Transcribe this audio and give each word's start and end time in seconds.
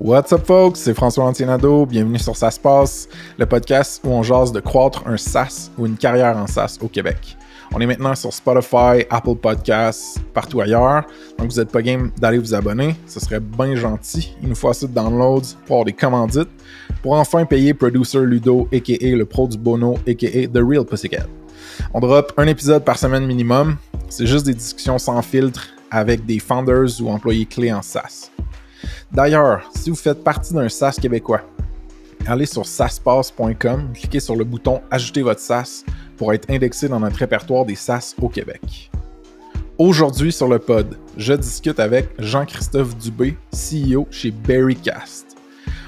What's 0.00 0.32
up, 0.32 0.46
folks? 0.46 0.80
C'est 0.80 0.94
François 0.94 1.24
Antienado. 1.24 1.84
Bienvenue 1.84 2.18
sur 2.18 2.36
Ça 2.36 2.50
se 2.50 2.58
le 3.38 3.46
podcast 3.46 4.00
où 4.04 4.10
on 4.10 4.22
jase 4.22 4.52
de 4.52 4.60
croître 4.60 5.02
un 5.06 5.18
SaaS 5.18 5.70
ou 5.76 5.86
une 5.86 5.96
carrière 5.96 6.36
en 6.36 6.46
SaaS 6.46 6.78
au 6.80 6.88
Québec. 6.88 7.36
On 7.74 7.80
est 7.80 7.86
maintenant 7.86 8.14
sur 8.14 8.32
Spotify, 8.32 9.06
Apple 9.08 9.36
Podcasts, 9.36 10.18
partout 10.34 10.60
ailleurs. 10.60 11.04
Donc, 11.38 11.50
vous 11.50 11.58
n'êtes 11.58 11.70
pas 11.70 11.80
game 11.80 12.10
d'aller 12.18 12.38
vous 12.38 12.54
abonner. 12.54 12.96
Ce 13.06 13.18
serait 13.18 13.40
bien 13.40 13.74
gentil. 13.74 14.34
Il 14.42 14.50
nous 14.50 14.54
faut 14.54 14.68
assez 14.68 14.86
downloads 14.86 15.56
pour 15.66 15.76
avoir 15.76 15.84
des 15.86 15.92
commandites 15.92 16.50
pour 17.02 17.14
enfin 17.14 17.44
payer 17.44 17.74
Producer 17.74 18.20
Ludo, 18.20 18.68
a.k.a. 18.72 19.16
le 19.16 19.24
pro 19.24 19.48
du 19.48 19.58
Bono, 19.58 19.94
a.k.a. 20.06 20.46
The 20.46 20.62
Real 20.62 20.84
Pussycat. 20.84 21.26
On 21.94 22.00
drop 22.00 22.32
un 22.36 22.46
épisode 22.46 22.84
par 22.84 22.98
semaine 22.98 23.26
minimum. 23.26 23.76
C'est 24.08 24.26
juste 24.26 24.46
des 24.46 24.54
discussions 24.54 24.98
sans 24.98 25.20
filtre 25.22 25.68
avec 25.90 26.24
des 26.26 26.38
founders 26.38 27.00
ou 27.00 27.08
employés 27.08 27.46
clés 27.46 27.72
en 27.72 27.82
SaaS. 27.82 28.30
D'ailleurs, 29.10 29.68
si 29.74 29.90
vous 29.90 29.96
faites 29.96 30.22
partie 30.22 30.54
d'un 30.54 30.68
SaaS 30.68 30.96
québécois, 31.00 31.42
allez 32.26 32.46
sur 32.46 32.66
saspass.com, 32.66 33.92
cliquez 33.94 34.20
sur 34.20 34.36
le 34.36 34.44
bouton 34.44 34.80
Ajouter 34.90 35.22
votre 35.22 35.40
SaaS 35.40 35.84
pour 36.16 36.32
être 36.32 36.50
indexé 36.50 36.88
dans 36.88 37.00
notre 37.00 37.16
répertoire 37.16 37.64
des 37.64 37.74
SaaS 37.74 38.14
au 38.20 38.28
Québec. 38.28 38.90
Aujourd'hui 39.78 40.32
sur 40.32 40.48
le 40.48 40.58
pod, 40.58 40.98
je 41.16 41.32
discute 41.32 41.80
avec 41.80 42.08
Jean-Christophe 42.18 42.96
Dubé, 42.96 43.36
CEO 43.52 44.06
chez 44.10 44.30
Berrycast. 44.30 45.36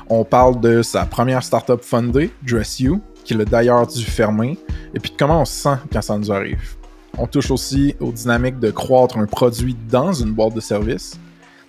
On 0.09 0.25
parle 0.25 0.61
de 0.61 0.83
sa 0.83 1.07
première 1.07 1.43
startup 1.43 1.83
fundée, 1.83 2.31
DressU, 2.43 2.95
qui 3.25 3.35
l'a 3.35 3.45
d'ailleurs 3.45 3.87
dû 3.87 4.05
fermer, 4.05 4.59
et 4.95 5.01
puis 5.01 5.11
de 5.11 5.17
comment 5.17 5.43
on 5.43 5.45
se 5.45 5.63
sent 5.63 5.77
quand 5.93 6.03
ça 6.03 6.19
nous 6.19 6.33
arrive. 6.33 6.77
On 7.17 7.27
touche 7.27 7.51
aussi 7.51 7.95
aux 8.01 8.13
dynamiques 8.13 8.59
de 8.59 8.71
croître 8.71 9.19
un 9.19 9.27
produit 9.27 9.77
dans 9.89 10.13
une 10.13 10.33
boîte 10.33 10.55
de 10.55 10.61
service, 10.61 11.19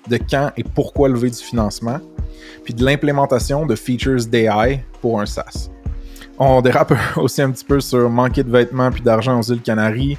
de 0.07 0.17
quand 0.17 0.51
et 0.57 0.63
pourquoi 0.63 1.09
lever 1.09 1.29
du 1.29 1.37
financement, 1.37 1.99
puis 2.63 2.73
de 2.73 2.83
l'implémentation 2.83 3.65
de 3.65 3.75
features 3.75 4.25
d'AI 4.25 4.83
pour 5.01 5.19
un 5.21 5.25
SaaS. 5.25 5.69
On 6.37 6.61
dérape 6.61 6.93
aussi 7.17 7.41
un 7.41 7.51
petit 7.51 7.65
peu 7.65 7.79
sur 7.79 8.09
manquer 8.09 8.43
de 8.43 8.51
vêtements 8.51 8.91
puis 8.91 9.01
d'argent 9.01 9.39
aux 9.39 9.43
îles 9.43 9.61
Canaries, 9.61 10.17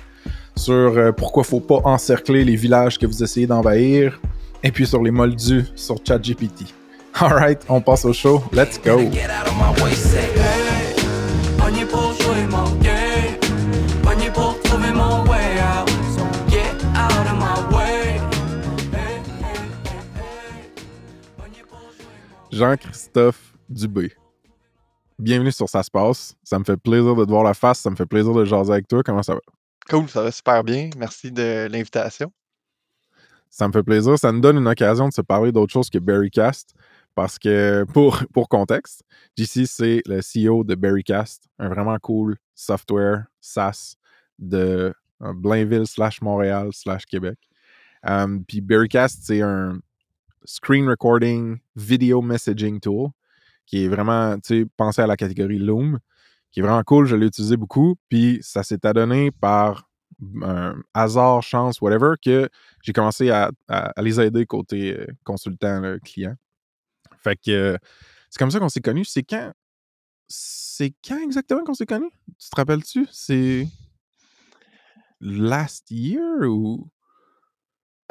sur 0.56 0.74
euh, 0.74 1.12
pourquoi 1.12 1.44
faut 1.44 1.60
pas 1.60 1.80
encercler 1.84 2.44
les 2.44 2.56
villages 2.56 2.98
que 2.98 3.06
vous 3.06 3.22
essayez 3.22 3.46
d'envahir, 3.46 4.20
et 4.62 4.72
puis 4.72 4.86
sur 4.86 5.02
les 5.02 5.10
moldus 5.10 5.66
sur 5.74 5.96
ChatGPT. 6.06 6.64
Alright, 7.18 7.64
on 7.68 7.80
passe 7.80 8.04
au 8.04 8.12
show. 8.12 8.42
Let's 8.52 8.80
go! 8.82 9.00
Jean-Christophe 22.56 23.52
Dubé. 23.68 24.12
Bienvenue 25.18 25.52
sur 25.52 25.68
Ça 25.68 25.82
se 25.82 25.90
passe. 25.90 26.34
Ça 26.42 26.58
me 26.58 26.64
fait 26.64 26.78
plaisir 26.78 27.14
de 27.14 27.22
te 27.26 27.28
voir 27.28 27.44
la 27.44 27.52
face, 27.52 27.80
ça 27.80 27.90
me 27.90 27.96
fait 27.96 28.06
plaisir 28.06 28.32
de 28.32 28.46
jaser 28.46 28.72
avec 28.72 28.88
toi. 28.88 29.02
Comment 29.02 29.22
ça 29.22 29.34
va? 29.34 29.40
Cool, 29.90 30.08
ça 30.08 30.22
va 30.22 30.32
super 30.32 30.64
bien. 30.64 30.88
Merci 30.96 31.30
de 31.30 31.68
l'invitation. 31.70 32.32
Ça 33.50 33.68
me 33.68 33.72
fait 33.74 33.82
plaisir. 33.82 34.18
Ça 34.18 34.32
nous 34.32 34.40
donne 34.40 34.56
une 34.56 34.68
occasion 34.68 35.06
de 35.06 35.12
se 35.12 35.20
parler 35.20 35.52
d'autre 35.52 35.70
chose 35.70 35.90
que 35.90 35.98
Berrycast. 35.98 36.74
Parce 37.14 37.38
que, 37.38 37.84
pour, 37.92 38.22
pour 38.32 38.48
contexte, 38.48 39.04
JC, 39.36 39.66
c'est 39.66 40.02
le 40.06 40.20
CEO 40.20 40.64
de 40.64 40.74
Berrycast, 40.74 41.48
un 41.58 41.68
vraiment 41.68 41.98
cool 41.98 42.36
software 42.54 43.24
SaaS 43.38 43.96
de 44.38 44.94
euh, 45.22 45.32
Blainville 45.34 45.86
slash 45.86 46.22
Montréal 46.22 46.70
slash 46.72 47.04
Québec. 47.04 47.38
Um, 48.02 48.44
Puis 48.47 48.62
Berrycast, 48.62 49.20
c'est 49.25 49.42
un 49.42 49.78
screen 50.46 50.88
recording 50.88 51.58
video 51.74 52.22
messaging 52.22 52.80
tool 52.80 53.10
qui 53.66 53.84
est 53.84 53.88
vraiment, 53.88 54.36
tu 54.36 54.62
sais, 54.62 54.66
pensé 54.76 55.02
à 55.02 55.06
la 55.06 55.16
catégorie 55.16 55.58
Loom, 55.58 55.98
qui 56.52 56.60
est 56.60 56.62
vraiment 56.62 56.82
cool. 56.84 57.06
Je 57.06 57.16
l'ai 57.16 57.26
utilisé 57.26 57.56
beaucoup. 57.56 57.96
Puis 58.08 58.38
ça 58.40 58.62
s'est 58.62 58.86
adonné 58.86 59.30
par 59.32 59.88
hasard, 60.94 61.42
chance, 61.42 61.80
whatever, 61.80 62.14
que 62.24 62.48
j'ai 62.82 62.92
commencé 62.92 63.30
à, 63.30 63.50
les 63.98 64.20
aider 64.20 64.46
côté 64.46 64.96
euh, 64.96 65.06
consultant 65.24 65.82
client. 66.02 66.34
Fait 67.22 67.36
que 67.36 67.50
euh, 67.50 67.76
c'est 68.30 68.38
comme 68.38 68.50
ça 68.50 68.58
qu'on 68.58 68.68
s'est 68.68 68.80
connus. 68.80 69.04
C'est 69.04 69.24
quand? 69.24 69.52
C'est 70.28 70.94
quand 71.06 71.20
exactement 71.22 71.64
qu'on 71.64 71.74
s'est 71.74 71.86
connus? 71.86 72.10
Tu 72.38 72.48
te 72.48 72.56
rappelles-tu? 72.56 73.06
C'est 73.10 73.68
last 75.20 75.90
year 75.90 76.48
ou. 76.48 76.88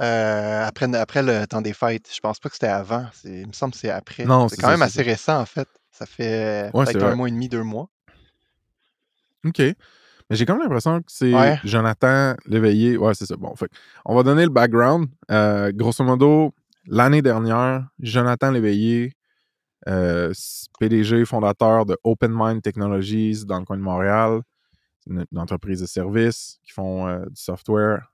Euh, 0.01 0.65
après, 0.65 0.93
après 0.95 1.23
le 1.23 1.45
temps 1.47 1.61
des 1.61 1.73
fêtes, 1.73 2.09
je 2.13 2.19
pense 2.19 2.39
pas 2.39 2.49
que 2.49 2.55
c'était 2.55 2.67
avant. 2.67 3.05
Il 3.23 3.47
me 3.47 3.53
semble 3.53 3.73
que 3.73 3.79
c'est 3.79 3.89
après. 3.89 4.25
Non, 4.25 4.49
c'est 4.49 4.57
quand 4.57 4.67
ça, 4.67 4.71
même 4.71 4.81
assez 4.81 5.01
récent, 5.01 5.39
en 5.39 5.45
fait. 5.45 5.67
Ça 5.91 6.05
fait 6.05 6.69
Ouais, 6.73 6.83
peut-être 6.85 7.03
un 7.03 7.15
mois 7.15 7.29
et 7.29 7.31
demi, 7.31 7.47
deux 7.47 7.63
mois. 7.63 7.89
OK. 9.45 9.59
Mais 9.59 10.35
j'ai 10.35 10.45
quand 10.45 10.53
même 10.55 10.63
l'impression 10.63 10.99
que 10.99 11.05
c'est 11.07 11.33
Ouais. 11.33 11.59
Jonathan 11.63 12.35
Léveillé. 12.45 12.97
Ouais, 12.97 13.13
c'est 13.13 13.25
ça. 13.25 13.35
Bon, 13.37 13.55
fait 13.55 13.69
on 14.03 14.15
va 14.15 14.23
donner 14.23 14.43
le 14.43 14.49
background. 14.49 15.07
Euh, 15.31 15.71
grosso 15.71 16.03
modo, 16.03 16.53
l'année 16.87 17.21
dernière, 17.21 17.87
Jonathan 17.99 18.51
Léveillé, 18.51 19.13
euh, 19.87 20.33
PDG, 20.79 21.25
fondateur 21.25 21.85
de 21.85 21.95
Open 22.03 22.31
Mind 22.35 22.61
Technologies 22.63 23.45
dans 23.45 23.59
le 23.59 23.65
coin 23.65 23.77
de 23.77 23.83
Montréal, 23.83 24.41
c'est 24.99 25.11
une, 25.11 25.25
une 25.31 25.37
entreprise 25.39 25.79
de 25.81 25.85
services 25.85 26.57
qui 26.63 26.71
font 26.71 27.19
du 27.19 27.35
software, 27.35 28.11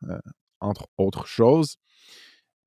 entre 0.62 0.88
autres 0.98 1.28
choses, 1.28 1.76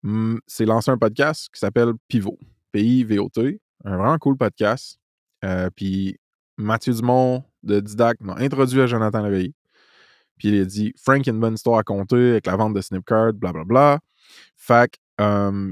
hum, 0.04 0.40
s'est 0.46 0.66
lancé 0.66 0.90
un 0.90 0.98
podcast 0.98 1.48
qui 1.52 1.60
s'appelle 1.60 1.92
Pivot, 2.08 2.38
P-I-V-O-T, 2.72 3.60
un 3.84 3.96
vraiment 3.96 4.18
cool 4.18 4.36
podcast. 4.36 4.98
Euh, 5.44 5.70
puis 5.74 6.18
Mathieu 6.56 6.92
Dumont 6.92 7.44
de 7.62 7.80
Didac 7.80 8.20
m'a 8.20 8.34
introduit 8.36 8.80
à 8.80 8.86
Jonathan 8.86 9.22
Léveillé. 9.22 9.54
Puis 10.38 10.48
il 10.48 10.60
a 10.60 10.64
dit 10.64 10.92
Frank 10.96 11.26
a 11.26 11.30
une 11.30 11.40
bonne 11.40 11.54
histoire 11.54 11.78
à 11.78 11.82
compter 11.82 12.30
avec 12.30 12.46
la 12.46 12.56
vente 12.56 12.74
de 12.74 12.80
Snipcard, 12.80 13.34
blablabla. 13.34 14.00
Fait 14.56 14.90
que 14.90 14.96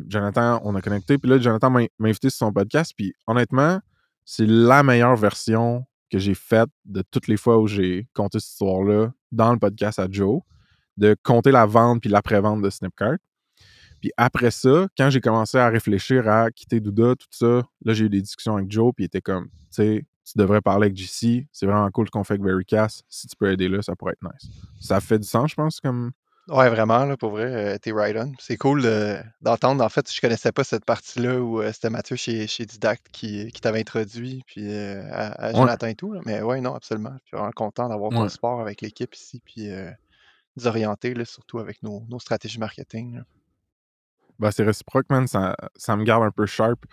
Jonathan, 0.09 0.61
on 0.65 0.75
a 0.77 0.81
connecté. 0.81 1.19
Puis 1.19 1.28
là, 1.28 1.38
Jonathan 1.38 1.71
m'a 1.71 1.81
invité 2.00 2.31
sur 2.31 2.47
son 2.47 2.53
podcast. 2.53 2.93
Puis 2.97 3.15
honnêtement, 3.27 3.81
c'est 4.25 4.47
la 4.47 4.82
meilleure 4.82 5.16
version 5.16 5.84
que 6.11 6.19
j'ai 6.19 6.34
faite 6.34 6.69
de 6.84 7.03
toutes 7.11 7.27
les 7.27 7.37
fois 7.37 7.59
où 7.59 7.66
j'ai 7.66 8.06
compté 8.15 8.38
cette 8.38 8.50
histoire-là 8.50 9.12
dans 9.32 9.53
le 9.53 9.59
podcast 9.59 9.99
à 9.99 10.06
Joe, 10.11 10.43
de 10.97 11.17
compter 11.23 11.51
la 11.51 11.67
vente 11.67 12.01
puis 12.01 12.11
l'après-vente 12.11 12.63
de 12.63 12.71
Snipcart. 12.71 13.17
Puis 14.01 14.11
après 14.17 14.51
ça, 14.51 14.89
quand 14.97 15.11
j'ai 15.11 15.21
commencé 15.21 15.59
à 15.59 15.69
réfléchir 15.69 16.29
à 16.29 16.51
quitter 16.51 16.81
Douda, 16.81 17.15
tout 17.15 17.27
ça, 17.31 17.63
là, 17.85 17.93
j'ai 17.95 18.07
eu 18.07 18.09
des 18.09 18.21
discussions 18.21 18.57
avec 18.57 18.71
Joe, 18.71 18.93
puis 18.95 19.05
il 19.05 19.07
était 19.07 19.21
comme, 19.21 19.47
tu 19.47 19.51
sais, 19.71 20.05
tu 20.25 20.39
devrais 20.39 20.61
parler 20.61 20.87
avec 20.87 20.97
JC, 20.97 21.47
c'est 21.53 21.67
vraiment 21.67 21.89
cool 21.91 22.07
ce 22.07 22.11
qu'on 22.11 22.25
fait 22.25 22.35
avec 22.35 22.45
Verycast. 22.45 23.05
Si 23.09 23.27
tu 23.29 23.37
peux 23.37 23.51
aider 23.53 23.69
là, 23.69 23.81
ça 23.83 23.95
pourrait 23.97 24.15
être 24.15 24.23
nice. 24.23 24.51
Ça 24.81 25.01
fait 25.01 25.19
du 25.19 25.27
sens, 25.27 25.51
je 25.51 25.55
pense, 25.57 25.81
comme. 25.81 26.11
Ouais, 26.49 26.69
vraiment, 26.69 27.05
là, 27.05 27.17
pour 27.17 27.31
vrai, 27.31 27.45
euh, 27.75 27.79
t'es 27.79 27.93
right 27.93 28.17
on. 28.17 28.33
C'est 28.41 28.57
cool 28.57 28.83
euh, 28.85 29.21
d'entendre. 29.41 29.85
En 29.85 29.89
fait, 29.89 30.13
je 30.13 30.21
connaissais 30.21 30.51
pas 30.51 30.65
cette 30.65 30.85
partie-là 30.85 31.41
où 31.41 31.61
euh, 31.61 31.71
c'était 31.73 31.91
Mathieu 31.91 32.17
chez, 32.17 32.49
chez 32.49 32.67
Didact 32.67 33.07
qui, 33.13 33.53
qui 33.53 33.61
t'avait 33.61 33.79
introduit, 33.81 34.43
puis 34.49 34.65
euh, 34.73 35.03
à, 35.13 35.29
à 35.47 35.49
Ouais. 35.51 35.55
Jonathan 35.57 35.87
et 35.87 35.95
tout. 35.95 36.13
là. 36.13 36.21
Mais 36.27 36.43
ouais, 36.43 36.61
non, 36.61 36.75
absolument. 36.75 37.13
Je 37.23 37.29
suis 37.29 37.37
vraiment 37.37 37.53
content 37.53 37.89
d'avoir 37.89 38.11
ton 38.11 38.23
Ouais. 38.23 38.29
support 38.29 38.61
avec 38.61 38.81
l'équipe 38.81 39.15
ici, 39.15 39.41
puis 39.45 39.69
orienter, 40.65 41.15
là, 41.15 41.25
surtout 41.25 41.59
avec 41.59 41.83
nos, 41.83 42.05
nos 42.09 42.19
stratégies 42.19 42.59
marketing. 42.59 43.23
Ben, 44.39 44.51
c'est 44.51 44.65
réciproque, 44.65 45.09
man. 45.11 45.27
Ça, 45.27 45.57
ça 45.77 45.97
me 45.97 46.05
garde 46.05 46.25
un 46.25 46.31
peu 46.31 46.47
sharp. 46.47 46.85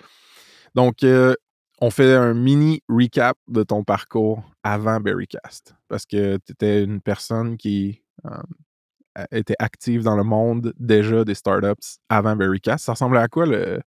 Donc, 0.75 1.03
euh, 1.03 1.34
on 1.81 1.90
fait 1.90 2.16
un 2.16 2.34
mini 2.34 2.84
recap 2.90 3.38
de 3.48 3.64
ton 3.64 3.84
parcours 3.84 4.44
avant 4.63 5.00
Berrycast. 5.00 5.75
Parce 5.88 6.06
que 6.06 6.38
tu 6.38 6.51
étais 6.51 6.83
une 6.83 7.01
personne 7.01 7.57
qui 7.57 8.04
euh, 8.25 9.24
était 9.31 9.56
active 9.60 10.04
dans 10.04 10.16
le 10.16 10.24
monde 10.24 10.74
déjà 10.78 11.24
des 11.24 11.36
startups 11.36 12.00
avant 12.10 12.36
Berrycast. 12.36 12.86
Ça 12.86 12.94
ressemblait 12.94 13.22
à 13.22 13.28
quoi, 13.28 13.45
le, 13.45 13.81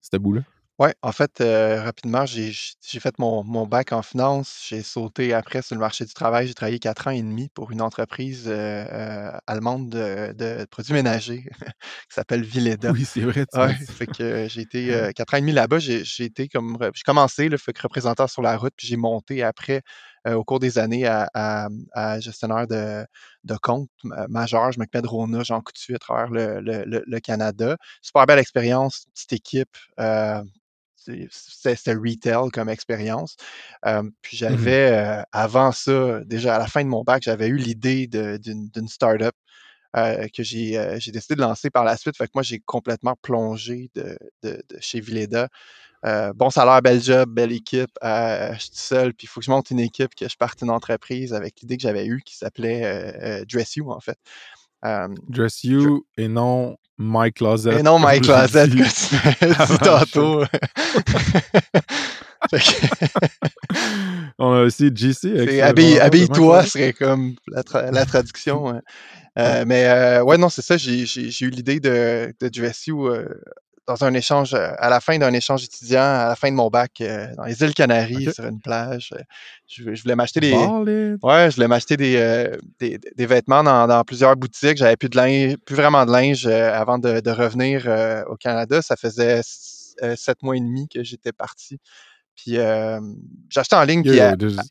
ce 0.00 0.16
bout-là? 0.16 0.42
Ouais, 0.78 0.94
en 1.02 1.12
fait, 1.12 1.40
euh, 1.40 1.82
rapidement, 1.82 2.26
j'ai 2.26 2.50
j- 2.50 2.74
j'ai 2.80 2.98
fait 2.98 3.16
mon, 3.18 3.44
mon 3.44 3.66
bac 3.66 3.92
en 3.92 4.02
finance. 4.02 4.64
J'ai 4.68 4.82
sauté 4.82 5.32
après 5.34 5.62
sur 5.62 5.74
le 5.76 5.80
marché 5.80 6.04
du 6.04 6.12
travail. 6.14 6.46
J'ai 6.48 6.54
travaillé 6.54 6.78
quatre 6.78 7.06
ans 7.08 7.10
et 7.10 7.22
demi 7.22 7.48
pour 7.50 7.70
une 7.70 7.82
entreprise 7.82 8.48
euh, 8.48 8.52
euh, 8.90 9.38
allemande 9.46 9.90
de, 9.90 10.32
de 10.32 10.64
produits 10.70 10.94
ménagers 10.94 11.44
qui 12.08 12.14
s'appelle 12.14 12.42
Vileda. 12.42 12.94
Oui, 12.94 13.04
c'est 13.04 13.20
vrai. 13.22 13.46
tu 13.46 13.60
Ouais, 13.60 13.60
m'as 13.62 13.72
dit. 13.74 13.86
fait 13.90 14.08
que 14.08 14.48
j'ai 14.48 14.62
été 14.62 14.94
euh, 14.94 15.12
quatre 15.12 15.34
ans 15.34 15.38
et 15.38 15.40
demi 15.42 15.52
là-bas. 15.52 15.78
J'ai 15.78 16.04
j'ai 16.04 16.24
été 16.24 16.48
comme 16.48 16.76
re- 16.78 16.90
j'ai 16.94 17.02
commencé 17.04 17.48
le 17.48 17.58
fait 17.58 17.72
que 17.74 17.82
représentant 17.82 18.26
sur 18.28 18.42
la 18.42 18.56
route, 18.56 18.72
puis 18.76 18.86
j'ai 18.88 18.96
monté 18.96 19.42
après 19.42 19.82
au 20.28 20.44
cours 20.44 20.60
des 20.60 20.78
années 20.78 21.06
à, 21.06 21.28
à- 21.34 21.68
à 21.92 22.20
gestionnaire 22.20 22.66
de, 22.66 23.04
de 23.44 23.56
compte 23.56 23.90
ma- 24.04 24.28
majeur. 24.28 24.72
Je 24.72 24.78
m'occupais 24.78 25.02
de 25.02 25.08
Rona, 25.08 25.42
Jean 25.42 25.60
Coutu 25.60 25.94
à 25.94 25.98
travers 25.98 26.30
le, 26.30 26.60
le- 26.60 26.84
le- 27.06 27.20
Canada. 27.20 27.76
Super 28.02 28.26
belle 28.26 28.38
expérience, 28.38 29.06
petite 29.14 29.32
équipe. 29.34 29.76
euh, 30.00 30.42
c'est- 30.96 31.28
c'était 31.76 31.94
retail 31.94 32.50
comme 32.52 32.68
expérience. 32.68 33.36
Euh, 33.86 34.02
puis 34.22 34.36
Mhm. 34.46 34.76
j'avais, 34.76 34.92
euh, 34.92 35.22
avant 35.32 35.72
ça, 35.72 36.20
déjà 36.24 36.56
à 36.56 36.58
la 36.58 36.66
fin 36.68 36.82
de 36.84 36.88
mon 36.88 37.02
bac, 37.04 37.22
j'avais 37.24 37.48
eu 37.48 37.56
l'idée 37.56 38.06
d'une 38.06 38.88
startup 38.88 39.34
euh, 39.96 40.26
que 40.34 40.42
j'ai 40.42 40.78
euh, 40.78 40.98
j'ai 40.98 41.12
décidé 41.12 41.36
de 41.36 41.40
lancer 41.42 41.70
par 41.70 41.84
la 41.84 41.96
suite. 41.96 42.16
Fait 42.16 42.26
que 42.26 42.32
moi, 42.34 42.42
j'ai 42.42 42.60
complètement 42.60 43.16
plongé 43.22 43.90
de, 43.94 44.18
de- 44.42 44.62
de 44.68 44.78
chez 44.80 45.00
Vileda. 45.00 45.48
Euh, 46.04 46.32
bon 46.34 46.50
salaire, 46.50 46.82
bel 46.82 47.00
job, 47.00 47.30
belle 47.30 47.52
équipe. 47.52 47.90
euh, 48.02 48.52
je 48.54 48.60
suis 48.60 48.70
seul, 48.74 49.14
puis 49.14 49.26
il 49.26 49.28
faut 49.28 49.40
que 49.40 49.46
je 49.46 49.50
monte 49.50 49.70
une 49.70 49.78
équipe, 49.80 50.14
que 50.16 50.28
je 50.28 50.36
parte 50.36 50.60
une 50.62 50.70
entreprise 50.70 51.32
avec 51.32 51.60
l'idée 51.60 51.76
que 51.76 51.82
j'avais 51.82 52.06
eue 52.06 52.22
qui 52.24 52.36
s'appelait 52.36 52.82
euh, 52.84 53.44
Dress 53.50 53.76
You, 53.76 53.90
en 53.90 54.00
fait. 54.00 54.18
Dress 55.28 55.62
You 55.62 56.04
et 56.16 56.26
non 56.26 56.76
My 56.98 57.32
Closet. 57.32 57.78
et 57.78 57.82
non, 57.82 57.98
My 58.00 58.20
Closet, 58.20 58.68
que 58.68 58.72
tu 58.74 59.46
m'as 59.46 59.66
dit 59.66 59.78
tantôt. 59.78 60.42
On 64.38 64.52
a 64.52 64.62
aussi 64.62 64.90
de 64.90 64.96
Habille-toi 66.00 66.66
serait 66.66 66.92
comme 66.92 67.34
la, 67.48 67.62
tra- 67.62 67.90
la 67.92 68.04
traduction. 68.04 68.64
ouais. 68.66 68.80
Mais 69.64 69.86
euh, 69.86 70.22
ouais, 70.24 70.36
non, 70.38 70.48
c'est 70.48 70.62
ça. 70.62 70.76
J'ai 70.76 71.04
eu 71.44 71.50
l'idée 71.50 71.80
de, 71.80 72.34
de 72.40 72.48
Dress 72.48 72.86
You 72.86 73.06
euh, 73.06 73.28
dans 73.86 74.04
un 74.04 74.14
échange, 74.14 74.54
euh, 74.54 74.70
à 74.78 74.88
la 74.88 75.00
fin 75.00 75.18
d'un 75.18 75.32
échange 75.32 75.64
étudiant, 75.64 76.00
à 76.02 76.28
la 76.28 76.36
fin 76.36 76.50
de 76.50 76.54
mon 76.56 76.68
bac, 76.68 77.00
euh, 77.00 77.34
dans 77.36 77.44
les 77.44 77.60
îles 77.62 77.74
Canaries, 77.74 78.26
sur 78.32 78.44
une 78.46 78.60
plage. 78.60 79.10
Euh, 79.16 79.22
Je, 79.66 79.94
je 79.94 80.02
voulais 80.02 80.14
m'acheter 80.16 80.40
des. 80.40 80.52
Ouais, 81.22 81.50
je 81.50 81.56
voulais 81.56 81.68
m'acheter 81.68 81.96
des, 81.96 82.16
euh, 82.16 82.56
des, 82.78 82.98
des 83.16 83.26
vêtements 83.26 83.62
dans, 83.64 83.86
dans 83.86 84.02
plusieurs 84.04 84.36
boutiques. 84.36 84.76
J'avais 84.76 84.96
plus 84.96 85.08
de 85.08 85.16
linge, 85.16 85.56
plus 85.64 85.74
vraiment 85.76 86.04
de 86.06 86.12
linge 86.12 86.46
euh, 86.46 86.72
avant 86.72 86.98
de, 86.98 87.20
de 87.20 87.30
revenir 87.30 87.86
au 88.28 88.36
Canada. 88.36 88.82
Ça 88.82 88.96
faisait 88.96 89.40
sept 89.44 90.42
mois 90.42 90.56
et 90.56 90.60
demi 90.60 90.88
que 90.88 91.02
j'étais 91.04 91.32
parti. 91.32 91.78
Puis 92.34 92.58
euh, 92.58 93.00
j'achetais 93.50 93.76
en 93.76 93.84
ligne. 93.84 94.02
Yo, 94.04 94.12
Puis, 94.12 94.18
yo, 94.18 94.24
à- 94.24 94.36
just- 94.38 94.70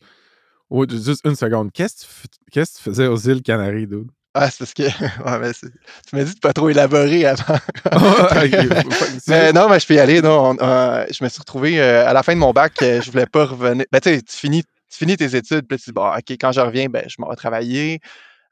oh, 0.70 0.86
juste 0.90 1.22
une 1.26 1.36
seconde. 1.36 1.72
Qu'est-ce 1.72 1.96
que 1.96 2.02
tu 2.02 2.08
f- 2.08 2.32
qu'est-ce 2.52 2.72
que 2.74 2.78
tu 2.78 2.84
faisais 2.84 3.08
aux 3.08 3.18
îles 3.18 3.42
Canaries, 3.44 3.88
dude? 3.88 4.10
Ah, 4.34 4.50
c'est 4.50 4.60
parce 4.60 4.74
que. 4.74 4.84
ouais, 5.26 5.40
mais 5.40 5.54
c'est- 5.54 5.68
tu 6.08 6.16
m'as 6.16 6.24
dit 6.24 6.34
de 6.34 6.40
pas 6.40 6.54
trop 6.54 6.70
élaborer 6.70 7.26
avant. 7.26 7.58
Mais 9.28 9.52
non, 9.54 9.68
mais 9.70 9.80
je 9.80 9.88
peux 9.88 9.94
y 9.96 10.00
aller. 10.00 10.22
Non, 10.22 10.52
on- 10.52 10.58
euh, 10.64 11.06
je 11.12 11.24
me 11.24 11.30
suis 11.30 11.40
retrouvé 11.40 11.82
euh, 11.82 12.08
à 12.08 12.14
la 12.14 12.24
fin 12.24 12.34
de 12.34 12.40
mon 12.40 12.52
bac, 12.52 12.74
euh, 12.82 13.02
je 13.02 13.12
voulais 13.12 13.26
pas 13.26 13.46
revenir. 13.46 13.86
Ben, 13.92 14.00
tu 14.00 14.10
sais, 14.10 14.22
tu 14.22 14.36
finis, 14.38 14.64
tu 14.64 14.98
finis 14.98 15.18
tes 15.18 15.36
études, 15.36 15.68
puis 15.68 15.78
tu 15.78 15.86
dis, 15.90 15.92
bon, 15.94 16.08
OK, 16.10 16.32
quand 16.32 16.52
je 16.52 16.62
reviens, 16.62 16.88
ben, 16.88 17.04
je 17.08 17.16
m'en 17.20 17.30
vais 17.30 17.36
travailler. 17.36 18.00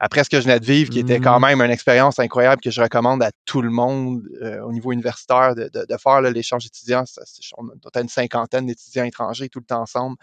Après 0.02 0.24
ce 0.24 0.30
que 0.30 0.38
je 0.38 0.44
venais 0.46 0.62
de 0.62 0.66
vivre, 0.66 0.90
qui 0.90 1.00
était 1.00 1.20
quand 1.20 1.42
Mhm. 1.42 1.46
même 1.48 1.62
une 1.62 1.72
expérience 1.72 2.20
incroyable 2.20 2.62
que 2.62 2.72
je 2.72 2.80
recommande 2.82 3.22
à 3.22 3.32
tout 3.46 3.62
le 3.62 3.70
monde 3.70 4.22
euh, 4.42 4.62
au 4.62 4.72
niveau 4.72 4.94
universitaire 4.94 5.56
de, 5.56 5.64
de- 5.74 5.86
de 5.90 5.98
faire 5.98 6.22
là, 6.22 6.32
l'échange 6.32 6.66
étudiant. 6.66 7.06
Ça, 7.06 7.22
c'est- 7.26 7.42
on 7.58 7.68
a 7.68 8.00
une 8.02 8.08
cinquantaine 8.08 8.66
d'étudiants 8.66 9.04
étrangers 9.04 9.50
tout 9.50 9.60
le 9.60 9.66
temps 9.66 9.82
ensemble, 9.82 10.16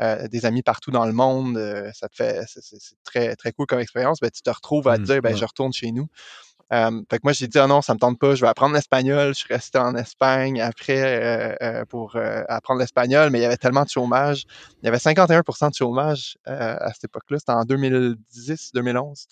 euh, 0.00 0.28
des 0.28 0.46
amis 0.46 0.62
partout 0.62 0.90
dans 0.90 1.06
le 1.06 1.12
monde. 1.12 1.56
euh, 1.56 1.90
ça 1.94 2.08
te 2.08 2.16
fait, 2.16 2.40
c'est 2.46 2.96
très, 3.04 3.36
très 3.36 3.52
cool 3.52 3.66
comme 3.66 3.80
expérience. 3.80 4.20
Ben, 4.20 4.30
tu 4.30 4.42
te 4.42 4.50
retrouves 4.50 4.88
à 4.88 4.98
te 4.98 5.02
Mhm, 5.02 5.04
dire, 5.04 5.22
ben, 5.22 5.34
je 5.34 5.44
retourne 5.44 5.72
chez 5.72 5.92
nous. 5.92 6.06
Euh, 6.72 7.02
fait 7.10 7.18
que 7.18 7.22
moi, 7.24 7.32
j'ai 7.34 7.48
dit, 7.48 7.58
ah 7.58 7.66
non, 7.66 7.82
ça 7.82 7.92
me 7.94 7.98
tente 7.98 8.18
pas, 8.18 8.34
je 8.34 8.40
vais 8.40 8.48
apprendre 8.48 8.74
l'espagnol. 8.74 9.28
Je 9.34 9.40
suis 9.40 9.52
resté 9.52 9.78
en 9.78 9.94
Espagne 9.94 10.60
après 10.62 10.98
euh, 11.22 11.54
euh, 11.62 11.84
pour 11.84 12.16
apprendre 12.48 12.80
l'espagnol, 12.80 13.30
mais 13.30 13.40
il 13.40 13.42
y 13.42 13.44
avait 13.44 13.58
tellement 13.58 13.84
de 13.84 13.90
chômage. 13.90 14.44
Il 14.82 14.86
y 14.86 14.88
avait 14.88 14.98
51% 14.98 15.68
de 15.70 15.74
chômage 15.74 16.38
à 16.46 16.92
cette 16.94 17.04
époque-là. 17.04 17.38
C'était 17.38 17.52
en 17.52 17.64
2010-2011. 17.64 19.26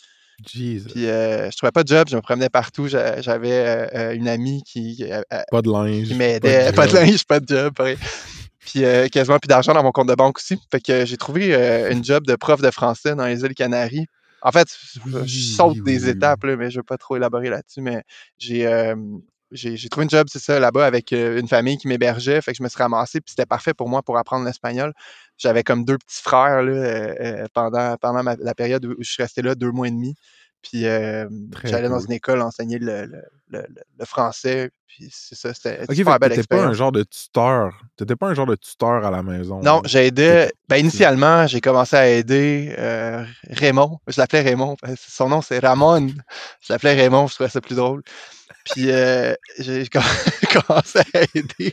Jesus. 0.47 0.89
Puis 0.89 1.07
euh, 1.07 1.51
je 1.51 1.57
trouvais 1.57 1.73
pas 1.73 1.83
de 1.83 1.89
job, 1.89 2.09
je 2.11 2.17
me 2.17 2.21
promenais 2.21 2.49
partout. 2.49 2.89
J'a- 2.89 3.21
J'avais 3.21 3.53
euh, 3.53 3.87
euh, 3.95 4.15
une 4.15 4.29
amie 4.29 4.63
qui, 4.65 5.05
euh, 5.11 5.23
Pas 5.51 5.63
de 5.63 5.71
linge. 5.71 6.09
qui 6.09 6.15
m'aidait. 6.15 6.73
Pas 6.73 6.87
de 6.87 6.95
linge, 6.95 7.25
pas 7.25 7.41
de 7.41 7.49
job, 7.49 7.75
pareil. 7.75 7.97
Puis 8.61 8.83
quasiment 9.11 9.39
plus 9.39 9.49
d'argent 9.49 9.73
dans 9.73 9.83
mon 9.83 9.93
compte 9.93 10.09
de 10.09 10.15
banque 10.15 10.39
aussi. 10.39 10.59
Fait 10.71 10.81
que 10.81 11.05
j'ai 11.07 11.17
trouvé 11.17 11.55
une 11.91 12.05
job 12.05 12.27
de 12.27 12.37
prof 12.37 12.61
de 12.61 12.71
français 12.71 13.15
dans 13.15 13.27
les 13.27 13.41
îles 13.43 13.55
Canaries. 13.55 14.07
En 14.43 14.53
fait, 14.53 14.69
je 15.25 15.27
saute 15.27 15.77
oui, 15.77 15.83
des 15.83 16.05
oui, 16.05 16.11
étapes, 16.11 16.45
là, 16.45 16.57
mais 16.57 16.71
je 16.71 16.77
ne 16.77 16.81
veux 16.81 16.85
pas 16.85 16.97
trop 16.97 17.17
élaborer 17.17 17.51
là-dessus. 17.51 17.81
Mais 17.83 18.03
j'ai 18.39 18.67
j'ai 19.53 19.89
trouvé 19.89 20.05
une 20.05 20.11
job, 20.11 20.29
c'est 20.31 20.39
ça, 20.39 20.61
là-bas, 20.61 20.87
avec 20.87 21.13
euh, 21.13 21.41
une 21.41 21.49
famille 21.49 21.77
qui 21.77 21.89
m'hébergeait. 21.89 22.41
Fait 22.41 22.53
que 22.53 22.59
je 22.59 22.63
me 22.63 22.69
suis 22.69 22.79
ramassé, 22.79 23.21
puis 23.21 23.31
c'était 23.31 23.47
parfait 23.47 23.75
pour 23.75 23.89
moi 23.89 24.03
pour 24.03 24.17
apprendre 24.19 24.45
l'espagnol. 24.45 24.93
J'avais 25.39 25.63
comme 25.65 25.85
deux 25.85 25.99
petits 25.99 26.23
frères 26.23 26.63
là, 26.63 26.73
euh, 26.73 27.15
euh, 27.21 27.47
pendant, 27.53 27.97
pendant 27.97 28.23
la 28.39 28.55
période 28.55 28.85
où 28.85 28.95
je 29.01 29.11
suis 29.11 29.23
resté 29.23 29.43
là, 29.43 29.55
deux 29.55 29.71
mois 29.73 29.89
et 29.89 29.91
demi. 29.91 30.15
Puis 30.63 30.87
euh, 30.87 31.27
j'allais 31.71 31.89
dans 31.89 32.01
une 32.01 32.13
école 32.13 32.41
enseigner 32.43 32.79
le, 32.79 33.07
le- 33.07 33.23
le- 33.49 33.67
le- 33.99 34.05
français. 34.05 34.71
Puis 34.87 35.09
c'est 35.13 35.35
ça, 35.35 35.55
c'était 35.55 35.77
une 35.77 35.85
Ok, 35.85 35.95
super 35.95 36.19
belle 36.19 36.33
pas 36.47 36.57
un 36.65 36.73
genre 36.75 36.93
de 36.93 37.03
tuteur. 37.05 37.73
T'étais 37.97 38.17
pas 38.17 38.29
un 38.29 38.35
genre 38.35 38.47
de 38.47 38.57
tuteur 38.57 39.05
à 39.07 39.11
la 39.11 39.23
maison. 39.23 39.61
Non, 39.63 39.81
j'aidais. 39.85 40.47
T'étais- 40.47 40.55
Ben, 40.69 40.77
initialement, 40.77 41.47
j'ai 41.47 41.61
commencé 41.61 41.97
à 41.97 42.09
aider 42.09 42.75
euh, 42.79 43.25
Raymond. 43.49 43.99
Je 44.09 44.21
l'appelais 44.21 44.43
Raymond. 44.43 44.77
Son 44.99 45.29
nom, 45.29 45.41
c'est 45.43 45.61
Ramon. 45.61 46.09
Je 46.61 46.73
l'appelais 46.73 46.95
Raymond, 46.95 47.27
je 47.29 47.35
trouvais 47.35 47.49
ça 47.51 47.61
plus 47.61 47.77
drôle. 47.77 48.03
Puis, 48.73 48.91
euh, 48.91 49.33
j'ai 49.59 49.85
comm- 49.85 50.03
commencé 50.67 50.99
à 51.15 51.23
aider. 51.35 51.73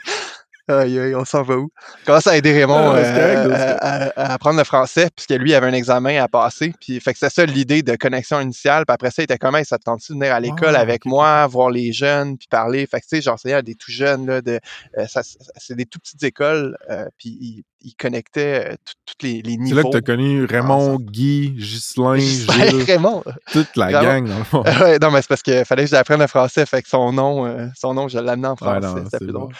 Aïe, 0.70 1.00
aïe, 1.00 1.16
on 1.16 1.24
s'en 1.24 1.44
va 1.44 1.56
où? 1.58 1.70
J'ai 2.00 2.06
commencé 2.06 2.30
à 2.30 2.36
aider 2.38 2.52
Raymond 2.52 2.94
c'est 2.98 3.04
euh, 3.20 3.44
c'est 3.44 3.60
à, 3.82 4.04
à- 4.08 4.10
à 4.32 4.34
apprendre 4.34 4.58
le 4.58 4.66
français, 4.66 5.10
puisque 5.16 5.32
lui 5.42 5.54
avait 5.54 5.68
un 5.68 5.74
examen 5.74 6.22
à 6.22 6.28
passer. 6.28 6.74
Puis, 6.82 7.00
fait 7.00 7.14
que 7.14 7.20
c'était 7.20 7.34
ça 7.34 7.46
l'idée 7.46 7.84
de 7.84 7.96
connexion 7.96 8.42
initiale. 8.42 8.86
Puis 8.86 8.94
après 8.94 9.10
ça, 9.12 9.22
il 9.22 9.26
était 9.26 9.38
comme, 9.38 9.56
Hey, 9.56 9.64
ça 9.66 9.78
te 9.78 9.84
tente 9.84 10.02
de 10.10 10.14
venir 10.14 10.34
à 10.34 10.40
l'école 10.42 10.76
Ah, 10.76 10.80
avec 10.82 11.06
moi, 11.06 11.48
voir 11.48 11.70
les 11.70 11.94
jeunes, 11.94 12.38
puis 12.38 12.48
parler? 12.50 12.86
Fait 12.86 13.00
que, 13.00 13.06
tu 13.06 13.16
sais, 13.16 13.22
j'enseignais 13.22 13.56
à 13.56 13.62
des 13.62 13.76
tout 13.76 13.92
jeunes, 13.92 14.26
là, 14.26 14.42
de, 14.42 14.60
euh, 14.98 15.06
ça- 15.08 15.22
c'est 15.24 15.76
des 15.76 15.86
tout 15.86 16.00
petites 16.00 16.24
écoles, 16.24 16.78
euh, 16.90 17.06
puis 17.18 17.64
connectaient 17.98 18.72
euh, 18.72 18.76
tout- 18.84 18.94
tous 19.06 19.26
les, 19.26 19.42
les 19.42 19.52
C'est 19.54 19.58
niveaux. 19.60 19.78
là 19.78 19.84
que 19.84 19.90
t'as 19.92 20.02
connu 20.02 20.44
Raymond, 20.44 20.98
Guy, 21.00 21.52
Ghislain, 21.58 22.18
Gilles, 22.18 22.84
Raymond. 22.86 23.24
toute 23.54 23.78
la 23.78 23.92
gang, 23.94 24.28
dans 24.28 24.38
le 24.40 24.44
fond. 24.44 24.64
ouais, 24.84 25.00
non, 25.00 25.10
mais 25.12 25.22
c'est 25.22 25.30
parce 25.30 25.42
qu'il 25.42 25.64
fallait 25.64 25.86
que 25.86 25.92
j'apprenne 25.92 26.20
le 26.20 26.28
français, 26.28 26.66
fait 26.66 26.82
que 26.82 26.90
son 26.90 27.14
nom, 27.14 27.46
euh, 27.46 27.68
son 27.80 27.94
nom, 27.94 28.10
je 28.10 28.20
l'amenais 28.20 28.50
en 28.50 28.52
Ouais, 28.52 28.58
français, 28.58 28.82
non, 28.82 28.96
c'était 28.98 29.10
c'est 29.12 29.18
plus 29.20 29.32
bon. 29.32 29.40
drôle. 29.40 29.54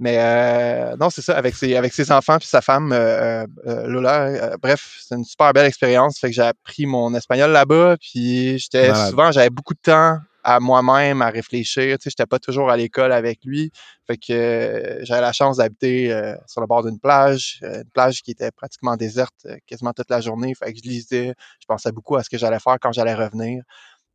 Mais 0.00 0.16
euh, 0.18 0.96
non, 0.96 1.10
c'est 1.10 1.22
ça, 1.22 1.36
avec 1.36 1.56
ses, 1.56 1.74
avec 1.74 1.92
ses 1.92 2.12
enfants 2.12 2.38
puis 2.38 2.46
sa 2.46 2.60
femme, 2.60 2.92
euh, 2.92 3.44
euh, 3.66 3.86
Lola. 3.88 4.26
euh, 4.26 4.56
bref, 4.62 4.98
c'est 5.02 5.16
une 5.16 5.24
super 5.24 5.52
belle 5.52 5.66
expérience. 5.66 6.18
Fait 6.20 6.28
que 6.28 6.34
j'ai 6.34 6.42
appris 6.42 6.86
mon 6.86 7.12
espagnol 7.14 7.50
là-bas. 7.50 7.96
Puis 8.00 8.58
j'étais 8.58 8.90
souvent, 9.10 9.32
j'avais 9.32 9.50
beaucoup 9.50 9.74
de 9.74 9.80
temps 9.80 10.18
à 10.44 10.60
moi-même 10.60 11.20
à 11.20 11.30
réfléchir. 11.30 11.98
Tu 11.98 12.04
sais, 12.04 12.10
j'étais 12.10 12.26
pas 12.26 12.38
toujours 12.38 12.70
à 12.70 12.76
l'école 12.76 13.12
avec 13.12 13.40
lui. 13.44 13.72
Fait 14.06 14.16
que 14.16 14.32
euh, 14.32 15.04
j'avais 15.04 15.20
la 15.20 15.32
chance 15.32 15.56
d'habiter 15.56 16.12
euh, 16.12 16.34
sur 16.46 16.60
le 16.60 16.68
bord 16.68 16.84
d'une 16.84 17.00
plage, 17.00 17.58
euh, 17.64 17.82
une 17.82 17.90
plage 17.90 18.22
qui 18.22 18.30
était 18.30 18.52
pratiquement 18.52 18.96
déserte 18.96 19.34
euh, 19.46 19.56
quasiment 19.66 19.92
toute 19.92 20.10
la 20.10 20.20
journée. 20.20 20.54
Fait 20.54 20.72
que 20.72 20.78
je 20.82 20.88
lisais, 20.88 21.34
je 21.60 21.66
pensais 21.66 21.90
beaucoup 21.90 22.14
à 22.16 22.22
ce 22.22 22.30
que 22.30 22.38
j'allais 22.38 22.60
faire 22.60 22.76
quand 22.80 22.92
j'allais 22.92 23.14
revenir. 23.14 23.62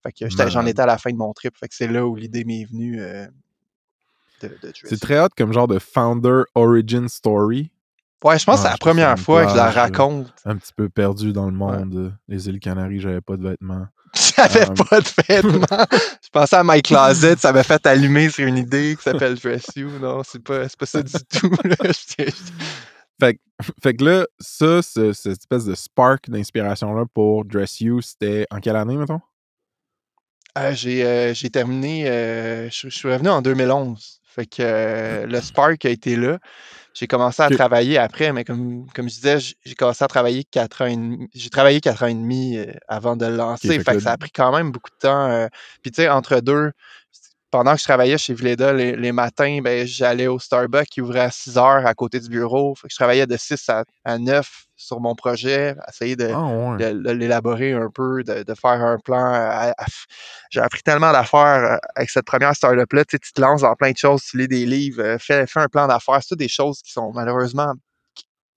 Fait 0.02 0.12
que 0.12 0.30
j'en 0.50 0.66
étais 0.66 0.82
à 0.82 0.86
la 0.86 0.98
fin 0.98 1.12
de 1.12 1.18
mon 1.18 1.34
trip. 1.34 1.56
Fait 1.58 1.68
que 1.68 1.76
c'est 1.76 1.88
là 1.88 2.06
où 2.06 2.16
l'idée 2.16 2.46
m'est 2.46 2.66
venue 2.66 3.02
euh, 4.44 4.50
de, 4.62 4.72
C'est 4.84 5.00
très 5.00 5.20
hot 5.20 5.30
comme 5.38 5.54
genre 5.54 5.68
de 5.68 5.80
founder 5.80 6.44
origin 6.56 7.08
story. 7.08 7.70
Ouais, 8.24 8.40
je 8.40 8.46
pense 8.46 8.56
que 8.58 8.62
c'est 8.62 8.68
Ah, 8.68 8.72
la 8.72 8.78
première 8.78 9.20
fois 9.20 9.46
que 9.46 9.52
je 9.52 9.56
la 9.58 9.70
raconte. 9.70 10.34
Un 10.46 10.56
petit 10.56 10.72
peu 10.74 10.88
perdu 10.88 11.34
dans 11.34 11.46
le 11.48 11.52
monde. 11.52 11.96
euh, 11.96 12.10
Les 12.30 12.48
îles 12.48 12.60
Canaries, 12.62 13.02
j'avais 13.02 13.20
pas 13.22 13.36
de 13.36 13.44
vêtements. 13.50 13.88
J'avais 14.36 14.70
Um, 14.70 14.76
pas 14.76 15.02
de 15.02 15.10
vêtements. 15.28 15.86
je 16.24 16.30
pensais 16.32 16.56
à 16.56 16.64
My 16.64 16.82
Closet, 16.84 17.36
ça 17.38 17.52
m'a 17.52 17.64
fait 17.64 17.86
allumer 17.88 18.30
sur 18.30 18.48
une 18.48 18.58
idée 18.58 18.96
qui 18.96 19.02
s'appelle 19.04 19.36
Dress 19.36 19.66
You. 19.76 19.90
Non, 20.00 20.22
c'est 20.24 20.42
pas, 20.44 20.68
pas 20.70 20.86
ça 20.86 21.02
du 21.02 21.12
tout. 21.32 21.50
là. 21.64 21.76
Fait, 23.20 23.36
que- 23.36 23.40
fait 23.82 23.94
que 23.96 24.04
là, 24.04 24.26
ça, 24.40 24.82
ce- 24.82 25.14
cette 25.14 25.40
espèce 25.40 25.66
de 25.66 25.76
spark 25.76 26.30
d'inspiration-là 26.30 27.06
pour 27.14 27.46
Dress 27.46 27.80
You, 27.82 28.02
c'était 28.02 28.46
en 28.52 28.60
quelle 28.60 28.76
année, 28.76 28.98
mettons? 28.98 29.22
Euh, 30.58 30.74
j'ai, 30.74 31.04
euh, 31.06 31.34
j'ai 31.34 31.50
terminé, 31.50 32.08
euh, 32.08 32.70
je 32.70 32.90
suis 32.90 33.08
revenu 33.12 33.30
en 33.30 33.42
2011. 33.42 34.20
Fait 34.34 34.46
que 34.48 34.62
euh, 34.62 35.26
le 35.28 35.42
Spark 35.42 35.86
a 35.86 35.90
été 35.90 36.16
là. 36.16 36.40
J'ai 36.96 37.08
commencé 37.08 37.42
à 37.42 37.50
travailler 37.50 37.98
après, 37.98 38.32
mais 38.34 38.44
comme, 38.44 38.88
comme 38.94 39.10
je 39.10 39.16
disais, 39.16 39.38
j'ai 39.66 39.76
commencé 39.76 40.04
à 40.04 40.08
travailler 40.08 40.44
quatre 40.44 40.84
ans 40.84 40.88
et 40.88 40.96
demi. 40.96 41.28
J'ai 41.34 41.50
travaillé 41.50 41.82
quatre 41.82 42.04
ans 42.04 42.08
et 42.08 42.14
demi 42.14 42.58
euh, 42.58 42.66
avant 42.88 43.16
de 43.16 43.26
le 43.26 43.36
lancer. 43.36 43.68
fait 43.68 43.84
fait 43.84 43.96
que 43.96 44.00
ça 44.00 44.12
a 44.12 44.18
pris 44.18 44.32
quand 44.32 44.56
même 44.56 44.72
beaucoup 44.72 44.92
de 44.92 45.08
temps. 45.08 45.30
euh. 45.30 45.48
Puis 45.82 45.92
tu 45.92 46.02
sais, 46.02 46.10
entre 46.10 46.40
deux, 46.40 46.72
pendant 47.54 47.74
que 47.74 47.78
je 47.82 47.84
travaillais 47.84 48.18
chez 48.18 48.34
Vleda 48.34 48.74
les, 48.74 48.96
les 48.96 49.12
matins, 49.12 49.60
ben, 49.64 49.86
j'allais 49.86 50.26
au 50.26 50.40
Starbucks 50.40 50.88
qui 50.88 51.02
ouvrait 51.02 51.20
à 51.20 51.30
6 51.30 51.56
heures 51.60 51.86
à 51.86 51.94
côté 51.94 52.20
du 52.20 52.28
bureau. 52.28 52.74
Fait 52.74 52.88
que 52.88 52.92
je 52.92 52.96
travaillais 52.96 53.28
de 53.28 53.38
6 53.38 53.70
à, 53.70 53.84
à 54.06 54.18
9 54.18 54.66
sur 54.76 55.00
mon 55.00 55.14
projet, 55.14 55.76
essayer 55.88 56.16
de, 56.16 56.32
Ah 56.34 56.42
ouais. 56.42 56.78
de, 56.78 57.00
de 57.00 57.12
l'élaborer 57.12 57.74
un 57.74 57.92
peu, 57.94 58.24
de, 58.24 58.42
de 58.42 58.54
faire 58.56 58.72
un 58.84 58.98
plan. 58.98 59.72
J'ai 60.50 60.62
appris 60.62 60.82
tellement 60.82 61.12
d'affaires 61.12 61.74
euh, 61.74 61.78
avec 61.96 62.10
cette 62.10 62.26
première 62.26 62.56
startup-là. 62.56 63.06
Tu, 63.06 63.18
sais, 63.18 63.20
tu 63.20 63.34
te 63.34 63.40
lances 63.40 63.62
dans 63.62 63.76
plein 63.76 63.92
de 63.92 63.98
choses, 63.98 64.24
tu 64.24 64.40
lis 64.40 64.48
des 64.48 64.66
livres, 64.66 65.04
euh, 65.04 65.18
fais, 65.20 65.46
fais 65.46 65.60
un 65.60 65.68
plan 65.68 65.86
d'affaires. 65.88 66.20
C'est 66.24 66.30
toutes 66.30 66.40
des 66.40 66.48
choses 66.48 66.82
qui 66.82 66.92
sont 66.92 67.12
malheureusement 67.14 67.74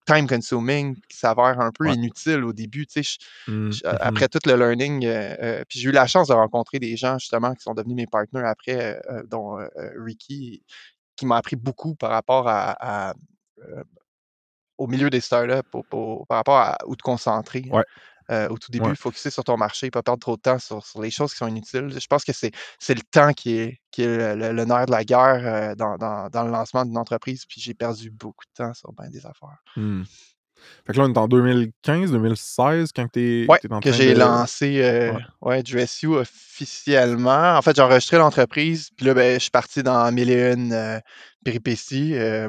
time 0.06 0.26
consuming, 0.26 0.96
qui 1.08 1.16
s'avèrent 1.18 1.60
un 1.60 1.72
peu 1.72 1.86
Ouais. 1.88 1.94
inutiles 1.94 2.44
au 2.44 2.52
début. 2.52 2.86
Tu 2.86 3.02
sais, 3.02 3.18
je- 3.46 3.52
Mm, 3.52 3.72
je- 3.72 3.86
mhm. 3.86 3.96
après 4.00 4.28
tout 4.28 4.38
le 4.46 4.54
learning, 4.56 5.04
euh, 5.04 5.34
euh, 5.42 5.64
puis 5.68 5.80
j'ai 5.80 5.88
eu 5.88 5.92
la 5.92 6.06
chance 6.06 6.28
de 6.28 6.32
rencontrer 6.34 6.78
des 6.78 6.96
gens 6.96 7.18
justement 7.18 7.54
qui 7.54 7.62
sont 7.62 7.74
devenus 7.74 7.96
mes 7.96 8.06
partenaires 8.06 8.46
après, 8.46 8.76
euh, 8.96 9.00
euh, 9.10 9.22
dont 9.26 9.58
euh, 9.58 9.68
Ricky. 9.98 10.62
qui 11.16 11.24
m'a 11.26 11.36
appris 11.38 11.56
beaucoup 11.56 11.94
par 11.94 12.10
rapport 12.10 12.46
à, 12.46 12.72
à, 13.08 13.14
euh, 13.66 13.82
au 14.78 14.86
milieu 14.86 15.08
des 15.08 15.20
startups, 15.20 15.66
au- 15.72 15.84
au- 15.92 16.24
par 16.26 16.36
rapport 16.38 16.58
à 16.58 16.76
où 16.86 16.94
te 16.94 17.02
concentrer. 17.02 17.64
hein. 17.70 17.76
Ouais. 17.78 17.84
Euh, 18.32 18.48
au 18.48 18.58
tout 18.58 18.72
début, 18.72 18.88
Ouais. 18.88 18.94
focuser 18.96 19.30
sur 19.30 19.44
ton 19.44 19.56
marché, 19.56 19.88
pas 19.90 20.02
perdre 20.02 20.18
trop 20.20 20.36
de 20.36 20.40
temps 20.40 20.58
sur, 20.58 20.84
sur 20.84 21.00
les 21.00 21.10
choses 21.12 21.30
qui 21.30 21.36
sont 21.38 21.46
inutiles. 21.46 21.96
Je 21.96 22.06
pense 22.08 22.24
que 22.24 22.32
c'est 22.32 22.50
le 22.94 23.02
temps 23.10 23.32
qui 23.32 23.56
est, 23.56 23.80
qui 23.92 24.02
est 24.02 24.34
le, 24.34 24.64
nerf 24.64 24.86
de 24.86 24.90
la 24.90 25.04
guerre 25.04 25.40
euh, 25.44 25.74
dans, 25.76 25.96
dans- 25.96 26.28
dans 26.28 26.42
le 26.42 26.50
lancement 26.50 26.84
d'une 26.84 26.98
entreprise, 26.98 27.44
puis 27.46 27.60
j'ai 27.60 27.72
perdu 27.74 28.10
beaucoup 28.10 28.44
de 28.46 28.64
temps 28.64 28.74
sur 28.74 28.92
ben 28.94 29.08
des 29.10 29.24
affaires. 29.26 29.62
Hmm. 29.76 30.02
Fait 30.86 30.92
que 30.94 30.98
là, 30.98 31.04
on 31.04 31.12
est 31.12 31.18
en 31.18 31.28
2015, 31.28 32.10
2016 32.10 32.90
quand 32.96 33.06
t'es 33.12 33.46
Ouais, 33.48 33.58
t'es 33.60 33.72
en 33.72 33.78
que 33.78 33.90
train 33.90 33.98
j'ai 33.98 34.14
de- 34.14 34.18
lancé 34.18 34.82
euh, 34.82 35.12
Ouais. 35.12 35.22
ouais, 35.42 35.62
du 35.62 35.78
SU 35.86 36.08
officiellement. 36.16 37.56
En 37.56 37.62
fait, 37.62 37.76
j'ai 37.76 37.82
enregistré 37.82 38.16
l'entreprise, 38.18 38.90
puis 38.96 39.06
là, 39.06 39.14
ben, 39.14 39.34
je 39.34 39.38
suis 39.42 39.50
parti 39.50 39.82
dans 39.82 40.10
mille 40.12 40.30
et 40.30 40.52
une 40.52 40.72
euh, 40.72 40.98
péripéties. 41.44 42.14
euh, 42.14 42.48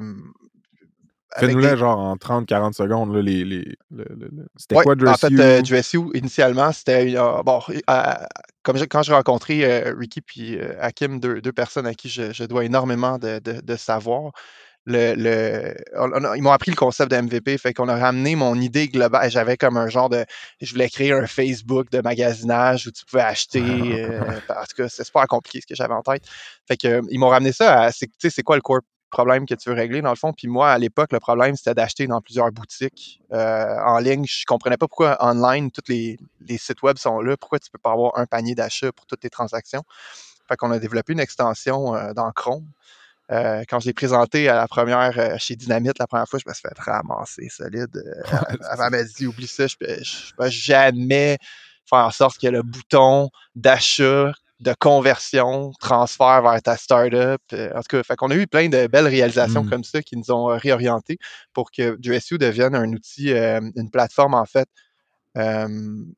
Fais-nous 1.37 1.59
des- 1.61 1.67
là 1.67 1.75
genre 1.75 1.99
en 1.99 2.15
30-40 2.17 2.73
secondes, 2.73 3.13
là, 3.13 3.21
les, 3.21 3.43
les, 3.43 3.75
le- 3.91 4.05
le- 4.09 4.29
le- 4.31 4.47
C'était 4.55 4.75
Ouais, 4.75 4.83
quoi 4.83 4.93
en 4.93 5.15
fait, 5.15 5.29
Dress 5.29 5.93
euh, 5.93 5.93
You? 5.93 6.11
initialement, 6.13 6.71
c'était. 6.71 7.15
euh, 7.17 7.43
bon, 7.43 7.59
euh, 7.89 8.13
comme 8.63 8.77
j'ai- 8.77 8.87
quand 8.87 9.03
j'ai 9.03 9.13
rencontré 9.13 9.83
Ricky 9.91 10.21
puis 10.21 10.57
Hakim, 10.79 11.19
deux, 11.19 11.41
deux 11.41 11.51
personnes 11.51 11.85
à 11.85 11.93
qui 11.93 12.09
je, 12.09 12.31
je 12.33 12.43
dois 12.45 12.65
énormément 12.65 13.17
de, 13.17 13.39
de- 13.39 13.61
de 13.61 13.75
savoir, 13.75 14.31
le, 14.85 15.15
le- 15.15 15.75
on- 15.97 16.11
on 16.13 16.23
a- 16.23 16.37
ils 16.37 16.41
m'ont 16.41 16.51
appris 16.51 16.71
le 16.71 16.77
concept 16.77 17.11
de 17.11 17.17
MVP, 17.17 17.57
fait 17.57 17.73
qu'on 17.73 17.89
a 17.89 17.97
ramené 17.97 18.35
mon 18.37 18.55
idée 18.55 18.87
globale. 18.87 19.29
J'avais 19.29 19.57
comme 19.57 19.75
un 19.75 19.89
genre 19.89 20.07
de. 20.09 20.25
Je 20.61 20.71
voulais 20.71 20.89
créer 20.89 21.11
un 21.11 21.27
Facebook 21.27 21.89
de 21.91 21.99
magasinage 22.01 22.87
où 22.87 22.91
tu 22.91 23.03
pouvais 23.05 23.21
acheter. 23.23 24.01
euh, 24.01 24.39
en 24.49 24.63
tout 24.63 24.75
cas, 24.77 24.87
c'est 24.89 25.03
super 25.03 25.27
compliqué 25.27 25.59
ce 25.61 25.67
que 25.67 25.75
j'avais 25.75 25.93
en 25.93 26.01
tête. 26.03 26.23
Fait 26.69 26.77
que, 26.77 26.87
euh, 26.87 27.01
ils 27.09 27.19
m'ont 27.19 27.27
ramené 27.29 27.51
ça 27.51 27.81
à. 27.81 27.91
c'est- 27.91 28.07
Tu 28.07 28.13
sais, 28.19 28.29
c'est 28.29 28.43
quoi 28.43 28.55
le 28.55 28.61
core 28.61 28.79
problème 29.09 29.45
que 29.45 29.55
tu 29.55 29.69
veux 29.69 29.75
régler 29.75 30.01
dans 30.01 30.09
le 30.09 30.15
fond? 30.15 30.33
Puis 30.33 30.47
moi, 30.47 30.71
à 30.71 30.77
l'époque, 30.77 31.11
le 31.11 31.19
problème, 31.19 31.55
c'était 31.55 31.73
d'acheter 31.73 32.07
dans 32.07 32.21
plusieurs 32.21 32.51
boutiques 32.51 33.21
euh, 33.31 33.77
en 33.85 33.99
ligne. 33.99 34.25
Je 34.27 34.45
comprenais 34.45 34.77
pas 34.77 34.87
pourquoi 34.87 35.17
online, 35.19 35.71
tous 35.71 35.89
les, 35.89 36.17
les 36.47 36.57
sites 36.57 36.81
web 36.81 36.97
sont 36.97 37.19
là. 37.21 37.37
Pourquoi 37.37 37.59
tu 37.59 37.69
peux 37.71 37.79
pas 37.79 37.91
avoir 37.91 38.17
un 38.17 38.25
panier 38.25 38.55
d'achat 38.55 38.91
pour 38.91 39.05
toutes 39.05 39.21
tes 39.21 39.29
transactions? 39.29 39.83
Fait 40.47 40.55
qu'on 40.55 40.71
a 40.71 40.79
développé 40.79 41.13
une 41.13 41.19
extension 41.19 41.95
euh, 41.95 42.13
dans 42.13 42.31
Chrome. 42.31 42.65
Euh, 43.29 43.63
quand 43.67 43.81
je 43.81 43.87
l'ai 43.87 43.93
présenté 43.93 44.47
à 44.47 44.55
la 44.55 44.67
première 44.67 45.37
chez 45.37 45.57
Dynamite 45.57 45.99
la 45.99 46.07
première 46.07 46.27
fois, 46.27 46.39
je 46.39 46.49
me 46.49 46.53
suis 46.53 46.61
fait 46.61 46.79
ramasser 46.79 47.49
solide. 47.49 48.01
Elle 48.71 48.89
m'a 48.89 49.03
dit 49.03 49.27
oublie 49.27 49.47
ça, 49.47 49.67
je 49.67 49.75
peux, 49.75 50.01
je 50.01 50.33
peux 50.37 50.49
jamais 50.49 51.37
faire 51.87 51.99
en 51.99 52.11
sorte 52.11 52.39
que 52.39 52.47
le 52.47 52.63
bouton 52.63 53.29
d'achat, 53.55 54.31
de 54.59 54.73
conversion, 54.79 55.71
transfert 55.79 56.41
vers 56.41 56.61
ta 56.61 56.77
startup. 56.77 57.41
euh, 57.53 57.69
en 57.75 57.79
tout 57.81 57.87
cas, 57.97 58.03
fait 58.03 58.15
qu'on 58.15 58.31
a 58.31 58.35
eu 58.35 58.47
plein 58.47 58.69
de 58.69 58.87
belles 58.87 59.07
réalisations 59.07 59.63
Mm. 59.63 59.69
comme 59.69 59.83
ça 59.83 60.01
qui 60.01 60.17
nous 60.17 60.31
ont 60.31 60.49
euh, 60.51 60.57
réorientés 60.57 61.19
pour 61.53 61.71
que 61.71 61.95
du 61.97 62.13
SEO 62.19 62.37
devienne 62.39 62.73
un 62.75 62.91
outil, 62.91 63.31
euh, 63.33 63.61
une 63.75 63.91
plateforme 63.91 64.33
en 64.33 64.45
fait 64.45 64.67
euh, 65.37 65.67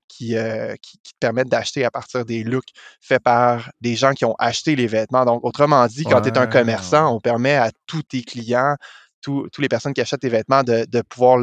qui, 0.08 0.38
euh, 0.38 0.76
qui, 0.82 0.98
qui 1.04 1.12
te 1.14 1.18
permettent 1.20 1.50
d'acheter 1.50 1.84
à 1.84 1.92
partir 1.92 2.24
des 2.24 2.44
looks 2.46 2.70
faits 3.02 3.22
par 3.22 3.70
des 3.82 3.96
gens 3.98 4.14
qui 4.14 4.24
ont 4.24 4.36
acheté 4.40 4.78
les 4.78 4.88
vêtements. 4.88 5.26
Donc, 5.26 5.44
autrement 5.44 5.86
dit, 5.88 6.06
quand 6.06 6.22
tu 6.22 6.30
es 6.30 6.38
un 6.38 6.48
commerçant, 6.48 7.14
on 7.14 7.20
permet 7.20 7.56
à 7.56 7.72
tous 7.88 8.04
tes 8.04 8.22
clients, 8.24 8.76
tous 9.22 9.50
tous 9.52 9.62
les 9.62 9.68
personnes 9.68 9.94
qui 9.94 10.00
achètent 10.02 10.22
tes 10.22 10.30
vêtements, 10.30 10.64
de, 10.64 10.86
de 10.86 11.02
pouvoir 11.02 11.40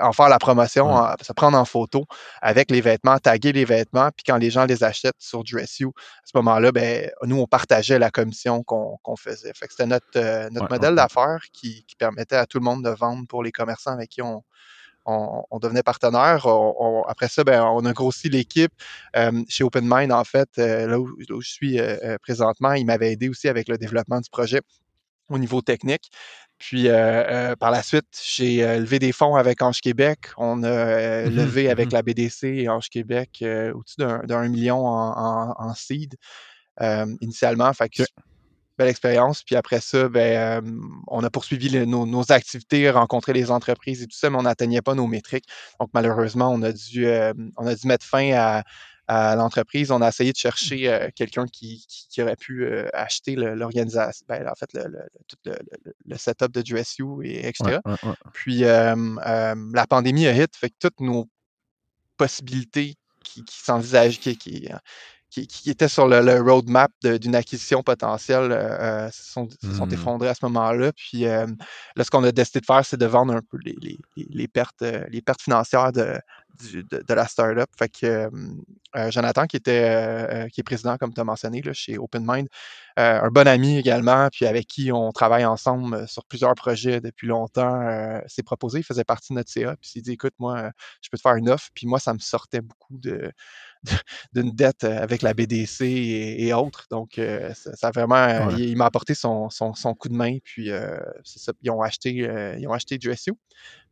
en 0.00 0.12
faire 0.12 0.28
la 0.28 0.38
promotion, 0.38 0.86
Ouais. 0.86 0.92
en- 1.00 1.14
se 1.22 1.32
prendre 1.32 1.56
en 1.58 1.64
photo 1.64 2.04
avec 2.42 2.70
les 2.70 2.80
vêtements, 2.80 3.18
taguer 3.18 3.52
les 3.52 3.64
vêtements, 3.64 4.10
puis 4.16 4.24
quand 4.26 4.36
les 4.36 4.50
gens 4.50 4.64
les 4.64 4.84
achètent 4.84 5.14
sur 5.18 5.44
DressU, 5.44 5.86
à 5.86 5.90
ce 6.24 6.32
moment-là, 6.36 6.72
ben, 6.72 7.10
nous, 7.24 7.38
on 7.40 7.46
partageait 7.46 7.98
la 7.98 8.10
commission 8.10 8.62
qu'on 8.62 9.16
faisait. 9.16 9.52
Fait 9.54 9.66
que 9.66 9.72
c'était 9.72 9.86
notre, 9.86 10.06
euh, 10.16 10.48
notre 10.50 10.54
Ouais, 10.54 10.62
ouais, 10.62 10.68
modèle 10.76 10.90
ouais. 10.90 10.96
d'affaires 10.96 11.42
qui, 11.52 11.84
qui 11.84 11.96
permettait 11.96 12.36
à 12.36 12.46
tout 12.46 12.58
le 12.58 12.64
monde 12.64 12.84
de 12.84 12.90
vendre 12.90 13.26
pour 13.26 13.42
les 13.42 13.52
commerçants 13.52 13.92
avec 13.92 14.10
qui 14.10 14.22
on, 14.22 14.42
on, 15.06 15.42
on 15.50 15.58
devenait 15.58 15.82
partenaire. 15.82 16.44
On- 16.46 17.02
après 17.08 17.28
ça, 17.28 17.42
ben, 17.44 17.62
on 17.64 17.84
a 17.86 17.92
grossi 17.92 18.28
l'équipe. 18.28 18.72
Euh, 19.16 19.32
chez 19.48 19.64
OpenMind, 19.64 20.12
en 20.12 20.24
fait, 20.24 20.50
euh, 20.58 20.86
là, 20.86 20.98
où, 20.98 21.06
là 21.18 21.34
où 21.36 21.40
je 21.40 21.48
suis 21.50 21.80
présentement, 22.22 22.72
il 22.74 22.84
m'avait 22.84 23.12
aidé 23.12 23.28
aussi 23.28 23.48
avec 23.48 23.68
le 23.68 23.78
développement 23.78 24.20
du 24.20 24.28
projet 24.28 24.60
au 25.30 25.38
niveau 25.38 25.60
technique. 25.62 26.10
Puis 26.58 26.88
euh, 26.88 26.94
euh, 27.52 27.56
par 27.56 27.70
la 27.70 27.82
suite, 27.82 28.06
j'ai 28.36 28.64
euh, 28.64 28.78
levé 28.80 28.98
des 28.98 29.12
fonds 29.12 29.36
avec 29.36 29.62
Ange 29.62 29.80
Québec. 29.80 30.18
On 30.36 30.62
a 30.64 30.68
euh, 30.68 31.30
Mhm, 31.30 31.30
levé 31.30 31.70
avec 31.70 31.92
mhm. 31.92 31.92
la 31.92 32.02
BDC 32.02 32.48
et 32.48 32.68
Ange 32.68 32.88
Québec 32.90 33.38
euh, 33.42 33.72
au-dessus 33.74 33.96
d'un 33.98 34.20
d'un 34.24 34.48
million 34.48 34.86
en, 34.86 35.12
en- 35.16 35.54
en 35.58 35.74
seed 35.74 36.16
euh, 36.82 37.06
initialement. 37.20 37.72
Fait 37.74 37.88
que 37.88 38.04
belle 38.78 38.88
expérience. 38.88 39.42
Puis 39.42 39.56
après 39.56 39.80
ça, 39.80 40.08
ben, 40.08 40.64
euh, 40.64 40.70
on 41.08 41.24
a 41.24 41.30
poursuivi 41.30 41.68
le- 41.68 41.84
nos, 41.84 42.06
nos 42.06 42.30
activités, 42.32 42.90
rencontré 42.90 43.32
les 43.32 43.50
entreprises 43.50 44.02
et 44.02 44.06
tout 44.06 44.16
ça, 44.16 44.30
mais 44.30 44.36
on 44.38 44.42
n'atteignait 44.42 44.82
pas 44.82 44.94
nos 44.94 45.06
métriques. 45.08 45.46
Donc 45.80 45.90
malheureusement, 45.94 46.50
on 46.52 46.62
a 46.62 46.72
dû, 46.72 47.06
euh, 47.06 47.32
on 47.56 47.66
a 47.66 47.74
dû 47.74 47.86
mettre 47.88 48.06
fin 48.06 48.32
à, 48.34 48.62
à 49.08 49.34
l'entreprise. 49.36 49.90
On 49.90 50.02
a 50.02 50.08
essayé 50.08 50.32
de 50.32 50.36
chercher 50.36 50.88
euh, 50.92 51.08
quelqu'un 51.14 51.46
qui, 51.46 51.84
qui- 51.88 52.06
qui 52.10 52.22
aurait 52.22 52.36
pu 52.36 52.64
euh, 52.64 52.88
acheter 52.92 53.34
l'organisation, 53.36 54.24
ben, 54.28 54.46
en 54.46 54.54
fait, 54.54 54.72
le, 54.74 54.84
le- 54.86 55.08
le- 55.46 55.92
le, 56.06 56.16
setup 56.16 56.52
de 56.52 56.62
DressU 56.62 57.04
et 57.24 57.48
etc. 57.48 57.80
Ouais, 57.84 57.92
ouais, 57.92 58.08
ouais. 58.10 58.14
Puis 58.34 58.64
euh, 58.64 58.94
euh, 59.26 59.54
la 59.74 59.86
pandémie 59.86 60.26
a 60.26 60.32
hit, 60.34 60.54
fait 60.54 60.70
que 60.70 60.76
toutes 60.78 61.00
nos 61.00 61.26
possibilités 62.16 62.94
qui, 63.24 63.44
qui 63.44 63.56
s'envisagent, 63.60 64.18
qui, 64.20 64.36
qui, 64.36 64.68
qui, 65.30 65.46
qui 65.46 65.70
étaient 65.70 65.88
sur 65.88 66.06
le, 66.08 66.20
le 66.20 66.40
roadmap 66.40 66.90
d'une 67.02 67.34
acquisition 67.34 67.82
potentielle 67.82 68.50
euh, 68.52 69.06
euh, 69.06 69.10
se, 69.10 69.22
sont, 69.32 69.48
se 69.50 69.72
sont 69.72 69.86
Hmm. 69.86 69.92
effondrées 69.92 70.28
à 70.28 70.34
ce 70.34 70.44
moment-là. 70.46 70.92
Puis 70.92 71.26
euh, 71.26 71.46
là, 71.96 72.04
ce 72.04 72.10
qu'on 72.10 72.24
a 72.24 72.32
décidé 72.32 72.60
de 72.60 72.66
faire, 72.66 72.84
c'est 72.84 72.96
de 72.96 73.06
vendre 73.06 73.34
un 73.34 73.42
peu 73.42 73.58
les, 73.64 73.74
les- 73.80 73.98
les- 74.16 74.48
pertes, 74.48 74.82
les 74.82 75.22
pertes 75.22 75.42
financières 75.42 75.92
de, 75.92 76.18
du- 76.60 76.84
de, 76.84 77.02
de 77.06 77.14
la 77.14 77.26
startup. 77.26 77.68
Fait 77.78 77.88
que 77.88 78.06
euh, 78.06 78.30
euh, 78.96 79.10
Jonathan, 79.10 79.46
qui 79.46 79.56
était 79.56 79.84
euh, 79.84 80.48
qui 80.48 80.60
est 80.60 80.64
président, 80.64 80.96
comme 80.96 81.12
tu 81.14 81.20
as 81.20 81.24
mentionné, 81.24 81.62
là, 81.62 81.72
chez 81.72 81.98
OpenMind, 81.98 82.48
euh, 82.98 83.20
un 83.22 83.28
bon 83.30 83.46
ami 83.46 83.78
également, 83.78 84.28
puis 84.32 84.46
avec 84.46 84.66
qui 84.66 84.90
on 84.92 85.12
travaille 85.12 85.44
ensemble 85.44 86.08
sur 86.08 86.24
plusieurs 86.24 86.54
projets 86.54 87.00
depuis 87.00 87.26
longtemps, 87.28 88.20
s'est 88.26 88.42
proposé, 88.42 88.78
il 88.80 88.84
faisait 88.84 89.04
partie 89.04 89.32
de 89.32 89.38
notre 89.38 89.50
CA, 89.50 89.76
puis 89.76 89.88
il 89.90 89.92
s'est 89.92 90.00
dit 90.00 90.12
écoute, 90.12 90.34
moi, 90.38 90.70
je 91.02 91.08
peux 91.10 91.16
te 91.16 91.22
faire 91.22 91.36
une 91.36 91.48
offre, 91.50 91.68
puis 91.74 91.86
moi, 91.86 92.00
ça 92.00 92.12
me 92.14 92.18
sortait 92.18 92.60
beaucoup 92.60 92.98
de 92.98 93.30
d'une 94.32 94.50
dette 94.50 94.82
avec 94.84 95.22
la 95.22 95.34
BDC 95.34 95.82
et, 95.84 96.46
et 96.48 96.52
autres. 96.52 96.86
Donc, 96.90 97.20
ça, 97.54 97.76
ça 97.76 97.88
a 97.88 97.90
vraiment, 97.92 98.16
Ouais. 98.48 98.54
il, 98.54 98.70
il 98.70 98.76
m'a 98.76 98.86
apporté 98.86 99.14
son, 99.14 99.50
son- 99.50 99.74
son 99.74 99.94
coup 99.94 100.08
de 100.08 100.14
main. 100.16 100.38
Puis, 100.42 100.70
ça, 101.24 101.52
ils 101.62 101.70
ont 101.70 101.80
acheté, 101.82 102.10
ils 102.58 102.66
ont 102.66 102.72
acheté 102.72 102.98
du 102.98 103.10
SEO. 103.12 103.38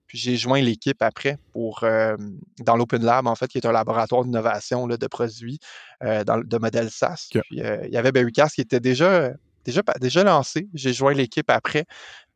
Puis, 0.07 0.19
j'ai 0.19 0.37
joint 0.37 0.61
l'équipe 0.61 1.03
après 1.03 1.39
pour, 1.53 1.83
euh, 1.83 2.17
dans 2.61 2.77
l'Open 2.77 3.05
Lab, 3.05 3.27
en 3.27 3.35
fait, 3.35 3.49
qui 3.49 3.59
est 3.59 3.67
un 3.67 3.73
laboratoire 3.73 4.25
d'innovation 4.25 4.87
de 4.87 5.07
produits 5.07 5.59
euh, 6.03 6.25
dans, 6.25 6.39
de 6.39 6.59
modèle 6.59 6.91
SaaS. 6.91 7.29
Puis, 7.31 7.63
euh, 7.63 7.85
il 7.87 7.93
y 7.93 7.97
avait 7.97 8.13
Berrycast 8.13 8.55
qui 8.55 8.61
était 8.61 8.81
déjà, 8.81 9.33
déjà, 9.65 9.83
déjà 10.01 10.25
lancé. 10.25 10.69
J'ai 10.75 10.93
joint 10.93 11.13
l'équipe 11.13 11.51
après. 11.51 11.87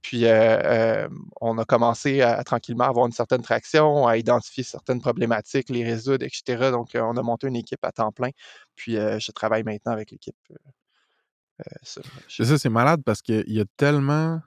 Puis, 0.03 0.25
on 1.41 1.59
a 1.59 1.65
commencé 1.65 2.23
à, 2.23 2.39
à 2.39 2.45
tranquillement 2.45 2.85
avoir 2.85 3.07
une 3.07 3.13
certaine 3.13 3.43
traction, 3.43 4.07
à 4.07 4.17
identifier 4.17 4.65
certaines 4.65 5.01
problématiques, 5.01 5.69
les 5.69 5.85
résoudre, 5.85 6.25
etc. 6.25 6.71
Donc, 6.71 6.91
on 6.95 7.17
a 7.17 7.23
monté 7.23 7.47
une 7.47 7.57
équipe 7.57 7.85
à 7.85 7.93
temps 7.93 8.11
plein. 8.11 8.31
Puis, 8.75 8.95
je 8.95 9.33
travaille 9.33 9.63
maintenant 9.63 9.93
avec 9.93 10.11
l'équipe. 10.11 10.37
ça, 11.83 12.59
c'est 12.59 12.71
malade 12.71 13.03
parce 13.05 13.23
qu'il 13.23 13.53
y 13.53 13.61
a 13.61 13.65
tellement. 13.77 14.41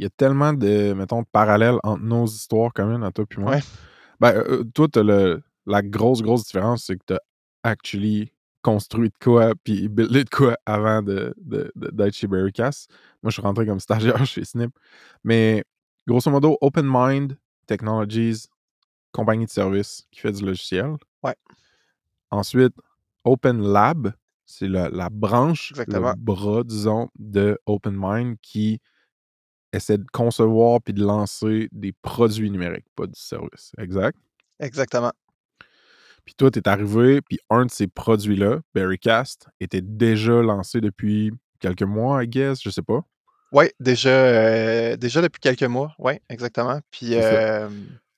Il 0.00 0.04
y 0.04 0.06
a 0.06 0.10
tellement 0.16 0.54
de, 0.54 0.94
mettons, 0.94 1.20
de 1.20 1.26
parallèles 1.30 1.78
entre 1.82 2.02
nos 2.02 2.24
histoires 2.24 2.72
communes 2.72 3.04
à 3.04 3.10
toi 3.12 3.26
puis 3.28 3.38
moi. 3.38 3.50
Ouais. 3.56 3.60
Ben, 4.18 4.34
euh, 4.34 4.64
toi, 4.72 4.88
t'as 4.90 5.02
le, 5.02 5.42
la 5.66 5.82
grosse, 5.82 6.22
grosse 6.22 6.44
différence, 6.46 6.84
c'est 6.86 6.96
que 6.96 7.04
t'as 7.04 7.18
actually 7.62 8.32
construit 8.62 9.10
de 9.10 9.14
quoi 9.22 9.52
puis 9.62 9.90
buildé 9.90 10.24
de 10.24 10.30
quoi 10.30 10.56
avant 10.64 11.02
de, 11.02 11.34
de, 11.36 11.70
de- 11.76 11.90
d'être 11.90 12.14
chez. 12.14 12.26
Moi, 12.28 12.40
je 13.26 13.30
suis 13.30 13.42
rentré 13.42 13.66
comme 13.66 13.78
stagiaire 13.78 14.24
chez 14.24 14.42
Snip. 14.42 14.70
Mais 15.22 15.64
grosso 16.08 16.30
modo, 16.30 16.56
Open 16.62 16.86
Mind 16.90 17.36
Technologies, 17.66 18.46
compagnie 19.12 19.44
de 19.44 19.50
service 19.50 20.06
qui 20.10 20.20
fait 20.20 20.32
du 20.32 20.46
logiciel. 20.46 20.96
Ouais. 21.22 21.36
Ensuite, 22.30 22.72
Open 23.24 23.60
Lab, 23.60 24.14
c'est 24.46 24.66
la, 24.68 24.88
la 24.88 25.10
branche, 25.10 25.72
Exactement. 25.72 26.08
le 26.08 26.14
bras, 26.16 26.64
disons, 26.64 27.10
de 27.18 27.58
Open 27.66 27.94
Mind 27.94 28.38
qui 28.40 28.80
essaie 29.72 29.98
de 29.98 30.06
concevoir 30.12 30.80
puis 30.82 30.92
de 30.94 31.04
lancer 31.04 31.68
des 31.72 31.92
produits 31.92 32.50
numériques, 32.50 32.86
pas 32.96 33.06
du 33.06 33.18
service. 33.18 33.72
Exact. 33.78 34.18
Exactement. 34.58 35.12
Puis 36.24 36.34
toi, 36.34 36.50
t'es 36.50 36.68
arrivé, 36.68 37.22
puis 37.22 37.38
un 37.48 37.64
de 37.66 37.70
ces 37.70 37.86
produits-là, 37.86 38.60
Berrycast, 38.74 39.48
était 39.60 39.80
déjà 39.80 40.42
lancé 40.42 40.80
depuis 40.80 41.32
quelques 41.60 41.82
mois, 41.82 42.22
I 42.22 42.28
guess, 42.28 42.60
je 42.62 42.70
sais 42.70 42.82
pas. 42.82 43.00
Oui, 43.52 43.64
déjà, 43.80 44.10
euh, 44.10 44.96
déjà 44.96 45.22
depuis 45.22 45.40
quelques 45.40 45.62
mois. 45.64 45.92
Oui, 45.98 46.12
exactement. 46.28 46.78
Puis, 46.90 47.06
C'est 47.08 47.22
ça. 47.22 47.28
euh, 47.28 47.68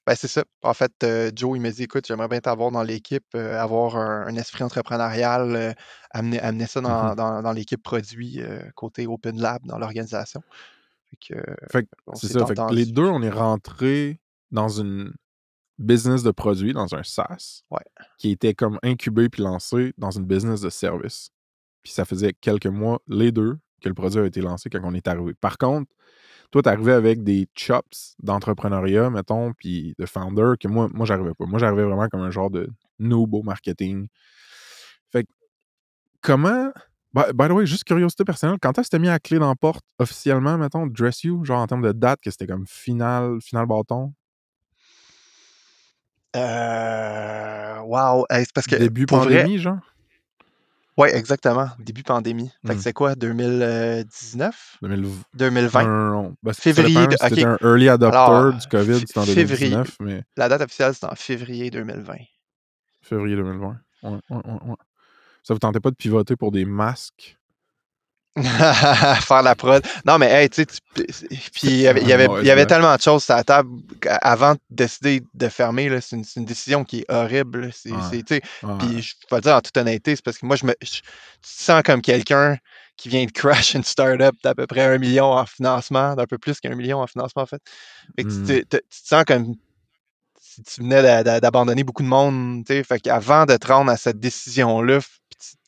Ben, 0.04 0.16
c'est 0.16 0.26
ça. 0.28 0.42
En 0.62 0.75
fait, 0.75 0.92
euh, 1.04 1.30
Joe, 1.35 1.56
il 1.56 1.61
me 1.62 1.71
dit, 1.71 1.85
écoute, 1.85 2.06
j'aimerais 2.09 2.26
bien 2.26 2.40
t'avoir 2.40 2.73
dans 2.73 2.82
l'équipe, 2.82 3.25
euh, 3.37 3.56
avoir 3.56 3.97
un, 3.97 4.26
un 4.26 4.35
esprit 4.35 4.64
entrepreneurial, 4.64 5.76
amener, 6.11 6.40
amener 6.40 6.66
ça 6.66 6.80
dans, 6.80 7.11
Mhm. 7.11 7.14
dans- 7.14 7.40
dans 7.42 7.52
l'équipe 7.52 7.80
produit, 7.80 8.40
côté 8.75 9.06
Open 9.06 9.40
Lab, 9.40 9.62
dans 9.64 9.78
l'organisation. 9.78 10.42
Fait 11.12 11.35
que, 11.35 11.38
euh, 11.38 11.54
Fait 11.71 11.83
que 11.85 11.88
c'est 12.14 12.28
ça. 12.28 12.47
Fait 12.47 12.54
que 12.54 12.75
les 12.75 12.87
deux, 12.87 13.07
on 13.07 13.23
est 13.23 13.31
rentrés 13.31 14.21
dans 14.50 14.69
une 14.69 15.12
business 15.78 16.23
de 16.23 16.31
produit, 16.31 16.73
dans 16.73 16.95
un 16.95 17.02
SaaS, 17.02 17.62
Ouais. 17.71 17.81
qui 18.19 18.31
était 18.31 18.54
comme 18.54 18.78
incubé 18.83 19.28
puis 19.28 19.42
lancé 19.42 19.92
dans 19.99 20.11
une 20.11 20.25
business 20.25 20.61
de 20.61 20.71
service. 20.71 21.31
Puis 21.83 21.92
ça 21.92 22.04
faisait 22.04 22.33
quelques 22.33 22.66
mois, 22.66 23.00
les 23.09 23.33
deux, 23.33 23.59
que 23.81 23.88
le 23.88 23.95
produit 23.95 24.21
a 24.21 24.26
été 24.26 24.40
lancé 24.40 24.71
quand 24.71 24.81
on 24.85 24.95
est 24.95 25.09
arrivé. 25.09 25.35
Par 25.35 25.59
contre, 25.59 25.90
toi, 26.52 26.62
t'es 26.62 26.69
arrivé 26.69 26.92
avec 26.92 27.25
des 27.25 27.49
chops 27.57 28.14
d'entrepreneuriat, 28.23 29.11
mettons, 29.11 29.52
puis 29.54 29.95
de 29.99 30.07
founder, 30.07 30.52
que 30.61 30.69
moi, 30.69 30.88
moi 30.92 31.07
j'arrivais 31.07 31.35
pas. 31.35 31.47
Moi, 31.47 31.59
j'arrivais 31.59 31.85
vraiment 31.85 32.09
comme 32.09 32.21
un 32.21 32.31
genre 32.31 32.50
de 32.50 32.69
noob 32.99 33.35
au 33.35 33.42
marketing. 33.42 34.07
Fait 35.11 35.25
que, 35.25 35.31
comment... 36.21 36.71
By, 37.14 37.25
by 37.35 37.49
the 37.49 37.52
way, 37.52 37.66
juste 37.66 37.85
curiosité 37.85 38.25
personnelle, 38.25 38.57
quand 38.61 38.78
est-ce 38.78 38.88
que 38.88 38.97
mis 38.97 39.09
la 39.09 39.19
clé 39.19 39.38
dans 39.38 39.49
la 39.49 39.54
porte 39.54 39.85
officiellement, 39.99 40.57
mettons, 40.57 40.87
Dress 40.87 41.25
You, 41.25 41.45
genre 41.45 41.61
en 41.61 41.66
termes 41.66 41.83
de 41.83 41.92
date, 41.92 42.21
que 42.23 42.31
c'était 42.31 42.47
comme 42.47 42.66
final, 42.66 43.38
final 43.42 43.66
bâton? 43.66 44.14
Euh, 46.37 47.78
wow. 47.81 48.25
Hey, 48.31 48.45
c'est 48.45 48.52
parce 48.54 48.66
que 48.66 48.76
Début 48.76 49.04
vrai, 49.11 49.19
pandémie, 49.25 49.59
genre? 49.59 49.78
ouais, 50.97 51.14
exactement. 51.14 51.69
Début 51.78 52.02
pandémie. 52.02 52.50
Fait 52.66 52.73
que 52.75 52.78
Hmm. 52.78 52.83
c'est 52.83 52.92
quoi, 52.95 53.14
2019? 53.14 54.78
2020. 54.81 55.23
2020? 55.35 55.85
Non. 55.85 56.35
Ben, 56.42 56.54
Février 56.54 56.95
dépend, 57.07 57.11
de- 57.11 57.16
si 57.19 57.28
t'étais 57.28 57.45
ok. 57.47 57.61
un 57.62 57.66
early 57.69 57.88
adopter 57.90 58.16
Alors, 58.16 58.52
du 58.54 58.66
COVID, 58.69 58.99
c'était 59.00 59.19
en 59.19 59.25
février. 59.26 59.71
2019, 59.71 59.97
mais 60.00 60.23
La 60.38 60.49
date 60.49 60.62
officielle, 60.62 60.95
c'est 60.95 61.04
en 61.04 61.14
février 61.14 61.71
2020. 61.71 62.14
février 63.02 63.37
2020. 63.37 63.76
Ouais, 64.04 64.11
ouais, 64.11 64.21
ouais, 64.31 64.42
ouais. 64.45 64.76
Ça 65.42 65.54
vous 65.54 65.58
tentait 65.58 65.80
pas 65.80 65.90
de 65.90 65.96
pivoter 65.96 66.37
pour 66.37 66.52
des 66.52 66.64
masques? 66.64 67.37
Faire 68.42 69.42
la 69.42 69.54
prod. 69.54 69.84
Non, 70.06 70.16
mais 70.16 70.30
hey, 70.30 70.49
tu 70.49 70.64
sais, 70.64 71.04
puis 71.52 71.68
il 71.68 71.80
y 71.80 71.87
avait, 71.87 72.00
y 72.02 72.06
y 72.62 72.66
tellement 72.66 72.96
de 72.96 73.00
choses 73.02 73.25
sur 73.25 73.34
la 73.37 73.44
table 73.44 73.68
avant 74.22 74.54
de 74.54 74.61
décider 74.70 75.22
de 75.34 75.49
fermer. 75.49 76.00
C'est 76.00 76.16
une, 76.37 76.44
décision 76.46 76.82
qui 76.82 77.00
est 77.00 77.11
horrible. 77.11 77.70
C'est, 77.75 77.90
Ouais. 77.90 78.22
Puis 78.78 79.02
je 79.02 79.14
vais 79.30 79.37
le 79.37 79.40
dire 79.42 79.54
en 79.54 79.61
toute 79.61 79.76
honnêteté, 79.76 80.16
c'est 80.16 80.25
parce 80.25 80.38
que 80.38 80.46
moi, 80.46 80.56
je 80.56 80.64
me 80.64 80.75
je- 80.80 80.88
tu 80.88 81.00
te 81.02 81.62
sens 81.62 81.82
comme 81.82 82.00
quelqu'un 82.00 82.56
qui 82.96 83.11
vient 83.11 83.25
de 83.26 83.32
crash 83.32 83.75
une 83.75 83.84
startup 83.84 84.34
d'à 84.42 84.54
peu 84.54 84.66
près 84.66 84.82
un 84.82 84.96
million 84.96 85.26
en 85.26 85.44
financement, 85.44 86.14
d'un 86.14 86.26
peu 86.26 86.38
plus 86.38 86.58
qu'un 86.58 86.75
million 86.75 87.00
en 87.00 87.06
financement, 87.06 87.42
en 87.42 87.46
fait. 87.46 87.61
Fait 88.16 88.25
que 88.25 88.30
tu, 88.30 88.37
Hmm. 88.37 88.46
te, 88.46 88.61
te- 88.62 88.76
tu 88.76 89.02
te 89.02 89.08
sens 89.08 89.25
comme 89.26 89.54
si 90.40 90.62
tu 90.62 90.80
venais 90.80 91.02
d'a- 91.02 91.22
d'a- 91.22 91.40
d'abandonner 91.40 91.84
beaucoup 91.84 92.02
de 92.02 92.08
monde. 92.08 92.64
Fait 92.66 93.00
qu'avant 93.00 93.44
de 93.44 93.56
te 93.56 93.66
rendre 93.66 93.90
à 93.90 93.96
cette 93.99 94.20
décision-là, 94.20 95.00
puis 95.00 95.08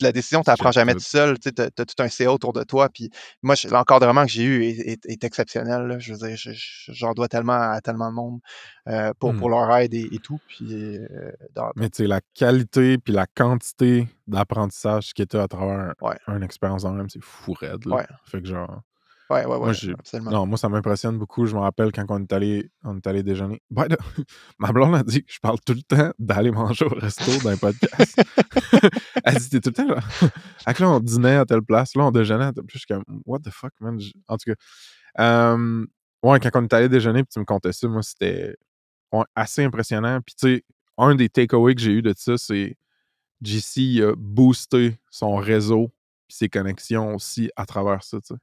la 0.00 0.12
décision, 0.12 0.42
tu 0.42 0.50
n'apprends 0.50 0.72
jamais 0.72 0.94
tout. 0.94 1.00
seul, 1.00 1.38
tu 1.38 1.50
as, 1.58 1.70
tout 1.70 2.02
un 2.02 2.08
CA 2.08 2.32
autour 2.32 2.52
de 2.52 2.62
toi. 2.64 2.88
Puis 2.88 3.10
moi, 3.42 3.54
l'encadrement 3.70 4.24
que 4.24 4.30
j'ai 4.30 4.42
eu 4.44 4.64
est, 4.64 4.78
est- 4.80 5.06
est 5.06 5.24
exceptionnel. 5.24 5.82
là. 5.86 5.98
Je 5.98 6.12
veux 6.14 6.26
dire, 6.28 6.36
je- 6.36 6.52
je- 6.52 6.92
j'en 6.92 7.12
dois 7.12 7.28
tellement 7.28 7.52
à 7.72 7.80
tellement 7.80 8.10
de 8.10 8.14
monde 8.14 8.40
euh, 8.88 9.12
pour, 9.18 9.32
Hmm. 9.32 9.38
pour 9.38 9.50
leur 9.50 9.74
aide 9.76 9.94
et, 9.94 10.08
et 10.12 10.18
tout. 10.18 10.38
Puis 10.48 10.66
euh, 10.72 11.06
dans- 11.54 11.70
Mais 11.76 11.90
tu 11.90 11.98
sais, 12.02 12.06
la 12.06 12.20
qualité 12.34 12.98
puis 12.98 13.12
la 13.12 13.26
quantité 13.26 14.08
d'apprentissage 14.26 15.12
qu'il 15.14 15.26
y 15.32 15.36
a 15.36 15.42
à 15.42 15.48
travers 15.48 15.94
Ouais. 16.00 16.16
une 16.28 16.42
expérience 16.42 16.82
dans 16.82 16.92
même, 16.92 17.08
c'est 17.10 17.22
fou 17.22 17.52
raide. 17.52 17.84
Là. 17.86 17.96
Ouais. 17.96 18.06
Fait 18.24 18.40
que 18.40 18.46
genre. 18.48 18.82
Ouais, 19.34 19.44
ouais, 19.46 19.58
Moi, 19.58 19.68
ouais, 19.68 19.74
j'ai- 19.74 19.92
absolument. 19.92 20.30
Non, 20.30 20.46
moi, 20.46 20.56
ça 20.58 20.68
m'impressionne 20.68 21.18
beaucoup. 21.18 21.46
Je 21.46 21.54
me 21.54 21.60
rappelle 21.60 21.92
quand 21.92 22.04
on 22.08 22.20
est 22.20 22.32
allé, 22.32 22.70
on 22.82 22.96
est 22.96 23.06
allé 23.06 23.22
déjeuner. 23.22 23.60
Ma 24.58 24.72
blonde 24.72 24.94
a 24.94 25.02
dit 25.02 25.22
que 25.24 25.32
je 25.32 25.38
parle 25.40 25.58
tout 25.64 25.74
le 25.74 25.82
temps 25.82 26.12
d'aller 26.18 26.50
manger 26.50 26.84
au 26.84 26.94
resto 26.94 27.30
d'un 27.42 27.56
podcast. 27.56 28.20
Elle 29.24 29.36
dit, 29.38 29.50
t'es 29.50 29.60
tout 29.60 29.70
le 29.70 29.74
temps 29.74 29.88
genre. 29.88 30.34
Que 30.74 30.82
là, 30.82 30.90
on 30.90 31.00
dînait 31.00 31.36
à 31.36 31.44
telle 31.44 31.62
place, 31.62 31.94
là, 31.94 32.04
on 32.04 32.10
déjeunait 32.10 32.44
à 32.46 32.52
telle 32.52 32.64
Puis 32.64 32.78
je 32.78 32.84
suis 32.84 32.86
comme, 32.86 33.04
what 33.26 33.40
the 33.40 33.50
fuck, 33.50 33.72
man? 33.80 33.98
En 34.28 34.36
tout 34.36 34.52
cas, 34.52 34.56
euh, 35.20 35.86
ouais, 36.22 36.40
quand 36.40 36.50
on 36.54 36.62
est 36.64 36.72
allé 36.72 36.88
déjeuner, 36.88 37.22
puis 37.22 37.30
tu 37.32 37.38
me 37.40 37.44
contais 37.44 37.72
ça, 37.72 37.86
moi, 37.88 38.02
c'était 38.02 38.56
ouais, 39.12 39.24
assez 39.34 39.64
impressionnant. 39.64 40.20
Puis 40.24 40.34
tu 40.34 40.56
sais, 40.56 40.64
un 40.98 41.14
des 41.14 41.28
takeaways 41.28 41.74
que 41.74 41.80
j'ai 41.80 41.92
eu 41.92 42.02
de 42.02 42.14
ça, 42.16 42.36
c'est 42.38 42.76
JC 43.42 44.00
a 44.02 44.14
boosté 44.16 44.98
son 45.10 45.36
réseau 45.36 45.92
puis 46.26 46.36
ses 46.36 46.48
connexions 46.48 47.14
aussi 47.14 47.50
à 47.56 47.66
travers 47.66 48.02
ça, 48.02 48.18
tu 48.20 48.34
sais. 48.34 48.40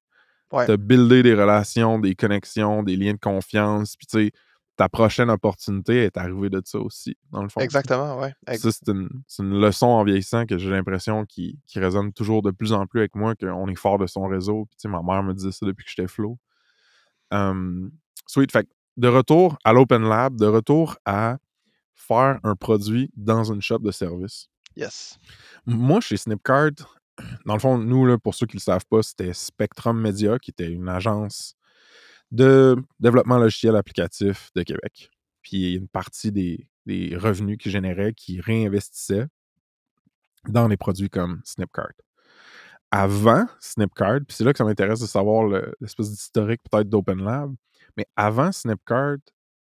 Ouais. 0.52 0.66
T'as 0.66 0.78
buildé 0.78 1.24
des 1.24 1.34
relations, 1.34 2.00
des 2.00 2.16
connexions, 2.16 2.84
des 2.84 2.96
liens 2.96 3.14
de 3.14 3.20
confiance, 3.20 3.96
puis 3.96 4.08
tu 4.08 4.18
sais, 4.18 4.32
ta 4.76 4.90
prochaine 4.90 5.30
opportunité 5.30 6.06
est 6.06 6.18
arrivée 6.18 6.50
de 6.50 6.62
ça 6.66 6.80
aussi, 6.80 7.16
dans 7.32 7.44
le 7.44 7.50
fond. 7.50 7.60
Exactement, 7.60 8.20
Ça, 8.48 8.72
c'est 8.72 8.88
une, 8.88 9.60
leçon 9.60 9.88
en 9.88 10.04
vieillissant 10.04 10.46
que 10.46 10.58
j'ai 10.58 10.70
l'impression 10.70 11.26
qui, 11.26 11.60
qui 11.68 11.80
résonne 11.80 12.12
toujours 12.14 12.42
de 12.42 12.52
plus 12.52 12.74
en 12.74 12.88
plus 12.88 13.02
avec 13.02 13.16
moi, 13.16 13.36
qu'on 13.36 13.68
est 13.68 13.76
fort 13.76 14.00
de 14.00 14.08
son 14.08 14.28
réseau. 14.28 14.66
Puis, 14.66 14.78
tu 14.78 14.82
sais, 14.82 14.88
ma 14.88 15.02
mère 15.04 15.24
me 15.24 15.34
disait 15.34 15.52
ça 15.52 15.66
depuis 15.66 15.86
que 15.86 15.92
j'étais 15.96 16.08
flow. 16.08 16.38
Um, 17.30 17.92
sweet. 18.26 18.52
Fait 18.52 18.68
de 18.98 19.08
retour 19.08 19.58
à 19.64 19.74
l'Open 19.74 20.04
Lab, 20.04 20.36
de 20.38 20.46
retour 20.48 20.98
à 21.06 21.38
faire 21.94 22.40
un 22.44 22.56
produit 22.56 23.10
dans 23.16 23.44
une 23.44 23.62
shop 23.62 23.80
de 23.80 23.92
service. 23.92 24.48
Yes. 24.76 25.18
Moi, 25.66 26.02
chez 26.02 26.18
Snipcard, 26.18 26.72
dans 27.46 27.54
le 27.54 27.60
fond, 27.60 27.78
nous, 27.78 28.18
pour 28.20 28.36
ceux 28.36 28.46
qui 28.46 28.56
ne 28.56 28.60
le 28.60 28.64
savent 28.64 28.86
pas, 28.90 29.04
c'était 29.04 29.34
Spectrum 29.34 30.00
Media, 30.00 30.40
qui 30.40 30.52
était 30.52 30.70
une 30.70 30.90
agence 30.90 31.56
de 32.32 32.76
développement 33.00 33.38
logiciel 33.38 33.76
applicatif 33.76 34.50
de 34.56 34.64
Québec. 34.64 35.10
Puis 35.42 35.76
une 35.76 35.88
partie 35.88 36.32
des, 36.32 36.68
revenus 37.18 37.58
qu'ils 37.58 37.72
généraient, 37.72 38.14
qui 38.14 38.40
réinvestissaient 38.42 39.28
dans 40.48 40.68
des 40.68 40.78
produits 40.78 41.10
comme 41.10 41.42
Snipcard. 41.44 41.92
Avant 42.90 43.46
Snipcard, 43.60 44.20
puis 44.28 44.36
c'est 44.36 44.44
là 44.44 44.52
que 44.52 44.58
ça 44.58 44.66
m'intéresse 44.66 45.00
de 45.00 45.06
savoir 45.06 45.44
le- 45.44 45.74
l'espèce 45.80 46.10
d'historique 46.10 46.62
peut-être 46.70 46.90
d'Open 46.90 47.24
Lab, 47.24 47.54
mais 47.96 48.06
avant 48.16 48.52
Snipcard, 48.52 49.18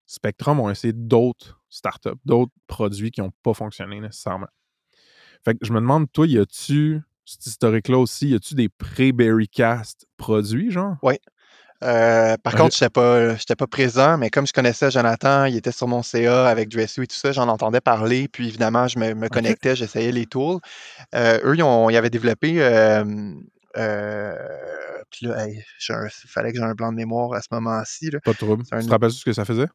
Spectrum 0.07 0.61
ont 0.61 0.71
essayé 0.71 0.95
d'autres 0.95 1.61
startups, 1.69 2.19
d'autres 2.25 2.53
produits 2.67 3.11
qui 3.11 3.21
n'ont 3.21 3.33
pas 3.43 3.53
fonctionné 3.53 4.01
nécessairement. 4.01 4.49
Fait 5.45 5.55
que 5.55 5.67
je 5.67 5.73
me 5.73 5.81
demande, 5.81 6.11
toi, 6.11 6.27
y 6.27 6.39
a-tu 6.39 7.03
cet 7.29 7.47
historique-là 7.47 7.99
aussi, 7.99 8.29
y 8.31 8.35
a-tu 8.35 8.55
des 8.55 8.69
pré-Berrycast 8.69 10.07
produits, 10.17 10.71
genre? 10.71 10.97
Euh, 11.85 12.37
par 12.43 12.55
contre, 12.57 12.77
je 12.77 12.85
n'étais 12.85 12.91
pas, 12.91 13.37
j'étais 13.37 13.55
pas 13.55 13.69
présent, 13.69 14.19
mais 14.19 14.31
comme 14.31 14.47
je 14.49 14.53
connaissais 14.53 14.91
Jonathan, 14.91 15.45
il 15.45 15.55
était 15.57 15.71
sur 15.71 15.87
mon 15.87 16.03
CA 16.03 16.49
avec 16.49 16.69
Dressu 16.71 17.05
et 17.05 17.07
tout 17.07 17.15
ça, 17.15 17.31
j'en 17.31 17.47
entendais 17.47 17.81
parler. 17.81 18.27
Puis 18.27 18.49
évidemment, 18.49 18.89
je 18.89 18.99
me, 18.99 19.15
me 19.15 19.29
connectais, 19.29 19.77
j'essayais 19.77 20.11
les 20.11 20.27
tools. 20.27 20.59
Euh, 21.15 21.39
eux, 21.45 21.55
ils, 21.55 21.63
ont, 21.63 21.89
ils 21.89 21.97
avaient 21.97 22.11
développé. 22.11 22.57
euh, 22.61 23.05
puis 25.11 25.27
là, 25.27 25.47
hey, 25.47 25.63
il 25.89 26.11
fallait 26.27 26.51
que 26.53 26.59
j'ai 26.59 26.65
un 26.65 26.75
blanc 26.75 26.91
de 26.91 26.97
mémoire 26.97 27.33
à 27.35 27.41
ce 27.43 27.49
moment-ci. 27.53 28.11
là. 28.11 28.19
Pas 28.25 28.33
de 28.33 28.39
trouble. 28.39 28.65
Un- 28.73 28.81
Tu 28.81 28.87
te 28.87 28.91
rappelles 28.91 29.13
ce 29.13 29.25
que 29.25 29.33
ça 29.33 29.45
faisait? 29.45 29.69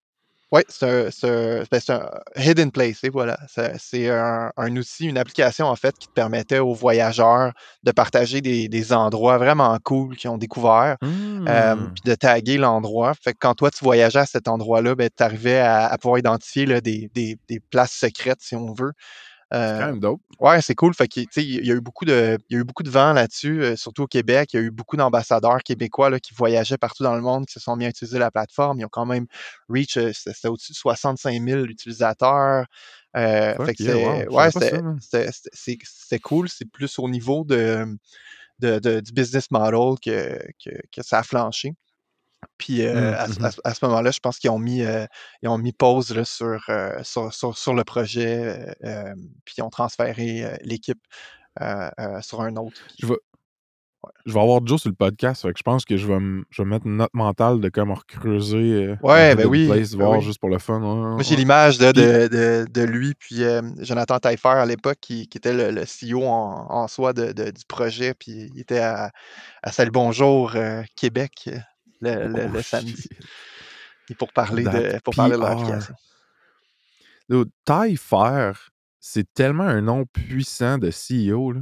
Oui, 0.52 0.62
c'est 0.70 1.08
un, 1.08 1.10
c'est 1.12 1.28
un- 1.30 1.64
ben, 1.72 1.80
c'est 1.80 1.94
un 1.94 2.10
hidden 2.38 2.72
place, 2.72 3.04
et 3.04 3.10
voilà. 3.10 3.40
C'est 3.80 4.10
un, 4.10 4.52
un 4.56 4.76
outil, 4.78 5.06
une 5.08 5.18
application 5.18 5.66
en 5.66 5.76
fait 5.76 5.98
qui 5.98 6.08
te 6.08 6.14
permettait 6.14 6.60
aux 6.60 6.76
voyageurs 6.76 7.54
de 7.82 7.92
partager 7.92 8.40
des, 8.42 8.70
des 8.70 8.94
endroits 8.94 9.40
vraiment 9.40 9.76
cool 9.84 10.16
qu'ils 10.16 10.30
ont 10.30 10.38
découverts, 10.38 10.98
euh, 11.50 11.76
Hmm. 11.76 11.96
puis 11.96 12.04
de 12.06 12.14
taguer 12.14 12.58
l'endroit. 12.60 13.14
Fait 13.16 13.34
que 13.34 13.38
quand 13.40 13.56
toi 13.56 13.72
tu 13.72 13.84
voyageais 13.84 14.20
à 14.20 14.26
cet 14.28 14.48
endroit-là, 14.48 14.94
ben, 14.94 15.10
tu 15.16 15.24
arrivais 15.24 15.58
à, 15.60 15.88
à 15.88 15.98
pouvoir 15.98 16.20
identifier 16.20 16.68
là, 16.68 16.82
des, 16.82 17.10
des- 17.16 17.38
des 17.50 17.60
places 17.60 17.94
secrètes, 17.94 18.42
si 18.42 18.56
on 18.56 18.74
veut. 18.74 18.92
C'est 19.54 19.60
Euh, 19.60 19.80
quand 19.80 19.86
même 19.86 20.00
dope. 20.00 20.22
Ouais, 20.40 20.62
c'est 20.62 20.74
cool. 20.74 20.94
Fait 20.96 21.08
que, 21.08 21.20
tu 21.22 21.28
sais, 21.32 21.46
il 21.46 21.66
y 21.66 21.72
a 21.72 21.76
eu 21.76 21.82
beaucoup 21.82 22.06
de, 22.06 22.40
il 22.50 22.54
y 22.56 22.58
a 22.58 22.62
eu 22.62 22.64
beaucoup 22.64 22.82
de 22.82 22.90
vent 22.90 23.14
là-dessus, 23.14 23.62
euh, 23.64 23.76
surtout 23.76 24.04
au 24.04 24.08
Québec. 24.08 24.52
Il 24.54 24.58
y 24.58 24.60
a 24.60 24.64
eu 24.64 24.72
beaucoup 24.72 24.98
d'ambassadeurs 24.98 25.62
québécois 25.64 26.10
là, 26.10 26.20
qui 26.20 26.34
voyageaient 26.34 26.80
partout 26.80 27.04
dans 27.04 27.16
le 27.16 27.22
monde, 27.22 27.46
qui 27.46 27.54
se 27.54 27.60
sont 27.60 27.76
mis 27.76 27.86
à 27.86 27.90
utiliser 27.90 28.18
la 28.18 28.32
plateforme. 28.32 28.80
Ils 28.80 28.86
ont 28.86 28.90
quand 28.92 29.06
même 29.06 29.28
reach, 29.70 29.98
euh, 29.98 30.12
c'était 30.12 30.48
au-dessus 30.48 30.72
de 30.72 30.78
65 30.78 31.40
000 31.40 31.62
utilisateurs. 31.66 32.66
Euh, 33.16 33.54
fait 33.66 33.76
que 33.76 33.84
wow, 33.94 34.20
c'est, 34.22 34.28
ouais, 34.30 34.52
c'était, 35.32 36.20
cool. 36.20 36.50
C'est 36.50 36.66
plus 36.66 36.98
au 36.98 37.08
niveau 37.08 37.44
de, 37.44 37.86
de- 38.60 38.80
de- 38.80 39.00
du 39.02 39.12
business 39.14 39.52
model 39.52 40.00
que, 40.04 40.40
que, 40.64 40.72
que 40.92 41.04
ça 41.04 41.20
a 41.20 41.24
flanché. 41.24 41.74
Puis 42.58 42.82
euh, 42.86 43.12
Mm, 43.12 43.14
à, 43.16 43.28
ce- 43.28 43.40
mhm. 43.40 43.46
à 43.46 43.52
ce- 43.52 43.62
à 43.64 43.74
ce 43.74 43.86
moment-là, 43.86 44.12
je 44.12 44.20
pense 44.20 44.40
qu'ils 44.40 44.50
ont 44.50 44.60
mis, 44.60 44.84
euh, 44.84 45.06
ils 45.42 45.50
ont 45.50 45.58
mis 45.58 45.74
pause 45.74 46.14
là, 46.16 46.26
sur, 46.26 46.60
euh, 46.70 47.00
sur, 47.04 47.34
sur- 47.34 47.58
sur 47.58 47.74
le 47.74 47.84
projet, 47.84 48.76
puis 49.46 49.56
ils 49.58 49.62
ont 49.64 49.70
transféré 49.70 50.58
l'équipe 50.64 51.02
sur 52.22 52.42
un 52.42 52.56
autre. 52.58 52.80
Je 53.00 53.08
vais, 53.08 53.16
je 54.26 54.34
vais 54.34 54.40
avoir 54.42 54.60
Joe 54.66 54.82
sur 54.82 54.90
le 54.90 54.96
podcast, 54.96 55.44
fait 55.44 55.54
que 55.54 55.58
je 55.58 55.64
pense 55.64 55.86
que 55.86 55.96
je 55.96 56.06
vais, 56.08 56.20
me- 56.20 56.44
je 56.50 56.62
vais 56.62 56.68
mettre 56.68 56.86
une 56.86 56.98
note 56.98 57.14
mentale 57.14 57.62
de 57.62 57.70
comme 57.70 57.92
recreuser 57.92 58.96
Ouais, 59.02 59.34
ben 59.34 59.48
oui, 59.48 59.68
place, 59.68 59.92
ben 59.96 60.04
voir 60.06 60.18
oui. 60.20 60.26
juste 60.26 60.40
pour 60.40 60.50
le 60.50 60.60
fun. 60.60 60.80
Moi, 60.80 61.22
j'ai 61.24 61.32
ouais. 61.32 61.38
l'image 61.38 61.78
de, 61.78 61.92
Puis- 61.94 62.02
de, 62.02 62.28
de, 62.28 62.66
de 62.70 62.82
lui, 62.82 63.14
puis 63.16 63.44
Jonathan 63.80 64.20
Taillefer 64.20 64.50
à 64.50 64.66
l'époque, 64.66 64.98
qui, 65.00 65.28
qui 65.30 65.38
était 65.38 65.54
le, 65.54 65.72
le 65.72 65.84
CEO 65.86 66.24
en, 66.26 66.68
en 66.70 66.88
soi 66.90 67.14
de, 67.14 67.32
du 67.32 67.66
projet, 67.66 68.14
puis 68.14 68.50
il 68.54 68.60
était 68.60 68.80
à, 68.80 69.12
à 69.62 69.72
Salut 69.72 69.92
Bonjour 69.92 70.54
Québec 70.98 71.50
le, 72.04 72.28
le- 72.28 72.46
Oh, 72.46 72.52
le 72.54 72.62
samedi 72.62 73.08
et 74.10 74.16
pour 74.16 74.34
parler 74.34 74.64
de, 74.64 75.00
pour 75.00 75.16
parler 75.16 75.38
de 77.30 77.50
taille 77.66 77.98
faire, 77.98 78.70
c'est 79.00 79.32
tellement 79.34 79.64
un 79.64 79.82
nom 79.82 80.06
puissant 80.06 80.78
de 80.78 80.90
CEO, 80.92 81.54
là. 81.54 81.62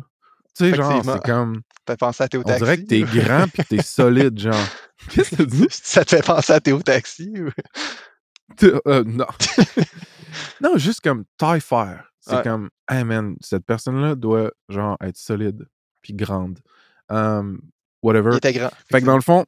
Tu 0.57 0.65
sais, 0.69 0.75
genre, 0.75 1.01
c'est 1.05 1.23
comme. 1.23 1.55
Ça 1.55 1.61
te 1.85 1.91
fait 1.93 1.97
penser 1.97 2.23
à 2.23 2.27
Théo 2.27 2.41
On 2.41 2.43
Taxi. 2.43 2.59
dirait 2.63 2.77
que 2.77 2.87
t'es 2.87 3.01
grand 3.03 3.47
puis 3.47 3.63
que 3.63 3.67
t'es 3.69 3.81
solide, 3.81 4.37
genre. 4.37 4.65
Qu'est-ce 5.09 5.35
que 5.35 5.43
tu 5.43 5.47
dis? 5.47 5.67
Ça 5.69 6.03
te 6.03 6.15
fait 6.15 6.25
penser 6.25 6.51
à 6.53 6.59
Théo 6.59 6.81
Taxi? 6.81 7.33
euh, 8.63 9.03
non. 9.05 9.27
non, 10.61 10.77
juste 10.77 11.01
comme 11.01 11.23
taille 11.37 11.61
faire. 11.61 12.11
C'est 12.19 12.35
Ouais. 12.35 12.43
comme, 12.43 12.69
hey 12.89 13.03
man, 13.03 13.35
cette 13.41 13.65
personne-là 13.65 14.15
doit, 14.15 14.51
genre, 14.69 14.97
être 15.01 15.17
solide 15.17 15.65
puis 16.01 16.13
grande. 16.13 16.59
Um, 17.09 17.61
whatever. 18.03 18.31
Il 18.33 18.37
était 18.37 18.53
grand. 18.53 18.69
Fait 18.91 19.01
que 19.01 19.05
dans 19.05 19.15
le 19.15 19.21
fond, 19.21 19.45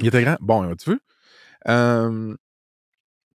il 0.00 0.06
était 0.06 0.22
grand? 0.22 0.36
Bon, 0.40 0.74
tu 0.76 0.90
vu? 0.90 1.00
Euh, 1.68 2.34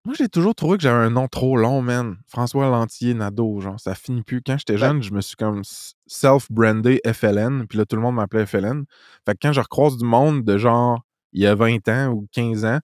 moi, 0.04 0.14
j'ai 0.16 0.28
toujours 0.28 0.54
trouvé 0.54 0.78
que 0.78 0.82
j'avais 0.82 1.04
un 1.04 1.10
nom 1.10 1.28
trop 1.28 1.56
long, 1.56 1.82
man. 1.82 2.16
François 2.26 2.70
Lantier 2.70 3.14
Nadeau, 3.14 3.60
genre, 3.60 3.78
ça 3.78 3.94
finit 3.94 4.22
plus. 4.22 4.40
Quand 4.40 4.56
j'étais 4.56 4.78
jeune, 4.78 5.02
je 5.02 5.12
me 5.12 5.20
suis 5.20 5.36
comme 5.36 5.62
self-brandé 6.06 7.00
FLN, 7.04 7.66
puis 7.66 7.76
là, 7.78 7.84
tout 7.84 7.96
le 7.96 8.02
monde 8.02 8.14
m'appelait 8.14 8.46
FLN. 8.46 8.84
Fait 9.26 9.34
que 9.34 9.38
quand 9.42 9.52
je 9.52 9.60
recroise 9.60 9.98
du 9.98 10.04
monde 10.04 10.44
de 10.44 10.56
genre, 10.56 11.02
il 11.32 11.42
y 11.42 11.46
a 11.46 11.54
20 11.54 11.88
ans 11.88 12.08
ou 12.08 12.26
15 12.32 12.64
ans, 12.64 12.78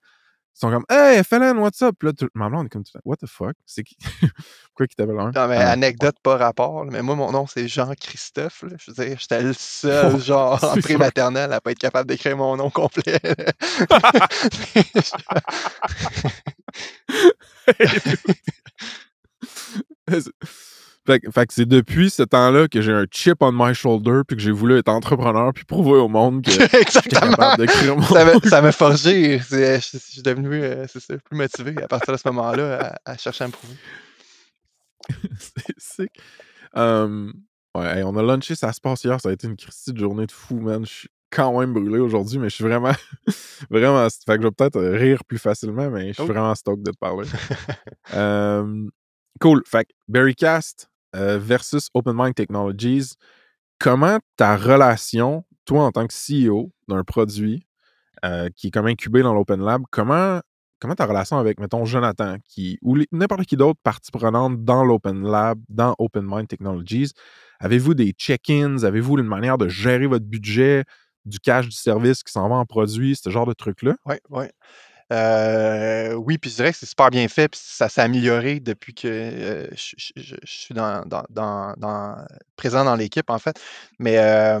ils 0.55 0.59
sont 0.59 0.71
comme, 0.71 0.85
hey, 0.89 1.21
FLN, 1.21 1.57
what's 1.57 1.81
up? 1.81 1.95
Puis 1.99 2.07
là, 2.07 2.13
tout, 2.13 2.29
ma 2.33 2.47
blonde 2.47 2.67
est 2.67 2.69
comme, 2.69 2.83
what 3.03 3.17
the 3.17 3.27
fuck? 3.27 3.55
C'est 3.65 3.83
qui? 3.83 3.97
Pourquoi 4.69 4.87
qu'il 4.87 4.95
t'appelle 4.95 5.19
un? 5.19 5.31
Non, 5.31 5.47
mais 5.49 5.57
Ah, 5.57 5.71
anecdote 5.71 6.15
pas 6.23 6.37
rapport, 6.37 6.85
mais 6.85 7.01
moi, 7.01 7.15
mon 7.15 7.33
nom, 7.33 7.45
c'est 7.45 7.67
Jean-Christophe. 7.67 8.63
Je 8.77 8.91
veux 8.91 9.05
dire, 9.05 9.17
j'étais 9.19 9.41
le 9.41 9.51
seul, 9.51 10.13
Oh, 10.15 10.19
genre, 10.19 10.63
en 10.63 10.77
pré-maternelle 10.77 11.51
à 11.51 11.59
pas 11.59 11.71
être 11.71 11.79
capable 11.79 12.09
d'écrire 12.09 12.37
mon 12.37 12.55
nom 12.55 12.69
complet. 12.69 13.19
Fait, 21.07 21.19
que- 21.19 21.29
fait 21.31 21.45
que 21.45 21.53
c'est 21.53 21.65
depuis 21.67 22.09
ce 22.09 22.23
temps-là 22.23 22.67
que 22.67 22.81
j'ai 22.81 22.91
un 22.91 23.05
chip 23.11 23.37
on 23.41 23.51
my 23.51 23.75
shoulder 23.75 24.21
puis 24.27 24.35
que 24.37 24.41
j'ai 24.41 24.51
voulu 24.51 24.77
être 24.79 24.89
entrepreneur 24.89 25.53
puis 25.53 25.63
prouver 25.63 25.99
au 25.99 26.07
monde 26.07 26.43
que 26.43 26.49
Exactement. 26.81 27.29
capable 27.31 27.57
d'écrire 27.61 27.95
mon 27.95 28.01
Ça 28.07 28.25
m'a- 28.25 28.39
Ça 28.49 28.61
m'a 28.61 28.71
forgé. 28.71 29.39
C'est- 29.39 29.79
Je 29.91 29.97
suis 29.99 30.21
devenu, 30.23 30.63
euh, 30.63 30.87
ça, 30.87 30.99
plus 31.17 31.37
motivé 31.37 31.75
à 31.83 31.87
partir 31.87 32.13
de 32.13 32.17
ce 32.19 32.27
moment-là 32.29 32.95
à, 33.05 33.11
à 33.11 33.17
chercher 33.17 33.43
à 33.43 33.47
me 33.47 33.51
prouver. 33.53 33.75
c'est 35.39 35.75
sick. 35.77 36.11
Um, 36.73 37.33
ouais, 37.75 37.97
hey, 37.99 38.03
on 38.03 38.15
a 38.17 38.23
lunché, 38.23 38.55
ça 38.55 38.73
se 38.73 38.81
passe 38.81 39.03
hier, 39.03 39.19
ça 39.21 39.29
a 39.29 39.31
été 39.33 39.47
une 39.47 39.55
Christie 39.55 39.93
de 39.93 39.99
journée 39.99 40.25
de 40.25 40.31
fou, 40.31 40.59
man. 40.59 40.85
Je 40.85 40.91
suis 40.91 41.09
quand 41.29 41.59
même 41.59 41.73
brûlé 41.73 41.99
aujourd'hui, 41.99 42.39
mais 42.39 42.49
je 42.49 42.55
suis 42.55 42.63
vraiment, 42.63 42.93
vraiment. 43.69 44.07
Fait 44.09 44.37
que 44.37 44.41
je 44.41 44.47
vais 44.47 44.51
peut-être 44.51 44.81
rire 44.81 45.23
plus 45.25 45.37
facilement, 45.37 45.89
mais 45.89 46.07
je 46.09 46.13
suis 46.13 46.23
Oh. 46.23 46.25
vraiment 46.27 46.55
stoked 46.55 46.83
de 46.83 46.91
te 46.91 46.97
parler. 46.97 47.27
Um, 48.13 48.89
cool. 49.39 49.61
Fait 49.65 49.85
que 49.85 49.91
Berrycast 50.07 50.89
euh, 51.15 51.37
versus 51.39 51.89
Open 51.93 52.13
Mind 52.15 52.35
Technologies, 52.35 53.13
comment 53.79 54.19
ta 54.37 54.57
relation, 54.57 55.45
toi 55.65 55.85
en 55.85 55.91
tant 55.91 56.05
que 56.07 56.13
CEO 56.13 56.71
d'un 56.87 57.03
produit 57.03 57.65
euh, 58.23 58.49
qui 58.55 58.67
est 58.67 58.71
comme 58.71 58.87
incubé 58.87 59.21
dans 59.21 59.33
l'Open 59.33 59.61
Lab, 59.61 59.83
comment, 59.91 60.41
comment 60.79 60.95
ta 60.95 61.05
relation 61.05 61.37
avec, 61.37 61.59
mettons, 61.59 61.85
Jonathan, 61.85 62.37
qui, 62.47 62.79
ou 62.81 62.97
n'importe 63.11 63.45
qui 63.45 63.57
d'autre 63.57 63.79
partie 63.83 64.11
prenante 64.11 64.63
dans 64.63 64.83
l'Open 64.83 65.23
Lab, 65.23 65.59
dans 65.69 65.95
Open 65.99 66.25
Mind 66.25 66.47
Technologies, 66.47 67.11
avez-vous 67.59 67.93
des 67.93 68.11
check-ins, 68.11 68.83
avez-vous 68.83 69.19
une 69.19 69.27
manière 69.27 69.57
de 69.57 69.67
gérer 69.67 70.07
votre 70.07 70.25
budget, 70.25 70.83
du 71.25 71.39
cash 71.39 71.65
du 71.65 71.75
service 71.75 72.23
qui 72.23 72.31
s'en 72.31 72.47
va 72.49 72.55
en 72.55 72.65
produit, 72.65 73.15
ce 73.15 73.29
genre 73.29 73.45
de 73.45 73.53
trucs-là? 73.53 73.95
Oui, 74.05 74.15
oui. 74.29 74.45
Euh, 75.13 76.13
oui, 76.13 76.37
puis 76.37 76.49
je 76.49 76.55
dirais 76.55 76.71
que 76.71 76.77
c'est 76.77 76.85
super 76.87 77.09
bien 77.11 77.27
fait, 77.27 77.47
puis 77.47 77.59
ça 77.63 77.89
s'est 77.89 78.01
amélioré 78.01 78.59
depuis 78.59 78.93
que 78.93 79.07
euh, 79.07 79.67
je, 79.75 79.93
je- 79.97 80.11
je- 80.15 80.35
je 80.43 80.51
suis 80.51 80.73
dans, 80.73 81.03
dans, 81.05 81.23
dans- 81.29 81.73
dans- 81.77 82.15
présent 82.55 82.83
dans 82.83 82.95
l'équipe, 82.95 83.29
en 83.29 83.37
fait. 83.37 83.59
Mais 83.99 84.17
euh, 84.17 84.59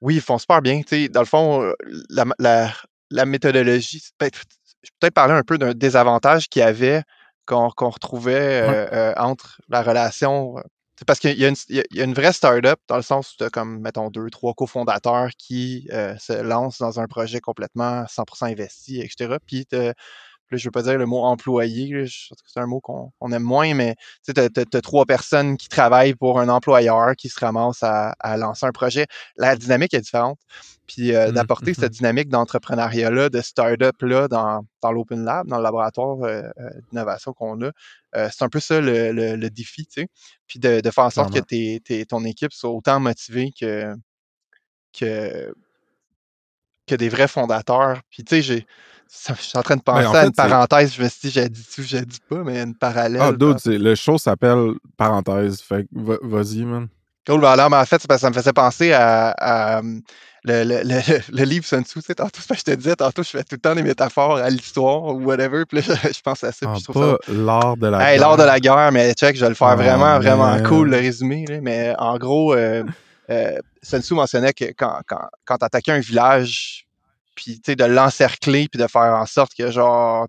oui, 0.00 0.16
ils 0.16 0.20
font 0.22 0.38
super 0.38 0.62
bien. 0.62 0.80
Dans 1.10 1.20
le 1.20 1.26
fond, 1.26 1.72
la, 2.08 2.24
la- 2.38 2.72
la 3.10 3.26
méthodologie, 3.26 4.02
peut-être, 4.18 4.40
je 4.82 4.88
peux 4.90 4.96
peut-être 5.00 5.14
parler 5.14 5.34
un 5.34 5.42
peu 5.42 5.58
d'un 5.58 5.74
désavantage 5.74 6.48
qu'il 6.48 6.60
y 6.60 6.64
avait 6.64 7.02
qu'on 7.46 7.70
qu'on 7.70 7.90
retrouvait 7.90 8.66
Ouais. 8.68 8.88
euh, 8.92 9.12
entre 9.18 9.60
la 9.68 9.82
relation. 9.82 10.56
C'est 11.02 11.06
parce 11.06 11.18
qu'il 11.18 11.38
y, 11.38 11.44
a 11.44 11.48
une- 11.48 11.56
il 11.68 11.76
y 11.92 12.00
a- 12.00 12.04
une 12.04 12.14
vraie 12.14 12.32
startup 12.32 12.78
dans 12.88 12.96
le 12.96 13.02
sens 13.02 13.32
où 13.32 13.36
tu 13.38 13.44
as 13.44 13.50
comme, 13.50 13.80
mettons, 13.80 14.08
deux, 14.10 14.30
trois 14.30 14.54
cofondateurs 14.54 15.30
qui 15.36 15.88
euh, 15.92 16.16
se 16.18 16.32
lancent 16.42 16.78
dans 16.78 17.00
un 17.00 17.06
projet 17.08 17.40
complètement 17.40 18.04
100% 18.08 18.46
investi, 18.46 19.00
etc. 19.00 19.40
Puis 19.46 19.66
là, 20.52 20.58
je 20.58 20.64
veux 20.66 20.70
pas 20.70 20.82
dire 20.82 20.98
le 20.98 21.06
mot 21.06 21.22
employé, 21.24 22.04
c'est 22.46 22.60
un 22.60 22.66
mot 22.66 22.80
qu'on 22.80 23.12
on 23.20 23.32
aime 23.32 23.42
moins, 23.42 23.74
mais 23.74 23.96
tu 24.24 24.32
as, 24.38 24.80
trois 24.82 25.06
personnes 25.06 25.56
qui 25.56 25.68
travaillent 25.68 26.14
pour 26.14 26.38
un 26.40 26.48
employeur 26.48 27.16
qui 27.16 27.28
se 27.28 27.40
ramassent 27.40 27.82
à, 27.82 28.14
à 28.20 28.36
lancer 28.36 28.66
un 28.66 28.72
projet. 28.72 29.06
La 29.36 29.56
dynamique 29.56 29.94
est 29.94 30.00
différente. 30.00 30.38
Puis 30.86 31.14
euh, 31.14 31.28
Mm, 31.28 31.32
d'apporter 31.32 31.74
cette 31.74 31.92
dynamique 31.92 32.28
d'entrepreneuriat-là, 32.28 33.28
de 33.30 33.40
start-up-là 33.40 34.28
dans, 34.28 34.64
dans 34.82 34.92
l'Open 34.92 35.24
Lab, 35.24 35.46
dans 35.48 35.58
le 35.58 35.62
laboratoire 35.62 36.22
euh, 36.24 36.42
euh, 36.60 36.70
d'innovation 36.90 37.32
qu'on 37.32 37.60
a, 37.62 37.70
euh, 38.16 38.28
c'est 38.32 38.44
un 38.44 38.48
peu 38.48 38.60
ça 38.60 38.80
le, 38.80 39.12
le- 39.12 39.36
le 39.36 39.50
défi, 39.50 39.86
tu 39.86 40.02
sais. 40.02 40.08
Puis 40.46 40.58
de, 40.60 40.80
de 40.80 40.90
faire 40.90 41.04
en 41.04 41.10
sorte 41.10 41.32
que 41.32 42.04
ton 42.04 42.24
équipe 42.24 42.52
soit 42.52 42.70
autant 42.70 43.00
motivée 43.00 43.52
que, 43.58 43.94
que, 44.92 45.54
que 46.86 46.94
des 46.94 47.08
vrais 47.08 47.28
fondateurs. 47.28 48.00
Puis 48.10 48.24
tu 48.24 48.36
sais, 48.36 48.42
j'ai. 48.42 48.66
Ça- 49.14 49.34
Je 49.36 49.42
suis 49.42 49.58
en 49.58 49.62
train 49.62 49.76
de 49.76 49.82
penser 49.82 50.06
en 50.06 50.14
à 50.14 50.24
une 50.24 50.32
parenthèse, 50.32 50.94
je 50.94 51.02
me 51.02 51.08
suis 51.08 51.28
dit, 51.28 51.30
j'ai 51.30 51.48
dit 51.48 51.64
tout, 51.74 51.82
j'ai 51.82 52.00
dit 52.02 52.18
pas, 52.28 52.42
mais 52.44 52.62
une 52.62 52.74
parallèle. 52.74 53.20
Ah, 53.22 53.56
c'est- 53.58 53.78
le 53.78 53.94
show 53.94 54.16
s'appelle 54.16 54.70
parenthèse. 54.96 55.60
Fait 55.60 55.82
que 55.84 55.88
va- 55.92 56.18
vas-y, 56.22 56.64
man. 56.64 56.88
Cool, 57.26 57.40
ben 57.40 57.50
alors, 57.50 57.70
mais 57.70 57.76
en 57.76 57.84
fait, 57.84 58.00
c'est 58.00 58.08
parce 58.08 58.18
que 58.20 58.22
ça 58.22 58.30
me 58.30 58.34
faisait 58.34 58.52
penser 58.52 58.92
à, 58.92 59.30
à, 59.30 59.78
hum, 59.80 60.00
le, 60.44 60.64
le, 60.64 60.80
le, 60.82 61.00
le 61.38 61.44
livre 61.44 61.64
Sun 61.64 61.84
Tzu. 61.84 62.00
Tu 62.00 62.06
sais, 62.06 62.14
tantôt, 62.16 62.40
je 62.52 62.62
te 62.62 62.70
disais, 62.72 62.96
tantôt, 62.96 63.22
je 63.22 63.28
fais 63.28 63.44
tout 63.44 63.54
le 63.54 63.58
temps 63.60 63.74
des 63.76 63.82
métaphores 63.84 64.38
à 64.38 64.50
l'histoire 64.50 65.04
ou 65.04 65.22
whatever. 65.22 65.64
Puis 65.66 65.78
là, 65.82 65.94
je, 66.02 66.12
je 66.12 66.20
pense 66.20 66.42
à 66.42 66.50
ça. 66.50 66.66
Ah, 66.66 66.72
puis 66.72 66.80
je 66.80 66.84
trouve 66.90 67.16
pas 67.18 67.32
l'art 67.32 67.76
de 67.76 67.86
la. 67.86 68.12
Hey, 68.12 68.18
l'art 68.18 68.36
de 68.36 68.42
la 68.42 68.58
guerre, 68.58 68.90
mais 68.92 69.12
check, 69.12 69.36
je 69.36 69.42
vais 69.42 69.50
le 69.50 69.54
faire 69.54 69.68
Oh, 69.74 69.76
vraiment, 69.76 70.18
vraiment 70.18 70.46
man. 70.48 70.66
cool, 70.66 70.90
le 70.90 70.96
résumé. 70.96 71.44
là. 71.46 71.60
Mais 71.60 71.94
en 71.96 72.18
gros, 72.18 72.54
euh, 72.54 72.82
euh, 73.30 73.58
Sun 73.82 74.00
Tzu 74.02 74.14
mentionnait 74.14 74.52
que 74.52 74.64
quand, 74.76 75.00
quand, 75.06 75.28
quand 75.44 75.58
tu 75.58 75.64
attaquais 75.64 75.92
un 75.92 76.00
village, 76.00 76.86
puis 77.34 77.56
tu 77.56 77.62
sais, 77.66 77.76
de 77.76 77.84
l'encercler, 77.84 78.68
puis 78.68 78.80
de 78.80 78.86
faire 78.86 79.14
en 79.14 79.26
sorte 79.26 79.54
que, 79.54 79.70
genre, 79.70 80.26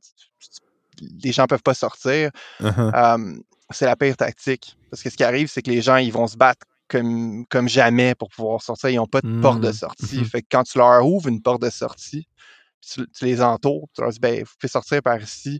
les 1.23 1.31
gens 1.31 1.45
peuvent 1.47 1.63
pas 1.63 1.73
sortir, 1.73 2.31
Uh-huh. 2.61 2.91
euh, 2.95 3.35
c'est 3.71 3.85
la 3.85 3.95
pire 3.95 4.15
tactique. 4.17 4.77
Parce 4.89 5.01
que 5.01 5.09
ce 5.09 5.17
qui 5.17 5.23
arrive, 5.23 5.47
c'est 5.49 5.61
que 5.61 5.71
les 5.71 5.81
gens, 5.81 5.97
ils 5.97 6.11
vont 6.13 6.27
se 6.27 6.37
battre 6.37 6.65
comme, 6.87 7.45
comme 7.49 7.67
jamais 7.67 8.13
pour 8.15 8.29
pouvoir 8.29 8.61
sortir. 8.61 8.89
Ils 8.89 8.97
n'ont 8.97 9.07
pas 9.07 9.21
de 9.21 9.41
porte 9.41 9.59
de 9.61 9.69
Mm, 9.69 9.73
sortie. 9.73 10.17
mhm. 10.19 10.25
Fait 10.25 10.41
que 10.41 10.47
quand 10.51 10.63
tu 10.63 10.77
leur 10.77 11.05
ouvres 11.05 11.27
une 11.29 11.41
porte 11.41 11.61
de 11.61 11.69
sortie, 11.71 12.27
tu, 12.81 13.07
tu 13.17 13.25
les 13.25 13.41
entoures, 13.41 13.87
tu 13.95 14.01
leur 14.01 14.11
dis, 14.11 14.19
ben, 14.19 14.43
vous 14.43 14.51
pouvez 14.59 14.69
sortir 14.69 15.01
par 15.01 15.19
ici. 15.21 15.59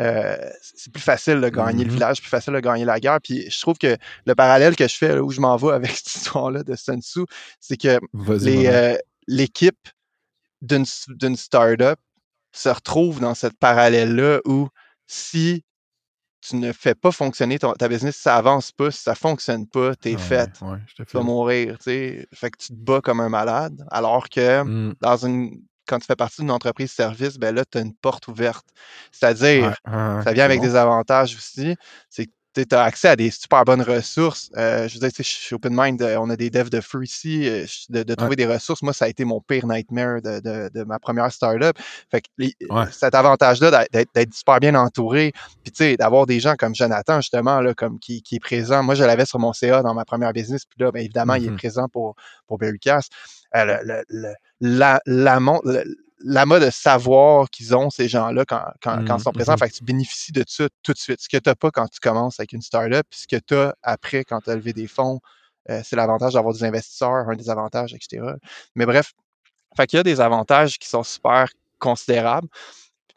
euh, 0.00 0.36
c'est 0.60 0.92
plus 0.92 1.00
facile 1.00 1.40
de 1.40 1.48
gagner 1.48 1.84
le 1.84 1.88
Mhm. 1.90 1.94
village, 1.94 2.20
plus 2.20 2.28
facile 2.28 2.52
de 2.52 2.58
gagner 2.60 2.84
la 2.84 2.98
guerre. 2.98 3.20
Puis 3.22 3.48
je 3.48 3.60
trouve 3.60 3.78
que 3.78 3.96
le 4.26 4.34
parallèle 4.34 4.74
que 4.74 4.88
je 4.88 4.96
fais, 4.96 5.14
là, 5.14 5.22
où 5.22 5.30
je 5.30 5.40
m'en 5.40 5.56
vais 5.56 5.72
avec 5.72 5.96
cette 5.96 6.16
histoire-là 6.16 6.64
de 6.64 6.74
Sun 6.74 7.00
Tzu, 7.00 7.20
c'est 7.60 7.76
que 7.76 7.98
euh, 8.68 8.98
l'équipe 9.28 9.78
d'une 10.64 10.84
d'une 11.08 11.36
startup 11.36 11.98
se 12.52 12.68
retrouve 12.68 13.20
dans 13.20 13.34
cette 13.34 13.58
parallèle-là 13.58 14.40
où 14.46 14.68
si 15.06 15.64
tu 16.40 16.56
ne 16.56 16.72
fais 16.72 16.94
pas 16.94 17.10
fonctionner 17.12 17.58
ton- 17.58 17.72
ta 17.72 17.88
business, 17.88 18.16
si 18.16 18.22
ça 18.22 18.36
avance 18.36 18.70
pas, 18.72 18.90
si 18.90 19.00
ça 19.02 19.14
fonctionne 19.14 19.66
pas, 19.66 19.94
t'es 19.96 20.14
Ah, 20.14 20.18
fait, 20.18 20.50
Ouais, 20.62 20.72
ouais, 20.72 20.78
je 20.86 20.94
te 20.96 21.02
tu 21.10 21.16
vas 21.16 21.22
mourir, 21.22 21.78
tu 21.78 21.84
sais. 21.84 22.26
Fait 22.34 22.50
que 22.50 22.58
tu 22.58 22.68
te 22.68 22.74
bats 22.74 23.00
comme 23.00 23.20
un 23.20 23.28
malade, 23.30 23.84
alors 23.90 24.28
que 24.28 24.62
Mm, 24.64 24.92
dans 25.00 25.16
une 25.26 25.62
quand 25.86 25.98
tu 25.98 26.06
fais 26.06 26.16
partie 26.16 26.40
d'une 26.40 26.50
entreprise 26.50 26.92
service, 26.92 27.36
ben 27.38 27.54
là, 27.54 27.64
tu 27.66 27.76
as 27.78 27.82
une 27.82 27.94
porte 27.94 28.28
ouverte. 28.28 28.66
C'est-à-dire, 29.12 29.76
ouais, 29.86 30.24
ça 30.24 30.32
vient 30.32 30.44
avec 30.46 30.60
bon. 30.60 30.66
des 30.66 30.76
avantages 30.76 31.36
aussi. 31.36 31.76
C'est 32.08 32.26
que 32.26 32.32
tu 32.62 32.74
as 32.74 32.82
accès 32.82 33.08
à 33.08 33.16
des 33.16 33.30
super 33.30 33.64
bonnes 33.64 33.82
ressources. 33.82 34.50
Euh, 34.56 34.88
je 34.88 34.94
veux 34.94 35.00
dire, 35.00 35.10
tu 35.10 35.22
sais, 35.22 35.22
je 35.22 35.44
suis 35.44 35.54
open 35.54 35.72
mind, 35.76 36.00
euh, 36.02 36.16
on 36.18 36.30
a 36.30 36.36
des 36.36 36.50
devs 36.50 36.70
de 36.70 36.80
ici, 37.02 37.48
euh, 37.48 37.66
de, 37.90 38.02
de 38.02 38.14
trouver 38.14 38.36
des 38.36 38.46
ressources. 38.46 38.82
Moi, 38.82 38.92
ça 38.92 39.06
a 39.06 39.08
été 39.08 39.24
mon 39.24 39.40
pire 39.40 39.66
nightmare 39.66 40.22
de, 40.22 40.40
de- 40.40 40.70
de 40.72 40.84
ma 40.84 40.98
première 40.98 41.30
startup. 41.32 41.76
Fait 42.10 42.20
que 42.20 42.26
les- 42.38 42.54
Ouais. 42.70 42.84
cet 42.92 43.14
avantage-là 43.14 43.86
d'être- 43.92 44.34
super 44.34 44.60
bien 44.60 44.74
entouré, 44.74 45.32
puis 45.62 45.72
tu 45.72 45.78
sais, 45.84 45.96
d'avoir 45.96 46.26
des 46.26 46.40
gens 46.40 46.54
comme 46.56 46.74
Jonathan, 46.74 47.20
justement, 47.20 47.60
là, 47.60 47.74
comme 47.74 47.98
qui, 47.98 48.22
qui 48.22 48.36
est 48.36 48.40
présent. 48.40 48.82
Moi, 48.82 48.94
je 48.94 49.04
l'avais 49.04 49.26
sur 49.26 49.38
mon 49.38 49.52
CA 49.52 49.82
dans 49.82 49.94
ma 49.94 50.04
première 50.04 50.32
business, 50.32 50.64
puis 50.64 50.82
là, 50.82 50.90
bien 50.92 51.02
évidemment, 51.02 51.34
il 51.34 51.46
est 51.46 51.50
Mhm. 51.50 51.56
présent 51.56 51.88
pour, 51.88 52.14
pour 52.46 52.58
Berrycast. 52.58 53.10
Euh, 53.56 53.64
le- 53.64 53.78
le- 53.84 54.04
le- 54.08 54.34
la, 54.60 55.00
la, 55.06 55.40
l'amas 56.24 56.58
de 56.60 56.70
savoir 56.70 57.50
qu'ils 57.50 57.76
ont, 57.76 57.90
ces 57.90 58.08
gens-là, 58.08 58.44
quand, 58.46 58.64
quand, 58.82 59.04
quand 59.06 59.18
ils 59.18 59.22
sont 59.22 59.32
présents. 59.32 59.52
mhm. 59.52 59.58
Fait 59.58 59.70
que 59.70 59.74
tu 59.76 59.84
bénéficies 59.84 60.32
de 60.32 60.44
ça 60.48 60.66
tout 60.82 60.92
de 60.92 60.98
suite. 60.98 61.20
Ce 61.20 61.28
que 61.28 61.36
tu 61.36 61.48
n'as 61.50 61.54
pas 61.54 61.70
quand 61.70 61.88
tu 61.88 62.00
commences 62.00 62.40
avec 62.40 62.52
une 62.52 62.62
startup, 62.62 63.04
puis 63.10 63.20
ce 63.20 63.26
que 63.28 63.36
tu 63.36 63.54
as 63.54 63.74
après 63.82 64.24
quand 64.24 64.40
tu 64.40 64.50
as 64.50 64.56
levé 64.56 64.72
des 64.72 64.86
fonds, 64.88 65.20
euh, 65.70 65.80
c'est 65.84 65.96
l'avantage 65.96 66.34
d'avoir 66.34 66.54
des 66.54 66.64
investisseurs, 66.64 67.28
un 67.28 67.36
des 67.36 67.50
avantages, 67.50 67.94
etc. 67.94 68.22
Mais 68.74 68.86
bref, 68.86 69.12
fait 69.76 69.86
qu'il 69.86 69.98
y 69.98 70.00
a 70.00 70.04
des 70.04 70.20
avantages 70.20 70.78
qui 70.78 70.88
sont 70.88 71.02
super 71.02 71.48
considérables. 71.78 72.48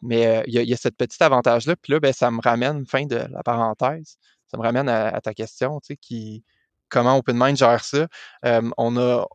Mais 0.02 0.26
euh, 0.26 0.42
il 0.46 0.54
y, 0.54 0.58
a- 0.58 0.62
il 0.62 0.68
y 0.68 0.74
a 0.74 0.76
cette 0.76 0.96
petite 0.96 1.22
avantage-là. 1.22 1.76
Puis 1.76 1.92
là, 1.92 2.00
ben, 2.00 2.12
ça 2.12 2.30
me 2.30 2.40
ramène, 2.42 2.86
fin 2.86 3.04
de 3.06 3.16
la 3.16 3.42
parenthèse, 3.42 4.16
ça 4.46 4.56
me 4.56 4.62
ramène 4.62 4.88
à, 4.88 5.08
à 5.08 5.20
ta 5.20 5.34
question, 5.34 5.80
tu 5.80 5.88
sais, 5.88 5.96
qui, 5.96 6.44
comment 6.88 7.16
OpenMind 7.18 7.56
gère 7.56 7.84
ça? 7.84 8.06
Euh, 8.44 8.70
on 8.78 8.96
a, 8.96 9.26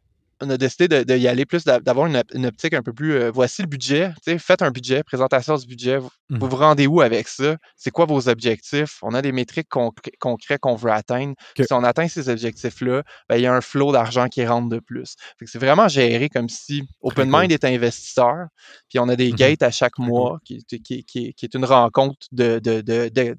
on 0.42 0.50
a 0.50 0.58
décidé 0.58 0.88
de, 0.88 1.04
de 1.04 1.28
aller 1.28 1.46
plus, 1.46 1.64
d'a- 1.64 1.80
d'avoir 1.80 2.08
une, 2.08 2.18
op- 2.18 2.32
une 2.34 2.46
optique 2.46 2.74
un 2.74 2.82
peu 2.82 2.92
plus, 2.94 3.14
euh, 3.14 3.32
voici 3.32 3.62
le 3.62 3.68
budget, 3.68 4.12
faites 4.40 4.62
un 4.62 4.72
budget, 4.72 5.04
présentation 5.04 5.56
du 5.56 5.66
budget, 5.66 5.98
vous, 5.98 6.10
Mhm. 6.30 6.40
vous 6.40 6.48
vous 6.50 6.56
rendez 6.56 6.88
où 6.88 7.02
avec 7.02 7.28
ça? 7.28 7.56
C'est 7.76 7.92
quoi 7.92 8.06
vos 8.06 8.28
objectifs? 8.28 8.98
On 9.02 9.14
a 9.14 9.22
des 9.22 9.32
métriques 9.32 9.70
concr- 9.72 10.12
concrets 10.20 10.58
qu'on 10.58 10.76
veut 10.76 10.92
atteindre. 10.92 11.36
Si 11.58 11.72
on 11.72 11.84
atteint 11.84 12.08
ces 12.08 12.28
objectifs-là, 12.30 13.04
ben, 13.30 13.36
il 13.38 13.42
y 13.42 13.46
a 13.48 13.54
un 13.54 13.62
flot 13.62 13.92
d'argent 13.92 14.28
qui 14.28 14.46
rentre 14.46 14.70
de 14.70 14.80
plus. 14.80 15.16
C'est 15.46 15.60
vraiment 15.60 15.88
géré 15.88 16.30
comme 16.30 16.50
si 16.50 16.84
OpenMind 17.02 17.48
cool. 17.48 17.54
est 17.54 17.64
investisseur, 17.66 18.48
puis 18.90 19.00
on 19.00 19.08
a 19.10 19.16
des 19.16 19.30
Mhm. 19.30 19.36
gates 19.36 19.64
à 19.64 19.72
chaque 19.72 19.98
mois, 20.00 20.40
qui, 20.44 20.64
qui, 20.66 21.04
qui- 21.04 21.36
est 21.42 21.54
une 21.54 21.66
rencontre 21.66 22.28
de, 22.32 22.60
de, 22.60 22.82
de- 22.82 23.10
de- 23.10 23.38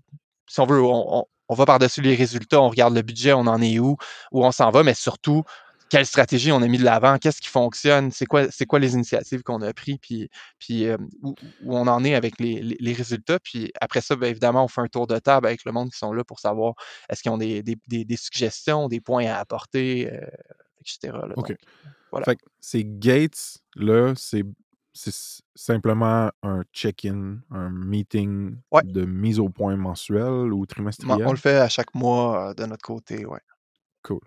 si 0.49 0.61
on 0.61 0.67
veut, 0.67 0.81
on, 0.83 1.19
on- 1.19 1.25
on 1.49 1.55
va 1.55 1.67
par-dessus 1.67 2.01
les 2.01 2.15
résultats, 2.15 2.61
on 2.63 2.71
regarde 2.71 2.95
le 2.95 3.03
budget, 3.03 3.35
on 3.35 3.41
en 3.47 3.61
est 3.61 3.79
où, 3.79 3.97
où 4.33 4.45
on 4.47 4.51
s'en 4.53 4.71
va, 4.71 4.83
mais 4.83 4.95
surtout, 4.95 5.43
quelle 5.91 6.07
stratégie 6.07 6.51
on 6.51 6.61
a 6.63 6.67
mis 6.67 6.79
de 6.79 6.85
l'avant, 6.85 7.19
qu'est-ce 7.19 7.41
qui 7.41 7.49
fonctionne, 7.49 8.11
c'est 8.11 8.27
quoi, 8.27 8.51
c'est 8.51 8.67
quoi 8.67 8.79
les 8.79 8.95
initiatives 8.95 9.43
qu'on 9.43 9.63
a 9.63 9.73
prises, 9.73 9.99
puis, 10.01 10.29
puis 10.59 10.87
euh, 10.87 10.97
où, 11.23 11.35
où 11.63 11.77
on 11.77 11.87
en 11.87 12.03
est 12.05 12.15
avec 12.15 12.41
les, 12.41 12.61
les- 12.63 12.77
les 12.81 12.93
résultats. 12.93 13.39
Puis 13.39 13.71
après 13.81 14.01
ça, 14.01 14.17
bien 14.17 14.29
évidemment, 14.31 14.65
on 14.65 14.69
fait 14.69 14.81
un 14.81 14.89
tour 14.89 15.07
de 15.07 15.19
table 15.19 15.47
avec 15.47 15.65
le 15.65 15.73
monde 15.73 15.91
qui 15.91 15.99
sont 15.99 16.13
là 16.13 16.25
pour 16.25 16.41
savoir 16.41 16.75
est-ce 17.09 17.23
qu'ils 17.23 17.31
ont 17.33 17.39
des, 17.39 17.63
des- 17.63 17.77
des- 17.87 18.05
des 18.05 18.17
suggestions, 18.17 18.89
des 18.89 19.01
points 19.01 19.27
à 19.27 19.37
apporter, 19.39 20.11
euh, 20.13 20.21
etc. 20.81 20.99
là. 21.13 21.35
OK. 21.37 21.49
Donc, 21.49 21.59
voilà. 22.11 22.25
Fait 22.25 22.37
que 22.37 22.43
ces 22.61 22.85
gates, 22.85 23.59
là, 23.77 24.15
c'est 24.17 24.43
simplement 25.57 26.31
un 26.43 26.63
check-in, 26.73 27.39
un 27.51 27.71
meeting 27.71 28.57
Ouais. 28.71 28.83
de 28.85 29.05
mise 29.05 29.39
au 29.41 29.49
point 29.49 29.77
mensuel 29.77 30.53
ou 30.53 30.65
trimestriel. 30.67 31.27
on 31.27 31.33
le 31.33 31.37
fait 31.37 31.57
à 31.57 31.69
chaque 31.69 31.95
mois 31.95 32.51
euh, 32.51 32.55
de 32.55 32.65
notre 32.67 32.83
côté, 32.85 33.27
ouais. 33.27 33.41
Cool. 34.05 34.21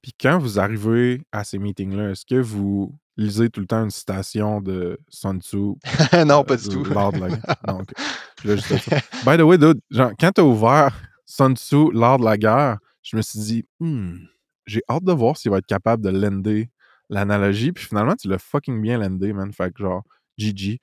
Puis 0.00 0.12
quand 0.18 0.38
vous 0.38 0.60
arrivez 0.60 1.22
à 1.32 1.44
ces 1.44 1.58
meetings-là, 1.58 2.10
est-ce 2.10 2.24
que 2.24 2.40
vous 2.40 2.94
lisez 3.16 3.50
tout 3.50 3.60
le 3.60 3.66
temps 3.66 3.82
une 3.82 3.90
citation 3.90 4.60
de 4.60 4.98
Sun 5.08 5.40
Tzu, 5.40 5.56
non, 6.26 6.40
euh, 6.40 6.44
pas 6.44 6.56
du 6.56 6.68
tout. 6.68 6.84
By 9.26 9.36
the 9.36 9.42
way, 9.42 9.58
dude, 9.58 9.80
genre, 9.90 10.12
quand 10.18 10.32
t'as 10.32 10.42
ouvert 10.42 10.96
Sun 11.26 11.56
Tzu, 11.56 11.90
l'art 11.92 12.18
de 12.18 12.24
la 12.24 12.36
guerre, 12.36 12.78
je 13.02 13.16
me 13.16 13.22
suis 13.22 13.40
dit, 13.40 13.64
Hmm, 13.80 14.18
j'ai 14.66 14.82
hâte 14.88 15.04
de 15.04 15.12
voir 15.12 15.36
s'il 15.36 15.50
va 15.50 15.58
être 15.58 15.66
capable 15.66 16.02
de 16.02 16.10
lender 16.10 16.70
l'analogie. 17.10 17.72
Puis 17.72 17.86
finalement, 17.86 18.14
tu 18.14 18.28
l'as 18.28 18.38
fucking 18.38 18.80
bien 18.80 18.98
landé, 18.98 19.32
man. 19.32 19.52
Fait 19.52 19.72
que 19.72 19.82
genre, 19.82 20.02
GG. 20.38 20.80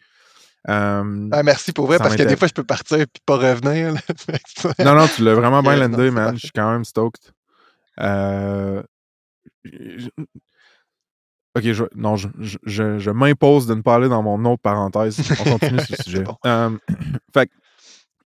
Euh, 0.70 1.30
Ah, 1.32 1.44
merci 1.44 1.72
pour 1.72 1.88
vrai, 1.88 1.98
parce 1.98 2.16
que 2.16 2.24
des 2.24 2.36
fois, 2.36 2.48
je 2.48 2.54
peux 2.54 2.64
partir 2.64 3.00
et 3.00 3.08
pas 3.26 3.38
revenir. 3.38 3.96
Non, 4.80 4.96
non, 4.96 5.08
tu 5.08 5.24
l'as 5.24 5.36
vraiment 5.36 5.62
bien 5.62 5.78
c'est 5.78 6.12
man. 6.12 6.36
Je 6.36 6.42
suis 6.42 6.52
quand 6.52 6.72
même 6.72 6.86
stoked. 6.86 7.22
Euh, 8.00 8.82
Ok, 11.54 11.64
je, 11.64 11.84
non, 11.96 12.16
je, 12.16 12.30
je, 12.40 12.58
je- 12.64 12.98
je 12.98 13.12
m'impose 13.12 13.68
de 13.68 13.74
ne 13.76 13.82
pas 13.82 13.96
aller 13.96 14.08
dans 14.08 14.24
mon 14.24 14.44
autre 14.46 14.62
parenthèse. 14.62 15.20
On 15.46 15.58
continue 15.60 15.80
sur 15.82 15.96
le 15.98 16.04
sujet. 16.04 16.24
bon. 16.24 16.38
Euh, 16.46 16.78
fait 17.34 17.50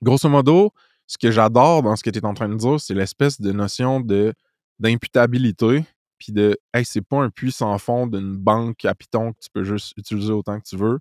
grosso 0.03 0.29
modo, 0.29 0.71
ce 1.07 1.17
que 1.17 1.31
j'adore 1.31 1.81
dans 1.81 1.95
ce 1.95 2.03
que 2.03 2.11
tu 2.11 2.19
es 2.19 2.25
en 2.25 2.35
train 2.35 2.49
de 2.49 2.55
dire, 2.55 2.79
c'est 2.79 2.93
l'espèce 2.93 3.41
de 3.41 3.51
notion 3.51 3.99
de 3.99 4.33
d'imputabilité, 4.77 5.85
puis 6.19 6.33
de 6.33 6.55
hey, 6.73 6.85
c'est 6.85 7.01
pas 7.01 7.17
un 7.23 7.29
puits 7.31 7.51
sans 7.51 7.75
fond 7.79 8.05
d'une 8.05 8.35
banque 8.37 8.85
à 8.85 8.93
Python 8.93 9.33
que 9.33 9.39
tu 9.41 9.49
peux 9.51 9.63
juste 9.63 9.93
utiliser 9.97 10.31
autant 10.33 10.59
que 10.59 10.65
tu 10.67 10.77
veux. 10.77 10.99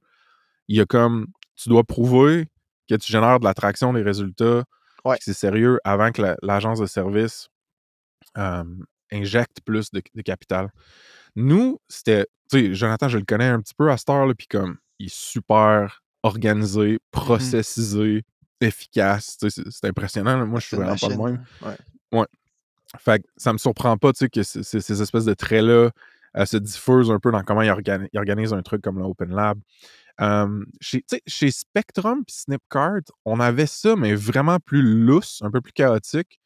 Il 0.68 0.76
y 0.76 0.80
a 0.80 0.86
comme 0.86 1.26
tu 1.56 1.68
dois 1.68 1.84
prouver 1.84 2.46
que 2.88 2.94
tu 2.94 3.12
génères 3.12 3.38
de 3.40 3.44
l'attraction 3.44 3.92
des 3.92 4.02
résultats, 4.02 4.64
Ouais. 5.04 5.18
que 5.18 5.24
c'est 5.24 5.34
sérieux 5.34 5.78
avant 5.84 6.10
que 6.12 6.22
la- 6.22 6.36
l'agence 6.42 6.80
de 6.80 6.86
service 6.86 7.48
euh, 8.38 8.64
injecte 9.12 9.60
plus 9.64 9.90
de, 9.90 10.02
de 10.14 10.22
capital. 10.22 10.70
Nous, 11.36 11.80
c'était, 11.88 12.26
tu 12.50 12.58
sais, 12.58 12.74
Jonathan, 12.74 13.08
je 13.08 13.18
le 13.18 13.24
connais 13.24 13.46
un 13.48 13.60
petit 13.60 13.74
peu 13.74 13.90
à 13.90 13.96
cette 13.96 14.10
heure, 14.10 14.30
puis 14.36 14.46
comme, 14.46 14.78
il 14.98 15.06
est 15.06 15.14
super 15.14 16.02
organisé, 16.22 16.98
processisé, 17.10 18.22
efficace, 18.60 19.36
tu 19.38 19.50
sais, 19.50 19.62
c'est 19.70 19.86
impressionnant. 19.88 20.38
là. 20.38 20.44
Moi, 20.44 20.60
je 20.60 20.66
suis 20.66 20.76
vraiment 20.76 20.96
pas 20.96 21.08
le 21.08 21.16
même. 21.32 21.44
ouais. 22.12 22.26
Fait 22.98 23.20
que 23.20 23.26
ça 23.36 23.52
me 23.52 23.58
surprend 23.58 23.96
pas, 23.98 24.12
tu 24.12 24.20
sais, 24.20 24.28
que 24.28 24.42
ces 24.42 25.02
espèces 25.02 25.24
de 25.24 25.34
traits-là 25.34 25.90
euh, 26.36 26.46
se 26.46 26.56
diffusent 26.56 27.10
un 27.10 27.18
peu 27.18 27.30
dans 27.32 27.42
comment 27.42 27.62
ils, 27.62 27.68
organi- 27.70 28.08
ils 28.12 28.18
organisent 28.18 28.52
un 28.54 28.62
truc 28.62 28.82
comme 28.82 29.00
l'Open 29.00 29.34
Lab. 29.34 29.58
Euh, 30.20 30.64
chez, 30.80 31.00
tu 31.00 31.16
sais, 31.16 31.22
chez 31.26 31.50
Spectrum 31.50 32.20
et 32.20 32.32
Snipcard, 32.32 33.00
on 33.24 33.40
avait 33.40 33.66
ça, 33.66 33.96
mais 33.96 34.14
vraiment 34.14 34.58
plus 34.60 34.82
lousse, 34.82 35.40
un 35.42 35.50
peu 35.50 35.60
plus 35.60 35.72
chaotique. 35.72 36.38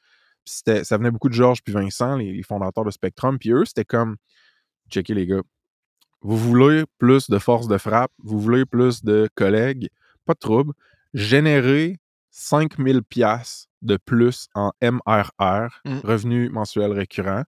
Puis 0.49 0.85
ça 0.85 0.97
venait 0.97 1.11
beaucoup 1.11 1.29
de 1.29 1.35
Georges 1.35 1.63
puis 1.63 1.73
Vincent, 1.73 2.17
les, 2.17 2.33
les 2.33 2.43
fondateurs 2.43 2.85
de 2.85 2.91
Spectrum. 2.91 3.39
Puis 3.39 3.53
eux, 3.53 3.65
c'était 3.65 3.85
comme, 3.85 4.17
checker 4.91 5.15
les 5.15 5.27
gars, 5.27 5.43
vous 6.21 6.37
voulez 6.37 6.85
plus 6.99 7.31
de 7.31 7.39
force 7.39 7.69
de 7.69 7.79
frappe, 7.79 8.11
vous 8.23 8.41
voulez 8.41 8.65
plus 8.65 9.05
de 9.05 9.29
collègues, 9.35 9.89
pas 10.25 10.35
de 10.35 10.39
trouble, 10.39 10.73
générez 11.15 11.99
5000 12.31 13.03
pièces 13.03 13.69
de 13.83 13.97
plus 13.97 14.49
en 14.55 14.73
MRR, 14.83 15.81
Mm. 15.85 15.99
revenu 16.05 16.49
mensuel 16.51 16.93
récurrent. 16.93 17.45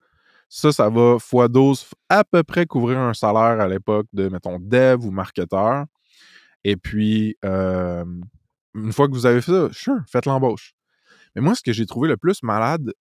Ça, 0.49 0.73
ça 0.73 0.89
va 0.89 1.17
x 1.17 1.35
12 1.51 1.87
à 2.09 2.25
peu 2.25 2.43
près 2.43 2.67
couvrir 2.67 2.99
un 2.99 3.15
salaire 3.15 3.61
à 3.61 3.69
l'époque 3.69 4.07
de, 4.13 4.29
mettons, 4.29 4.59
dev 4.61 5.05
ou 5.05 5.11
marketeur. 5.11 5.85
Et 6.65 6.77
puis, 6.77 7.37
euh, 7.45 8.05
une 8.75 8.93
fois 8.93 9.09
que 9.09 9.13
vous 9.13 9.27
avez 9.27 9.41
fait 9.41 9.53
ça, 9.53 9.69
sure, 9.73 10.01
faites 10.09 10.27
l'embauche. 10.27 10.75
Mais 11.35 11.43
moi, 11.43 11.55
ce 11.55 11.62
que 11.62 11.73
j'ai 11.73 11.87
trouvé 11.87 12.09
le 12.09 12.16
plus 12.16 12.43
malade, 12.43 12.93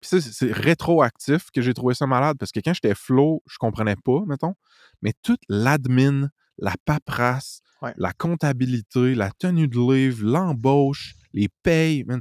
puis 0.00 0.08
ça, 0.10 0.20
c'est- 0.20 0.52
rétroactif 0.52 1.50
que 1.52 1.62
j'ai 1.62 1.74
trouvé 1.74 1.94
ça 1.94 2.06
malade, 2.06 2.36
parce 2.38 2.52
que 2.52 2.60
quand 2.60 2.74
j'étais 2.74 2.94
flow, 2.94 3.42
je 3.46 3.56
comprenais 3.58 3.96
pas, 4.04 4.20
mettons, 4.26 4.54
mais 5.02 5.12
toute 5.22 5.40
l'admin, 5.48 6.28
la 6.58 6.74
paperasse, 6.84 7.60
Ouais. 7.82 7.92
la 7.98 8.12
comptabilité, 8.14 9.14
la 9.14 9.30
tenue 9.32 9.68
de 9.68 9.76
livre, 9.78 10.24
l'embauche, 10.24 11.14
les 11.34 11.48
payes, 11.62 12.04
man, 12.04 12.20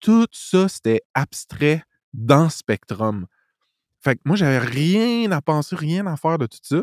tout 0.00 0.26
ça, 0.32 0.68
c'était 0.68 1.00
abstrait 1.14 1.82
dans 2.12 2.48
Spectrum. 2.48 3.26
Fait 4.02 4.16
que 4.16 4.20
moi, 4.24 4.36
j'avais 4.36 4.58
rien 4.58 5.30
à 5.32 5.40
penser, 5.42 5.76
rien 5.76 6.06
à 6.06 6.16
faire 6.16 6.38
de 6.38 6.46
tout 6.46 6.58
ça. 6.62 6.82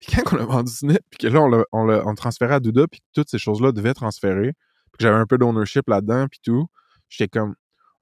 Puis 0.00 0.12
quand 0.14 0.36
on 0.36 0.40
a 0.40 0.44
vendu 0.44 0.72
Snip, 0.72 1.00
puis 1.10 1.18
que 1.18 1.26
là, 1.28 1.40
on 1.42 1.48
l'a 1.48 1.64
on 1.72 1.88
on 1.88 2.10
le 2.10 2.16
transférait 2.16 2.54
à 2.54 2.60
Duda, 2.60 2.86
puis 2.88 3.00
que 3.00 3.06
toutes 3.12 3.30
ces 3.30 3.38
choses-là 3.38 3.72
devaient 3.72 3.94
transférer, 3.94 4.52
puis 4.92 4.98
que 4.98 5.02
j'avais 5.04 5.16
un 5.18 5.26
peu 5.26 5.38
d'ownership 5.38 5.88
là-dedans, 5.88 6.26
puis 6.30 6.40
tout, 6.42 6.66
j'étais 7.08 7.28
comme, 7.28 7.54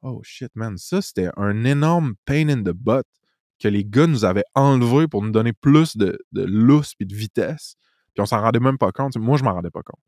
oh 0.03 0.21
shit, 0.23 0.51
man, 0.55 0.77
ça, 0.79 1.01
c'était 1.03 1.29
un 1.37 1.65
énorme 1.65 2.15
pain 2.25 2.49
in 2.49 2.63
the 2.63 2.71
butt 2.75 3.07
que 3.61 3.69
les 3.69 3.85
gars 3.85 4.07
nous 4.07 4.25
avaient 4.25 4.45
enlevé 4.55 5.07
pour 5.09 5.23
nous 5.23 5.31
donner 5.31 5.53
plus 5.53 5.97
de, 5.97 6.19
de 6.33 6.43
lousse 6.43 6.95
puis 6.95 7.07
de 7.07 7.15
vitesse. 7.15 7.77
Puis 8.15 8.21
on 8.21 8.27
s'en 8.27 8.41
rendait 8.41 8.61
même 8.61 8.77
pas 8.79 8.93
compte. 8.93 9.17
Moi, 9.17 9.39
je 9.39 9.45
m'en 9.45 9.55
rendais 9.55 9.71
pas 9.71 9.83
compte. 9.83 10.01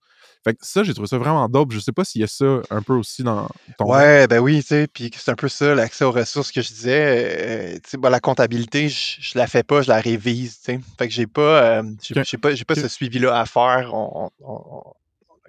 Fait 0.42 0.52
que 0.54 0.58
ça, 0.66 0.82
j'ai 0.82 0.92
trouvé 0.92 1.08
ça 1.08 1.16
vraiment 1.16 1.48
dope. 1.48 1.72
Je 1.72 1.78
sais 1.78 1.92
pas 1.92 2.04
s'il 2.04 2.20
y 2.20 2.24
a 2.24 2.26
ça 2.26 2.60
un 2.68 2.82
peu 2.82 2.92
aussi 2.92 3.22
dans 3.22 3.48
ton. 3.78 3.90
Ouais, 3.90 4.26
ben 4.26 4.40
oui, 4.40 4.60
tu 4.60 4.66
sais, 4.68 4.86
puis 4.92 5.10
c'est 5.16 5.30
un 5.30 5.34
peu 5.36 5.48
ça, 5.48 5.74
l'accès 5.74 6.04
aux 6.04 6.10
ressources 6.12 6.52
que 6.52 6.60
je 6.60 6.68
disais. 6.68 7.74
euh, 7.74 7.78
tu 7.82 7.90
sais, 7.90 7.96
bah, 7.96 8.10
la 8.10 8.20
comptabilité, 8.20 8.90
je, 8.90 9.16
je 9.20 9.38
la 9.38 9.46
fais 9.46 9.62
pas, 9.62 9.80
je 9.80 9.88
la 9.88 10.00
révise, 10.00 10.58
tu 10.58 10.64
sais. 10.64 10.80
Fait 10.98 11.08
que 11.08 11.14
j'ai 11.14 11.26
pas, 11.26 11.78
euh, 11.78 11.82
j'ai 12.02 12.36
pas, 12.38 12.54
j'ai 12.54 12.64
pas 12.66 12.74
ce 12.74 12.88
suivi-là 12.88 13.38
à 13.40 13.46
faire. 13.46 13.90
On, 13.94 14.30
on- 14.40 14.82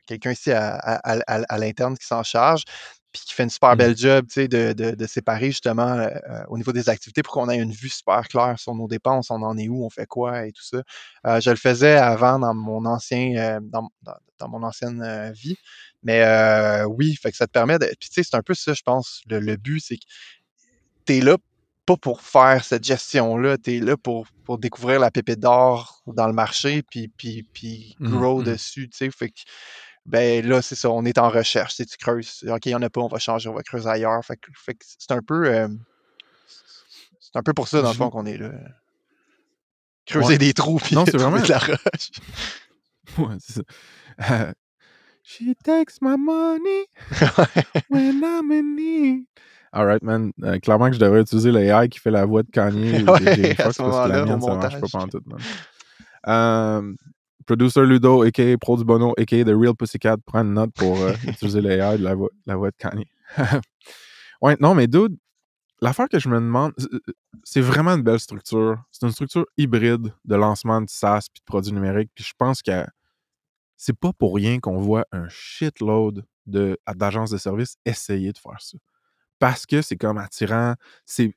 quelqu'un 0.07 0.31
ici 0.31 0.51
à- 0.51 0.75
à- 0.75 1.17
à- 1.27 1.43
à 1.49 1.57
l'interne 1.57 1.97
qui 1.97 2.05
s'en 2.05 2.23
charge, 2.23 2.63
puis 3.15 3.25
qui 3.27 3.33
fait 3.33 3.43
une 3.43 3.49
super 3.49 3.75
Mhm. 3.75 3.77
belle 3.77 3.97
job, 3.97 4.25
tu 4.27 4.33
sais, 4.33 4.47
de, 4.47 4.73
de- 4.73 4.91
de 4.95 5.07
séparer 5.07 5.47
justement 5.47 5.87
euh, 5.93 6.07
euh, 6.29 6.43
au 6.49 6.57
niveau 6.57 6.71
des 6.73 6.89
activités 6.89 7.23
pour 7.23 7.33
qu'on 7.33 7.49
ait 7.49 7.57
une 7.57 7.71
vue 7.71 7.89
super 7.89 8.27
claire 8.27 8.59
sur 8.59 8.75
nos 8.75 8.87
dépenses, 8.87 9.31
on 9.31 9.41
en 9.41 9.57
est 9.57 9.69
où, 9.69 9.85
on 9.85 9.89
fait 9.89 10.05
quoi 10.05 10.45
et 10.45 10.51
tout 10.51 10.63
ça. 10.63 10.81
Euh, 11.27 11.39
je 11.39 11.49
le 11.49 11.55
faisais 11.55 11.95
avant 11.95 12.39
dans 12.39 12.53
mon 12.53 12.85
ancien, 12.85 13.35
euh, 13.37 13.59
dans, 13.61 13.89
dans- 14.03 14.15
dans 14.39 14.49
mon 14.49 14.63
ancienne 14.63 15.31
vie. 15.33 15.55
Mais 16.03 16.23
oui, 16.89 17.15
fait 17.15 17.31
que 17.31 17.37
ça 17.37 17.47
te 17.47 17.51
permet 17.51 17.79
de. 17.79 17.85
Puis 17.99 18.09
tu 18.09 18.15
sais, 18.15 18.23
c'est 18.23 18.35
un 18.35 18.41
peu 18.43 18.53
ça, 18.53 18.73
je 18.73 18.81
pense. 18.83 19.21
Le, 19.29 19.39
le 19.39 19.55
but, 19.55 19.79
c'est 19.79 19.95
que 19.97 20.03
tu 21.05 21.17
es 21.17 21.21
là 21.21 21.37
pas 21.85 21.97
pour 21.97 22.21
faire 22.21 22.63
cette 22.65 22.83
gestion-là, 22.83 23.57
tu 23.57 23.75
es 23.77 23.79
là 23.79 23.95
pour, 23.97 24.25
pour 24.43 24.57
découvrir 24.57 24.99
la 24.99 25.11
pépite 25.11 25.39
d'or 25.39 26.01
dans 26.07 26.25
le 26.27 26.33
marché, 26.33 26.81
puis, 26.83 27.09
puis, 27.09 27.43
puis 27.53 27.95
Mhm, 27.99 28.11
grow 28.11 28.41
mhm. 28.41 28.43
dessus, 28.43 28.89
tu 28.89 28.97
sais. 28.97 29.11
Fait 29.11 29.29
que, 29.29 29.39
ben 30.05 30.45
là, 30.47 30.61
c'est 30.61 30.75
ça, 30.75 30.89
on 30.89 31.03
est 31.05 31.17
en 31.17 31.29
recherche. 31.29 31.75
Tu 31.75 31.83
sais, 31.83 31.85
tu 31.85 31.97
creuses. 31.97 32.45
OK, 32.47 32.65
il 32.65 32.69
n'y 32.69 32.75
en 32.75 32.81
a 32.81 32.89
pas, 32.89 33.01
on 33.01 33.07
va 33.07 33.19
changer, 33.19 33.49
on 33.49 33.53
va 33.53 33.63
creuser 33.63 33.89
ailleurs. 33.89 34.23
Fait 34.23 34.37
que, 34.37 34.49
fait 34.55 34.77
c'est 34.81 35.11
un 35.11 35.21
peu. 35.21 35.45
euh, 35.47 35.67
c'est 37.19 37.35
un 37.37 37.43
peu 37.43 37.53
pour 37.53 37.67
ça, 37.67 37.81
dans 37.81 37.89
le 37.89 37.95
fond, 37.95 38.09
qu'on 38.09 38.25
est 38.25 38.37
là. 38.37 38.51
Creuser 40.05 40.27
Ouais. 40.33 40.37
des 40.37 40.53
trous, 40.53 40.77
puis 40.77 40.95
Non, 40.95 41.03
c'est 41.05 41.17
vraiment- 41.17 41.41
de 41.41 41.47
la 41.49 41.57
roche. 41.57 42.11
Ouais, 43.17 43.35
c'est 43.39 43.53
ça. 43.53 43.61
Euh, 44.31 44.53
She 45.23 45.41
takes 45.63 45.99
my 46.01 46.15
money 46.17 46.85
when 47.89 48.21
I'm 48.23 48.51
in 48.51 48.75
need. 48.75 49.23
Alright, 49.73 50.03
man. 50.03 50.31
Euh, 50.43 50.59
clairement 50.59 50.87
que 50.89 50.93
je 50.93 50.99
devrais 50.99 51.21
utiliser 51.21 51.51
l'AI 51.51 51.89
qui 51.89 51.99
fait 51.99 52.11
la 52.11 52.25
voix 52.25 52.43
de 52.43 52.51
Kanye 52.51 53.01
ou 53.01 53.05
de 53.05 53.09
Ouais, 53.25 53.55
Foxx 53.55 53.75
ce 53.77 53.81
parce 53.81 54.07
que 54.07 54.09
la 54.13 54.23
mienne, 54.25 54.39
ça 54.41 54.53
marche 54.55 54.79
pas 54.79 54.87
pantoute, 54.91 55.25
man. 55.25 55.39
Euh, 56.27 56.93
Producer 57.45 57.85
Ludo, 57.85 58.23
a.k.a. 58.23 58.57
Pro 58.57 58.77
du 58.77 58.83
Bono, 58.83 59.13
a.k.a. 59.17 59.43
The 59.43 59.53
Real 59.55 59.75
Pussycat, 59.75 60.17
prend 60.25 60.41
une 60.41 60.53
note 60.53 60.73
pour 60.73 60.99
euh, 60.99 61.13
utiliser 61.27 61.61
l'AI 61.61 61.97
de 61.97 62.03
la 62.03 62.15
voix, 62.15 62.29
la 62.45 62.55
voix 62.55 62.71
de 62.71 62.75
Kanye. 62.77 63.07
ouais, 64.41 64.57
non, 64.59 64.73
mais 64.73 64.87
dude, 64.87 65.17
l'affaire 65.81 66.09
que 66.09 66.19
je 66.19 66.27
me 66.29 66.35
demande, 66.35 66.73
c'est 67.43 67.61
vraiment 67.61 67.91
une 67.91 68.01
belle 68.01 68.19
structure. 68.19 68.77
C'est 68.91 69.05
une 69.05 69.11
structure 69.11 69.45
hybride 69.57 70.11
de 70.25 70.35
lancement 70.35 70.81
de 70.81 70.89
SaaS 70.89 71.27
puis 71.31 71.41
de 71.41 71.45
produits 71.45 71.73
numériques. 71.73 72.09
Puis 72.15 72.23
je 72.23 72.33
pense 72.37 72.61
que 72.61 72.83
c'est 73.77 73.97
pas 73.97 74.11
pour 74.13 74.35
rien 74.35 74.59
qu'on 74.59 74.79
voit 74.79 75.05
un 75.11 75.27
shitload 75.29 76.25
d'agences 76.47 77.31
de 77.31 77.37
services 77.37 77.75
essayer 77.85 78.31
de 78.31 78.37
faire 78.37 78.59
ça. 78.61 78.77
Parce 79.37 79.65
que 79.65 79.81
c'est 79.81 79.97
comme 79.97 80.17
attirant, 80.17 80.75
c'est 81.05 81.33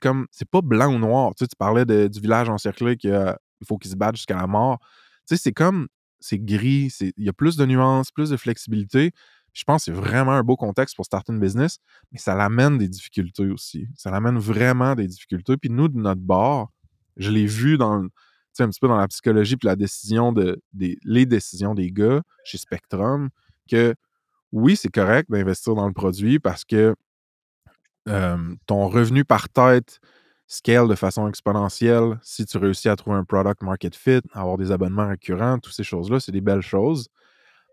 comme, 0.00 0.26
c'est 0.30 0.48
pas 0.48 0.60
blanc 0.62 0.94
ou 0.94 0.98
noir. 0.98 1.34
Tu, 1.34 1.44
sais, 1.44 1.48
tu 1.48 1.56
parlais 1.56 1.84
de- 1.84 2.06
du 2.06 2.20
village 2.20 2.48
encerclé 2.48 2.96
qu'il 2.96 3.36
faut 3.66 3.76
qu'il 3.76 3.90
se 3.90 3.96
batte 3.96 4.16
jusqu'à 4.16 4.36
la 4.36 4.46
mort. 4.46 4.78
Tu 5.26 5.36
sais, 5.36 5.42
c'est 5.42 5.52
comme, 5.52 5.88
c'est 6.20 6.38
gris, 6.38 6.92
il 7.00 7.24
y 7.24 7.28
a 7.28 7.32
plus 7.32 7.56
de 7.56 7.66
nuances, 7.66 8.10
plus 8.10 8.30
de 8.30 8.36
flexibilité. 8.36 9.12
Je 9.52 9.64
pense 9.64 9.84
que 9.84 9.92
c'est 9.92 9.98
vraiment 10.00 10.32
un 10.32 10.42
beau 10.42 10.56
contexte 10.56 10.96
pour 10.96 11.04
starter 11.04 11.32
une 11.32 11.40
business, 11.40 11.78
mais 12.12 12.18
ça 12.18 12.34
l'amène 12.34 12.78
des 12.78 12.88
difficultés 12.88 13.48
aussi. 13.48 13.88
Ça 13.96 14.10
l'amène 14.10 14.38
vraiment 14.38 14.94
des 14.94 15.06
difficultés. 15.06 15.56
Puis 15.56 15.70
nous, 15.70 15.88
de 15.88 15.98
notre 15.98 16.20
bord, 16.20 16.70
je 17.16 17.30
l'ai 17.30 17.46
vu 17.46 17.76
dans, 17.76 18.04
un 18.04 18.68
petit 18.68 18.80
peu 18.80 18.88
dans 18.88 18.96
la 18.96 19.08
psychologie 19.08 19.56
puis 19.56 19.66
la 19.66 19.76
décision 19.76 20.32
de, 20.32 20.62
les 20.72 21.26
décisions 21.26 21.74
des 21.74 21.90
gars 21.90 22.22
chez 22.44 22.58
Spectrum, 22.58 23.30
que 23.68 23.94
oui, 24.52 24.76
c'est 24.76 24.90
correct 24.90 25.30
d'investir 25.30 25.74
dans 25.74 25.86
le 25.86 25.92
produit 25.92 26.38
parce 26.38 26.64
que 26.64 26.94
ton 28.66 28.88
revenu 28.88 29.24
par 29.24 29.48
tête 29.48 30.00
scale 30.52 30.88
de 30.88 30.96
façon 30.96 31.28
exponentielle 31.28 32.18
si 32.24 32.44
tu 32.44 32.58
réussis 32.58 32.88
à 32.88 32.96
trouver 32.96 33.16
un 33.16 33.24
product 33.24 33.62
market 33.62 33.94
fit, 33.94 34.20
avoir 34.32 34.58
des 34.58 34.72
abonnements 34.72 35.06
récurrents, 35.08 35.60
toutes 35.60 35.74
ces 35.74 35.84
choses-là, 35.84 36.18
c'est 36.18 36.32
des 36.32 36.40
belles 36.40 36.60
choses. 36.60 37.06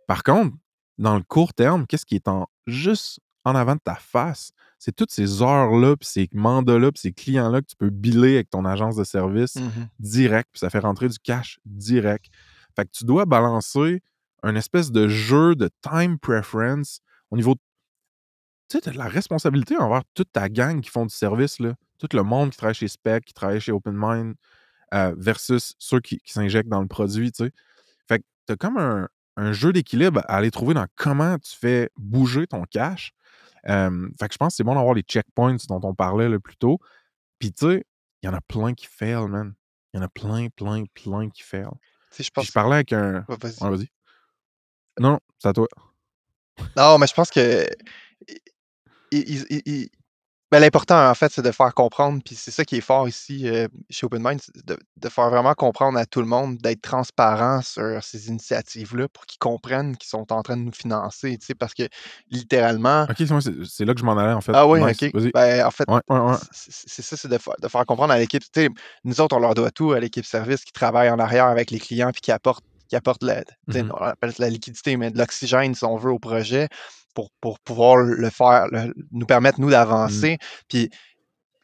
Par 0.06 0.22
contre, 0.22 0.56
dans 1.00 1.16
le 1.16 1.24
court 1.24 1.56
terme, 1.56 1.88
qu'est-ce 1.88 2.06
qui 2.06 2.14
est 2.16 2.28
en 2.28 2.48
juste 2.68 3.20
en 3.46 3.56
avant 3.56 3.74
de 3.74 3.80
ta 3.84 3.96
face? 3.96 4.52
C'est 4.78 4.96
toutes 4.96 5.10
ces 5.12 5.42
heures-là, 5.42 5.96
puis 5.98 6.08
ces 6.08 6.30
mandats-là, 6.34 6.92
puis 6.92 7.02
ces 7.02 7.14
clients-là 7.14 7.62
que 7.62 7.66
tu 7.66 7.76
peux 7.76 7.90
biller 7.90 8.36
avec 8.36 8.52
ton 8.52 8.64
agence 8.64 8.96
de 8.96 9.04
service 9.04 9.56
Mhm. 9.56 9.88
direct, 10.00 10.50
puis 10.54 10.60
ça 10.60 10.70
fait 10.70 10.78
rentrer 10.80 11.10
du 11.10 11.18
cash 11.18 11.60
direct. 11.66 12.28
Fait 12.76 12.86
que 12.86 12.92
tu 12.92 13.06
dois 13.06 13.26
balancer 13.26 14.04
un 14.44 14.56
espèce 14.56 14.92
de 14.92 15.08
jeu 15.08 15.56
de 15.56 15.72
time 15.82 16.20
preference 16.20 17.00
au 17.32 17.38
niveau. 17.38 17.56
Tu 18.70 18.78
sais, 18.78 18.82
tu 18.82 18.90
as 18.90 18.92
de 18.92 18.98
la 19.00 19.08
responsabilité 19.08 19.78
envers 19.78 20.04
toute 20.14 20.32
ta 20.32 20.48
gang 20.48 20.80
qui 20.80 20.92
font 20.92 21.08
du 21.08 21.16
service, 21.16 21.60
là. 21.60 21.74
Tout 22.00 22.08
le 22.14 22.24
monde 22.24 22.52
qui 22.52 22.58
travaille 22.58 22.76
chez 22.76 22.88
Spec, 22.88 23.26
qui 23.26 23.34
travaille 23.34 23.60
chez 23.60 23.72
OpenMind, 23.72 24.36
euh, 24.94 25.14
versus 25.18 25.74
ceux 25.80 26.00
qui, 26.00 26.18
qui 26.20 26.32
s'injectent 26.32 26.70
dans 26.70 26.82
le 26.82 26.88
produit, 26.88 27.32
tu 27.32 27.46
sais. 27.46 27.52
Fait 28.08 28.20
que 28.20 28.26
tu 28.48 28.54
as 28.54 28.56
comme 28.56 28.78
un, 28.78 29.10
un 29.36 29.52
jeu 29.52 29.74
d'équilibre 29.74 30.22
à 30.28 30.36
aller 30.38 30.52
trouver 30.52 30.74
dans 30.74 30.86
comment 30.96 31.38
tu 31.40 31.56
fais 31.58 31.90
bouger 31.98 32.48
ton 32.48 32.64
cash. 32.64 33.12
Euh, 33.68 34.08
fait 34.20 34.28
que 34.28 34.34
je 34.34 34.38
pense 34.38 34.54
que 34.54 34.58
c'est 34.58 34.64
bon 34.64 34.76
d'avoir 34.76 34.94
les 34.94 35.02
checkpoints 35.02 35.58
dont 35.68 35.82
on 35.84 35.94
parlait 35.94 36.30
là, 36.30 36.40
plus 36.40 36.56
tôt. 36.56 36.80
Puis 37.40 37.52
tu 37.52 37.66
sais, 37.68 37.86
il 38.24 38.28
y 38.28 38.30
en 38.30 38.34
a 38.34 38.42
plein 38.42 38.74
qui 38.74 38.86
fail, 38.88 39.28
man. 39.28 39.54
Il 39.94 39.98
y 39.98 40.00
en 40.00 40.04
a 40.04 40.10
plein, 40.10 40.48
plein, 40.50 40.86
plein 40.94 41.30
qui 41.30 41.42
fail. 41.44 41.68
Tu 42.12 42.18
sais, 42.18 42.24
je 42.24 42.30
Puis 42.30 42.32
pense. 42.36 42.46
je 42.46 42.52
parlais 42.54 42.76
avec 42.76 42.94
un. 42.94 43.26
Vas-y. 43.28 43.90
Non, 45.00 45.12
non, 45.12 45.20
c'est 45.40 45.50
à 45.50 45.54
toi. 45.54 45.68
Non, 46.76 46.98
mais 46.98 47.08
je 47.08 47.14
pense 47.14 47.30
que 47.30 47.68
i- 49.12 49.18
i- 49.50 49.62
i- 49.66 49.92
ben, 50.52 50.60
l'important, 50.60 51.10
en 51.10 51.14
fait, 51.14 51.32
c'est 51.32 51.42
de 51.42 51.52
faire 51.52 51.74
comprendre, 51.74 52.22
puis 52.24 52.36
c'est 52.36 52.52
ça 52.52 52.64
qui 52.64 52.78
est 52.78 52.82
fort 52.82 53.08
ici 53.08 53.50
euh, 53.50 53.68
chez 53.90 54.06
OpenMind, 54.06 54.40
c'est 54.42 54.66
de, 54.66 54.78
de 54.96 55.10
faire 55.10 55.30
vraiment 55.30 55.54
comprendre 55.54 55.98
à 56.00 56.06
tout 56.06 56.22
le 56.22 56.28
monde, 56.28 56.58
d'être 56.60 56.82
transparent 56.82 57.62
sur 57.62 58.02
ces 58.02 58.30
initiatives-là 58.30 59.10
pour 59.10 59.26
qu'ils 59.26 59.40
comprennent 59.40 59.98
qu'ils 59.98 60.08
sont 60.08 60.32
en 60.32 60.42
train 60.44 60.56
de 60.56 60.62
nous 60.62 60.72
financer, 60.72 61.38
tu 61.38 61.46
sais, 61.48 61.56
parce 61.56 61.74
que 61.74 61.84
littéralement, 62.32 63.08
Ok, 63.10 63.18
c'est 63.66 63.86
là 63.86 63.94
que 63.94 64.00
je 64.00 64.06
m'en 64.06 64.18
allais, 64.18 64.34
en 64.34 64.42
fait. 64.42 64.54
ah 64.56 64.66
oui, 64.68 64.80
Nice, 64.80 65.04
ok, 65.04 65.32
ben, 65.34 65.66
en 65.66 65.72
fait, 65.72 65.86
Ouais, 65.90 66.00
ouais, 66.10 66.20
ouais. 66.20 66.36
c'est 66.52 67.02
ça, 67.02 67.18
c'est 67.18 67.28
de, 67.28 67.38
de 67.62 67.68
faire 67.68 67.86
comprendre 67.86 68.14
à 68.14 68.18
l'équipe, 68.18 68.44
tu 68.44 68.62
sais, 68.62 68.70
nous 69.04 69.20
autres, 69.22 69.36
on 69.36 69.40
leur 69.40 69.54
doit 69.54 69.72
tout 69.72 69.92
à 69.92 70.00
l'équipe 70.00 70.26
service 70.26 70.64
qui 70.64 70.72
travaille 70.72 71.10
en 71.10 71.20
arrière 71.20 71.46
avec 71.48 71.72
les 71.72 71.80
clients, 71.80 72.12
puis 72.12 72.22
qui 72.22 72.32
apporte, 72.32 72.64
qui 72.88 72.96
apporte 72.96 73.22
la, 73.24 73.44
sais, 73.70 73.84
Mhm. 73.84 73.92
on 73.92 73.98
appelle 73.98 74.32
ça 74.34 74.44
la 74.44 74.50
liquidité, 74.50 74.96
mais 74.96 75.12
de 75.12 75.18
l'oxygène, 75.18 75.76
si 75.76 75.84
on 75.84 75.98
veut, 75.98 76.12
au 76.12 76.20
projet 76.20 76.70
pour, 77.18 77.32
pour 77.42 77.60
pouvoir 77.62 77.96
le 77.98 78.30
faire, 78.30 78.68
le- 78.72 78.94
nous 79.12 79.26
permettre, 79.26 79.60
nous, 79.60 79.72
d'avancer. 79.72 80.38
Puis 80.70 80.92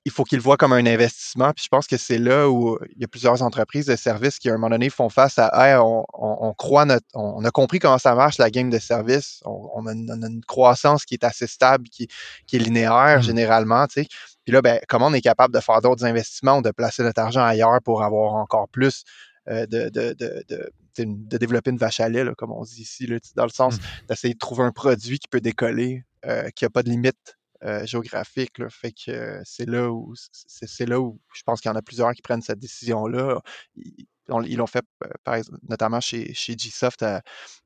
il 0.04 0.12
faut 0.12 0.24
qu'ils 0.24 0.40
le 0.40 0.44
voient 0.44 0.58
comme 0.58 0.74
un 0.74 0.84
investissement. 0.88 1.52
Puis 1.54 1.66
je 1.66 1.70
pense 1.70 1.86
que 1.86 1.96
c'est 1.96 2.18
là 2.18 2.50
où 2.50 2.80
il 2.96 3.02
y 3.02 3.04
a 3.04 3.08
plusieurs 3.08 3.44
entreprises 3.44 3.86
de 3.86 3.96
services 3.96 4.40
qui, 4.40 4.50
à 4.50 4.54
un 4.54 4.58
moment 4.58 4.72
donné, 4.72 4.90
font 4.90 5.10
face 5.10 5.38
à 5.38 5.52
Hey, 5.54 5.76
on, 5.78 6.04
on- 6.14 6.38
on 6.48 6.54
croit 6.56 6.86
notre. 6.86 7.06
On, 7.14 7.46
a 7.46 7.52
compris 7.52 7.78
comment 7.78 8.00
ça 8.00 8.16
marche, 8.16 8.40
la 8.40 8.50
game 8.50 8.72
de 8.72 8.80
service. 8.80 9.42
On, 9.46 9.70
on 9.76 9.86
a, 9.86 9.94
une, 9.94 10.12
on 10.12 10.24
a 10.24 10.28
une 10.28 10.44
croissance 10.44 11.06
qui 11.06 11.14
est 11.14 11.24
assez 11.24 11.46
stable, 11.46 11.88
qui, 11.88 12.08
qui 12.48 12.56
est 12.56 12.60
linéaire 12.60 13.18
Mhm. 13.18 13.22
généralement. 13.24 13.86
tu 13.86 14.02
sais. 14.02 14.08
Puis 14.44 14.54
là, 14.54 14.64
ben, 14.64 14.80
comment 14.90 15.06
on 15.08 15.14
est 15.14 15.22
capable 15.22 15.54
de 15.54 15.60
faire 15.60 15.82
d'autres 15.82 16.04
investissements 16.04 16.58
ou 16.58 16.62
de 16.64 16.72
placer 16.72 17.04
notre 17.04 17.22
argent 17.22 17.44
ailleurs 17.44 17.80
pour 17.86 18.02
avoir 18.02 18.34
encore 18.34 18.68
plus 18.70 19.04
euh, 19.50 19.68
de, 19.68 19.90
de, 19.90 20.14
de, 20.14 20.44
de, 20.50 20.50
tu 20.50 20.56
sais, 20.56 20.72
de 20.98 21.38
développer 21.38 21.72
une 21.72 21.78
vache 21.78 22.00
à 22.00 22.10
lait, 22.10 22.24
là, 22.24 22.34
comme 22.36 22.52
on 22.52 22.64
dit 22.64 22.82
ici, 22.82 23.08
là, 23.08 23.18
dans 23.36 23.46
le 23.46 23.50
sens 23.50 23.76
Mhm. 23.78 23.82
d'essayer 24.10 24.34
de 24.34 24.40
trouver 24.40 24.64
un 24.64 24.72
produit 24.72 25.20
qui 25.20 25.28
peut 25.28 25.42
décoller, 25.42 26.04
euh, 26.26 26.50
qui 26.52 26.64
n'a 26.66 26.70
pas 26.70 26.84
de 26.84 26.90
limite 26.90 27.38
euh, 27.64 27.86
géographique. 27.86 28.58
Là. 28.60 28.70
Fait 28.70 28.92
que 28.92 29.12
euh, 29.12 29.42
c'est 29.46 29.68
là 29.68 29.90
où 29.90 30.14
c'est 30.16 30.68
c'est 30.68 30.86
là 30.86 31.00
où 31.00 31.20
je 31.34 31.44
pense 31.44 31.62
qu'il 31.62 31.70
y 31.70 31.72
en 31.74 31.78
a 31.78 31.82
plusieurs 31.82 32.12
qui 32.14 32.22
prennent 32.22 32.42
cette 32.42 32.60
décision-là. 32.60 33.40
Ils 33.78 34.06
on- 34.30 34.42
ils 34.44 34.56
l'ont 34.58 34.68
fait 34.68 34.86
par 35.24 35.36
exemple, 35.36 35.58
notamment 35.68 36.00
chez, 36.00 36.34
chez 36.34 36.56
Gsoft 36.56 37.04
à, 37.04 37.22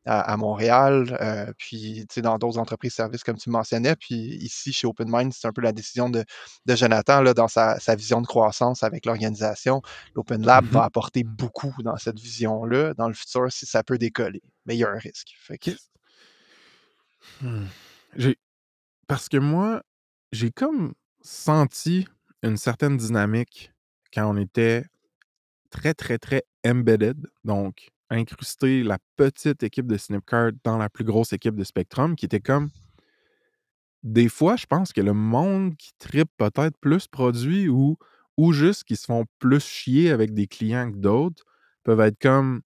à- 0.06 0.22
à 0.34 0.38
Montréal, 0.38 1.17
euh, 1.22 1.52
puis 1.58 2.06
dans 2.17 2.38
d'autres 2.38 2.58
entreprises 2.58 2.93
services 2.93 3.24
comme 3.24 3.38
tu 3.38 3.50
mentionnais. 3.50 3.96
Puis 3.96 4.15
ici, 4.15 4.74
chez 4.74 4.88
OpenMind, 4.88 5.32
c'est 5.34 5.48
un 5.48 5.52
peu 5.54 5.62
la 5.62 5.72
décision 5.72 6.10
de, 6.10 6.24
de 6.65 6.76
Jonathan 6.76 7.22
là, 7.22 7.34
dans 7.34 7.48
sa, 7.48 7.80
sa 7.80 7.96
vision 7.96 8.22
de 8.22 8.28
croissance 8.28 8.84
avec 8.84 9.06
l'organisation. 9.06 9.82
L'Open 10.15 10.46
Lab 10.46 10.65
Mhm. 10.65 10.72
va 10.72 10.84
apporter 10.84 11.24
beaucoup 11.24 11.74
dans 11.84 11.98
cette 11.98 12.20
vision-là 12.20 12.93
dans 12.96 13.08
le 13.08 13.13
futur 13.13 13.52
si 13.52 13.65
ça 13.65 13.84
peut 13.84 13.98
décoller. 13.98 14.41
Mais 14.65 14.76
il 14.76 14.80
y 14.80 14.84
a 14.84 14.89
un 14.89 14.98
risque. 14.98 15.36
Fait 15.39 15.58
que- 15.58 15.72
Qu'est-ce- 15.72 15.88
Hmm. 17.41 17.65
J'ai. 18.15 18.38
Parce 19.08 19.30
que 19.30 19.38
moi, 19.38 19.84
j'ai 20.32 20.52
comme 20.52 20.93
senti 21.22 22.08
une 22.43 22.58
certaine 22.58 22.98
dynamique 22.98 23.72
quand 24.13 24.26
on 24.30 24.38
était 24.38 24.86
très, 25.78 25.94
très, 25.94 26.18
très 26.18 26.44
embedded, 26.66 27.28
donc 27.44 27.90
incrusté 28.10 28.84
la 28.84 28.98
petite 29.16 29.62
équipe 29.63 29.86
de 29.88 29.98
Snipcard 29.98 30.52
dans 30.63 30.78
la 30.78 30.90
plus 30.90 31.04
grosse 31.04 31.34
équipe 31.34 31.56
de 31.56 31.63
Spectrum, 31.63 32.16
qui 32.16 32.26
était 32.26 32.40
comme. 32.40 32.70
Des 34.04 34.30
fois, 34.30 34.56
je 34.56 34.66
pense 34.66 34.94
que 34.94 35.02
le 35.02 35.13
monde 35.13 35.76
qui 35.76 35.92
tripe 36.00 36.30
peut-être 36.38 36.78
plus 36.80 37.08
produit 37.08 37.68
ou, 37.68 37.98
ou 38.38 38.54
juste 38.54 38.84
qui 38.86 38.96
se 38.96 39.06
font 39.06 39.26
plus 39.40 39.60
chier 39.63 40.12
avec 40.12 40.34
des 40.34 40.48
clients 40.48 40.92
que 40.92 40.98
d'autres 40.98 41.44
peuvent 41.84 42.00
être 42.02 42.20
comme. 42.20 42.62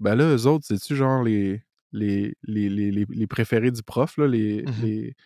Ben 0.00 0.14
là, 0.16 0.24
eux 0.34 0.46
autres, 0.46 0.66
c'est-tu 0.66 0.96
genre 0.96 1.22
les, 1.22 1.62
les, 1.92 2.34
les, 2.44 2.68
les, 2.68 2.90
les- 2.90 3.06
les 3.08 3.26
préférés 3.28 3.70
du 3.72 3.82
prof, 3.82 4.16
là, 4.18 4.26
les, 4.28 4.64
Mhm. 4.66 4.74
les, 4.82 5.16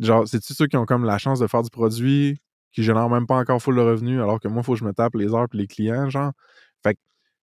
Genre, 0.00 0.28
c'est-tu 0.28 0.54
ceux 0.54 0.66
qui 0.68 0.76
ont 0.76 0.86
comme 0.86 1.04
la 1.04 1.18
chance 1.18 1.40
de 1.40 1.46
faire 1.48 1.62
du 1.62 1.70
produit, 1.70 2.40
qui 2.72 2.82
génèrent 2.84 3.10
même 3.10 3.26
pas 3.26 3.36
encore 3.38 3.62
full 3.62 3.76
de 3.76 3.80
revenus, 3.82 4.20
alors 4.20 4.40
que 4.40 4.48
moi, 4.48 4.62
il 4.62 4.64
faut 4.64 4.74
que 4.74 4.78
je 4.80 4.84
me 4.84 4.92
tape 4.94 5.14
les 5.16 5.34
heures 5.34 5.48
puis 5.48 5.58
les 5.60 5.66
clients, 5.68 6.10
genre? 6.10 6.32
Fait 6.82 6.94
que 6.94 7.00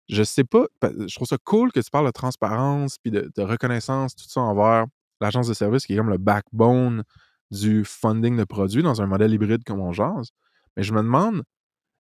je 0.09 0.23
sais 0.23 0.43
pas, 0.43 0.65
pa- 0.79 0.91
je 1.07 1.15
trouve 1.15 1.27
ça 1.27 1.37
cool 1.43 1.71
que 1.71 1.79
tu 1.79 1.89
parles 1.89 2.05
de 2.05 2.11
transparence 2.11 2.97
puis 2.97 3.11
de, 3.11 3.31
reconnaissance, 3.37 4.15
tout 4.15 4.25
ça 4.27 4.41
envers 4.41 4.85
l'agence 5.21 5.47
de 5.47 5.53
service 5.53 5.85
qui 5.85 5.93
est 5.93 5.97
comme 5.97 6.09
le 6.09 6.17
backbone 6.17 7.03
du 7.51 7.85
funding 7.85 8.37
de 8.37 8.43
produits 8.43 8.83
dans 8.83 9.01
un 9.01 9.07
modèle 9.07 9.33
hybride 9.33 9.63
comme 9.63 9.79
on 9.79 9.93
jase. 9.93 10.29
Mais 10.75 10.83
je 10.83 10.93
me 10.93 11.01
demande, 11.01 11.43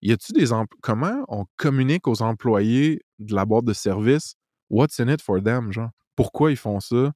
y 0.02 0.12
a-tu 0.12 0.34
des 0.34 0.46
comment 0.82 1.24
on 1.28 1.46
communique 1.56 2.08
aux 2.08 2.22
employés 2.22 3.02
de 3.19 3.36
la 3.36 3.46
boîte 3.46 3.65
de 3.65 3.74
service 3.74 4.36
what's 4.69 5.00
in 5.00 5.08
it 5.08 5.22
for 5.22 5.41
them, 5.41 5.72
genre? 5.72 5.91
Pourquoi 6.15 6.52
ils 6.52 6.58
font 6.58 6.80
ça? 6.80 7.12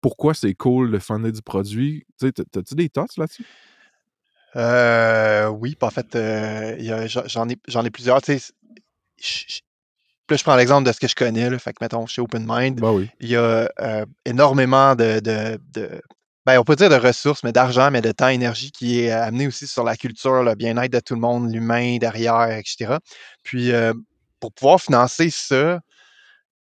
Pourquoi 0.00 0.32
c'est 0.34 0.54
cool 0.54 0.90
de 0.90 0.98
funder 0.98 1.32
du 1.32 1.42
produit? 1.42 2.06
Tu 2.18 2.32
t'as-tu 2.32 2.74
des 2.74 2.88
thoughts 2.88 3.16
là-dessus? 3.16 3.44
Euh, 4.56 5.48
oui, 5.48 5.76
en 5.80 5.90
fait, 5.90 6.16
euh, 6.16 7.06
j'en 7.26 7.48
ai, 7.48 7.56
ai 7.86 7.90
plusieurs. 7.90 8.20
Je- 9.20 9.60
là, 10.30 10.36
je 10.36 10.42
prends 10.44 10.56
l'exemple 10.56 10.86
de 10.86 10.92
ce 10.92 11.00
que 11.00 11.08
je 11.08 11.14
connais. 11.14 11.50
Là, 11.50 11.58
fait 11.58 11.72
que, 11.72 11.78
mettons, 11.82 12.06
chez 12.06 12.20
OpenMind, 12.22 12.80
Bah 12.80 12.92
oui. 12.92 13.10
il 13.20 13.28
y 13.30 13.36
a 13.36 13.68
euh, 13.80 14.06
énormément 14.24 14.94
de, 14.94 15.20
de, 15.20 15.58
de- 15.72 16.00
ben, 16.46 16.58
on 16.58 16.64
peut 16.64 16.76
dire 16.76 16.88
de 16.88 16.96
ressources, 16.96 17.42
mais 17.44 17.52
d'argent, 17.52 17.90
mais 17.90 18.00
de 18.00 18.12
temps, 18.12 18.28
énergie 18.28 18.72
qui 18.72 19.00
est 19.00 19.10
amené 19.10 19.46
aussi 19.46 19.66
sur 19.66 19.84
la 19.84 19.96
culture, 19.96 20.42
le 20.42 20.54
bien-être 20.54 20.92
de 20.92 21.00
tout 21.00 21.14
le 21.14 21.20
monde, 21.20 21.52
l'humain 21.52 21.98
derrière, 21.98 22.50
etc. 22.50 22.98
Puis, 23.42 23.72
euh, 23.72 23.92
pour 24.40 24.52
pouvoir 24.52 24.80
financer 24.80 25.28
ça, 25.30 25.80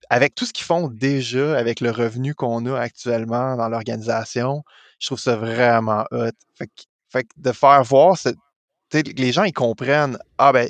avec 0.10 0.36
tout 0.36 0.46
ce 0.46 0.54
qu'ils 0.54 0.66
font 0.66 0.88
déjà, 0.88 1.58
avec 1.58 1.82
le 1.82 1.92
revenu 1.92 2.36
qu'on 2.36 2.66
a 2.68 2.80
actuellement 2.80 3.56
dans 3.58 3.68
l'organisation, 3.68 4.64
je 5.00 5.08
trouve 5.08 5.20
ça 5.20 5.36
vraiment 5.36 6.06
hot. 6.12 6.30
Fait 6.58 6.68
que, 6.68 6.84
fait 7.12 7.24
que 7.24 7.30
de 7.38 7.52
faire 7.52 7.84
voir, 7.84 8.18
les 8.94 9.32
gens, 9.34 9.44
ils 9.44 9.52
comprennent, 9.54 10.18
ah 10.38 10.54
ben, 10.54 10.70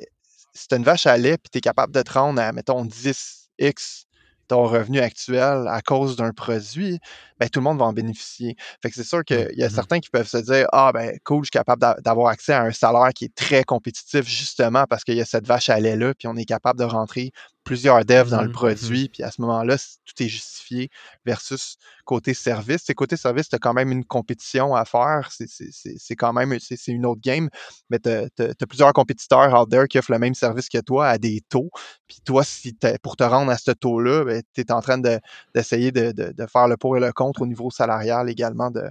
c'est 0.55 0.73
une 0.73 0.83
vache 0.83 1.05
à 1.07 1.17
lait, 1.17 1.37
puis 1.37 1.49
tu 1.51 1.57
es 1.59 1.61
capable 1.61 1.93
de 1.93 2.01
te 2.01 2.13
rendre 2.13 2.41
à, 2.41 2.51
mettons, 2.53 2.85
10x 2.85 4.05
ton 4.47 4.65
revenu 4.67 4.99
actuel 4.99 5.65
à 5.67 5.81
cause 5.81 6.15
d'un 6.17 6.31
produit, 6.31 6.99
ben, 7.39 7.49
tout 7.49 7.59
le 7.59 7.63
monde 7.63 7.79
va 7.79 7.85
en 7.85 7.93
bénéficier. 7.93 8.55
Fait 8.81 8.89
que 8.89 8.95
c'est 8.95 9.03
sûr 9.03 9.23
qu'il 9.25 9.49
y 9.55 9.63
a 9.63 9.69
Mhm. 9.69 9.71
certains 9.71 9.99
qui 9.99 10.09
peuvent 10.11 10.27
se 10.27 10.37
dire 10.37 10.67
Ah, 10.71 10.91
ben, 10.93 11.17
cool, 11.23 11.39
je 11.43 11.45
suis 11.47 11.51
capable 11.51 11.81
d'a- 11.81 11.97
d'avoir 12.03 12.27
accès 12.29 12.53
à 12.53 12.61
un 12.61 12.71
salaire 12.71 13.09
qui 13.15 13.25
est 13.25 13.35
très 13.35 13.63
compétitif 13.63 14.27
justement 14.27 14.85
parce 14.89 15.03
qu'il 15.03 15.15
y 15.15 15.21
a 15.21 15.25
cette 15.25 15.47
vache 15.47 15.69
à 15.69 15.79
lait-là, 15.79 16.13
puis 16.13 16.27
on 16.27 16.35
est 16.35 16.45
capable 16.45 16.79
de 16.79 16.85
rentrer 16.85 17.31
plusieurs 17.65 18.05
devs 18.05 18.29
dans 18.29 18.43
le 18.43 18.47
Mhm, 18.47 18.47
mhm. 18.47 18.51
produit, 18.53 19.09
puis 19.09 19.23
à 19.23 19.31
ce 19.31 19.41
moment-là, 19.41 19.77
tout 20.05 20.23
est 20.23 20.29
justifié 20.29 20.89
versus 21.25 21.77
côté 22.05 22.33
service. 22.35 22.83
C'est 22.85 22.93
côté 22.95 23.17
service, 23.17 23.49
tu 23.49 23.55
as 23.55 23.59
quand 23.59 23.73
même 23.73 23.91
une 23.91 24.05
compétition 24.05 24.75
à 24.75 24.85
faire. 24.85 25.29
C'est- 25.31 25.47
C'est 25.49 25.71
c'est- 25.73 25.97
c'est 25.99 26.15
quand 26.15 26.33
même 26.33 26.57
c'est 26.59 26.77
c'est 26.77 26.93
une 26.93 27.05
autre 27.05 27.21
game, 27.21 27.49
mais 27.89 27.99
tu 27.99 28.09
as, 28.09 28.27
plusieurs 28.69 28.93
compétiteurs 28.93 29.53
out 29.59 29.69
there 29.69 29.87
qui 29.89 29.99
offrent 29.99 30.11
le 30.13 30.19
même 30.19 30.35
service 30.35 30.69
que 30.69 30.79
toi 30.79 31.07
à 31.09 31.17
des 31.17 31.41
taux. 31.49 31.69
Puis 32.07 32.19
toi, 32.25 32.43
si 32.45 32.75
t'es- 32.75 32.97
pour 32.99 33.17
te 33.17 33.23
rendre 33.23 33.51
à 33.51 33.57
ce 33.57 33.71
taux-là, 33.71 34.23
ben, 34.25 34.41
tu 34.53 34.61
es 34.61 34.71
en 34.71 34.81
train 34.81 34.97
de- 34.99 35.19
d'essayer 35.55 35.91
de, 35.91 36.11
de- 36.13 36.31
de 36.33 36.45
faire 36.47 36.67
le 36.67 36.77
pour 36.77 36.97
et 36.97 36.99
le 37.01 37.11
contre 37.13 37.41
au 37.41 37.47
niveau 37.47 37.71
salarial 37.71 38.29
également 38.29 38.71
de, 38.71 38.83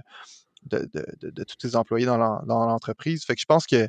de, 0.65 0.87
de- 0.93 1.05
de- 1.21 1.29
de 1.31 1.43
tous 1.43 1.57
tes 1.57 1.75
employés 1.75 2.05
dans 2.07 2.17
l'en- 2.17 2.43
dans 2.45 2.65
l'entreprise. 2.65 3.23
Fait 3.25 3.35
que 3.35 3.41
je 3.41 3.45
pense 3.45 3.67
que 3.67 3.87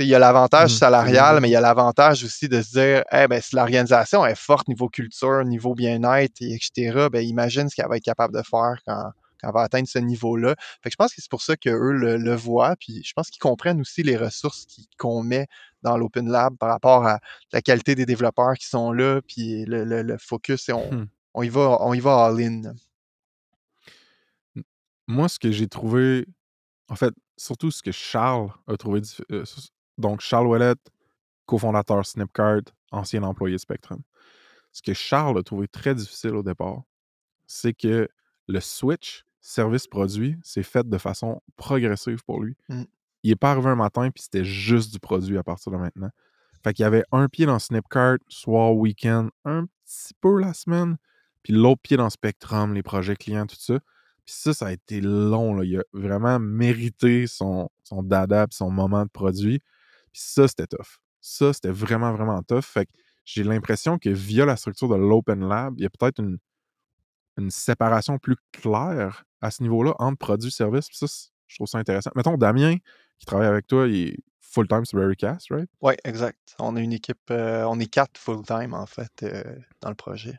il 0.00 0.06
y 0.08 0.14
a 0.14 0.18
l'avantage 0.18 0.70
Mhm, 0.70 0.78
salarial, 0.78 1.40
mais 1.40 1.48
il 1.48 1.52
y 1.52 1.56
a 1.56 1.60
l'avantage 1.60 2.24
aussi 2.24 2.48
de 2.48 2.60
se 2.62 2.70
dire 2.72 3.04
Eh 3.12 3.28
ben, 3.28 3.40
si 3.40 3.54
l'organisation 3.56 4.24
est 4.26 4.34
forte 4.34 4.68
niveau 4.68 4.88
culture, 4.88 5.44
niveau 5.44 5.74
bien-être, 5.74 6.40
et 6.42 6.54
etc., 6.54 7.08
ben, 7.10 7.24
imagine 7.24 7.68
ce 7.68 7.74
qu'elle 7.76 7.88
va 7.88 7.96
être 7.96 8.04
capable 8.04 8.34
de 8.36 8.42
faire 8.42 8.76
quand, 8.86 9.10
quand 9.40 9.48
elle 9.48 9.54
va 9.54 9.62
atteindre 9.62 9.88
ce 9.88 9.98
niveau-là. 9.98 10.54
Fait 10.82 10.88
que 10.88 10.92
je 10.92 10.96
pense 10.96 11.14
que 11.14 11.20
c'est 11.22 11.30
pour 11.30 11.42
ça 11.42 11.56
qu'eux 11.56 11.92
le, 11.92 12.16
le 12.16 12.34
voient, 12.34 12.74
puis 12.80 13.02
je 13.04 13.12
pense 13.14 13.30
qu'ils 13.30 13.40
comprennent 13.40 13.80
aussi 13.80 14.02
les 14.02 14.16
ressources 14.16 14.66
qu'on 14.98 15.22
met 15.22 15.46
dans 15.82 15.96
l'Open 15.96 16.30
Lab 16.30 16.56
par 16.58 16.70
rapport 16.70 17.06
à 17.06 17.20
la 17.52 17.60
qualité 17.62 17.94
des 17.94 18.06
développeurs 18.06 18.54
qui 18.54 18.66
sont 18.66 18.92
là, 18.92 19.20
puis 19.26 19.64
le, 19.66 19.84
le- 19.84 20.02
le 20.02 20.18
focus, 20.18 20.68
et 20.68 20.72
on, 20.72 20.90
Hmm. 20.90 21.04
on 21.34 21.42
y 21.42 21.48
va, 21.48 21.78
on 21.80 21.92
y 21.94 22.00
va 22.00 22.24
all-in. 22.26 22.72
Moi, 25.06 25.28
ce 25.28 25.38
que 25.38 25.50
j'ai 25.50 25.68
trouvé, 25.68 26.26
en 26.88 26.96
fait, 26.96 27.14
surtout 27.38 27.70
ce 27.70 27.82
que 27.82 27.92
Charles 27.92 28.50
a 28.68 28.76
trouvé, 28.76 29.02
euh, 29.32 29.44
donc 29.98 30.20
Charles 30.20 30.46
Ouellet, 30.46 30.74
cofondateur 31.46 32.04
Snipcart, 32.04 32.62
ancien 32.90 33.22
employé 33.22 33.58
Spectrum. 33.58 34.00
Ce 34.72 34.82
que 34.82 34.94
Charles 34.94 35.38
a 35.38 35.42
trouvé 35.42 35.68
très 35.68 35.94
difficile 35.94 36.34
au 36.34 36.42
départ, 36.42 36.82
c'est 37.46 37.74
que 37.74 38.08
le 38.48 38.60
switch 38.60 39.24
service-produit 39.40 40.38
s'est 40.42 40.62
fait 40.62 40.88
de 40.88 40.98
façon 40.98 41.40
progressive 41.56 42.24
pour 42.24 42.40
lui. 42.40 42.56
Mm. 42.68 42.82
Il 43.22 43.30
est 43.30 43.36
pas 43.36 43.52
arrivé 43.52 43.68
un 43.68 43.76
matin 43.76 44.10
puis 44.10 44.22
c'était 44.22 44.44
juste 44.44 44.92
du 44.92 44.98
produit 44.98 45.38
à 45.38 45.42
partir 45.42 45.70
de 45.72 45.76
maintenant. 45.76 46.10
Fait 46.62 46.72
qu'il 46.72 46.82
y 46.82 46.86
avait 46.86 47.04
un 47.12 47.28
pied 47.28 47.44
dans 47.44 47.58
Snipcart, 47.58 48.16
soir, 48.28 48.74
week-end, 48.74 49.28
un 49.44 49.66
petit 49.66 50.14
peu 50.20 50.40
la 50.40 50.54
semaine, 50.54 50.96
puis 51.42 51.52
l'autre 51.52 51.82
pied 51.82 51.98
dans 51.98 52.08
Spectrum, 52.08 52.72
les 52.72 52.82
projets 52.82 53.16
clients, 53.16 53.46
tout 53.46 53.56
ça. 53.58 53.78
Puis 54.24 54.34
ça, 54.34 54.54
ça 54.54 54.66
a 54.68 54.72
été 54.72 55.02
long. 55.02 55.54
Là. 55.54 55.64
Il 55.64 55.76
a 55.78 55.82
vraiment 55.92 56.40
mérité 56.40 57.26
son, 57.26 57.68
son 57.82 58.02
dada 58.02 58.46
son 58.50 58.70
moment 58.70 59.04
de 59.04 59.10
produit. 59.10 59.60
Puis 60.14 60.22
ça, 60.24 60.46
c'était 60.46 60.68
tough. 60.68 60.98
Ça, 61.20 61.52
c'était 61.52 61.70
vraiment, 61.70 62.12
vraiment 62.12 62.40
tough. 62.42 62.62
Fait 62.62 62.86
que 62.86 62.92
j'ai 63.24 63.42
l'impression 63.42 63.98
que 63.98 64.08
via 64.08 64.46
la 64.46 64.56
structure 64.56 64.88
de 64.88 64.94
l'Open 64.94 65.46
Lab, 65.46 65.74
il 65.76 65.82
y 65.82 65.86
a 65.86 65.90
peut-être 65.90 66.20
une, 66.20 66.38
une 67.36 67.50
séparation 67.50 68.18
plus 68.18 68.36
claire 68.52 69.24
à 69.40 69.50
ce 69.50 69.62
niveau-là 69.62 69.94
entre 69.98 70.18
produit 70.18 70.48
et 70.48 70.52
service. 70.52 70.88
Puis 70.88 70.98
ça, 70.98 71.06
je 71.48 71.56
trouve 71.56 71.66
ça 71.66 71.78
intéressant. 71.78 72.10
Mettons, 72.14 72.36
Damien, 72.36 72.76
qui 73.18 73.26
travaille 73.26 73.48
avec 73.48 73.66
toi, 73.66 73.88
il 73.88 74.08
est 74.08 74.16
full-time 74.40 74.84
sur 74.84 75.00
Verycast, 75.00 75.48
right? 75.50 75.68
Oui, 75.80 75.94
exact. 76.04 76.54
On 76.60 76.76
a 76.76 76.80
une 76.80 76.92
équipe, 76.92 77.30
euh, 77.32 77.64
on 77.64 77.80
est 77.80 77.86
quatre 77.86 78.18
full-time 78.18 78.72
en 78.72 78.86
fait 78.86 79.10
euh, 79.24 79.42
dans 79.80 79.88
le 79.88 79.96
projet. 79.96 80.36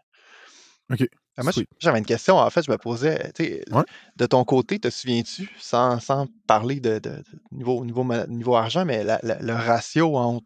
OK. 0.89 1.05
Euh, 1.37 1.43
Moi, 1.43 1.51
j'avais 1.79 1.99
une 1.99 2.05
question, 2.05 2.37
en 2.37 2.49
fait, 2.49 2.63
je 2.63 2.71
me 2.71 2.77
posais, 2.77 3.31
Ouais. 3.71 3.83
de 4.15 4.25
ton 4.25 4.43
côté, 4.45 4.79
te 4.79 4.89
souviens-tu, 4.89 5.49
sans, 5.59 5.99
sans 5.99 6.27
parler 6.47 6.79
de, 6.79 6.99
de- 6.99 7.09
de 7.09 7.23
niveau, 7.51 7.83
niveau, 7.83 8.05
niveau 8.27 8.55
argent, 8.55 8.85
mais 8.85 9.03
la- 9.03 9.19
la- 9.21 9.39
le 9.41 9.53
ratio 9.53 10.15
entre 10.15 10.45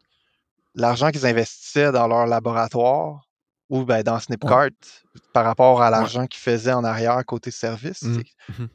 l'argent 0.74 1.12
qu'ils 1.12 1.26
investissaient 1.28 1.92
dans 1.92 2.08
leur 2.08 2.26
laboratoire 2.26 3.22
ou 3.70 3.86
ben, 3.86 4.02
dans 4.02 4.20
Snipcart 4.20 4.70
par 5.32 5.46
rapport 5.46 5.82
à 5.84 5.92
l'argent 5.92 6.26
qu'ils 6.26 6.42
faisaient 6.42 6.74
en 6.74 6.84
arrière 6.84 7.24
côté 7.26 7.52
service? 7.52 8.00
C'est- 8.00 8.58
Mhm. 8.58 8.70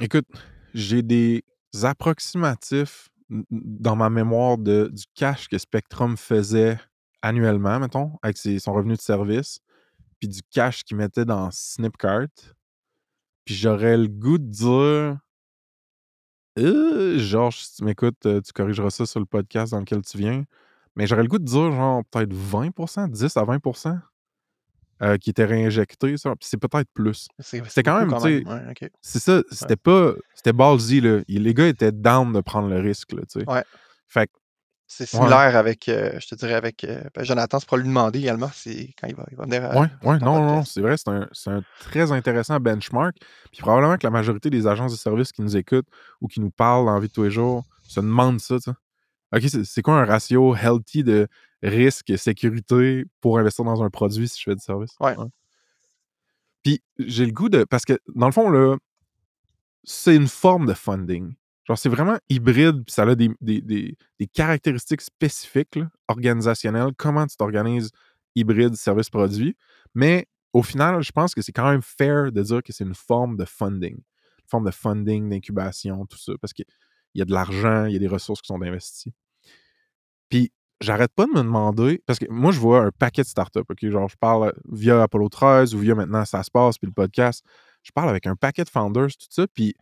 Écoute, 0.00 0.26
j'ai 0.74 1.02
des 1.02 1.44
approximatifs 1.82 3.08
dans 3.50 3.96
ma 3.96 4.10
mémoire 4.10 4.58
de, 4.58 4.90
du 4.92 5.04
cash 5.14 5.48
que 5.48 5.58
Spectrum 5.58 6.16
faisait 6.16 6.78
annuellement, 7.22 7.78
mettons, 7.78 8.12
avec 8.22 8.36
ses- 8.36 8.58
son 8.58 8.72
revenu 8.72 8.94
de 8.94 9.00
service, 9.00 9.60
puis 10.20 10.28
du 10.28 10.40
cash 10.50 10.84
qu'il 10.84 10.96
mettait 10.96 11.24
dans 11.24 11.50
Snipcart. 11.50 12.26
Puis 13.44 13.54
j'aurais 13.54 13.96
le 13.96 14.08
goût 14.08 14.38
de 14.38 14.48
dire. 14.50 15.18
Euh, 16.58 17.18
Georges, 17.18 17.58
si 17.64 17.76
tu 17.76 17.84
m'écoutes, 17.84 18.26
euh, 18.26 18.40
tu 18.40 18.52
corrigeras 18.52 18.90
ça 18.90 19.06
sur 19.06 19.20
le 19.20 19.26
podcast 19.26 19.72
dans 19.72 19.80
lequel 19.80 20.02
tu 20.02 20.18
viens. 20.18 20.44
Mais 20.96 21.06
j'aurais 21.06 21.22
le 21.22 21.28
goût 21.28 21.38
de 21.38 21.44
dire, 21.44 21.72
genre, 21.72 22.02
peut-être 22.10 22.32
20%, 22.34 23.08
10 23.08 23.36
à 23.38 23.44
20% 23.44 23.98
euh, 25.02 25.16
qui 25.16 25.30
étaient 25.30 25.46
réinjectés. 25.46 26.16
ça. 26.18 26.36
Puis 26.36 26.46
c'est 26.50 26.58
peut-être 26.58 26.90
plus. 26.92 27.28
C'est 27.40 27.82
quand 27.82 27.98
même, 27.98 28.12
tu 28.12 28.20
sais, 28.20 28.46
Ouais. 28.46 28.90
C'est 29.00 29.18
ça, 29.18 29.42
c'était 29.50 29.76
pas. 29.76 30.12
C'était 30.34 30.52
ballsy, 30.52 31.00
là. 31.00 31.20
Les 31.26 31.54
gars 31.54 31.66
étaient 31.68 31.92
down 31.92 32.32
de 32.34 32.40
prendre 32.42 32.68
le 32.68 32.78
risque, 32.80 33.12
là, 33.12 33.22
tu 33.22 33.40
sais. 33.40 33.48
Ouais. 33.50 33.64
Fait 34.06 34.26
que, 34.26 34.32
C'est 34.94 35.06
similaire 35.06 35.56
avec, 35.56 35.88
euh, 35.88 36.20
je 36.20 36.26
te 36.26 36.34
dirais, 36.34 36.52
avec 36.52 36.84
euh, 36.84 37.02
ben, 37.14 37.24
Jonathan, 37.24 37.58
c'est 37.58 37.66
pour 37.66 37.78
lui 37.78 37.88
demander 37.88 38.18
également 38.18 38.50
c'est 38.52 38.92
quand 39.00 39.06
il 39.06 39.14
va, 39.14 39.24
il 39.30 39.36
va 39.38 39.44
venir. 39.44 39.64
à- 39.64 39.80
ouais, 39.80 39.88
ouais, 40.02 40.18
non, 40.18 40.44
non, 40.44 40.64
c'est 40.66 40.82
vrai, 40.82 40.96
c'est 40.98 41.08
un, 41.08 41.28
un 41.46 41.62
très 41.80 42.12
intéressant 42.12 42.60
benchmark. 42.60 43.16
Puis 43.50 43.62
probablement 43.62 43.96
que 43.96 44.06
la 44.06 44.10
majorité 44.10 44.50
des 44.50 44.66
agences 44.66 44.92
de 44.92 44.98
services 44.98 45.32
qui 45.32 45.40
nous 45.40 45.56
écoutent 45.56 45.88
ou 46.20 46.28
qui 46.28 46.40
nous 46.40 46.50
parlent 46.50 46.84
dans 46.84 46.92
la 46.94 47.00
vie 47.00 47.08
de 47.08 47.12
tous 47.12 47.22
les 47.22 47.30
jours 47.30 47.64
se 47.82 48.00
demandent 48.00 48.38
ça. 48.38 48.56
OK, 49.34 49.42
c'est 49.64 49.80
quoi 49.80 49.94
un 49.94 50.04
ratio 50.04 50.54
healthy 50.54 51.04
de 51.04 51.26
risque 51.62 52.10
et 52.10 52.18
sécurité 52.18 53.06
pour 53.22 53.38
investir 53.38 53.64
dans 53.64 53.82
un 53.82 53.88
produit 53.88 54.28
si 54.28 54.38
je 54.40 54.44
fais 54.50 54.54
du 54.54 54.62
service? 54.62 54.94
Ouais. 55.00 55.16
Puis 56.62 56.82
j'ai 56.98 57.24
le 57.24 57.32
goût 57.32 57.48
de. 57.48 57.64
Parce 57.64 57.86
que 57.86 57.98
dans 58.14 58.26
le 58.26 58.32
fond, 58.32 58.50
là, 58.50 58.76
c'est 59.84 60.14
une 60.14 60.28
forme 60.28 60.66
de 60.66 60.74
funding. 60.74 61.32
Genre, 61.64 61.78
c'est 61.78 61.88
vraiment 61.88 62.18
hybride, 62.28 62.84
puis 62.84 62.92
ça 62.92 63.02
a 63.04 63.14
des, 63.14 63.30
des- 63.40 63.60
des- 63.60 63.96
caractéristiques 64.34 65.00
spécifiques, 65.00 65.78
organisationnelles, 66.08 66.90
comment 66.96 67.26
tu 67.26 67.36
t'organises 67.36 67.90
hybride 68.34 68.74
service-produit. 68.74 69.56
Mais 69.94 70.26
au 70.52 70.62
final, 70.62 71.02
je 71.02 71.12
pense 71.12 71.34
que 71.34 71.42
c'est 71.42 71.52
quand 71.52 71.70
même 71.70 71.82
fair 71.82 72.32
de 72.32 72.42
dire 72.42 72.62
que 72.62 72.72
c'est 72.72 72.84
une 72.84 72.94
forme 72.94 73.36
de 73.36 73.44
funding. 73.44 73.94
Une 73.96 74.48
forme 74.48 74.66
de 74.66 74.70
funding, 74.72 75.28
d'incubation, 75.30 76.04
tout 76.06 76.18
ça, 76.18 76.32
parce 76.40 76.52
qu'il 76.52 76.64
y 77.14 77.22
a 77.22 77.24
de 77.24 77.32
l'argent, 77.32 77.84
il 77.86 77.92
y 77.92 77.96
a 77.96 77.98
des 78.00 78.08
ressources 78.08 78.40
qui 78.42 78.48
sont 78.48 78.60
investies. 78.60 79.12
Puis, 80.28 80.52
j'arrête 80.80 81.12
pas 81.14 81.26
de 81.26 81.30
me 81.30 81.38
demander, 81.42 82.02
parce 82.06 82.18
que 82.18 82.26
moi, 82.28 82.52
je 82.52 82.58
vois 82.58 82.80
un 82.84 82.90
paquet 82.90 83.22
de 83.22 83.26
startups, 83.28 83.60
OK? 83.68 83.88
Genre, 83.88 84.08
je 84.08 84.16
parle 84.16 84.52
via 84.68 85.02
Apollo 85.02 85.28
13 85.28 85.74
ou 85.74 85.78
via 85.78 85.94
maintenant 85.94 86.24
Ça 86.24 86.42
se 86.42 86.50
passe, 86.50 86.78
puis 86.78 86.86
le 86.86 86.92
podcast. 86.92 87.44
Je 87.82 87.90
parle 87.92 88.08
avec 88.10 88.26
un 88.26 88.36
paquet 88.36 88.64
de 88.64 88.68
founders, 88.68 89.08
tout 89.08 89.26
ça, 89.30 89.46
puis 89.48 89.74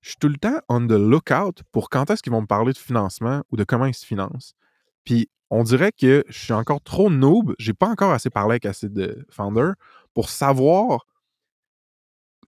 je 0.00 0.10
suis 0.10 0.18
tout 0.18 0.28
le 0.28 0.36
temps 0.36 0.58
on 0.68 0.86
the 0.86 0.92
lookout 0.92 1.62
pour 1.72 1.90
quand 1.90 2.10
est-ce 2.10 2.22
qu'ils 2.22 2.32
vont 2.32 2.42
me 2.42 2.46
parler 2.46 2.72
de 2.72 2.78
financement 2.78 3.42
ou 3.50 3.56
de 3.56 3.64
comment 3.64 3.86
ils 3.86 3.94
se 3.94 4.06
financent. 4.06 4.54
Puis 5.04 5.28
on 5.50 5.62
dirait 5.64 5.92
que 5.92 6.24
je 6.28 6.38
suis 6.38 6.52
encore 6.52 6.80
trop 6.82 7.10
noob, 7.10 7.54
j'ai 7.58 7.74
pas 7.74 7.88
encore 7.88 8.12
assez 8.12 8.30
parlé 8.30 8.52
avec 8.52 8.66
assez 8.66 8.88
de 8.88 9.26
founders 9.30 9.74
pour 10.14 10.28
savoir 10.28 11.06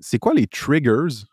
c'est 0.00 0.18
quoi 0.18 0.34
les 0.34 0.46
triggers 0.46 1.26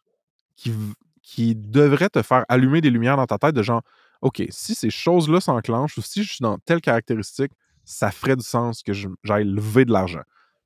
qui, 0.55 0.73
qui 1.21 1.55
devraient 1.55 2.09
te 2.09 2.21
faire 2.21 2.45
allumer 2.49 2.81
des 2.81 2.89
lumières 2.89 3.17
dans 3.17 3.25
ta 3.25 3.37
tête 3.37 3.55
de 3.55 3.63
genre, 3.63 3.81
OK, 4.21 4.43
si 4.49 4.75
ces 4.75 4.89
choses-là 4.89 5.41
s'enclenchent 5.41 5.97
ou 5.97 6.01
si 6.01 6.23
je 6.23 6.33
suis 6.33 6.43
dans 6.43 6.57
telle 6.59 6.81
caractéristique, 6.81 7.51
ça 7.83 8.11
ferait 8.11 8.35
du 8.35 8.43
sens 8.43 8.81
que 8.81 8.93
j'aille 8.93 9.45
lever 9.45 9.85
de 9.85 9.91
l'argent. 9.91 10.23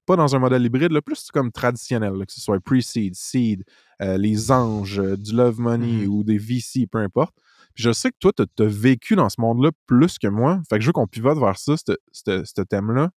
Pas 0.09 0.15
dans 0.15 0.35
un 0.35 0.39
modèle 0.39 0.65
hybride, 0.65 0.91
là, 0.91 1.03
plus 1.03 1.29
comme 1.31 1.51
traditionnel, 1.51 2.13
là, 2.13 2.25
que 2.25 2.33
ce 2.33 2.41
soit 2.41 2.59
pre-seed, 2.59 3.13
seed, 3.13 3.63
euh, 4.01 4.17
les 4.17 4.49
anges, 4.49 4.99
euh, 4.99 5.15
du 5.15 5.35
love 5.35 5.59
money 5.59 6.07
Mhm. 6.07 6.11
ou 6.11 6.23
des 6.23 6.39
VC, 6.39 6.87
peu 6.87 6.97
importe. 6.97 7.35
Puis 7.75 7.83
je 7.83 7.91
sais 7.91 8.09
que 8.09 8.15
toi, 8.19 8.31
tu 8.33 8.63
as 8.63 8.65
vécu 8.65 9.15
dans 9.15 9.29
ce 9.29 9.39
monde-là 9.39 9.69
plus 9.85 10.17
que 10.17 10.25
moi. 10.25 10.63
Fait 10.67 10.77
que 10.77 10.81
je 10.81 10.87
veux 10.87 10.93
qu'on 10.93 11.05
pivote 11.05 11.37
vers 11.37 11.59
ça, 11.59 11.75
ce- 11.77 12.61
thème-là. 12.63 13.11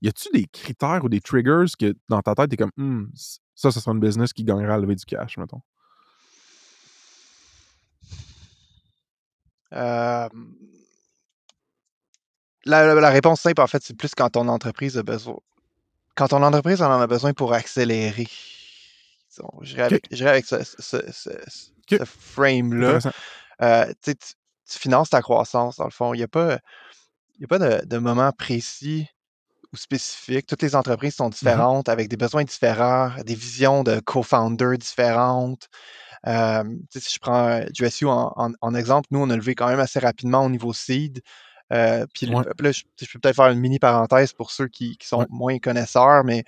Y 0.00 0.10
a-tu 0.10 0.28
des 0.32 0.46
critères 0.46 1.00
ou 1.02 1.08
des 1.08 1.20
triggers 1.20 1.64
que 1.76 1.92
dans 2.08 2.22
ta 2.22 2.36
tête, 2.36 2.50
t'es 2.50 2.56
comme, 2.56 2.70
Hmm, 2.76 3.06
ça, 3.56 3.72
ça 3.72 3.80
sera 3.80 3.90
une 3.90 3.98
business 3.98 4.32
qui 4.32 4.44
gagnera 4.44 4.74
à 4.74 4.78
lever 4.78 4.94
du 4.94 5.04
cash, 5.04 5.38
mettons? 5.38 5.60
Euh, 9.72 10.28
la 12.64 13.10
réponse 13.10 13.40
simple, 13.40 13.60
en 13.60 13.66
fait, 13.66 13.82
c'est 13.82 13.96
plus 13.96 14.14
quand 14.14 14.30
ton 14.30 14.46
entreprise 14.46 14.96
a 14.96 15.02
besoin. 15.02 15.38
Quand 16.14 16.28
ton 16.28 16.42
entreprise 16.42 16.82
en 16.82 17.00
a 17.00 17.06
besoin 17.06 17.32
pour 17.32 17.52
accélérer. 17.54 18.28
Disons, 19.30 19.48
J'irais 19.62 20.30
avec, 20.30 20.44
ce, 20.46 20.62
ce- 20.62 20.76
ce- 20.80 21.10
ce- 21.10 21.30
Ok. 21.30 21.98
ce 21.98 22.04
frame-là. 22.04 22.98
Euh, 23.62 23.92
tu 24.04 24.14
finances 24.78 25.10
ta 25.10 25.22
croissance, 25.22 25.76
dans 25.76 25.84
le 25.84 25.90
fond. 25.90 26.14
Il 26.14 26.18
n'y 26.18 26.22
a 26.22 26.28
pas, 26.28 26.58
y 27.38 27.44
a 27.44 27.48
pas 27.48 27.58
de, 27.58 27.84
de 27.84 27.98
moment 27.98 28.30
précis 28.32 29.06
ou 29.72 29.76
spécifiques. 29.76 30.46
Toutes 30.46 30.62
les 30.62 30.76
entreprises 30.76 31.14
sont 31.16 31.30
différentes, 31.30 31.88
avec 31.88 32.08
des 32.08 32.16
besoins 32.18 32.44
différents, 32.44 33.10
des 33.24 33.34
visions 33.34 33.82
de 33.82 34.00
co-founders 34.00 34.76
différentes. 34.78 35.68
Euh, 36.26 36.62
si 36.90 37.14
je 37.14 37.18
prends 37.18 37.48
euh, 37.48 37.64
GSU 37.72 38.06
en, 38.06 38.32
en- 38.36 38.52
en 38.60 38.74
exemple, 38.74 39.08
nous, 39.10 39.20
on 39.20 39.30
a 39.30 39.36
levé 39.36 39.54
quand 39.54 39.68
même 39.68 39.80
assez 39.80 39.98
rapidement 39.98 40.44
au 40.44 40.50
niveau 40.50 40.72
seed. 40.74 41.22
Euh, 41.72 42.06
puis 42.14 42.28
Ouais. 42.28 42.44
là, 42.60 42.72
je, 42.72 42.82
je 43.00 43.06
peux 43.12 43.18
peut-être 43.18 43.36
faire 43.36 43.48
une 43.50 43.60
mini 43.60 43.78
parenthèse 43.78 44.32
pour 44.32 44.50
ceux 44.50 44.68
qui, 44.68 44.96
qui 44.96 45.06
sont 45.06 45.18
Ouais. 45.20 45.26
moins 45.30 45.58
connaisseurs, 45.58 46.24
mais 46.24 46.44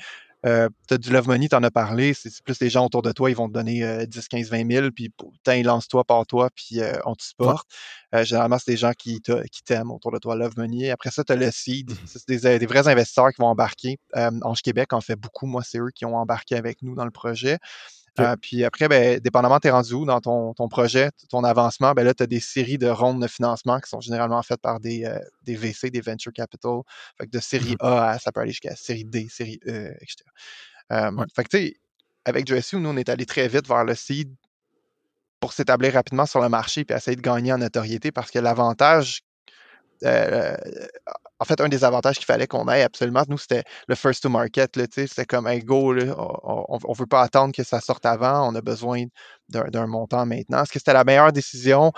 euh, 0.47 0.69
tu 0.89 0.95
as 0.95 0.99
du 0.99 1.11
Love 1.11 1.27
Money, 1.27 1.49
tu 1.49 1.57
en 1.57 1.62
as 1.62 1.71
parlé. 1.71 2.12
C'est 2.12 2.31
plus 2.43 2.61
les 2.61 2.69
gens 2.69 2.85
autour 2.85 3.01
de 3.01 3.12
toi, 3.12 3.31
ils 3.31 3.37
vont 3.37 3.49
te 3.49 3.55
donner 3.55 3.83
euh, 3.83 4.05
10, 4.05 4.29
15, 4.29 4.51
20 4.51 4.71
000, 4.71 4.91
puis 4.91 5.09
putain, 5.09 5.62
lance-toi, 5.62 6.05
pars-toi, 6.05 6.51
puis 6.55 6.81
euh, 6.83 6.93
on 7.07 7.15
te 7.15 7.23
supporte. 7.23 7.67
Euh, 8.15 8.25
généralement, 8.25 8.59
c'est 8.59 8.73
des 8.73 8.77
gens 8.77 8.93
qui 8.93 9.23
t'a- 9.23 9.43
qui 9.45 9.62
t'aiment 9.62 9.91
autour 9.91 10.12
de 10.12 10.19
toi, 10.19 10.37
Love 10.37 10.53
Money. 10.59 10.91
Après 10.91 11.11
ça, 11.11 11.25
tu 11.25 11.33
as 11.33 11.37
le 11.37 11.51
seed. 11.51 11.93
Ça, 12.05 12.19
C'est 12.19 12.29
des, 12.29 12.47
euh, 12.47 12.59
des 12.59 12.67
vrais 12.67 12.87
investisseurs 12.89 13.31
qui 13.31 13.41
vont 13.41 13.49
embarquer. 13.49 13.99
Euh, 14.17 14.31
Ange 14.43 14.61
Québec 14.61 14.93
en 14.93 15.01
fait 15.01 15.17
beaucoup. 15.17 15.47
Moi, 15.47 15.62
c'est 15.65 15.79
eux 15.79 15.91
qui 15.95 16.05
ont 16.05 16.17
embarqué 16.17 16.57
avec 16.57 16.83
nous 16.83 16.95
dans 16.95 17.07
le 17.07 17.11
projet. 17.11 17.57
Euh, 18.21 18.37
puis 18.41 18.65
après, 18.65 18.89
ben, 18.89 19.19
dépendamment, 19.19 19.59
tu 19.59 19.69
es 19.69 19.71
rendu 19.71 19.93
où 19.95 20.05
dans 20.05 20.21
ton, 20.21 20.55
ton 20.55 20.69
projet, 20.69 21.11
ton 21.31 21.43
avancement, 21.45 21.93
ben 21.95 22.05
là, 22.05 22.15
tu 22.15 22.23
as 22.23 22.27
des 22.27 22.41
séries 22.41 22.79
de 22.79 22.87
rondes 22.89 23.21
de 23.21 23.27
financement 23.27 23.81
qui 23.81 23.89
sont 23.89 24.01
généralement 24.01 24.43
faites 24.43 24.61
par 24.61 24.79
des, 24.81 25.05
euh, 25.05 25.19
des 25.43 25.57
VC, 25.57 25.91
des 25.91 26.01
Venture 26.01 26.33
Capital. 26.33 26.81
Fait 27.19 27.27
que 27.27 27.31
de 27.31 27.41
série 27.41 27.73
Mhm. 27.73 27.77
A 27.81 28.11
à 28.11 28.19
ça 28.19 28.31
peut 28.33 28.41
aller 28.41 28.51
jusqu'à 28.53 28.77
série 28.77 29.05
D, 29.05 29.27
série 29.29 29.59
E, 29.67 29.93
etc. 30.01 30.25
Euh, 30.93 31.11
Ouais. 31.12 31.25
Fait 31.35 31.45
que 31.45 31.49
tu 31.51 31.59
sais, 31.59 31.77
avec 32.25 32.47
JSU, 32.47 32.77
nous, 32.79 32.91
on 32.91 32.97
est 32.97 33.09
allé 33.09 33.27
très 33.27 33.49
vite 33.49 33.67
vers 33.69 33.85
le 33.85 33.95
seed 33.95 34.33
pour 35.41 35.53
s'établir 35.53 35.95
rapidement 35.95 36.27
sur 36.27 36.41
le 36.41 36.49
marché 36.49 36.85
puis 36.85 36.97
essayer 36.97 37.17
de 37.17 37.21
gagner 37.23 37.53
en 37.53 37.59
notoriété 37.59 38.11
parce 38.12 38.31
que 38.31 38.39
l'avantage, 38.39 39.21
euh, 40.05 40.57
en 41.45 41.47
fait, 41.47 41.61
un 41.61 41.68
des 41.68 41.84
avantages 41.84 42.16
qu'il 42.16 42.24
fallait 42.24 42.47
qu'on 42.47 42.66
ait 42.68 42.82
absolument, 42.82 43.22
nous, 43.28 43.36
c'était 43.36 43.64
le 43.86 43.95
first 43.95 44.22
to 44.22 44.30
market. 44.30 44.78
C'était 44.95 45.26
comme 45.26 45.47
un 45.47 45.59
go, 45.59 45.92
on 45.92 46.78
ne 46.78 46.97
veut 46.97 47.07
pas 47.07 47.20
attendre 47.20 47.53
que 47.55 47.62
ça 47.62 47.80
sorte 47.80 48.07
avant, 48.07 48.51
on 48.51 48.55
a 48.55 48.62
besoin 48.62 49.05
d'un 49.51 49.86
montant 49.86 50.24
maintenant. 50.24 50.62
Est-ce 50.62 50.72
que 50.72 50.78
c'était 50.78 50.95
la 50.95 51.05
meilleure 51.05 51.32
décision? 51.32 51.92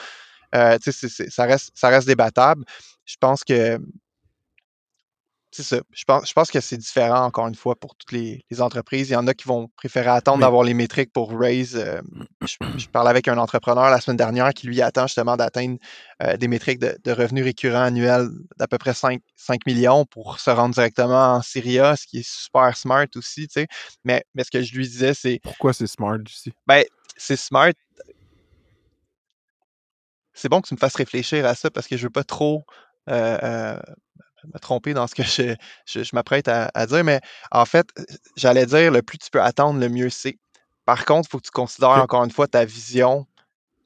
Euh, 0.57 0.78
ça, 0.80 1.44
reste, 1.44 1.70
ça 1.76 1.88
reste 1.88 2.09
débattable. 2.09 2.64
Je 3.05 3.14
pense 3.20 3.44
que 3.44 3.78
c'est 5.57 5.63
ça. 5.63 5.81
Je 5.93 6.05
pense, 6.05 6.29
je 6.29 6.33
pense 6.35 6.51
que 6.51 6.61
c'est 6.61 6.77
différent, 6.77 7.25
encore 7.25 7.49
une 7.49 7.55
fois, 7.55 7.75
pour 7.77 7.97
toutes 7.97 8.13
les, 8.13 8.45
les 8.51 8.61
entreprises. 8.61 9.09
Il 9.11 9.15
y 9.15 9.17
en 9.17 9.27
a 9.27 9.35
qui 9.35 9.49
vont 9.49 9.69
préférer 9.77 10.09
attendre 10.11 10.41
d'avoir 10.41 10.63
les 10.65 10.75
métriques 10.75 11.13
pour 11.13 11.31
raise. 11.39 11.77
euh, 11.77 12.01
je, 12.45 12.57
je 12.77 12.87
parlais 12.93 13.11
avec 13.11 13.29
un 13.29 13.39
entrepreneur 13.39 13.91
la 13.91 14.01
semaine 14.01 14.17
dernière 14.19 14.53
qui 14.55 14.67
lui 14.67 14.83
attend 14.83 15.07
justement 15.07 15.37
d'atteindre 15.37 15.79
euh, 16.23 16.37
des 16.37 16.49
métriques 16.49 16.79
de, 16.79 16.97
de 17.03 17.13
revenus 17.13 17.45
récurrents 17.45 17.83
annuels 17.85 18.29
d'à 18.59 18.69
peu 18.69 18.79
près 18.79 18.95
5, 18.95 19.21
5 19.37 19.67
millions 19.67 20.05
pour 20.05 20.39
se 20.41 20.51
rendre 20.51 20.75
directement 20.75 21.35
en 21.37 21.43
Syria, 21.43 21.97
ce 21.97 22.07
qui 22.07 22.19
est 22.19 22.29
super 22.29 22.77
smart 22.77 23.07
aussi. 23.17 23.49
tu 23.49 23.61
sais. 23.63 23.67
Mais, 24.05 24.25
mais 24.35 24.45
ce 24.45 24.51
que 24.51 24.63
je 24.63 24.75
lui 24.75 24.87
disais, 24.89 25.15
c'est 25.15 25.41
Pourquoi 25.43 25.73
c'est 25.73 25.87
smart 25.87 26.19
ici? 26.29 26.53
ben, 26.67 26.85
c'est 27.17 27.37
smart. 27.37 27.73
C'est 30.35 30.49
bon 30.49 30.61
que 30.61 30.69
tu 30.69 30.75
me 30.75 30.79
fasses 30.79 30.97
réfléchir 30.97 31.47
à 31.47 31.55
ça 31.55 31.71
parce 31.71 31.87
que 31.89 31.97
je 31.97 32.05
veux 32.05 32.11
pas 32.11 32.25
trop 32.25 32.65
euh, 33.09 33.39
euh, 33.43 33.81
me 34.53 34.59
tromper 34.59 34.94
dans 34.94 35.07
ce 35.07 35.14
que 35.14 35.22
je, 35.22 35.55
je- 35.86 36.03
je 36.03 36.11
m'apprête 36.14 36.49
à, 36.49 36.70
à 36.74 36.86
dire. 36.86 37.05
Mais 37.05 37.20
en 37.51 37.64
fait, 37.64 37.86
euh, 37.99 38.05
j'allais 38.36 38.66
dire 38.66 38.90
le 38.90 39.03
plus 39.03 39.18
tu 39.18 39.30
peux 39.30 39.42
attendre, 39.42 39.78
le 39.80 39.88
mieux 39.88 40.11
c'est. 40.11 40.38
Par 40.84 41.05
contre, 41.05 41.28
il 41.28 41.30
faut 41.32 41.38
que 41.38 41.44
tu 41.47 41.51
considères 41.51 41.90
encore 41.90 42.24
une 42.24 42.30
fois 42.30 42.47
ta 42.47 42.64
vision. 42.64 43.26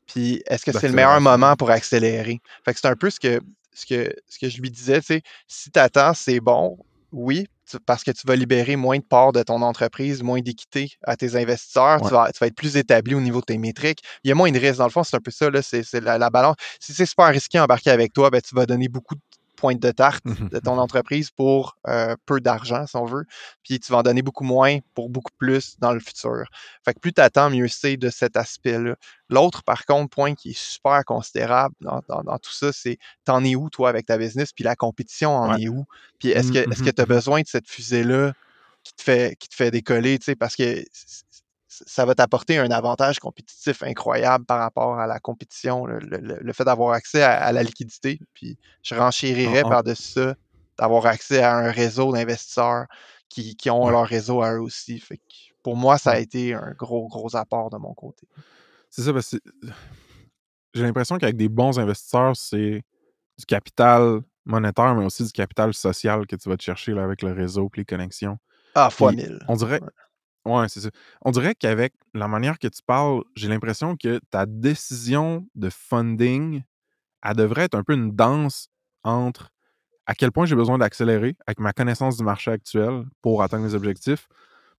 Puis 0.06 0.42
est-ce 0.46 0.64
que 0.64 0.72
c'est 0.72 0.88
le 0.88 0.94
meilleur 0.94 1.20
moment 1.20 1.54
pour 1.56 1.70
accélérer? 1.70 2.40
Fait 2.64 2.74
que 2.74 2.80
c'est 2.80 2.88
un 2.88 2.96
peu 2.96 3.10
ce 3.10 3.20
que, 3.20 3.40
ce 3.72 3.86
que, 3.86 4.12
ce 4.28 4.38
que 4.38 4.48
je 4.48 4.60
lui 4.60 4.70
disais, 4.70 5.00
tu 5.00 5.06
sais, 5.06 5.22
si 5.46 5.70
tu 5.70 5.78
attends, 5.78 6.14
c'est 6.14 6.40
bon, 6.40 6.76
oui, 7.12 7.46
tu- 7.70 7.78
parce 7.86 8.02
que 8.02 8.10
tu 8.10 8.26
vas 8.26 8.34
libérer 8.34 8.74
moins 8.74 8.98
de 8.98 9.04
parts 9.04 9.30
de 9.32 9.42
ton 9.44 9.62
entreprise, 9.62 10.22
moins 10.22 10.40
d'équité 10.40 10.90
à 11.04 11.16
tes 11.16 11.36
investisseurs, 11.36 12.02
Ouais. 12.02 12.08
tu, 12.08 12.14
vas, 12.14 12.30
tu 12.32 12.38
vas 12.40 12.48
être 12.48 12.56
plus 12.56 12.76
établi 12.76 13.14
au 13.14 13.20
niveau 13.20 13.38
de 13.40 13.44
tes 13.46 13.58
métriques. 13.58 14.00
Il 14.24 14.28
y 14.28 14.32
a 14.32 14.34
moins 14.34 14.50
de 14.50 14.58
risques. 14.58 14.78
Dans 14.78 14.84
le 14.84 14.90
fond, 14.90 15.04
c'est 15.04 15.16
un 15.16 15.20
peu 15.20 15.30
ça, 15.30 15.48
là, 15.48 15.62
c'est 15.62 15.92
la, 16.00 16.18
la 16.18 16.28
balance. 16.30 16.56
Si 16.80 16.92
c'est 16.92 17.06
super 17.06 17.28
risqué 17.28 17.58
d'embarquer 17.58 17.90
avec 17.90 18.12
toi, 18.12 18.30
ben, 18.30 18.40
tu 18.40 18.54
vas 18.56 18.66
donner 18.66 18.88
beaucoup 18.88 19.14
de 19.14 19.20
pointes 19.60 19.80
de 19.80 19.90
tarte 19.92 20.24
Mhm, 20.24 20.50
de 20.50 20.58
ton 20.58 20.78
entreprise 20.78 21.30
pour 21.30 21.76
euh, 21.88 22.16
peu 22.26 22.40
d'argent, 22.40 22.86
si 22.86 22.96
on 22.96 23.04
veut. 23.04 23.24
Puis 23.62 23.78
tu 23.80 23.92
vas 23.92 23.98
en 23.98 24.02
donner 24.02 24.22
beaucoup 24.22 24.44
moins 24.44 24.78
pour 24.94 25.10
beaucoup 25.10 25.30
plus 25.38 25.78
dans 25.78 25.92
le 25.92 26.00
futur. 26.00 26.44
Fait 26.84 26.94
que 26.94 27.00
plus 27.00 27.12
tu 27.12 27.20
attends, 27.20 27.50
mieux 27.50 27.68
c'est 27.68 27.96
de 27.96 28.10
cet 28.10 28.36
aspect-là. 28.36 28.96
L'autre, 29.28 29.62
par 29.62 29.84
contre, 29.86 30.10
point 30.10 30.34
qui 30.34 30.50
est 30.50 30.58
super 30.58 31.04
considérable 31.04 31.74
dans, 31.80 32.00
dans- 32.08 32.22
dans 32.22 32.38
tout 32.38 32.52
ça, 32.52 32.72
c'est 32.72 32.98
t'en 33.24 33.44
es 33.44 33.54
où, 33.54 33.70
toi, 33.70 33.88
avec 33.88 34.06
ta 34.06 34.18
business, 34.18 34.52
puis 34.52 34.64
la 34.64 34.76
compétition 34.76 35.30
en 35.36 35.52
Ouais. 35.52 35.54
est 35.54 35.68
où? 35.68 35.84
Puis 36.18 36.30
est-ce 36.30 36.50
que 36.52 36.66
est-ce 36.70 36.82
que 36.82 36.90
tu 36.90 37.02
as 37.02 37.06
besoin 37.06 37.42
de 37.42 37.46
cette 37.46 37.68
fusée-là 37.68 38.32
qui 38.82 38.94
te 38.94 39.02
fait 39.02 39.36
qui 39.38 39.48
te 39.48 39.54
fait 39.54 39.70
décoller, 39.70 40.18
tu 40.18 40.24
sais, 40.26 40.36
parce 40.36 40.56
que 40.56 40.84
ça 41.72 42.04
va 42.04 42.14
t'apporter 42.16 42.58
un 42.58 42.70
avantage 42.72 43.20
compétitif 43.20 43.82
incroyable 43.84 44.44
par 44.44 44.58
rapport 44.58 44.98
à 44.98 45.06
la 45.06 45.20
compétition, 45.20 45.86
le, 45.86 46.00
le- 46.00 46.18
le- 46.18 46.38
le 46.40 46.52
fait 46.52 46.64
d'avoir 46.64 46.92
accès 46.92 47.22
à, 47.22 47.32
à 47.40 47.52
la 47.52 47.62
liquidité. 47.62 48.18
Puis 48.34 48.58
je 48.82 48.96
renchérirais 48.96 49.62
En- 49.62 49.66
en- 49.68 49.70
par-dessus 49.70 50.12
ça, 50.14 50.34
d'avoir 50.78 51.06
accès 51.06 51.40
à 51.42 51.56
un 51.56 51.70
réseau 51.70 52.12
d'investisseurs 52.12 52.86
qui, 53.28 53.54
qui 53.54 53.70
ont 53.70 53.84
Ouais. 53.84 53.92
leur 53.92 54.06
réseau 54.06 54.42
à 54.42 54.52
eux 54.54 54.60
aussi. 54.60 54.98
Fait 54.98 55.18
que 55.18 55.22
pour 55.62 55.76
moi, 55.76 55.96
ça 55.96 56.10
a 56.12 56.18
été 56.18 56.54
un 56.54 56.72
gros, 56.76 57.06
gros 57.06 57.36
apport 57.36 57.70
de 57.70 57.76
mon 57.76 57.94
côté. 57.94 58.26
C'est 58.90 59.02
ça, 59.02 59.12
parce 59.12 59.30
que 59.30 59.38
j'ai 60.74 60.82
l'impression 60.82 61.18
qu'avec 61.18 61.36
des 61.36 61.48
bons 61.48 61.78
investisseurs, 61.78 62.36
c'est 62.36 62.82
du 63.38 63.46
capital 63.46 64.20
monétaire, 64.44 64.94
mais 64.94 65.04
aussi 65.04 65.24
du 65.24 65.32
capital 65.32 65.72
social 65.74 66.26
que 66.26 66.36
tu 66.36 66.48
vas 66.48 66.56
te 66.56 66.62
chercher 66.62 66.92
là, 66.92 67.04
avec 67.04 67.22
le 67.22 67.32
réseau 67.32 67.70
et 67.74 67.78
les 67.78 67.84
connexions. 67.84 68.38
Ah, 68.74 68.90
fois 68.90 69.12
1000. 69.12 69.38
on 69.48 69.54
dirait, 69.56 69.80
ouais, 69.80 69.88
c'est 70.68 70.80
ça. 70.80 70.90
On 71.22 71.30
dirait 71.30 71.54
qu'avec 71.54 71.92
la 72.14 72.28
manière 72.28 72.58
que 72.58 72.68
tu 72.68 72.82
parles, 72.86 73.22
j'ai 73.36 73.48
l'impression 73.48 73.96
que 73.96 74.20
ta 74.30 74.46
décision 74.46 75.46
de 75.54 75.70
funding, 75.70 76.62
elle 77.22 77.36
devrait 77.36 77.64
être 77.64 77.74
un 77.74 77.84
peu 77.84 77.94
une 77.94 78.12
danse 78.12 78.68
entre 79.04 79.50
à 80.06 80.14
quel 80.14 80.32
point 80.32 80.46
j'ai 80.46 80.56
besoin 80.56 80.78
d'accélérer 80.78 81.36
avec 81.46 81.60
ma 81.60 81.72
connaissance 81.72 82.16
du 82.16 82.24
marché 82.24 82.50
actuel 82.50 83.04
pour 83.22 83.42
atteindre 83.42 83.64
mes 83.64 83.74
objectifs, 83.74 84.28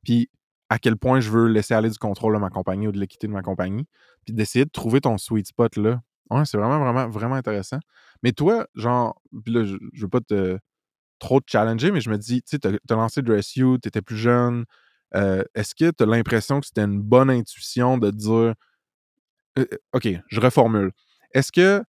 puis 0.03 0.29
à 0.69 0.79
quel 0.79 0.97
point 0.97 1.19
je 1.19 1.29
veux 1.31 1.47
laisser 1.47 1.73
aller 1.73 1.89
du 1.89 1.97
contrôle 1.97 2.33
de 2.35 2.39
ma 2.39 2.49
compagnie 2.49 2.87
ou 2.87 2.91
de 2.91 2.99
l'équité 2.99 3.27
de 3.27 3.33
ma 3.33 3.41
compagnie, 3.41 3.85
puis 4.25 4.33
d'essayer 4.33 4.65
de 4.65 4.71
trouver 4.71 5.01
ton 5.01 5.17
sweet 5.17 5.47
spot 5.47 5.77
là. 5.77 6.01
Ouais, 6.31 6.45
c'est 6.45 6.57
vraiment, 6.57 6.79
vraiment, 6.79 7.09
vraiment 7.09 7.35
intéressant. 7.35 7.79
Mais 8.23 8.31
toi, 8.31 8.67
genre, 8.75 9.21
je, 9.47 9.77
je 9.93 10.01
veux 10.01 10.09
pas 10.09 10.21
te 10.21 10.57
trop 11.19 11.39
te 11.41 11.51
challenger, 11.51 11.91
mais 11.91 12.01
je 12.01 12.09
me 12.09 12.17
dis, 12.17 12.41
tu 12.43 12.51
sais, 12.51 12.59
t'as 12.59 12.71
as 12.71 12.95
lancé 12.95 13.21
Dress 13.21 13.55
You, 13.55 13.77
t'étais 13.77 14.01
plus 14.01 14.17
jeune. 14.17 14.65
Euh, 15.15 15.43
Est-ce 15.55 15.75
que 15.75 15.91
tu 15.91 16.03
as 16.03 16.05
l'impression 16.05 16.59
que 16.59 16.65
c'était 16.65 16.83
une 16.83 17.01
bonne 17.01 17.29
intuition 17.29 17.97
de 17.97 18.11
dire 18.11 18.31
euh, 18.31 18.53
euh, 19.59 19.65
OK, 19.93 20.07
je 20.27 20.39
reformule. 20.39 20.91
Est-ce 21.33 21.51
que 21.51 21.83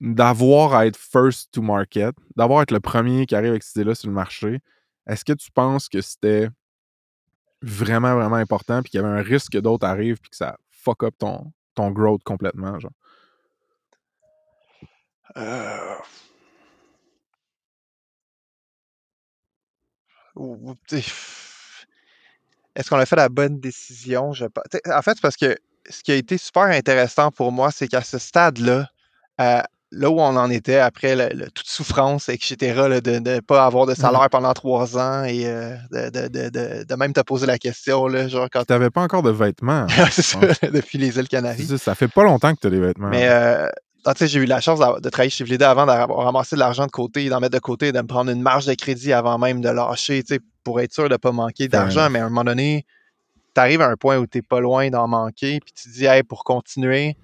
d'avoir 0.00 0.74
à 0.74 0.86
être 0.86 0.96
first 0.96 1.50
to 1.52 1.60
market, 1.62 2.14
d'avoir 2.36 2.60
à 2.60 2.62
être 2.62 2.70
le 2.70 2.80
premier 2.80 3.26
qui 3.26 3.34
arrive 3.34 3.50
avec 3.50 3.62
cette 3.62 3.76
idée-là 3.76 3.94
sur 3.94 4.08
le 4.08 4.14
marché, 4.14 4.60
est-ce 5.06 5.24
que 5.24 5.32
tu 5.32 5.50
penses 5.50 5.88
que 5.88 6.00
c'était 6.00 6.48
vraiment, 7.62 8.14
vraiment 8.14 8.36
important 8.36 8.82
puis 8.82 8.90
qu'il 8.90 9.00
y 9.00 9.04
avait 9.04 9.12
un 9.12 9.22
risque 9.22 9.52
que 9.52 9.58
d'autres 9.58 9.86
arrivent 9.86 10.20
puis 10.20 10.30
que 10.30 10.36
ça 10.36 10.56
fuck 10.70 11.02
up 11.02 11.14
ton, 11.18 11.52
ton 11.74 11.90
growth 11.90 12.22
complètement, 12.22 12.78
genre? 12.78 12.92
Est-ce 22.76 22.88
qu'on 22.90 22.98
a 22.98 23.06
fait 23.06 23.16
la 23.16 23.28
bonne 23.28 23.58
décision? 23.60 24.32
Je 24.32 24.46
tu 24.70 24.78
En 24.92 25.02
fait, 25.02 25.12
c'est 25.14 25.22
parce 25.22 25.36
que 25.36 25.56
ce 25.88 26.02
qui 26.02 26.12
a 26.12 26.14
été 26.14 26.38
super 26.38 26.64
intéressant 26.64 27.30
pour 27.30 27.52
moi, 27.52 27.70
c'est 27.72 27.88
qu'à 27.88 28.02
ce 28.02 28.18
stade-là, 28.18 28.86
euh, 29.40 29.60
là 29.92 30.08
où 30.10 30.20
on 30.20 30.36
en 30.36 30.50
était 30.50 30.76
après 30.78 31.16
le- 31.16 31.34
le- 31.36 31.50
toute 31.50 31.66
souffrance, 31.66 32.28
etc., 32.28 32.56
là, 32.88 33.00
de 33.00 33.18
ne 33.18 33.40
pas 33.40 33.64
avoir 33.66 33.86
de 33.86 33.94
salaire 33.94 34.28
pendant 34.30 34.52
trois 34.52 34.96
ans 34.96 35.24
et 35.24 35.46
euh, 35.46 35.74
de, 35.90 36.10
de- 36.10 36.28
de- 36.28 36.48
de- 36.48 36.84
de 36.84 36.94
même 36.94 37.12
te 37.12 37.20
poser 37.22 37.46
la 37.46 37.58
question, 37.58 38.06
là, 38.06 38.28
genre 38.28 38.46
quand 38.52 38.64
T'avais 38.64 38.90
pas 38.90 39.02
encore 39.02 39.22
de 39.24 39.30
vêtements. 39.30 39.86
c'est 40.12 40.22
ça, 40.22 40.38
Ouais. 40.38 40.52
depuis 40.72 40.98
les 40.98 41.18
îles 41.18 41.26
Canaries. 41.28 41.66
ça, 41.66 41.78
ça 41.78 41.94
fait 41.96 42.06
pas 42.08 42.22
longtemps 42.22 42.54
que 42.54 42.60
tu 42.60 42.68
as 42.68 42.70
des 42.70 42.78
vêtements. 42.78 43.08
Mais 43.08 43.26
euh, 43.28 43.68
ah, 44.04 44.14
tu 44.14 44.20
sais, 44.20 44.28
j'ai 44.28 44.38
eu 44.40 44.44
la 44.46 44.60
chance 44.60 44.78
de 44.78 45.08
travailler 45.10 45.30
chez 45.30 45.42
Vlida 45.42 45.68
avant 45.70 45.86
d'avoir 45.86 46.24
ramassé 46.24 46.54
de 46.54 46.60
l'argent 46.60 46.86
de 46.86 46.90
côté, 46.92 47.28
d'en 47.28 47.40
mettre 47.40 47.54
de 47.54 47.58
côté, 47.58 47.88
et 47.88 47.92
de 47.92 48.00
me 48.00 48.06
prendre 48.06 48.30
une 48.30 48.42
marge 48.42 48.66
de 48.66 48.74
crédit 48.74 49.12
avant 49.12 49.38
même 49.38 49.60
de 49.60 49.68
lâcher, 49.70 50.22
tu 50.22 50.38
pour 50.64 50.80
être 50.80 50.92
sûr 50.92 51.04
de 51.08 51.14
ne 51.14 51.16
pas 51.16 51.32
manquer 51.32 51.68
d'argent. 51.68 52.10
Mais 52.10 52.18
à 52.18 52.26
un 52.26 52.28
moment 52.28 52.44
donné, 52.44 52.84
tu 53.54 53.60
arrives 53.60 53.80
à 53.80 53.86
un 53.88 53.96
point 53.96 54.18
où 54.18 54.26
tu 54.26 54.38
n'es 54.38 54.42
pas 54.42 54.60
loin 54.60 54.90
d'en 54.90 55.08
manquer, 55.08 55.60
puis 55.60 55.72
tu 55.72 55.88
te 55.88 55.94
dis, 55.94 56.04
hey, 56.06 56.22
pour 56.22 56.44
continuer, 56.44 57.16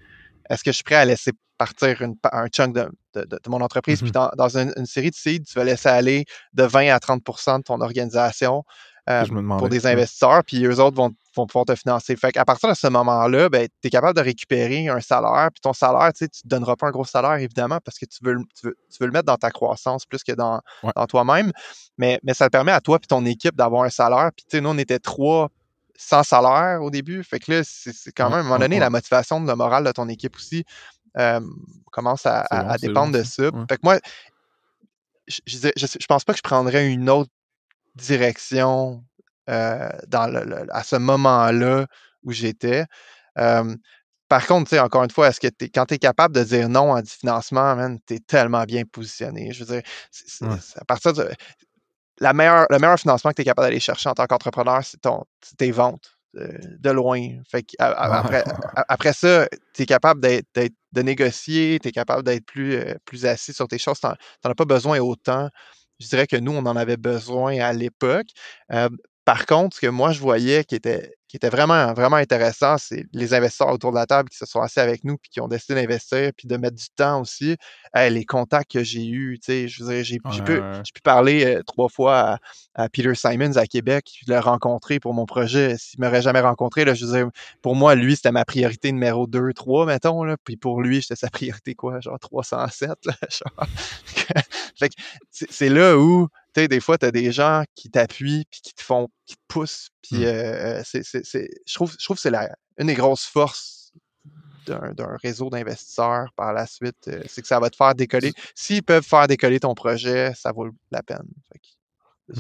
est-ce 0.51 0.63
que 0.65 0.71
je 0.71 0.77
suis 0.77 0.85
prêt 0.85 0.97
à 0.97 1.05
laisser 1.05 1.33
partir 1.59 2.03
une 2.03 2.15
un 2.33 2.49
chunk 2.49 2.75
de, 2.75 2.89
de- 3.15 3.25
de- 3.25 3.41
de 3.43 3.51
mon 3.51 3.61
entreprise? 3.61 4.01
Puis 4.01 4.09
Mhm. 4.09 4.13
dans, 4.13 4.31
dans 4.37 4.59
une, 4.59 4.73
une 4.77 4.87
série 4.87 5.11
de 5.11 5.15
seeds, 5.17 5.43
tu 5.45 5.55
vas 5.55 5.65
laisser 5.65 5.89
aller 5.89 6.25
de 6.53 6.65
20 6.65 6.89
à 6.89 6.99
30% 6.99 7.59
de 7.59 7.63
ton 7.65 7.81
organisation. 7.81 8.65
Euh, 9.09 9.25
pour 9.59 9.69
des 9.69 9.87
investisseurs, 9.87 10.43
puis 10.45 10.65
eux 10.65 10.81
autres 10.81 10.97
vont, 10.97 11.11
vont 11.37 11.47
pouvoir 11.47 11.65
te 11.65 11.75
financer. 11.77 12.17
Fait 12.17 12.33
qu'à 12.33 12.45
partir 12.45 12.69
de 12.69 12.75
ce 12.75 12.89
moment-là, 12.89 13.49
ben, 13.49 13.69
tu 13.81 13.87
es 13.87 13.91
capable 13.91 14.17
de 14.17 14.23
récupérer 14.23 14.89
un 14.89 15.01
salaire, 15.01 15.51
puis 15.55 15.61
ton 15.61 15.73
salaire, 15.73 16.13
tu 16.13 16.25
ne 16.25 16.29
donneras 16.45 16.75
pas 16.77 16.89
un 16.89 16.91
gros 16.91 17.05
salaire, 17.05 17.35
évidemment, 17.35 17.79
parce 17.85 17.99
que 17.99 18.07
tu 18.07 18.19
veux, 18.23 18.33
le- 18.35 18.45
tu 18.59 18.67
veux, 18.67 18.77
tu 18.91 18.99
veux 19.01 19.07
le 19.07 19.13
mettre 19.13 19.27
dans 19.27 19.37
ta 19.37 19.51
croissance 19.51 20.07
plus 20.07 20.25
que 20.25 20.33
dans, 20.33 20.61
Ouais. 20.83 20.93
dans 20.97 21.07
toi-même. 21.07 21.53
Mais, 21.99 22.19
mais 22.25 22.35
ça 22.35 22.47
te 22.47 22.51
permet 22.51 22.73
à 22.73 22.81
toi 22.81 22.99
et 23.03 23.07
ton 23.07 23.25
équipe 23.27 23.55
d'avoir 23.55 23.85
un 23.85 23.91
salaire. 23.91 24.31
Puis, 24.37 24.45
tu 24.49 24.57
sais, 24.57 24.61
nous, 24.61 24.71
on 24.71 24.79
était 24.79 24.99
trois 24.99 25.51
sans 25.97 26.23
salaire 26.25 26.83
au 26.83 26.91
début. 26.91 27.23
Fait 27.23 27.39
que 27.39 27.53
là, 27.53 27.63
c'est 27.65 28.13
quand 28.13 28.29
même, 28.29 28.39
à 28.39 28.41
un 28.41 28.43
moment 28.45 28.59
donné, 28.59 28.79
la 28.79 28.91
motivation, 28.91 29.41
le 29.43 29.55
moral 29.55 29.85
de 29.85 29.93
ton 29.93 30.09
équipe 30.09 30.37
aussi 30.37 30.65
euh, 31.17 31.41
commence 31.93 32.27
à, 32.27 32.45
C'est 32.51 32.57
à- 32.57 32.63
bon, 32.65 32.69
à 32.69 32.73
c'est 32.79 32.87
dépendre 32.89 33.13
bon, 33.13 33.19
de 33.19 33.23
ça. 33.25 33.43
Ouais. 33.45 33.65
Fait 33.71 33.77
que 33.77 33.81
moi, 33.85 33.99
je, 35.27 35.41
je, 35.47 35.57
je, 35.77 35.87
je 35.87 36.07
pense 36.07 36.25
pas 36.25 36.33
que 36.33 36.39
je 36.39 36.43
prendrais 36.43 36.91
une 36.93 37.09
autre 37.09 37.31
direction 37.97 39.05
euh, 39.49 39.89
dans 40.09 40.27
le- 40.27 40.45
le- 40.45 40.67
à 40.71 40.83
ce 40.83 40.97
moment-là 40.97 41.87
où 42.25 42.33
j'étais. 42.33 42.85
Euh, 43.39 43.75
par 44.29 44.47
contre, 44.47 44.69
tu 44.71 44.77
sais, 44.77 44.81
encore 44.81 45.05
une 45.05 45.11
fois, 45.11 45.29
est-ce 45.29 45.39
que 45.41 45.49
quand 45.73 45.87
tu 45.87 45.95
es 45.95 45.99
capable 45.99 46.35
de 46.35 46.43
dire 46.43 46.69
non 46.69 46.95
à 46.95 47.03
du 47.03 47.11
financement, 47.11 47.97
tu 48.07 48.15
es 48.15 48.19
tellement 48.21 48.65
bien 48.65 48.83
positionné. 48.85 49.53
Je 49.53 49.65
veux 49.65 49.75
dire, 49.77 49.83
Ouais. 50.43 50.57
à 50.77 50.85
partir 50.85 51.13
de. 51.13 51.31
La 52.19 52.33
meilleure, 52.33 52.67
le 52.71 52.79
meilleur 52.79 52.99
financement 52.99 53.31
que 53.31 53.37
tu 53.37 53.43
es 53.43 53.45
capable 53.45 53.67
d'aller 53.69 53.79
chercher 53.81 54.09
en 54.09 54.15
tant 54.15 54.27
qu'entrepreneur, 54.27 54.81
c'est 54.83 54.99
tes 55.57 55.71
ventes. 55.71 56.13
euh, 56.39 56.59
de 56.81 56.91
loin. 56.91 57.29
Fait 57.51 57.63
que, 57.63 57.73
après, 57.79 59.13
ça, 59.15 59.49
tu 59.73 59.83
es 59.83 59.87
capable 59.87 60.21
de 60.21 61.03
négocier, 61.03 61.79
tu 61.81 61.89
es 61.89 61.93
capable 61.93 62.25
d'être 62.25 62.45
plus, 62.45 62.75
euh, 62.75 62.95
plus 63.07 63.25
assis 63.25 63.55
sur 63.55 63.67
tes 63.69 63.79
choses. 63.79 63.99
Tu 64.01 64.07
n'en 64.07 64.51
as 64.51 64.55
pas 64.55 64.67
besoin 64.67 64.99
autant. 64.99 65.49
Je 66.01 66.09
dirais 66.09 66.27
que 66.27 66.37
nous, 66.37 66.53
on 66.53 66.67
en 66.67 66.77
avait 66.77 66.97
besoin 66.97 67.59
à 67.61 67.73
l'époque. 67.73 68.27
Euh, 68.73 68.89
par 69.25 69.47
contre, 69.47 69.77
ce 69.77 69.81
que 69.83 69.87
moi, 69.89 70.13
je 70.13 70.21
voyais 70.21 70.65
qui 70.65 70.75
était, 70.77 71.16
qui 71.29 71.37
était 71.37 71.49
vraiment, 71.49 71.93
vraiment 71.93 72.17
intéressant, 72.17 72.79
c'est 72.79 73.05
les 73.13 73.35
investisseurs 73.35 73.71
autour 73.73 73.91
de 73.91 73.97
la 73.97 74.07
table 74.07 74.29
qui 74.29 74.37
se 74.39 74.47
sont 74.47 74.61
assis 74.61 74.81
avec 74.81 75.05
nous 75.05 75.17
puis 75.17 75.31
qui 75.31 75.41
ont 75.41 75.49
décidé 75.49 75.75
d'investir 75.81 76.31
puis 76.37 76.47
de 76.49 76.57
mettre 76.57 76.77
du 76.77 76.89
temps 76.95 77.21
aussi. 77.21 77.57
Hey, 77.95 78.13
les 78.13 78.25
contacts 78.25 78.71
que 78.73 78.85
j'ai 78.85 79.07
eus, 79.07 79.39
tu 79.41 79.47
sais, 79.47 79.69
je 79.69 79.83
veux 79.85 79.95
dire, 79.95 80.05
j'ai 80.05 80.21
Ouais, 80.25 80.43
pu, 80.45 80.59
ouais, 80.61 80.83
pu 80.95 81.01
parler 81.03 81.45
euh, 81.47 81.63
trois 81.65 81.89
fois 81.89 82.19
à, 82.19 82.39
à 82.85 82.89
Peter 82.89 83.15
Simons 83.15 83.57
à 83.57 83.67
Québec, 83.67 84.11
je 84.27 84.33
l'ai 84.33 84.39
rencontré 84.39 85.01
pour 85.01 85.15
mon 85.15 85.27
projet. 85.27 85.77
S'il 85.79 86.01
m'aurait 86.01 86.23
jamais 86.23 86.41
rencontré, 86.41 86.85
là, 86.85 86.95
je 86.95 87.07
veux 87.07 87.13
dire, 87.13 87.29
pour 87.63 87.75
moi, 87.77 87.95
lui, 87.95 88.17
c'était 88.17 88.33
ma 88.33 88.45
priorité 88.45 88.93
numéro 88.93 89.27
2, 89.27 89.53
3, 89.53 89.87
mettons, 89.87 90.25
là, 90.25 90.37
puis 90.45 90.57
pour 90.57 90.81
lui, 90.83 91.01
j'étais 91.01 91.17
sa 91.17 91.31
priorité, 91.31 91.75
quoi, 91.75 92.01
genre 92.01 92.19
307, 92.19 92.91
là, 93.07 93.13
genre. 93.31 93.67
fait 94.79 94.89
que 94.89 94.95
c'est 95.31 95.69
là 95.69 95.99
où, 95.99 96.29
sais, 96.61 96.69
des 96.69 96.81
fois, 96.81 96.99
tu 96.99 97.07
as 97.07 97.11
des 97.11 97.33
gens 97.33 97.65
qui 97.75 97.91
t'appuient, 97.91 98.45
puis 98.51 98.61
qui 98.61 98.75
te 98.75 98.83
font, 98.83 99.09
qui 99.27 99.37
te 99.37 99.41
poussent, 99.49 99.89
puis 100.03 100.21
Mm. 100.21 100.25
euh, 100.25 100.83
c'est, 100.85 101.03
c'est- 101.03 101.49
je 101.67 101.75
trouve, 101.75 101.95
je 101.99 102.05
trouve 102.05 102.17
que 102.17 102.21
c'est 102.23 102.31
la, 102.31 102.55
une 102.79 102.87
des 102.89 102.95
grosses 102.95 103.25
forces 103.25 103.93
d'un, 104.67 105.17
réseau 105.23 105.49
d'investisseurs 105.49 106.33
par 106.35 106.53
la 106.53 106.67
suite, 106.67 107.09
euh, 107.09 107.23
c'est 107.27 107.41
que 107.41 107.47
ça 107.49 107.61
va 107.61 107.71
te 107.71 107.77
faire 107.77 107.95
décoller. 107.95 108.33
S'ils 108.55 108.83
peuvent 108.83 109.05
faire 109.05 109.29
décoller 109.29 109.61
ton 109.61 109.75
projet, 109.75 110.35
ça 110.35 110.51
vaut 110.51 110.69
la 110.91 111.03
peine. 111.05 111.23
Que, 112.29 112.35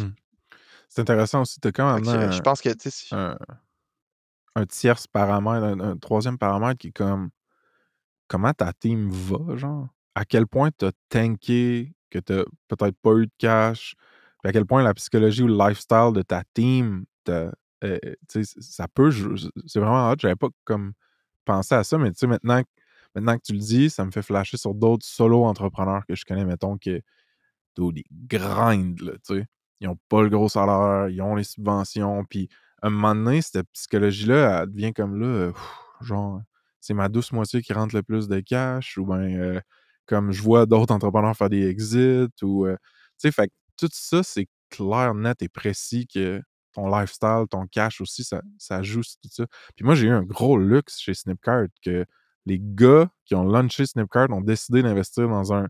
C'est 0.89 1.01
intéressant 1.03 1.43
aussi. 1.43 1.61
Tu 1.61 1.71
quand 1.71 1.95
même 1.95 2.05
que, 2.05 2.09
euh, 2.11 2.31
je 2.33 2.41
pense 2.41 2.61
que, 2.61 2.71
tu 2.71 2.91
si- 2.91 3.14
un, 3.14 3.39
un 4.57 4.67
tierce 4.67 5.07
paramètre, 5.07 5.64
un, 5.64 5.79
un 5.81 5.97
troisième 5.97 6.37
paramètre 6.39 6.79
qui 6.79 6.89
est 6.89 6.93
comme 6.93 7.31
comment 8.29 8.53
ta 8.53 8.73
team 8.73 9.09
va, 9.11 9.57
genre? 9.57 9.89
À 10.17 10.25
quel 10.25 10.47
point 10.47 10.71
tu 10.77 10.87
as 10.87 10.93
tanké, 11.09 11.95
que 12.11 12.19
tu 12.19 12.35
peut-être 12.69 12.97
pas 13.03 13.15
eu 13.15 13.27
de 13.27 13.33
cash, 13.39 13.95
puis 14.43 14.51
à 14.51 14.53
quel 14.53 14.67
point 14.67 14.83
la 14.83 14.95
psychologie 14.95 15.43
ou 15.43 15.49
le 15.49 15.57
lifestyle 15.57 16.13
de 16.15 16.23
ta 16.23 16.43
team, 16.55 17.05
euh, 17.29 17.51
ça 18.29 18.89
peut. 18.89 19.11
C'est 19.67 19.81
vraiment 19.81 20.11
hot. 20.11 20.17
J'avais 20.19 20.37
pas 20.37 20.49
comme 20.65 20.93
pensé 21.45 21.75
à 21.75 21.85
ça, 21.85 21.99
mais 21.99 22.11
tu 22.11 22.19
sais, 22.19 22.27
maintenant, 22.27 22.63
maintenant 23.15 23.37
que 23.37 23.43
tu 23.43 23.53
le 23.53 23.59
dis, 23.59 23.91
ça 23.91 24.05
me 24.05 24.11
fait 24.11 24.23
flasher 24.23 24.57
sur 24.57 24.75
d'autres 24.75 25.07
solo 25.07 25.45
entrepreneurs 25.45 26.05
que 26.07 26.15
je 26.15 26.25
connais, 26.25 26.45
mettons, 26.45 26.79
que 26.79 27.01
dude, 27.77 27.99
ils 27.99 28.05
grindent, 28.11 29.01
là, 29.01 29.13
tu 29.27 29.41
sais. 29.41 29.47
Ils 29.81 29.89
ont 29.89 29.99
pas 30.09 30.23
le 30.23 30.31
gros 30.31 30.49
salaire, 30.49 31.09
ils 31.11 31.21
ont 31.21 31.35
les 31.35 31.45
subventions, 31.45 32.25
puis 32.25 32.49
à 32.83 32.87
un 32.87 32.91
moment 32.91 33.15
donné, 33.15 33.43
cette 33.43 33.63
psychologie-là, 33.73 34.63
elle 34.63 34.71
devient 34.73 34.93
comme 34.95 35.21
là, 35.21 35.27
euh, 35.27 35.53
genre, 36.01 36.41
c'est 36.81 36.95
ma 36.95 37.09
douce 37.09 37.33
moitié 37.33 37.63
qui 37.63 37.73
rentre 37.73 37.95
le 37.95 38.03
plus 38.03 38.29
de 38.29 38.41
cash, 38.41 38.97
ou 38.97 39.07
bien 39.07 39.61
comme 40.07 40.33
je 40.33 40.43
vois 40.43 40.67
d'autres 40.67 40.95
entrepreneurs 40.95 41.37
faire 41.37 41.51
des 41.51 41.67
exits, 41.69 42.29
ou, 42.43 42.67
euh, 42.67 42.77
tu 43.19 43.29
sais, 43.29 43.33
fait 43.33 43.51
tout 43.77 43.89
ça, 43.93 44.23
c'est 44.23 44.49
clair, 44.71 45.15
net 45.15 45.43
et 45.43 45.49
précis 45.49 46.07
que 46.13 46.41
ton 46.73 46.89
lifestyle, 46.89 47.45
ton 47.51 47.67
cash 47.67 48.01
aussi, 48.01 48.25
ça, 48.25 48.43
ça 48.59 48.83
joue 48.83 49.03
sur 49.03 49.19
tout 49.23 49.29
ça. 49.31 49.47
Puis 49.77 49.85
moi, 49.85 49.95
j'ai 49.95 50.07
eu 50.09 50.11
un 50.11 50.23
gros 50.23 50.59
luxe 50.59 50.99
chez 51.01 51.15
Snipcart 51.15 51.67
que 51.83 52.05
les 52.47 52.59
gars 52.61 53.09
qui 53.25 53.35
ont 53.35 53.45
launché 53.45 53.87
Snipcart 53.87 54.31
ont 54.31 54.41
décidé 54.43 54.83
d'investir 54.83 55.29
dans 55.29 55.53
un 55.53 55.69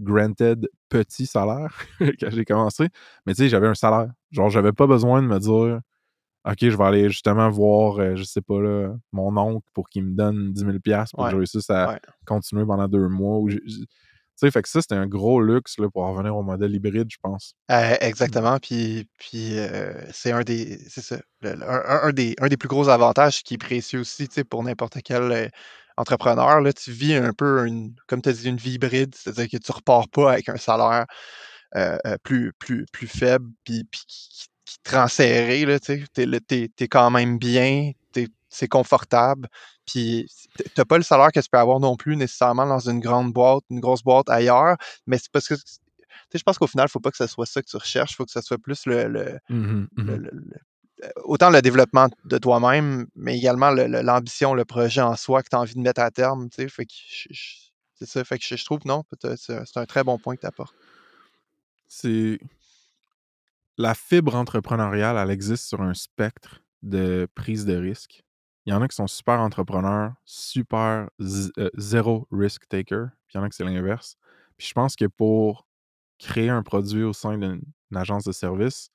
granted 0.00 0.68
petit 0.88 1.26
salaire 1.26 1.74
quand 2.20 2.30
j'ai 2.30 2.44
commencé. 2.44 2.88
Mais 3.26 3.34
tu 3.34 3.44
sais, 3.44 3.48
j'avais 3.48 3.68
un 3.68 3.74
salaire. 3.74 4.10
Genre, 4.30 4.50
j'avais 4.50 4.72
pas 4.72 4.86
besoin 4.86 5.22
de 5.22 5.26
me 5.28 5.38
dire 5.38 5.80
OK, 6.44 6.56
je 6.60 6.76
vais 6.76 6.84
aller 6.84 7.10
justement 7.10 7.50
voir, 7.50 7.98
euh, 7.98 8.16
je 8.16 8.22
sais 8.22 8.40
pas, 8.40 8.60
là, 8.60 8.94
mon 9.12 9.36
oncle 9.36 9.66
pour 9.74 9.88
qu'il 9.88 10.04
me 10.04 10.14
donne 10.14 10.52
10 10.52 10.64
000 10.64 10.78
pour 11.12 11.24
Ouais, 11.24 11.26
que 11.26 11.32
je 11.32 11.36
réussisse 11.36 11.70
à 11.70 11.88
ouais. 11.88 12.00
continuer 12.26 12.64
pendant 12.64 12.88
deux 12.88 13.08
mois. 13.08 13.38
ou 13.38 13.50
sais, 14.38 14.50
fait 14.50 14.62
que 14.62 14.68
ça, 14.68 14.80
c'était 14.80 14.94
un 14.94 15.06
gros 15.06 15.40
luxe 15.40 15.78
là, 15.78 15.88
pour 15.90 16.04
en 16.04 16.12
revenir 16.12 16.36
au 16.36 16.42
modèle 16.42 16.74
hybride, 16.74 17.08
je 17.10 17.16
pense. 17.20 17.54
Euh, 17.70 17.96
exactement. 18.00 18.58
Puis, 18.58 19.08
puis 19.18 19.58
euh, 19.58 19.92
c'est 20.12 20.32
un 20.32 20.42
des, 20.42 20.78
c'est 20.88 21.00
ça, 21.00 21.18
le- 21.42 21.54
le- 21.54 21.68
un, 21.68 22.12
des, 22.12 22.36
un 22.40 22.48
des 22.48 22.56
plus 22.56 22.68
gros 22.68 22.88
avantages 22.88 23.42
qui 23.42 23.54
est 23.54 23.58
précieux 23.58 24.00
aussi, 24.00 24.28
pour 24.48 24.62
n'importe 24.62 24.98
quel 25.04 25.22
euh, 25.32 25.48
entrepreneur. 25.96 26.60
Là, 26.60 26.72
tu 26.72 26.92
vis 26.92 27.14
un 27.14 27.32
peu, 27.32 27.66
une, 27.66 27.94
comme 28.06 28.22
tu 28.22 28.28
as 28.28 28.32
dit, 28.32 28.48
une 28.48 28.56
vie 28.56 28.74
hybride, 28.74 29.14
c'est-à-dire 29.14 29.48
que 29.50 29.56
tu 29.56 29.72
repars 29.72 30.08
pas 30.08 30.32
avec 30.32 30.48
un 30.48 30.56
salaire 30.56 31.06
plus, 32.22 32.52
plus, 32.58 32.86
plus 32.92 33.08
faible, 33.08 33.50
puis, 33.64 33.84
puis 33.90 34.00
qui, 34.06 34.48
qui- 34.68 34.78
te 34.82 34.94
rend 34.94 35.08
serré, 35.08 35.64
là, 35.64 35.78
tu 35.80 36.06
t'es 36.14 36.88
quand 36.88 37.10
même 37.10 37.38
bien, 37.38 37.92
t'es- 38.12 38.28
c'est 38.50 38.68
confortable, 38.68 39.48
puis 39.86 40.26
t'as 40.74 40.84
pas 40.84 40.98
le 40.98 41.02
salaire 41.04 41.32
que 41.32 41.40
tu 41.40 41.48
peux 41.50 41.58
avoir 41.58 41.80
non 41.80 41.96
plus 41.96 42.16
nécessairement 42.16 42.66
dans 42.66 42.88
une 42.88 43.00
grande 43.00 43.32
boîte, 43.32 43.64
une 43.70 43.80
grosse 43.80 44.02
boîte 44.02 44.28
ailleurs, 44.28 44.76
mais 45.06 45.18
c'est 45.18 45.30
parce 45.32 45.48
que, 45.48 45.54
tu 45.54 45.60
sais, 45.60 46.38
je 46.38 46.42
pense 46.42 46.58
qu'au 46.58 46.66
final, 46.66 46.86
il 46.88 46.90
faut 46.90 47.00
pas 47.00 47.10
que 47.10 47.16
ce 47.16 47.26
soit 47.26 47.46
ça 47.46 47.62
que 47.62 47.68
tu 47.68 47.76
recherches, 47.76 48.12
il 48.12 48.16
faut 48.16 48.24
que 48.26 48.30
ce 48.32 48.40
soit 48.40 48.58
plus 48.58 48.84
le, 48.86 49.08
le- 49.08 49.38
le- 50.04 50.16
le- 50.16 50.60
euh, 51.04 51.08
autant 51.24 51.50
le 51.50 51.62
développement 51.62 52.08
de 52.24 52.38
toi-même, 52.38 53.06
mais 53.14 53.36
également 53.38 53.70
le- 53.70 53.86
le- 53.86 54.02
l'ambition, 54.02 54.52
le, 54.52 54.64
projet 54.64 55.00
en 55.00 55.14
soi 55.16 55.42
que 55.42 55.48
tu 55.48 55.56
as 55.56 55.60
envie 55.60 55.74
de 55.74 55.80
mettre 55.80 56.00
à 56.00 56.10
terme, 56.10 56.48
tu 56.50 56.62
sais. 56.62 56.68
Fait 56.68 56.86
que 56.86 56.92
c'est 57.98 58.06
ça, 58.06 58.24
fait 58.24 58.38
que 58.38 58.44
je, 58.44 58.64
trouve, 58.64 58.80
non, 58.84 59.04
c'est 59.36 59.64
c'est 59.64 59.76
un 59.76 59.86
très 59.86 60.04
bon 60.04 60.18
point 60.18 60.34
que 60.36 60.40
tu 60.42 60.46
apportes. 60.46 60.74
C'est. 61.88 62.38
La 63.80 63.94
fibre 63.94 64.34
entrepreneuriale, 64.34 65.16
elle 65.16 65.30
existe 65.30 65.68
sur 65.68 65.80
un 65.80 65.94
spectre 65.94 66.60
de 66.82 67.28
prise 67.36 67.64
de 67.64 67.76
risque. 67.76 68.24
Il 68.66 68.70
y 68.70 68.72
en 68.72 68.82
a 68.82 68.88
qui 68.88 68.96
sont 68.96 69.06
super 69.06 69.38
entrepreneurs, 69.38 70.14
super 70.24 71.08
euh, 71.20 71.70
zéro 71.76 72.26
risk 72.32 72.68
taker, 72.68 73.06
puis 73.28 73.34
il 73.34 73.38
y 73.38 73.40
en 73.40 73.44
a 73.44 73.48
qui 73.48 73.56
c'est 73.56 73.62
l'inverse. 73.62 74.16
Puis 74.56 74.66
je 74.66 74.72
pense 74.72 74.96
que 74.96 75.04
pour 75.04 75.68
créer 76.18 76.48
un 76.48 76.64
produit 76.64 77.04
au 77.04 77.12
sein 77.12 77.38
d'une 77.38 77.62
agence 77.94 78.24
de 78.24 78.32
service, 78.32 78.90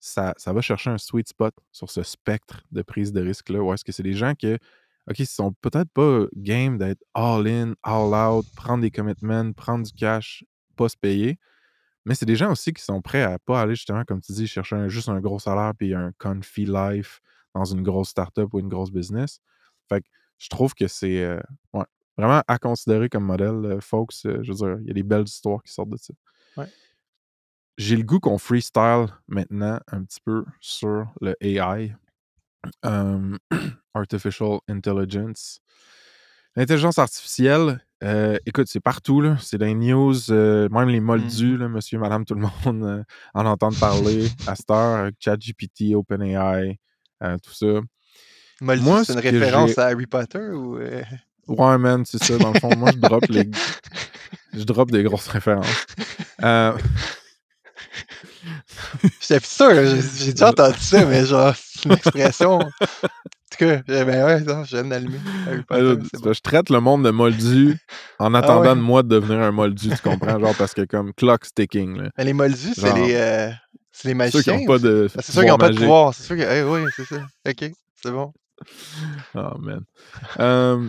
ça, 0.00 0.32
ça 0.38 0.54
va 0.54 0.62
chercher 0.62 0.88
un 0.88 0.98
sweet 0.98 1.28
spot 1.28 1.54
sur 1.70 1.90
ce 1.90 2.02
spectre 2.02 2.62
de 2.72 2.80
prise 2.80 3.12
de 3.12 3.20
risque-là. 3.20 3.60
Ou 3.60 3.74
est-ce 3.74 3.84
que 3.84 3.92
c'est 3.92 4.02
des 4.02 4.14
gens 4.14 4.34
qui, 4.34 4.54
OK, 4.54 5.18
ils 5.18 5.26
sont 5.26 5.52
peut-être 5.60 5.90
pas 5.90 6.24
game 6.34 6.78
d'être 6.78 7.04
all-in, 7.12 7.74
all-out, 7.82 8.46
prendre 8.56 8.80
des 8.80 8.90
commitments, 8.90 9.52
prendre 9.52 9.84
du 9.84 9.92
cash, 9.92 10.44
pas 10.76 10.88
se 10.88 10.96
payer, 10.96 11.38
mais 12.04 12.14
c'est 12.14 12.26
des 12.26 12.36
gens 12.36 12.50
aussi 12.52 12.72
qui 12.72 12.82
sont 12.82 13.00
prêts 13.02 13.22
à 13.22 13.38
pas 13.38 13.60
aller 13.62 13.74
justement, 13.74 14.04
comme 14.04 14.20
tu 14.20 14.32
dis, 14.32 14.46
chercher 14.46 14.76
un- 14.76 14.88
juste 14.88 15.08
un 15.08 15.20
gros 15.20 15.38
salaire 15.38 15.72
puis 15.78 15.94
un 15.94 16.12
comfy 16.18 16.64
life 16.66 17.20
dans 17.54 17.64
une 17.64 17.82
grosse 17.82 18.08
startup 18.10 18.52
ou 18.52 18.60
une 18.60 18.68
grosse 18.68 18.90
business. 18.90 19.40
Fait 19.88 20.00
que 20.00 20.06
je 20.38 20.48
trouve 20.48 20.74
que 20.74 20.86
c'est 20.88 21.22
euh, 21.22 21.40
ouais, 21.72 21.84
vraiment 22.18 22.42
à 22.46 22.58
considérer 22.58 23.08
comme 23.08 23.24
modèle, 23.24 23.64
euh, 23.64 23.80
folks. 23.80 24.12
euh, 24.26 24.42
je 24.42 24.52
veux 24.52 24.58
dire, 24.58 24.76
il 24.80 24.86
y 24.88 24.90
a 24.90 24.94
des 24.94 25.02
belles 25.02 25.24
histoires 25.24 25.62
qui 25.62 25.72
sortent 25.72 25.90
de 25.90 25.96
ça. 25.96 26.12
Ouais. 26.56 26.66
J'ai 27.78 27.96
le 27.96 28.02
goût 28.04 28.20
qu'on 28.20 28.38
freestyle 28.38 29.06
maintenant 29.26 29.80
un 29.88 30.04
petit 30.04 30.20
peu 30.20 30.44
sur 30.60 31.06
le 31.20 31.34
AI, 31.40 31.94
Artificial 33.94 34.58
Intelligence. 34.68 35.60
L'intelligence 36.56 36.98
artificielle, 36.98 37.83
euh, 38.02 38.36
écoute, 38.46 38.66
c'est 38.68 38.80
partout, 38.80 39.20
là. 39.20 39.36
C'est 39.40 39.58
dans 39.58 39.66
les 39.66 39.74
news, 39.74 40.30
euh, 40.30 40.68
même 40.70 40.88
les 40.88 41.00
moldus, 41.00 41.56
là, 41.56 41.68
monsieur, 41.68 41.98
madame, 41.98 42.24
tout 42.24 42.34
le 42.34 42.42
monde 42.42 42.84
euh, 42.84 43.02
en 43.34 43.46
entendent 43.46 43.78
parler 43.78 44.28
à 44.46 44.54
cette 44.56 44.70
heure, 44.70 45.10
ChatGPT, 45.20 45.94
OpenAI, 45.94 46.78
tout 47.42 47.54
ça. 47.54 47.80
Moldy, 48.60 48.84
Moi, 48.84 49.04
c'est 49.04 49.12
ce 49.12 49.18
une 49.18 49.38
référence 49.38 49.78
à 49.78 49.86
Harry 49.86 50.06
Potter 50.06 50.38
ou. 50.38 50.78
Ouais, 51.46 51.78
man, 51.78 52.04
c'est 52.06 52.22
ça. 52.22 52.38
Dans 52.38 52.52
le 52.52 52.58
fond, 52.58 52.74
moi, 52.76 52.90
je 52.92 52.98
drop 52.98 53.26
les... 53.28 53.50
je 54.54 54.62
drop 54.64 54.90
des 54.90 55.02
grosses 55.02 55.28
références. 55.28 55.86
Euh, 56.42 56.72
J'étais 59.20 59.46
sûr, 59.46 59.70
j'ai 59.74 60.32
déjà 60.32 60.48
entendu 60.50 60.78
ça, 60.80 61.04
mais 61.04 61.24
genre, 61.24 61.54
c'est 61.56 61.84
une 61.84 61.92
expression. 61.92 62.58
En 62.58 62.70
tout 63.56 63.64
cas, 63.64 63.80
eh 63.88 64.04
ben 64.04 64.24
ouais, 64.24 64.40
non, 64.40 64.64
je 64.64 64.76
viens 64.76 64.84
d'allumer. 64.84 65.18
C'est 65.70 66.18
c'est. 66.22 66.34
Je 66.34 66.40
traite 66.40 66.70
le 66.70 66.80
monde 66.80 67.04
de 67.04 67.10
moldu 67.10 67.76
en 68.18 68.34
attendant 68.34 68.62
ouais. 68.70 68.76
de 68.76 68.80
moi 68.80 69.02
de 69.02 69.08
devenir 69.08 69.40
un 69.40 69.50
moldu, 69.52 69.90
tu 69.90 70.02
comprends? 70.02 70.38
Genre 70.40 70.54
parce 70.56 70.74
que 70.74 70.82
comme 70.82 71.12
clock 71.14 71.44
sticking, 71.44 71.96
là. 71.98 72.10
Mais 72.18 72.24
les 72.24 72.32
moldus, 72.32 72.74
c'est 72.74 72.94
les, 72.94 73.14
euh, 73.14 73.50
c'est 73.92 74.08
les 74.14 74.30
Ceux 74.30 74.42
qui 74.42 74.50
magiciens. 74.50 74.56
n'ont 74.58 74.66
pas 74.66 74.78
c'est- 74.78 74.84
de. 74.84 75.08
Ah, 75.16 75.20
c'est 75.22 75.32
sûr 75.32 75.40
qu'ils 75.42 75.50
n'ont 75.50 75.58
pas 75.58 75.70
de 75.70 75.76
pouvoir. 75.78 76.14
C'est 76.14 76.22
sûr 76.24 76.36
que. 76.36 76.42
eh 76.42 76.62
oui, 76.62 76.90
c'est 76.96 77.04
ça. 77.04 77.26
Ok, 77.48 77.70
c'est 78.02 78.10
bon. 78.10 78.32
Oh 79.34 79.58
man. 79.58 79.80
Euh, 80.38 80.88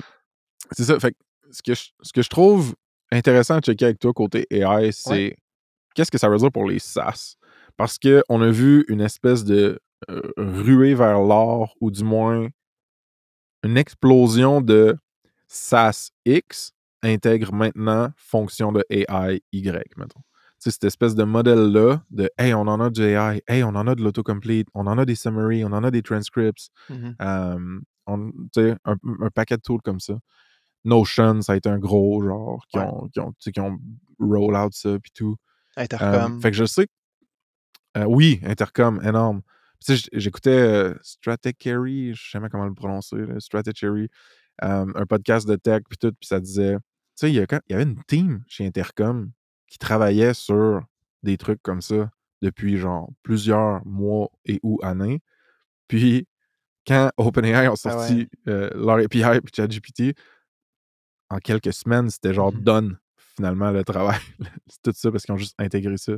c'est 0.72 0.84
ça. 0.84 1.00
Fait 1.00 1.12
que 1.12 1.18
ce 1.52 1.62
que, 1.64 1.74
je, 1.74 1.84
ce 2.02 2.14
que 2.14 2.22
je 2.22 2.30
trouve 2.30 2.76
intéressant 3.12 3.56
à 3.56 3.62
checker 3.62 3.86
avec 3.86 4.00
toi 4.00 4.14
côté 4.14 4.46
AI, 4.52 4.92
c'est 4.92 5.36
qu'est-ce 5.96 6.12
que 6.12 6.18
ça 6.18 6.30
veut 6.30 6.38
dire 6.38 6.52
pour 6.52 6.68
les 6.70 6.80
SaaS? 6.80 7.36
Parce 7.78 7.98
qu'on 7.98 8.42
a 8.42 8.50
vu 8.50 8.86
une 8.88 9.02
espèce 9.02 9.44
de 9.44 9.80
ruée 10.38 10.96
vers 10.96 11.20
l'or, 11.20 11.76
ou 11.82 11.92
du 11.92 12.04
moins 12.04 12.48
une 13.64 13.78
explosion 13.78 14.62
de 14.62 14.98
SaaS 15.48 16.12
X 16.26 16.74
intègre 17.02 17.54
maintenant 17.54 18.12
fonction 18.18 18.72
de 18.72 18.84
AI 18.90 19.42
Y, 19.52 19.98
mettons. 19.98 20.22
Tu 20.60 20.70
sais, 20.70 20.72
cette 20.72 20.84
espèce 20.86 21.16
de 21.16 21.24
modèle-là 21.24 22.04
de 22.10 22.30
Hey, 22.38 22.54
on 22.54 22.62
en 22.62 22.80
a 22.80 22.90
du 22.90 23.02
AI, 23.04 23.42
hey, 23.48 23.64
on 23.64 23.70
en 23.70 23.88
a 23.88 23.96
de 23.96 24.02
l'autocomplete, 24.04 24.68
on 24.74 24.88
en 24.88 24.98
a 24.98 25.06
des 25.06 25.16
summaries, 25.16 25.64
on 25.66 25.72
en 25.72 25.84
a 25.84 25.92
des 25.92 26.02
transcripts, 26.02 26.70
euh, 27.22 27.80
on- 28.08 28.32
tu 28.32 28.48
sais, 28.56 28.76
un, 28.86 28.96
un 29.22 29.30
paquet 29.30 29.58
de 29.58 29.62
tools 29.62 29.82
comme 29.84 30.00
ça. 30.00 30.18
Notion, 30.84 31.42
ça 31.42 31.54
a 31.54 31.56
été 31.56 31.70
un 31.70 31.80
gros 31.80 32.24
genre 32.24 32.64
qui, 32.70 32.78
Ouais. 32.78 32.86
ont, 32.86 33.08
qui, 33.10 33.20
ont, 33.20 33.32
tu 33.32 33.38
sais, 33.40 33.52
qui 33.52 33.60
ont 33.60 33.78
roll 34.20 34.56
out 34.56 34.74
ça 34.74 34.98
puis 35.00 35.12
tout. 35.14 35.36
Euh, 35.78 35.84
Intercom. 35.84 36.42
fait 36.42 36.52
que 36.52 36.58
je 36.58 36.66
sais 36.66 36.88
euh, 37.98 38.06
oui, 38.06 38.40
Intercom, 38.44 39.02
énorme. 39.04 39.42
Tu 39.80 39.96
sais, 39.96 39.96
j- 39.98 40.10
j'écoutais 40.14 40.94
Stratechery, 41.02 42.14
je 42.14 42.22
sais 42.22 42.30
jamais 42.32 42.50
comment 42.50 42.66
le 42.66 42.74
prononcer, 42.74 43.16
euh, 44.64 44.86
un 44.96 45.06
podcast 45.06 45.48
de 45.48 45.56
tech 45.56 45.82
puis 45.90 45.98
tout, 45.98 46.12
puis 46.12 46.28
ça 46.28 46.40
disait. 46.40 46.76
Tu 46.76 46.82
sais, 47.28 47.32
il 47.32 47.36
y, 47.36 47.74
avait 47.74 47.84
une 47.84 48.02
team 48.06 48.44
chez 48.48 48.66
Intercom 48.66 49.32
qui 49.68 49.78
travaillait 49.78 50.34
sur 50.34 50.82
des 51.24 51.38
trucs 51.38 51.62
comme 51.62 51.82
ça 51.82 52.10
depuis 52.42 52.78
genre 52.78 53.10
plusieurs 53.24 53.86
mois 53.86 54.30
et 54.46 54.60
ou 54.64 54.80
années. 54.84 55.22
Puis 55.88 56.28
quand 56.86 57.12
OpenAI 57.18 57.68
ont 57.70 57.74
Ah 57.74 57.76
sorti 57.76 58.28
euh, 58.48 58.70
leur 58.76 58.98
API 58.98 59.42
puis 59.42 59.54
ChatGPT, 59.56 60.18
en 61.30 61.38
quelques 61.40 61.74
semaines, 61.74 62.10
c'était 62.10 62.34
genre 62.34 62.54
Mhm. 62.54 62.62
done, 62.62 62.98
finalement, 63.36 63.72
le 63.72 63.84
travail. 63.84 64.20
C'est 64.68 64.82
tout 64.84 64.92
ça 64.94 65.12
parce 65.12 65.24
qu'ils 65.26 65.34
ont 65.34 65.38
juste 65.38 65.56
intégré 65.58 65.98
ça. 65.98 66.14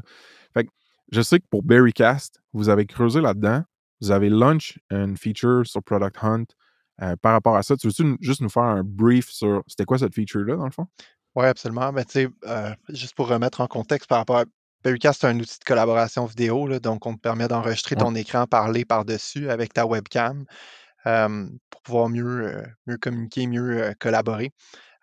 Fait 0.54 0.66
que 0.66 0.70
je 1.12 1.22
sais 1.22 1.40
que 1.40 1.46
pour 1.50 1.64
Berrycast, 1.64 2.42
vous 2.54 2.70
avez 2.70 2.86
creusé 2.86 3.22
là-dedans. 3.22 3.64
Vous 4.02 4.12
avez 4.12 4.30
launch 4.30 4.78
une 4.92 5.18
feature 5.18 5.64
sur 5.66 5.82
Product 5.84 6.16
Hunt 6.24 6.46
euh, 7.02 7.16
par 7.22 7.32
rapport 7.34 7.56
à 7.56 7.64
ça. 7.64 7.76
Tu 7.78 7.88
veux-tu 7.88 8.18
juste 8.22 8.42
nous 8.42 8.50
faire 8.50 8.64
un 8.64 8.84
brief 8.84 9.30
sur 9.30 9.64
c'était 9.68 9.86
quoi 9.86 9.98
cette 9.98 10.14
feature-là, 10.14 10.56
dans 10.56 10.66
le 10.66 10.72
fond? 10.72 10.88
Oui, 11.36 11.46
absolument. 11.46 11.94
Ben, 11.94 12.04
tu 12.04 12.12
sais, 12.12 12.30
euh, 12.48 12.74
juste 12.90 13.16
pour 13.16 13.28
remettre 13.28 13.62
en 13.62 13.68
contexte 13.68 14.10
par 14.10 14.20
rapport 14.20 14.38
à 14.38 14.46
Berrycast, 14.84 15.22
c'est 15.22 15.28
un 15.28 15.40
outil 15.40 15.60
de 15.60 15.64
collaboration 15.64 16.26
vidéo, 16.26 16.68
là, 16.68 16.80
donc 16.80 17.06
on 17.06 17.16
te 17.16 17.20
permet 17.20 17.48
d'enregistrer 17.48 17.96
Ouais. 17.96 18.04
ton 18.04 18.14
écran, 18.16 18.46
parler 18.48 18.86
par-dessus 18.86 19.50
avec 19.50 19.74
ta 19.74 19.86
webcam 19.86 20.46
euh, 21.06 21.48
pour 21.70 21.82
pouvoir 21.84 22.10
mieux, 22.10 22.64
mieux 22.88 22.98
communiquer, 22.98 23.48
mieux 23.48 23.94
collaborer 24.00 24.52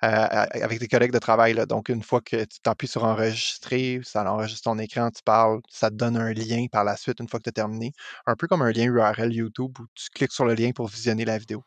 avec 0.05 0.78
tes 0.78 0.88
collègues 0.88 1.12
de 1.12 1.18
travail. 1.18 1.55
Donc, 1.68 1.88
une 1.88 2.02
fois 2.02 2.20
que 2.20 2.44
tu 2.44 2.61
t'appuies 2.62 2.88
sur 2.88 3.05
enregistrer, 3.05 4.00
ça 4.05 4.30
enregistre 4.30 4.64
ton 4.64 4.78
écran, 4.78 5.11
tu 5.11 5.22
parles, 5.22 5.61
ça 5.68 5.90
te 5.90 5.94
donne 5.96 6.16
un 6.16 6.32
lien 6.32 6.66
par 6.70 6.84
la 6.84 6.96
suite 6.96 7.20
une 7.20 7.28
fois 7.28 7.40
que 7.40 7.44
tu 7.44 7.50
as 7.50 7.52
terminé. 7.52 7.92
Un 8.26 8.36
peu 8.36 8.46
comme 8.46 8.62
un 8.62 8.72
lien 8.72 8.84
URL 8.84 9.32
YouTube 9.32 9.76
où 9.80 9.86
tu 9.94 10.11
cliques 10.14 10.32
sur 10.32 10.44
le 10.44 10.55
lien 10.55 10.72
pour 10.72 10.88
visionner 10.88 11.24
la 11.24 11.38
vidéo. 11.38 11.64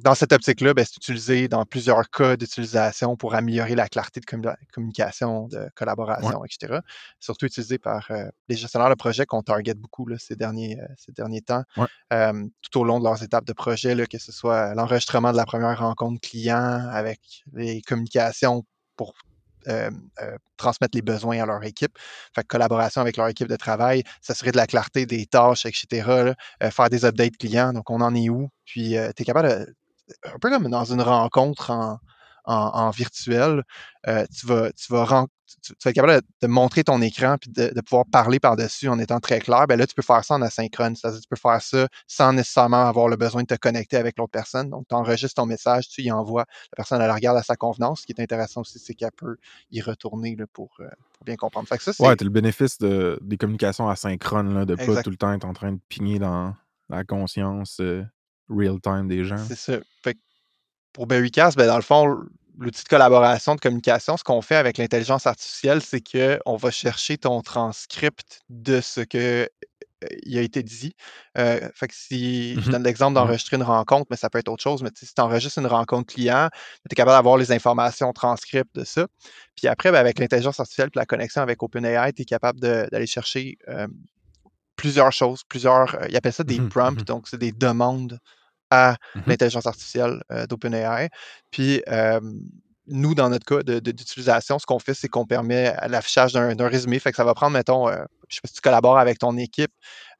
Dans 0.00 0.14
cette 0.14 0.32
optique-là, 0.32 0.74
ben, 0.74 0.84
c'est 0.84 0.96
utilisé 0.96 1.48
dans 1.48 1.64
plusieurs 1.64 2.10
cas 2.10 2.36
d'utilisation 2.36 3.16
pour 3.16 3.34
améliorer 3.34 3.74
la 3.74 3.88
clarté 3.88 4.20
de 4.20 4.26
commu- 4.26 4.54
communication, 4.72 5.48
de 5.48 5.68
collaboration, 5.74 6.44
etc. 6.44 6.80
Surtout 7.20 7.46
utilisé 7.46 7.78
par 7.78 8.06
euh, 8.10 8.28
les 8.48 8.56
gestionnaires 8.56 8.90
de 8.90 8.94
projet 8.94 9.24
qu'on 9.24 9.42
target 9.42 9.74
beaucoup 9.74 10.06
là, 10.06 10.16
ces, 10.18 10.36
derniers, 10.36 10.78
euh, 10.78 10.86
ces 10.96 11.12
derniers 11.12 11.40
temps, 11.40 11.62
Ouais. 11.76 11.86
euh, 12.12 12.44
tout 12.60 12.80
au 12.80 12.84
long 12.84 12.98
de 12.98 13.04
leurs 13.04 13.22
étapes 13.22 13.46
de 13.46 13.52
projet, 13.54 13.94
là, 13.94 14.04
que 14.06 14.18
ce 14.18 14.30
soit 14.30 14.74
l'enregistrement 14.74 15.32
de 15.32 15.36
la 15.38 15.46
première 15.46 15.78
rencontre 15.78 16.20
client 16.20 16.86
avec 16.90 17.20
les 17.54 17.80
communications 17.82 18.64
pour 18.96 19.14
euh, 19.68 19.90
euh, 20.22 20.36
transmettre 20.56 20.96
les 20.96 21.02
besoins 21.02 21.42
à 21.42 21.46
leur 21.46 21.62
équipe. 21.64 21.98
Fait 22.34 22.42
que 22.42 22.46
collaboration 22.46 23.00
avec 23.00 23.16
leur 23.16 23.28
équipe 23.28 23.48
de 23.48 23.56
travail, 23.56 24.02
s'assurer 24.22 24.50
de 24.50 24.56
la 24.56 24.66
clarté 24.66 25.04
des 25.06 25.26
tâches, 25.26 25.66
etc. 25.66 25.86
là, 26.06 26.34
euh, 26.62 26.70
faire 26.70 26.88
des 26.90 27.04
updates 27.04 27.36
clients, 27.36 27.72
donc 27.72 27.90
on 27.90 28.00
en 28.00 28.14
est 28.14 28.28
où? 28.28 28.48
Puis 28.64 28.90
tu 28.90 29.22
es 29.22 29.24
capable 29.24 29.48
de, 29.48 29.74
un 30.24 30.38
peu 30.40 30.50
comme 30.50 30.68
dans 30.68 30.84
une 30.92 31.02
rencontre 31.02 31.70
en, 31.70 31.98
en, 32.44 32.54
en 32.54 32.90
virtuel, 32.90 33.62
euh, 34.06 34.24
tu, 34.34 34.46
vas, 34.46 34.72
tu, 34.72 34.92
vas 34.92 35.26
tu, 35.46 35.74
tu 35.74 35.74
vas 35.84 35.90
être 35.90 35.94
capable 35.94 36.14
de, 36.14 36.26
de 36.42 36.46
montrer 36.46 36.82
ton 36.82 37.02
écran 37.02 37.36
puis 37.38 37.50
de, 37.50 37.72
de 37.74 37.80
pouvoir 37.82 38.04
parler 38.10 38.40
par-dessus 38.40 38.88
en 38.88 38.98
étant 38.98 39.20
très 39.20 39.38
clair. 39.38 39.66
Ben 39.66 39.78
là, 39.78 39.86
tu 39.86 39.94
peux 39.94 40.02
faire 40.02 40.24
ça 40.24 40.34
en 40.34 40.42
asynchrone, 40.42 40.96
c'est-à-dire 40.96 41.20
tu 41.20 41.28
peux 41.28 41.36
faire 41.36 41.60
ça 41.60 41.88
sans 42.06 42.32
nécessairement 42.32 42.86
avoir 42.88 43.08
le 43.08 43.16
besoin 43.16 43.42
de 43.42 43.46
te 43.48 43.54
connecter 43.54 43.96
avec 43.98 44.16
l'autre 44.18 44.30
personne. 44.32 44.70
Donc, 44.70 44.86
tu 44.88 44.94
enregistres 44.94 45.34
ton 45.34 45.46
message, 45.46 45.88
tu 45.88 46.02
y 46.02 46.10
envoies, 46.10 46.46
la 46.72 46.76
personne, 46.76 47.00
elle 47.00 47.08
la 47.08 47.14
regarde 47.14 47.36
à 47.36 47.42
sa 47.42 47.56
convenance. 47.56 48.00
Ce 48.00 48.06
qui 48.06 48.12
est 48.12 48.22
intéressant 48.22 48.62
aussi, 48.62 48.78
c'est 48.78 48.94
qu'elle 48.94 49.12
peut 49.12 49.36
y 49.70 49.82
retourner 49.82 50.34
là, 50.36 50.46
pour, 50.52 50.70
euh, 50.80 50.88
pour 51.12 51.24
bien 51.24 51.36
comprendre. 51.36 51.68
Fait 51.68 51.76
que 51.76 51.82
ça, 51.82 51.92
c'est 51.92 52.02
Ouais, 52.02 52.16
t'as 52.16 52.24
le 52.24 52.30
bénéfice 52.30 52.78
de, 52.78 53.18
des 53.22 53.36
communications 53.36 53.88
asynchrones, 53.88 54.54
là, 54.54 54.64
de 54.64 54.74
pas 54.74 54.84
Exact. 54.84 55.02
tout 55.02 55.10
le 55.10 55.16
temps 55.16 55.32
être 55.32 55.44
en 55.44 55.52
train 55.52 55.72
de 55.72 55.80
pigner 55.88 56.18
dans 56.18 56.54
la 56.88 57.04
conscience 57.04 57.80
euh, 57.80 58.02
real-time 58.50 59.08
des 59.08 59.24
gens. 59.24 59.48
C'est 59.48 59.56
ça. 59.56 59.78
Fait 60.02 60.14
que 60.14 60.18
pour 60.92 61.06
Berrycast, 61.06 61.56
ben, 61.56 61.66
dans 61.66 61.76
le 61.76 61.82
fond, 61.82 62.06
l'outil 62.58 62.84
de 62.84 62.88
collaboration, 62.88 63.54
de 63.56 63.60
communication, 63.60 64.16
ce 64.16 64.24
qu'on 64.24 64.42
fait 64.42 64.56
avec 64.56 64.78
l'intelligence 64.78 65.26
artificielle, 65.26 65.82
c'est 65.82 66.02
qu'on 66.02 66.56
va 66.56 66.70
chercher 66.70 67.18
ton 67.18 67.42
transcript 67.42 68.42
de 68.50 68.80
ce 68.80 69.02
que 69.02 69.48
euh, 70.04 70.08
il 70.24 70.38
a 70.38 70.42
été 70.42 70.62
dit. 70.62 70.94
Euh, 71.38 71.68
fait 71.74 71.88
que 71.88 71.94
si 71.94 72.62
je 72.62 72.68
Mhm. 72.68 72.70
donne 72.70 72.84
l'exemple 72.84 73.14
Ouais. 73.16 73.16
d'enregistrer 73.16 73.56
une 73.56 73.64
rencontre, 73.64 74.06
mais 74.10 74.16
ça 74.16 74.30
peut 74.30 74.38
être 74.38 74.48
autre 74.48 74.62
chose, 74.62 74.82
mais 74.82 74.90
si 74.94 75.06
tu 75.14 75.20
enregistres 75.22 75.58
une 75.60 75.66
rencontre 75.66 76.14
client, 76.14 76.48
tu 76.54 76.92
es 76.92 76.96
capable 76.96 77.16
d'avoir 77.18 77.36
les 77.38 77.52
informations 77.52 78.12
transcripts 78.12 78.74
de 78.76 78.84
ça. 78.84 79.06
Puis 79.56 79.68
après, 79.68 79.92
ben, 79.92 79.98
avec 80.00 80.18
l'intelligence 80.20 80.60
artificielle 80.60 80.88
et 80.94 80.98
la 80.98 81.06
connexion 81.06 81.42
avec 81.42 81.62
OpenAI, 81.62 82.12
tu 82.14 82.22
es 82.22 82.24
capable 82.26 82.60
d'aller 82.60 83.06
chercher 83.06 83.58
euh, 83.68 83.88
plusieurs 84.76 85.12
choses, 85.12 85.42
plusieurs, 85.48 85.94
euh, 85.96 86.06
ils 86.08 86.16
appellent 86.16 86.32
ça 86.32 86.44
des 86.44 86.60
Mhm, 86.60 86.68
prompts, 86.68 87.04
donc 87.04 87.28
c'est 87.28 87.38
des 87.38 87.52
demandes 87.52 88.18
à 88.70 88.96
Mhm. 89.14 89.22
l'intelligence 89.26 89.66
artificielle 89.66 90.22
euh, 90.32 90.46
d'OpenAI. 90.46 91.08
Puis, 91.50 91.82
euh, 91.88 92.20
nous, 92.86 93.14
dans 93.14 93.28
notre 93.28 93.44
cas 93.44 93.62
de- 93.62 93.80
de- 93.80 93.90
d'utilisation, 93.92 94.58
ce 94.58 94.66
qu'on 94.66 94.78
fait, 94.78 94.94
c'est 94.94 95.08
qu'on 95.08 95.26
permet 95.26 95.74
l'affichage 95.88 96.32
d'un 96.32 96.68
résumé. 96.68 96.98
Fait 96.98 97.10
que 97.10 97.16
ça 97.16 97.24
va 97.24 97.34
prendre, 97.34 97.52
mettons, 97.52 97.88
euh, 97.88 97.96
je 98.28 98.36
sais 98.36 98.40
pas 98.42 98.48
si 98.48 98.54
tu 98.54 98.60
collabores 98.62 98.98
avec 98.98 99.18
ton 99.18 99.36
équipe. 99.36 99.72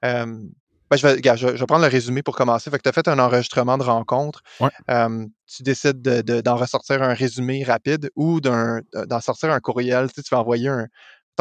ben, 0.02 0.96
je, 0.96 1.06
vais, 1.06 1.12
regarde, 1.14 1.38
je, 1.38 1.46
vais- 1.48 1.54
je 1.54 1.60
vais 1.60 1.66
prendre 1.66 1.84
le 1.84 1.90
résumé 1.90 2.22
pour 2.22 2.34
commencer. 2.34 2.70
Fait 2.70 2.78
que 2.78 2.82
tu 2.82 2.88
as 2.88 2.92
fait 2.92 3.08
un 3.08 3.18
enregistrement 3.18 3.76
de 3.76 3.82
rencontre. 3.82 4.42
Ouais. 4.60 4.70
Tu 5.46 5.62
décides 5.62 6.00
de- 6.00 6.22
de- 6.22 6.40
d'en 6.40 6.56
ressortir 6.56 7.02
un 7.02 7.12
résumé 7.14 7.62
rapide 7.64 8.10
ou 8.16 8.40
d'en 8.40 8.80
sortir 9.20 9.50
un 9.50 9.60
courriel. 9.60 10.08
Tu, 10.08 10.14
sais, 10.16 10.22
tu 10.22 10.34
vas 10.34 10.40
envoyer 10.40 10.68
un. 10.68 10.86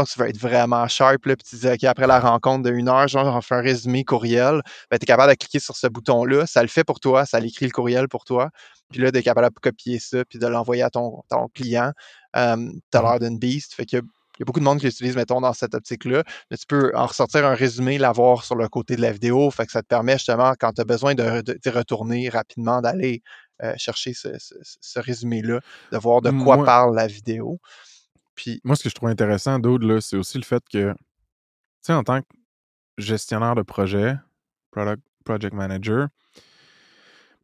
Que 0.03 0.09
tu 0.11 0.19
veux 0.19 0.27
être 0.29 0.37
vraiment 0.37 0.87
sharp, 0.87 1.25
là, 1.25 1.35
puis 1.35 1.47
tu 1.49 1.55
dis, 1.57 1.67
OK, 1.67 1.83
après 1.83 2.07
la 2.07 2.19
rencontre 2.19 2.63
de 2.63 2.71
une 2.71 2.89
heure, 2.89 3.07
genre, 3.07 3.25
j'en 3.25 3.41
fais 3.41 3.55
un 3.55 3.61
résumé 3.61 4.03
courriel, 4.03 4.61
ben, 4.91 4.97
tu 4.97 5.03
es 5.03 5.05
capable 5.05 5.31
de 5.31 5.37
cliquer 5.37 5.59
sur 5.59 5.75
ce 5.75 5.87
bouton-là, 5.87 6.45
ça 6.45 6.61
le 6.61 6.67
fait 6.67 6.83
pour 6.83 6.99
toi, 6.99 7.25
ça 7.25 7.39
l'écrit 7.39 7.65
le 7.65 7.71
courriel 7.71 8.07
pour 8.07 8.23
toi, 8.25 8.49
puis 8.91 9.01
là, 9.01 9.11
tu 9.11 9.17
es 9.17 9.23
capable 9.23 9.53
de 9.53 9.59
copier 9.59 9.99
ça, 9.99 10.23
puis 10.25 10.39
de 10.39 10.47
l'envoyer 10.47 10.83
à 10.83 10.89
ton, 10.89 11.23
ton 11.29 11.47
client. 11.49 11.91
Euh, 12.35 12.69
tu 12.91 12.97
as 12.97 13.01
l'air 13.01 13.19
d'une 13.19 13.39
beast, 13.39 13.73
fait 13.73 13.85
que 13.85 13.97
il 14.37 14.41
y 14.41 14.43
a 14.43 14.45
beaucoup 14.45 14.59
de 14.59 14.65
monde 14.65 14.77
qui 14.79 14.85
l'utilise, 14.85 15.15
mettons, 15.15 15.41
dans 15.41 15.53
cette 15.53 15.73
optique-là. 15.73 16.23
Mais 16.51 16.57
tu 16.57 16.67
peux 16.67 16.91
en 16.95 17.07
ressortir 17.07 17.43
un 17.43 17.55
résumé, 17.55 17.97
l'avoir 17.97 18.43
sur 18.43 18.53
le 18.55 18.67
côté 18.69 18.95
de 18.95 19.01
la 19.01 19.11
vidéo. 19.11 19.49
Fait 19.49 19.65
que 19.65 19.71
ça 19.71 19.81
te 19.81 19.87
permet 19.87 20.13
justement, 20.13 20.53
quand 20.59 20.73
tu 20.73 20.81
as 20.81 20.83
besoin 20.83 21.15
de, 21.15 21.43
retourner 21.71 22.29
rapidement, 22.29 22.81
d'aller 22.81 23.23
euh, 23.63 23.73
chercher 23.77 24.13
ce, 24.13 24.37
ce- 24.37 24.53
ce 24.61 24.99
résumé-là, 24.99 25.59
de 25.91 25.97
voir 25.97 26.21
de 26.21 26.29
quoi 26.29 26.57
Moi- 26.57 26.65
parle 26.65 26.95
la 26.95 27.07
vidéo. 27.07 27.59
Puis, 28.37 28.61
Moi, 28.63 28.77
ce 28.77 28.83
que 28.83 28.89
je 28.89 28.95
trouve 28.95 29.09
intéressant, 29.09 29.59
d'autre, 29.59 29.85
là, 29.85 29.99
c'est 29.99 30.15
aussi 30.15 30.37
le 30.37 30.45
fait 30.45 30.63
que, 30.71 30.93
tu 30.93 30.97
sais, 31.81 31.93
en 31.93 32.03
tant 32.03 32.21
que 32.21 32.27
gestionnaire 32.97 33.55
de 33.55 33.63
projet, 33.63 34.15
product, 34.71 35.03
project 35.25 35.53
manager, 35.53 36.07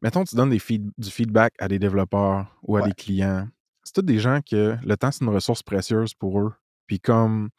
mettons, 0.02 0.24
tu 0.24 0.36
donnes 0.36 0.50
des 0.50 0.58
feed- 0.58 0.90
du 0.96 1.10
feedback 1.10 1.52
à 1.58 1.68
des 1.68 1.78
développeurs 1.78 2.56
ou 2.62 2.76
à 2.76 2.80
Ouais. 2.82 2.88
des 2.88 2.94
clients. 2.94 3.48
C'est 3.82 3.94
tous 3.94 4.02
des 4.02 4.18
gens 4.18 4.40
que 4.48 4.76
le 4.82 4.96
temps, 4.96 5.10
c'est 5.10 5.24
une 5.24 5.30
ressource 5.34 5.62
précieuse 5.62 6.14
pour 6.14 6.40
eux. 6.40 6.54
Puis 6.86 7.00
comme 7.00 7.50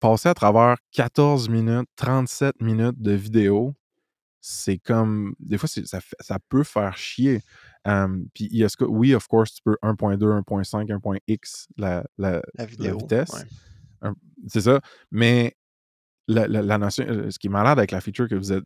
passer 0.00 0.28
à 0.28 0.34
travers 0.34 0.76
14 0.90 1.48
minutes, 1.48 1.88
37 1.96 2.60
minutes 2.60 3.00
de 3.00 3.12
vidéo, 3.12 3.74
c'est 4.40 4.78
comme. 4.78 5.34
Des 5.38 5.56
fois, 5.56 5.68
ça, 5.68 6.00
ça 6.20 6.38
peut 6.48 6.64
faire 6.64 6.96
chier. 6.96 7.42
Um, 7.84 8.26
puis 8.34 8.48
il 8.50 8.58
y 8.58 8.64
a 8.64 8.68
ce 8.68 8.76
que, 8.76 8.84
oui, 8.84 9.14
of 9.14 9.26
course, 9.26 9.54
tu 9.54 9.62
peux 9.64 9.76
1.2, 9.82 10.18
1.5, 10.18 10.86
1.x 10.86 11.68
la, 11.76 12.04
la, 12.18 12.40
la 12.54 12.64
vidéo. 12.66 12.98
vitesse. 12.98 13.32
ouais. 13.32 14.10
C'est 14.48 14.60
ça. 14.62 14.80
Mais 15.10 15.56
la, 16.28 16.46
la- 16.48 16.62
la 16.62 16.78
notion, 16.78 17.04
euh, 17.08 17.30
ce 17.30 17.38
qui 17.38 17.46
est 17.48 17.50
malade 17.50 17.78
avec 17.78 17.90
la 17.90 18.00
feature 18.00 18.28
que 18.28 18.34
vous 18.34 18.52
êtes 18.52 18.64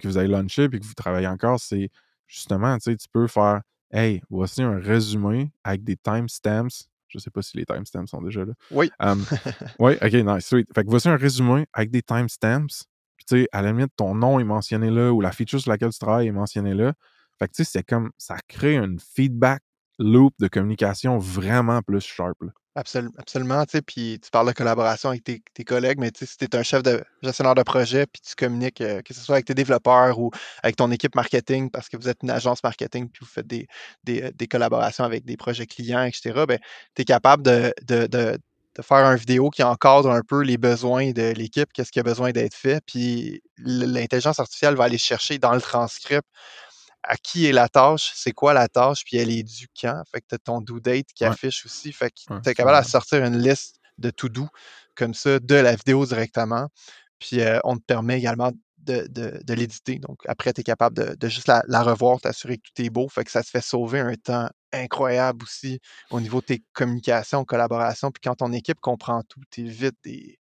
que 0.00 0.08
vous 0.08 0.16
avez 0.16 0.26
launché 0.28 0.64
et 0.64 0.68
que 0.80 0.84
vous 0.84 0.94
travaillez 0.94 1.26
encore, 1.28 1.60
c'est 1.60 1.90
justement, 2.26 2.76
tu 2.78 2.90
sais, 2.90 2.96
tu 2.96 3.06
peux 3.12 3.26
faire 3.26 3.62
Hey, 3.92 4.22
voici 4.30 4.62
un 4.62 4.78
résumé 4.78 5.50
avec 5.64 5.82
des 5.82 5.96
timestamps. 5.96 6.86
Je 7.08 7.18
sais 7.18 7.30
pas 7.30 7.42
si 7.42 7.56
les 7.56 7.66
timestamps 7.66 8.06
sont 8.06 8.22
déjà 8.22 8.44
là. 8.44 8.52
Oui. 8.70 8.88
Um, 9.00 9.24
oui, 9.80 9.94
ok, 10.00 10.12
nice, 10.12 10.46
sweet. 10.46 10.68
Fait 10.72 10.84
que 10.84 10.88
voici 10.90 11.08
un 11.08 11.16
résumé 11.16 11.66
avec 11.72 11.90
des 11.90 12.02
timestamps. 12.02 12.66
Puis, 13.16 13.24
tu 13.26 13.36
sais, 13.42 13.48
à 13.50 13.62
la 13.62 13.72
limite, 13.72 13.90
ton 13.96 14.14
nom 14.14 14.38
est 14.38 14.44
mentionné 14.44 14.90
là 14.90 15.12
ou 15.12 15.20
la 15.20 15.32
feature 15.32 15.60
sur 15.60 15.70
laquelle 15.70 15.90
tu 15.90 15.98
travailles 15.98 16.28
est 16.28 16.32
mentionnée 16.32 16.72
là. 16.74 16.94
Tu 17.48 17.64
sais, 17.64 17.64
c'est 17.64 17.82
comme 17.82 18.10
ça 18.18 18.36
crée 18.48 18.76
une 18.76 18.98
feedback 18.98 19.62
loop 20.00 20.34
de 20.40 20.48
communication 20.48 21.18
vraiment 21.18 21.82
plus 21.82 22.00
sharp. 22.00 22.36
absolument, 22.74 23.64
tu 23.66 23.72
sais, 23.72 23.82
puis 23.82 24.18
tu 24.22 24.30
parles 24.30 24.46
de 24.46 24.52
collaboration 24.52 25.10
avec 25.10 25.24
tes, 25.24 25.64
collègues, 25.64 25.98
mais 25.98 26.10
tu 26.10 26.20
sais, 26.20 26.26
si 26.26 26.38
tu 26.38 26.44
es 26.44 26.56
un 26.56 26.62
chef 26.62 26.82
de 26.82 27.04
gestionnaire 27.22 27.54
de 27.54 27.62
projet, 27.62 28.06
puis 28.06 28.22
tu 28.22 28.34
communiques, 28.34 28.80
euh, 28.80 29.02
que 29.02 29.12
ce 29.12 29.20
soit 29.20 29.36
avec 29.36 29.44
tes 29.44 29.54
développeurs 29.54 30.18
ou 30.18 30.30
avec 30.62 30.76
ton 30.76 30.90
équipe 30.90 31.14
marketing, 31.14 31.70
parce 31.70 31.88
que 31.88 31.96
vous 31.96 32.08
êtes 32.08 32.22
une 32.22 32.30
agence 32.30 32.62
marketing, 32.62 33.08
puis 33.10 33.24
vous 33.24 33.30
faites 33.30 33.46
des, 33.46 33.66
euh, 34.08 34.30
collaborations 34.50 35.04
avec 35.04 35.24
des 35.24 35.36
projets 35.36 35.66
clients, 35.66 36.04
etc., 36.04 36.46
ben, 36.48 36.58
tu 36.94 37.02
es 37.02 37.04
capable 37.04 37.42
de, 37.42 37.74
de, 37.86 38.38
faire 38.82 39.04
une 39.04 39.16
vidéo 39.16 39.50
qui 39.50 39.62
encadre 39.62 40.10
un 40.10 40.22
peu 40.22 40.42
les 40.42 40.56
besoins 40.56 41.10
de 41.10 41.32
l'équipe, 41.32 41.70
qu'est-ce 41.74 41.92
qui 41.92 42.00
a 42.00 42.02
besoin 42.02 42.30
d'être 42.30 42.54
fait, 42.54 42.82
puis 42.86 43.42
l'intelligence 43.58 44.40
artificielle 44.40 44.74
va 44.74 44.84
aller 44.84 44.96
chercher 44.96 45.38
dans 45.38 45.52
le 45.52 45.60
transcript 45.60 46.26
à 47.02 47.16
qui 47.16 47.46
est 47.46 47.52
la 47.52 47.68
tâche, 47.68 48.12
c'est 48.14 48.32
quoi 48.32 48.52
la 48.52 48.68
tâche, 48.68 49.04
puis 49.04 49.16
elle 49.16 49.30
est 49.30 49.42
due 49.42 49.68
quand. 49.80 50.02
Fait 50.10 50.20
que 50.20 50.26
tu 50.28 50.34
as 50.34 50.38
ton 50.38 50.60
due 50.60 50.80
date 50.80 51.06
qui 51.14 51.24
Ouais. 51.24 51.30
affiche 51.30 51.64
aussi. 51.66 51.92
Fait 51.92 52.10
que 52.10 52.16
tu 52.42 52.48
es 52.50 52.54
capable 52.54 52.84
de 52.84 52.90
sortir 52.90 53.24
une 53.24 53.38
liste 53.38 53.76
de 53.98 54.10
to-do 54.10 54.48
comme 54.94 55.14
ça 55.14 55.38
de 55.38 55.54
la 55.54 55.74
vidéo 55.76 56.04
directement. 56.06 56.68
Puis 57.18 57.40
euh, 57.40 57.58
on 57.64 57.76
te 57.76 57.82
permet 57.84 58.18
également 58.18 58.50
de, 58.78 59.06
de- 59.08 59.40
de 59.44 59.54
l'éditer. 59.54 59.98
Donc 59.98 60.18
après, 60.26 60.52
tu 60.54 60.62
es 60.62 60.64
capable 60.64 60.96
de, 60.96 61.14
de 61.14 61.28
juste 61.28 61.48
la, 61.48 61.62
la 61.68 61.82
revoir, 61.82 62.20
t'assurer 62.20 62.56
que 62.56 62.62
tout 62.62 62.82
est 62.82 62.90
beau. 62.90 63.08
Fait 63.08 63.24
que 63.24 63.30
ça 63.30 63.42
te 63.42 63.48
fait 63.48 63.60
sauver 63.60 64.00
un 64.00 64.14
temps 64.14 64.48
incroyable 64.72 65.42
aussi 65.42 65.80
au 66.10 66.20
niveau 66.20 66.40
de 66.40 66.46
tes 66.46 66.62
communications, 66.72 67.44
collaborations. 67.44 68.10
Puis 68.10 68.20
quand 68.22 68.36
ton 68.36 68.52
équipe 68.52 68.80
comprend 68.80 69.22
tout, 69.28 69.40
tu 69.50 69.66
évites 69.66 69.96
des, 70.02 70.38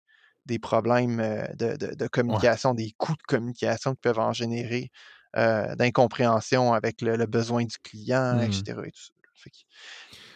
des 0.46 0.58
problèmes 0.58 1.18
euh, 1.20 1.46
de, 1.54 1.76
de- 1.76 1.94
de 1.94 2.06
communication, 2.08 2.74
des 2.74 2.92
coûts 2.96 3.16
de 3.16 3.22
communication 3.26 3.92
qui 3.94 4.00
peuvent 4.00 4.20
en 4.20 4.32
générer, 4.32 4.90
euh, 5.36 5.74
d'incompréhension 5.76 6.72
avec 6.72 7.00
le, 7.02 7.16
le 7.16 7.26
besoin 7.26 7.64
du 7.64 7.76
client, 7.78 8.38
etc. 8.40 8.62
et 8.86 8.90
tout 8.90 9.00
ça. 9.00 9.12
Fait 9.34 9.50
que- 9.50 9.56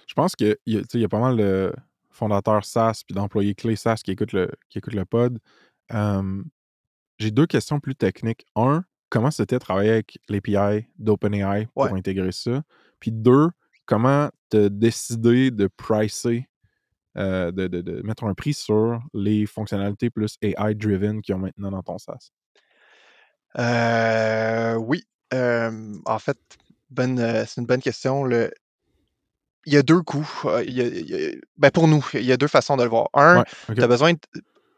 Je 0.07 0.15
pense 0.15 0.37
qu'il 0.37 0.57
y, 0.67 0.81
y 0.95 1.05
a 1.05 1.09
pas 1.09 1.19
mal 1.21 1.37
de 1.37 1.73
fondateurs 2.11 2.65
SaaS 2.65 3.03
puis 3.07 3.15
d'employés 3.15 3.55
clés 3.55 3.75
SaaS 3.77 4.01
qui 4.05 4.11
écoutent 4.13 4.33
le, 4.33 4.51
qui 4.69 4.79
écoutent 4.79 4.95
le 4.95 5.05
pod. 5.05 5.39
Um, 5.91 6.45
J'ai 7.19 7.31
deux 7.31 7.47
questions 7.47 7.81
plus 7.81 7.95
techniques. 7.97 8.45
Un, 8.57 8.85
comment 9.09 9.31
c'était 9.31 9.57
de 9.57 9.61
travailler 9.61 9.91
avec 9.91 10.19
l'API 10.29 10.87
d'OpenAI 10.99 11.67
pour 11.75 11.85
Ouais. 11.85 11.93
intégrer 11.93 12.33
ça? 12.33 12.63
Puis 13.01 13.11
deux, 13.13 13.49
comment 13.87 14.31
te 14.51 14.69
décider 14.69 15.51
de 15.51 15.67
pricer, 15.67 16.49
euh, 17.17 17.51
de, 17.53 17.67
de- 17.67 17.81
de 17.81 18.03
mettre 18.03 18.25
un 18.25 18.35
prix 18.35 18.55
sur 18.55 19.01
les 19.15 19.47
fonctionnalités 19.47 20.11
plus 20.11 20.37
AI-driven 20.43 21.21
qu'ils 21.23 21.35
ont 21.35 21.39
maintenant 21.39 21.71
dans 21.71 21.83
ton 21.83 21.99
SaaS? 21.99 22.31
Euh, 23.59 24.75
oui. 24.75 25.05
euh, 25.35 25.95
en 26.05 26.19
fait, 26.19 26.39
bonne, 26.91 27.19
c'est 27.47 27.61
une 27.61 27.67
bonne 27.67 27.83
question. 27.83 28.25
Le... 28.25 28.53
Il 29.65 29.73
y 29.73 29.77
a 29.77 29.83
deux 29.83 30.03
coups. 30.03 30.29
euh, 30.45 30.65
il 30.67 30.75
y 30.75 30.81
a- 30.81 30.87
il 30.87 31.09
y 31.11 31.27
a- 31.27 31.31
ben, 31.57 31.71
pour 31.71 31.87
nous, 31.89 32.05
il 32.15 32.25
y 32.25 32.33
a 32.33 32.37
deux 32.37 32.49
façons 32.49 32.77
de 32.77 32.83
le 32.83 32.89
voir. 32.89 33.09
Un, 33.15 33.39
Ouais, 33.39 33.45
tu 33.77 33.83
as 33.83 33.87
besoin, 33.87 34.13
de- 34.13 34.19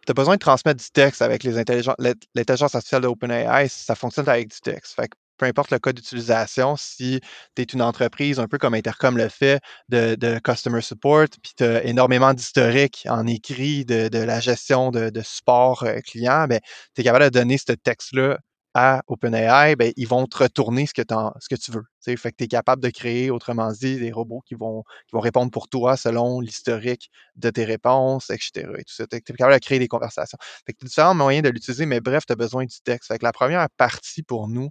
t'as 0.06 0.12
besoin 0.12 0.34
de 0.34 0.40
transmettre 0.40 0.82
du 0.82 0.90
texte 0.90 1.22
avec 1.22 1.42
les 1.42 1.56
intelligen- 1.58 1.94
l'int- 1.98 2.12
l'intelligence 2.34 2.74
artificielle 2.74 3.02
de 3.02 3.06
OpenAI, 3.08 3.68
ça 3.68 3.94
fonctionne 3.94 4.28
avec 4.28 4.48
du 4.48 4.60
texte. 4.60 4.94
Fait 4.94 5.08
que 5.08 5.16
peu 5.38 5.46
importe 5.46 5.70
le 5.72 5.78
code 5.80 5.96
d'utilisation, 5.96 6.76
si 6.76 7.20
tu 7.56 7.62
es 7.62 7.64
une 7.64 7.82
entreprise, 7.82 8.38
un 8.38 8.46
peu 8.46 8.58
comme 8.58 8.74
Intercom 8.74 9.16
le 9.16 9.28
fait, 9.28 9.60
de, 9.88 10.14
de 10.14 10.38
customer 10.38 10.80
support, 10.82 11.26
puis 11.42 11.52
tu 11.56 11.64
as 11.64 11.82
énormément 11.84 12.34
d'historique 12.34 13.06
en 13.08 13.26
écrit 13.26 13.84
de, 13.84 14.08
de 14.08 14.18
la 14.18 14.38
gestion 14.38 14.90
de, 14.90 15.10
de 15.10 15.22
support 15.22 15.84
client, 16.06 16.46
ben, 16.46 16.60
tu 16.94 17.00
es 17.00 17.04
capable 17.04 17.24
de 17.24 17.30
donner 17.30 17.58
ce 17.58 17.72
texte-là 17.72 18.38
à 18.74 19.02
OpenAI, 19.06 19.76
ben, 19.76 19.92
ils 19.96 20.08
vont 20.08 20.26
te 20.26 20.38
retourner 20.38 20.86
ce 20.86 20.94
que, 20.94 21.02
ce 21.02 21.48
que 21.48 21.54
tu 21.54 21.70
veux. 21.70 21.82
tu 21.82 22.10
sais. 22.10 22.16
Fait 22.16 22.32
que 22.32 22.36
tu 22.38 22.44
es 22.44 22.48
capable 22.48 22.82
de 22.82 22.90
créer, 22.90 23.30
autrement 23.30 23.70
dit, 23.72 23.98
des 23.98 24.10
robots 24.10 24.42
qui 24.46 24.54
vont, 24.56 24.82
qui 25.06 25.14
vont 25.14 25.20
répondre 25.20 25.50
pour 25.52 25.68
toi 25.68 25.96
selon 25.96 26.40
l'historique 26.40 27.10
de 27.36 27.50
tes 27.50 27.64
réponses, 27.64 28.30
etc. 28.30 28.66
Et 28.78 28.84
tout 28.84 28.94
ça. 28.94 29.06
Tu 29.06 29.16
es 29.16 29.20
capable 29.20 29.54
de 29.54 29.58
créer 29.64 29.78
des 29.78 29.88
conversations. 29.88 30.38
Fait 30.66 30.72
que 30.72 30.78
tu 30.78 30.86
as 30.86 30.88
différents 30.88 31.14
moyens 31.14 31.44
de 31.44 31.50
l'utiliser, 31.50 31.86
mais 31.86 32.00
bref, 32.00 32.26
tu 32.26 32.32
as 32.32 32.36
besoin 32.36 32.64
du 32.64 32.80
texte. 32.84 33.08
Fait 33.08 33.18
que 33.18 33.24
la 33.24 33.32
première 33.32 33.68
partie 33.76 34.22
pour 34.24 34.48
nous, 34.48 34.70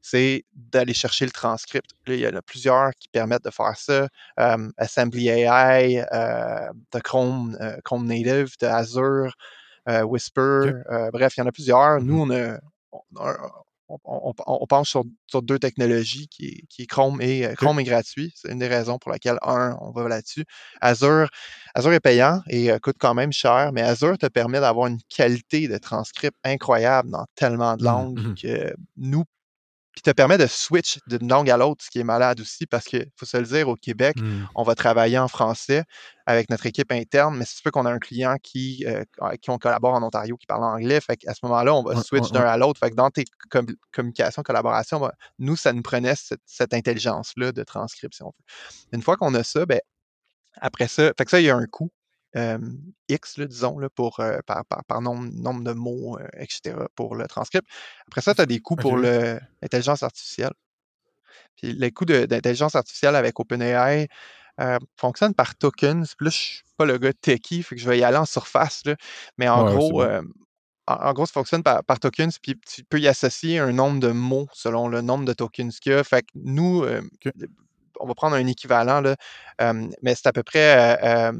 c'est 0.00 0.44
d'aller 0.54 0.92
chercher 0.92 1.24
le 1.24 1.30
transcript. 1.30 1.90
Là, 2.06 2.14
il 2.14 2.20
y 2.20 2.26
en 2.28 2.34
a 2.36 2.42
plusieurs 2.42 2.90
qui 3.00 3.08
permettent 3.08 3.44
de 3.44 3.50
faire 3.50 3.76
ça. 3.76 4.08
Euh, 4.40 4.68
Assembly 4.76 5.28
AI, 5.28 6.04
euh, 6.12 6.68
de 6.92 7.00
Chrome, 7.00 7.56
euh, 7.60 7.78
Chrome 7.84 8.06
Native, 8.06 8.54
de 8.60 8.66
Azure, 8.66 9.34
euh, 9.88 10.02
Whisper, 10.02 10.72
bref, 11.12 11.36
il 11.36 11.40
y 11.40 11.42
en 11.42 11.46
a 11.46 11.52
plusieurs. 11.52 12.00
Mhm. 12.00 12.06
Nous, 12.06 12.20
on 12.20 12.30
a, 12.30 12.58
on, 13.88 14.66
penche 14.66 14.90
sur, 14.90 15.04
sur 15.26 15.42
deux 15.42 15.58
technologies 15.58 16.28
qui 16.28 16.46
est, 16.46 16.66
qui 16.68 16.82
est 16.82 16.86
Chrome 16.86 17.20
et 17.20 17.46
euh, 17.46 17.54
Chrome 17.54 17.78
est 17.80 17.84
gratuit. 17.84 18.32
C'est 18.34 18.50
une 18.50 18.58
des 18.58 18.68
raisons 18.68 18.98
pour 18.98 19.10
laquelle, 19.10 19.38
un, 19.42 19.76
on 19.80 19.90
va 19.90 20.08
là-dessus. 20.08 20.44
Azure, 20.80 21.28
Azure 21.74 21.92
est 21.92 22.00
payant 22.00 22.40
et 22.48 22.70
euh, 22.70 22.78
coûte 22.78 22.96
quand 22.98 23.14
même 23.14 23.32
cher, 23.32 23.70
mais 23.72 23.82
Azure 23.82 24.16
te 24.18 24.26
permet 24.26 24.60
d'avoir 24.60 24.86
une 24.86 25.00
qualité 25.08 25.68
de 25.68 25.78
transcript 25.78 26.36
incroyable 26.44 27.10
dans 27.10 27.26
tellement 27.34 27.76
de 27.76 27.84
Mhm, 27.84 27.84
langues 27.84 28.20
mhm. 28.20 28.34
que 28.34 28.74
nous, 28.96 29.24
puis 29.94 30.02
te 30.02 30.10
permet 30.10 30.38
de 30.38 30.46
switch 30.46 30.98
d'une 31.06 31.28
langue 31.28 31.48
à 31.50 31.56
l'autre, 31.56 31.84
ce 31.84 31.90
qui 31.90 32.00
est 32.00 32.04
malade 32.04 32.40
aussi, 32.40 32.66
parce 32.66 32.84
qu'il 32.84 33.06
faut 33.16 33.26
se 33.26 33.36
le 33.36 33.44
dire, 33.44 33.68
au 33.68 33.76
Québec, 33.76 34.16
Hmm. 34.18 34.44
on 34.56 34.62
va 34.64 34.74
travailler 34.74 35.18
en 35.18 35.28
français 35.28 35.84
avec 36.26 36.50
notre 36.50 36.66
équipe 36.66 36.90
interne, 36.90 37.36
mais 37.36 37.44
c'est 37.44 37.60
sûr 37.60 37.70
qu'on 37.70 37.86
a 37.86 37.92
un 37.92 37.98
client 37.98 38.34
qui, 38.42 38.84
euh, 38.88 39.04
avec 39.20 39.40
qui 39.40 39.50
on 39.50 39.58
collabore 39.58 39.94
en 39.94 40.02
Ontario 40.02 40.36
qui 40.36 40.46
parle 40.46 40.64
anglais. 40.64 41.00
Fait 41.00 41.16
qu'à 41.16 41.32
ce 41.34 41.40
moment-là, 41.44 41.74
on 41.74 41.82
va 41.82 41.94
switch 42.02 42.30
d'un 42.32 42.40
à 42.46 42.56
l'autre. 42.56 42.80
Fait 42.80 42.90
que 42.90 42.96
dans 42.96 43.10
tes 43.10 43.24
com- 43.50 43.66
communications, 43.92 44.42
collaborations, 44.42 44.98
ben, 45.00 45.12
nous, 45.38 45.54
ça 45.56 45.72
nous 45.72 45.82
prenait 45.82 46.16
cette, 46.16 46.40
cette 46.46 46.74
intelligence-là 46.74 47.52
de 47.52 47.62
transcription. 47.62 48.32
Une 48.92 49.02
fois 49.02 49.16
qu'on 49.16 49.32
a 49.34 49.44
ça, 49.44 49.64
ben, 49.66 49.80
après 50.60 50.88
ça, 50.88 51.12
fait 51.16 51.24
que 51.24 51.30
ça, 51.30 51.40
il 51.40 51.44
y 51.46 51.50
a 51.50 51.56
un 51.56 51.66
coût. 51.66 51.90
X, 53.08 53.38
là, 53.38 53.46
disons, 53.46 53.78
là, 53.78 53.88
pour, 53.90 54.16
par, 54.46 54.64
par, 54.64 54.84
par 54.84 55.00
nombre, 55.00 55.30
nombre 55.32 55.62
de 55.64 55.72
mots, 55.72 56.18
etc., 56.36 56.76
pour 56.94 57.14
le 57.16 57.26
transcript. 57.26 57.66
Après 58.06 58.20
ça, 58.20 58.34
tu 58.34 58.40
as 58.40 58.46
des 58.46 58.60
coûts 58.60 58.76
pour 58.76 58.96
l'intelligence 58.96 60.02
artificielle. 60.02 60.52
Puis 61.56 61.72
les 61.72 61.90
coûts 61.92 62.04
d'intelligence 62.04 62.74
artificielle 62.74 63.16
avec 63.16 63.38
OpenAI 63.38 64.08
euh, 64.60 64.78
fonctionnent 64.96 65.34
par 65.34 65.56
tokens. 65.56 66.14
Puis 66.16 66.26
là, 66.26 66.30
je 66.30 66.36
suis 66.36 66.62
pas 66.76 66.84
le 66.84 66.98
gars 66.98 67.12
techie, 67.12 67.62
fait 67.62 67.74
que 67.76 67.80
je 67.80 67.88
vais 67.88 67.98
y 67.98 68.04
aller 68.04 68.16
en 68.18 68.24
surface. 68.24 68.82
là. 68.84 68.96
Mais 69.38 69.48
en 69.48 69.62
Ouais, 69.62 69.64
gros, 69.64 69.90
bon. 69.92 70.00
euh, 70.02 70.22
en, 70.86 70.94
en 70.94 71.12
gros, 71.12 71.26
ça 71.26 71.32
fonctionne 71.32 71.62
par, 71.62 71.84
par 71.84 72.00
tokens, 72.00 72.38
puis 72.38 72.58
tu 72.66 72.84
peux 72.84 73.00
y 73.00 73.08
associer 73.08 73.58
un 73.58 73.72
nombre 73.72 74.00
de 74.00 74.08
mots 74.08 74.48
selon 74.52 74.88
le 74.88 75.00
nombre 75.00 75.24
de 75.24 75.32
tokens 75.32 75.78
qu'il 75.80 75.92
y 75.92 75.94
a. 75.94 76.04
Fait 76.04 76.22
que 76.22 76.28
nous, 76.34 76.82
euh, 76.84 77.02
on 78.00 78.06
va 78.06 78.14
prendre 78.14 78.36
un 78.36 78.46
équivalent, 78.46 79.00
là, 79.00 79.16
mais 80.02 80.14
c'est 80.14 80.26
à 80.26 80.32
peu 80.32 80.42
près 80.42 81.32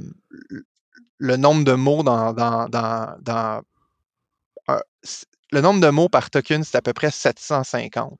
le 1.19 1.37
nombre 1.37 1.65
de 1.65 1.73
mots 1.73 2.03
dans, 2.03 2.33
dans, 2.33 2.69
dans, 2.69 3.17
dans 3.21 3.63
le 5.53 5.61
nombre 5.61 5.81
de 5.81 5.89
mots 5.89 6.09
par 6.09 6.31
token, 6.31 6.65
c'est 6.65 6.77
à 6.77 6.83
peu 6.83 6.93
près 6.93 7.11
750. 7.11 8.13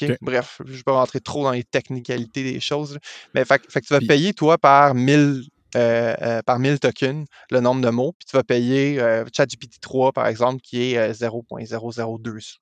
OK? 0.00 0.10
OK. 0.10 0.16
Bref, 0.20 0.60
je 0.64 0.70
ne 0.70 0.76
vais 0.76 0.82
pas 0.84 0.92
rentrer 0.92 1.20
trop 1.20 1.42
dans 1.42 1.50
les 1.50 1.64
technicalités 1.64 2.44
des 2.44 2.60
choses. 2.60 2.98
Mais 3.34 3.44
fait, 3.44 3.58
que- 3.58 3.70
fait 3.72 3.80
que 3.80 3.86
tu 3.86 3.92
vas 3.92 3.98
Puis- 3.98 4.06
payer, 4.06 4.32
toi, 4.34 4.56
par 4.58 4.94
1000, 4.94 5.42
euh, 5.76 6.14
euh, 6.22 6.42
par 6.42 6.58
1000 6.60 6.78
tokens, 6.78 7.26
le 7.50 7.60
nombre 7.60 7.80
de 7.80 7.90
mots. 7.90 8.12
Puis 8.12 8.26
tu 8.30 8.36
vas 8.36 8.44
payer 8.44 9.00
euh, 9.00 9.24
ChatGPT 9.36 9.80
3, 9.80 10.12
par 10.12 10.28
exemple, 10.28 10.60
qui 10.60 10.92
est 10.92 10.98
euh, 10.98 11.12
0.002 11.12 12.40
sous. 12.40 12.58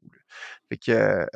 Fait 0.70 0.78
que, 0.78 1.26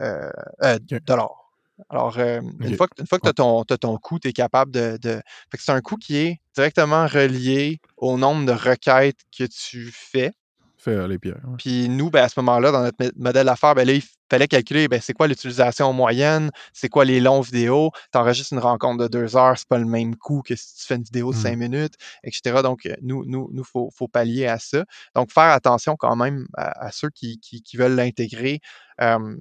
dollars. 1.07 1.50
Alors, 1.89 2.19
euh, 2.19 2.41
une 2.61 2.77
fois 2.77 2.87
que, 2.89 3.01
une 3.01 3.07
fois 3.07 3.19
que 3.19 3.29
tu 3.31 3.43
Ouais. 3.43 3.63
as 3.71 3.79
ton, 3.79 3.97
coût, 3.99 4.19
tu 4.19 4.29
es 4.29 4.33
capable 4.33 4.71
de. 4.71 4.99
de... 5.01 5.21
Fait 5.51 5.57
que 5.57 5.63
c'est 5.63 5.73
un 5.73 5.81
coût 5.81 5.97
qui 5.97 6.17
est 6.17 6.41
directement 6.55 7.07
relié 7.07 7.81
au 7.97 8.19
nombre 8.19 8.45
de 8.47 8.53
requêtes 8.53 9.21
que 9.37 9.45
tu 9.45 9.91
fais. 9.93 10.33
Fais 10.77 10.93
euh, 10.93 11.07
les 11.09 11.19
pierres. 11.19 11.41
ouais. 11.47 11.57
Puis 11.59 11.89
nous, 11.91 12.11
ben, 12.11 12.25
à 12.25 12.29
ce 12.31 12.41
moment-là, 12.41 12.73
dans 12.73 12.83
notre 12.83 12.97
modèle 13.17 13.47
d'affaires, 13.47 13.75
ben, 13.75 13.87
là, 13.87 13.93
il 13.93 14.03
fallait 14.31 14.49
calculer 14.49 14.89
ben, 14.89 14.99
c'est 15.03 15.13
quoi 15.13 15.29
l'utilisation 15.29 15.93
moyenne, 15.93 16.51
c'est 16.73 16.89
quoi 16.89 17.05
les 17.05 17.21
longs 17.21 17.43
vidéos. 17.43 17.91
Tu 18.13 18.19
enregistres 18.19 18.55
une 18.55 18.61
rencontre 18.61 19.03
de 19.03 19.09
deux 19.09 19.37
heures, 19.37 19.59
c'est 19.59 19.69
pas 19.69 19.77
le 19.79 19.85
même 19.85 20.17
coût 20.17 20.41
que 20.41 20.57
si 20.57 20.77
tu 20.77 20.87
fais 20.87 20.97
une 20.97 21.03
vidéo 21.03 21.33
de 21.33 21.37
cinq 21.37 21.57
minutes, 21.59 21.95
etc. 22.25 22.63
Donc, 22.63 22.87
euh, 22.87 22.95
nous, 23.03 23.25
nous, 23.27 23.51
nous, 23.53 23.65
faut, 23.65 23.91
faut 23.95 24.09
pallier 24.09 24.47
à 24.47 24.59
ça. 24.59 24.85
Donc, 25.15 25.31
faire 25.33 25.51
attention 25.53 25.97
quand 25.97 26.17
même 26.17 26.47
à, 26.57 26.87
à 26.87 26.93
ceux 26.93 27.11
qui, 27.11 27.39
qui, 27.41 27.63
qui 27.63 27.77
veulent 27.77 27.95
l'intégrer. 27.97 28.61
euh, 29.03 29.37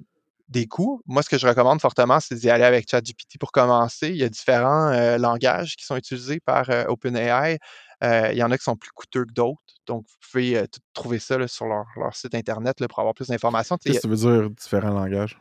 des 0.50 0.66
coûts. 0.66 1.02
Moi, 1.06 1.22
ce 1.24 1.30
que 1.30 1.38
je 1.38 1.48
recommande 1.48 1.80
fortement, 1.80 2.20
c'est 2.20 2.36
d'y 2.36 2.50
aller 2.50 2.64
avec 2.64 2.90
ChatGPT 2.90 3.38
pour 3.40 3.52
commencer. 3.52 4.10
Il 4.10 4.16
y 4.18 4.24
a 4.24 4.30
différents 4.30 4.88
euh, 4.92 5.18
langages 5.18 5.76
qui 5.76 5.86
sont 5.86 5.96
utilisés 5.96 6.40
par 6.40 6.70
euh, 6.70 6.86
OpenAI. 6.88 7.60
Euh, 8.04 8.30
Il 8.32 8.38
y 8.38 8.44
en 8.44 8.50
a 8.52 8.58
qui 8.58 8.64
sont 8.64 8.76
plus 8.76 8.92
coûteux 8.92 9.26
que 9.26 9.34
d'autres. 9.34 9.60
Donc, 9.86 10.06
vous 10.08 10.16
pouvez 10.32 10.66
trouver 10.94 11.20
ça 11.20 11.38
là, 11.38 11.48
sur 11.48 11.66
leur, 11.66 11.86
leur 11.98 12.16
site 12.16 12.34
Internet 12.36 12.80
là, 12.80 12.88
pour 12.88 13.00
avoir 13.00 13.14
plus 13.14 13.28
d'informations. 13.28 13.78
Qu'est-ce 13.78 14.00
que 14.00 14.02
ça 14.02 14.08
veut 14.08 14.40
dire 14.40 14.50
différents 14.50 14.94
langages? 14.94 15.40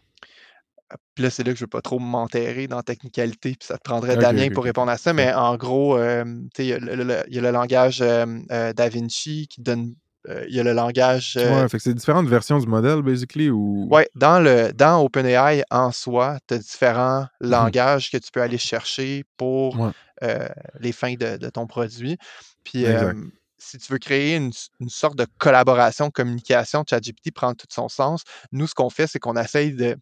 Puis 1.14 1.22
là, 1.24 1.28
c'est 1.30 1.42
là 1.44 1.52
que 1.52 1.58
je 1.58 1.64
ne 1.64 1.66
veux 1.66 1.70
pas 1.70 1.82
trop 1.82 1.98
m'enterrer 1.98 2.66
dans 2.66 2.76
la 2.76 2.82
technicalité, 2.82 3.50
puis 3.58 3.66
ça 3.66 3.76
te 3.76 3.82
prendrait 3.82 4.14
Damien 4.22 4.48
pour 4.54 4.64
répondre 4.64 4.90
à 4.90 4.96
ça. 4.96 5.12
Mais 5.12 5.34
en 5.34 5.56
gros, 5.56 5.98
il 5.98 6.64
y, 6.64 6.72
a 6.72 6.78
le- 6.78 6.94
le- 7.04 7.24
il 7.28 7.34
y 7.34 7.38
a 7.38 7.42
le 7.42 7.50
langage 7.50 8.00
euh, 8.00 8.24
euh, 8.50 8.72
Da 8.72 8.88
Vinci 8.88 9.48
qui 9.48 9.60
donne. 9.60 9.94
Euh, 10.28 10.44
il 10.48 10.54
y 10.54 10.60
a 10.60 10.62
le 10.62 10.72
langage. 10.72 11.34
euh, 11.36 11.62
Ouais, 11.62 11.68
fait 11.68 11.78
que 11.78 11.82
c'est 11.82 11.94
différentes 11.94 12.28
versions 12.28 12.58
du 12.58 12.66
modèle, 12.66 13.02
basically, 13.02 13.50
ou... 13.50 13.86
Ouais, 13.90 14.08
dans, 14.14 14.40
le, 14.40 14.72
dans 14.72 15.02
OpenAI 15.02 15.64
en 15.70 15.90
soi, 15.92 16.38
tu 16.46 16.54
as 16.54 16.58
différents 16.58 17.26
Mhm. 17.40 17.50
langages 17.50 18.10
que 18.10 18.18
tu 18.18 18.30
peux 18.30 18.42
aller 18.42 18.58
chercher 18.58 19.24
pour 19.36 19.78
Ouais. 19.78 19.90
euh, 20.24 20.48
les 20.80 20.92
fins 20.92 21.14
de, 21.14 21.36
de 21.36 21.48
ton 21.48 21.66
produit. 21.66 22.18
Puis 22.64 22.84
si 23.60 23.78
tu 23.78 23.92
veux 23.92 23.98
créer 23.98 24.36
une, 24.36 24.52
une 24.80 24.88
sorte 24.88 25.16
de 25.16 25.26
collaboration, 25.38 26.10
communication, 26.10 26.84
ChatGPT 26.88 27.32
prend 27.32 27.54
tout 27.54 27.66
son 27.70 27.88
sens. 27.88 28.22
Nous, 28.52 28.66
ce 28.68 28.74
qu'on 28.74 28.90
fait, 28.90 29.06
c'est 29.06 29.18
qu'on 29.18 29.36
essaye 29.36 29.72
de. 29.72 29.94
Tu 29.94 29.98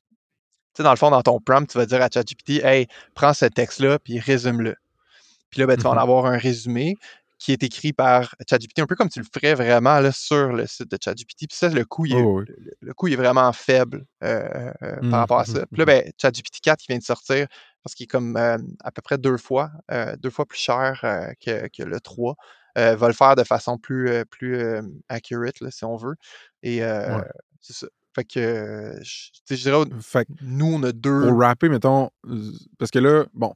sais, 0.79 0.83
dans 0.83 0.91
le 0.91 0.97
fond, 0.97 1.11
dans 1.11 1.23
ton 1.23 1.41
prompt, 1.41 1.67
tu 1.67 1.79
vas 1.79 1.87
dire 1.87 2.03
à 2.03 2.09
ChatGPT, 2.13 2.63
hey, 2.65 2.87
prends 3.15 3.33
ce 3.33 3.47
texte-là, 3.47 3.99
puis 3.99 4.19
résume-le. 4.21 4.75
Puis 5.51 5.61
là, 5.61 5.67
ben, 5.67 5.77
tu 5.77 5.85
vas 5.85 5.91
en 5.91 5.95
Mhm. 5.95 5.99
avoir 6.01 6.27
un 6.27 6.37
résumé 6.37 6.97
qui 7.39 7.53
est 7.53 7.63
écrit 7.63 7.93
par 7.93 8.35
ChatGPT, 8.49 8.79
un 8.81 8.87
peu 8.87 8.95
comme 8.97 9.09
tu 9.11 9.19
le 9.21 9.27
ferais 9.33 9.55
vraiment 9.55 10.01
là, 10.01 10.11
sur 10.13 10.53
le 10.53 10.67
site 10.67 10.91
de 10.91 10.99
ChatGPT. 11.03 11.47
Puis 11.49 11.57
ça, 11.57 11.69
le 11.69 11.85
coût, 11.85 12.07
il 12.07 12.13
est, 12.13 12.23
Oh, 12.23 12.39
oui. 12.41 12.45
le, 12.49 12.73
le 12.81 12.95
coût 12.95 13.09
il 13.09 13.13
est 13.13 13.17
vraiment 13.17 13.53
faible 13.53 14.05
euh, 14.25 14.73
euh, 14.83 15.11
par 15.11 15.21
rapport 15.21 15.39
à 15.41 15.45
mhm, 15.47 15.55
ça. 15.55 15.67
Puis 15.67 15.79
là, 15.79 15.85
mhm. 15.85 16.03
ben, 16.03 16.13
ChatGPT 16.21 16.61
4 16.63 16.79
qui 16.79 16.87
vient 16.89 16.99
de 16.99 17.03
sortir, 17.03 17.47
parce 17.83 17.95
qu'il 17.95 18.05
est 18.05 18.09
comme 18.09 18.37
euh, 18.37 18.57
à 18.83 18.91
peu 18.91 19.03
près 19.03 19.19
deux 19.19 19.37
fois, 19.37 19.71
deux 20.19 20.31
fois 20.31 20.47
plus 20.47 20.59
cher 20.59 21.01
que, 21.45 21.69
que 21.69 21.83
le 21.83 22.01
3, 22.01 22.37
euh, 22.79 22.97
va 22.97 23.07
le 23.09 23.15
faire 23.15 23.37
de 23.37 23.45
façon 23.45 23.79
plus, 23.79 24.25
plus 24.31 24.59
accurate, 25.09 25.61
là, 25.61 25.71
si 25.71 25.85
on 25.85 25.97
veut. 25.97 26.17
Et 26.63 26.83
euh, 26.83 27.19
Ouais. 27.19 27.25
c'est 27.61 27.75
ça. 27.75 27.87
Fait 28.15 28.25
que, 28.25 28.99
je, 29.03 29.29
je 29.51 29.55
dirais, 29.57 29.85
Fait 30.01 30.27
nous, 30.41 30.73
on 30.75 30.83
a 30.85 30.93
deux. 30.93 31.29
pour 31.29 31.39
rapper, 31.39 31.69
mettons, 31.69 32.09
parce 32.79 32.91
que 32.91 32.99
là, 32.99 33.27
bon, 33.35 33.53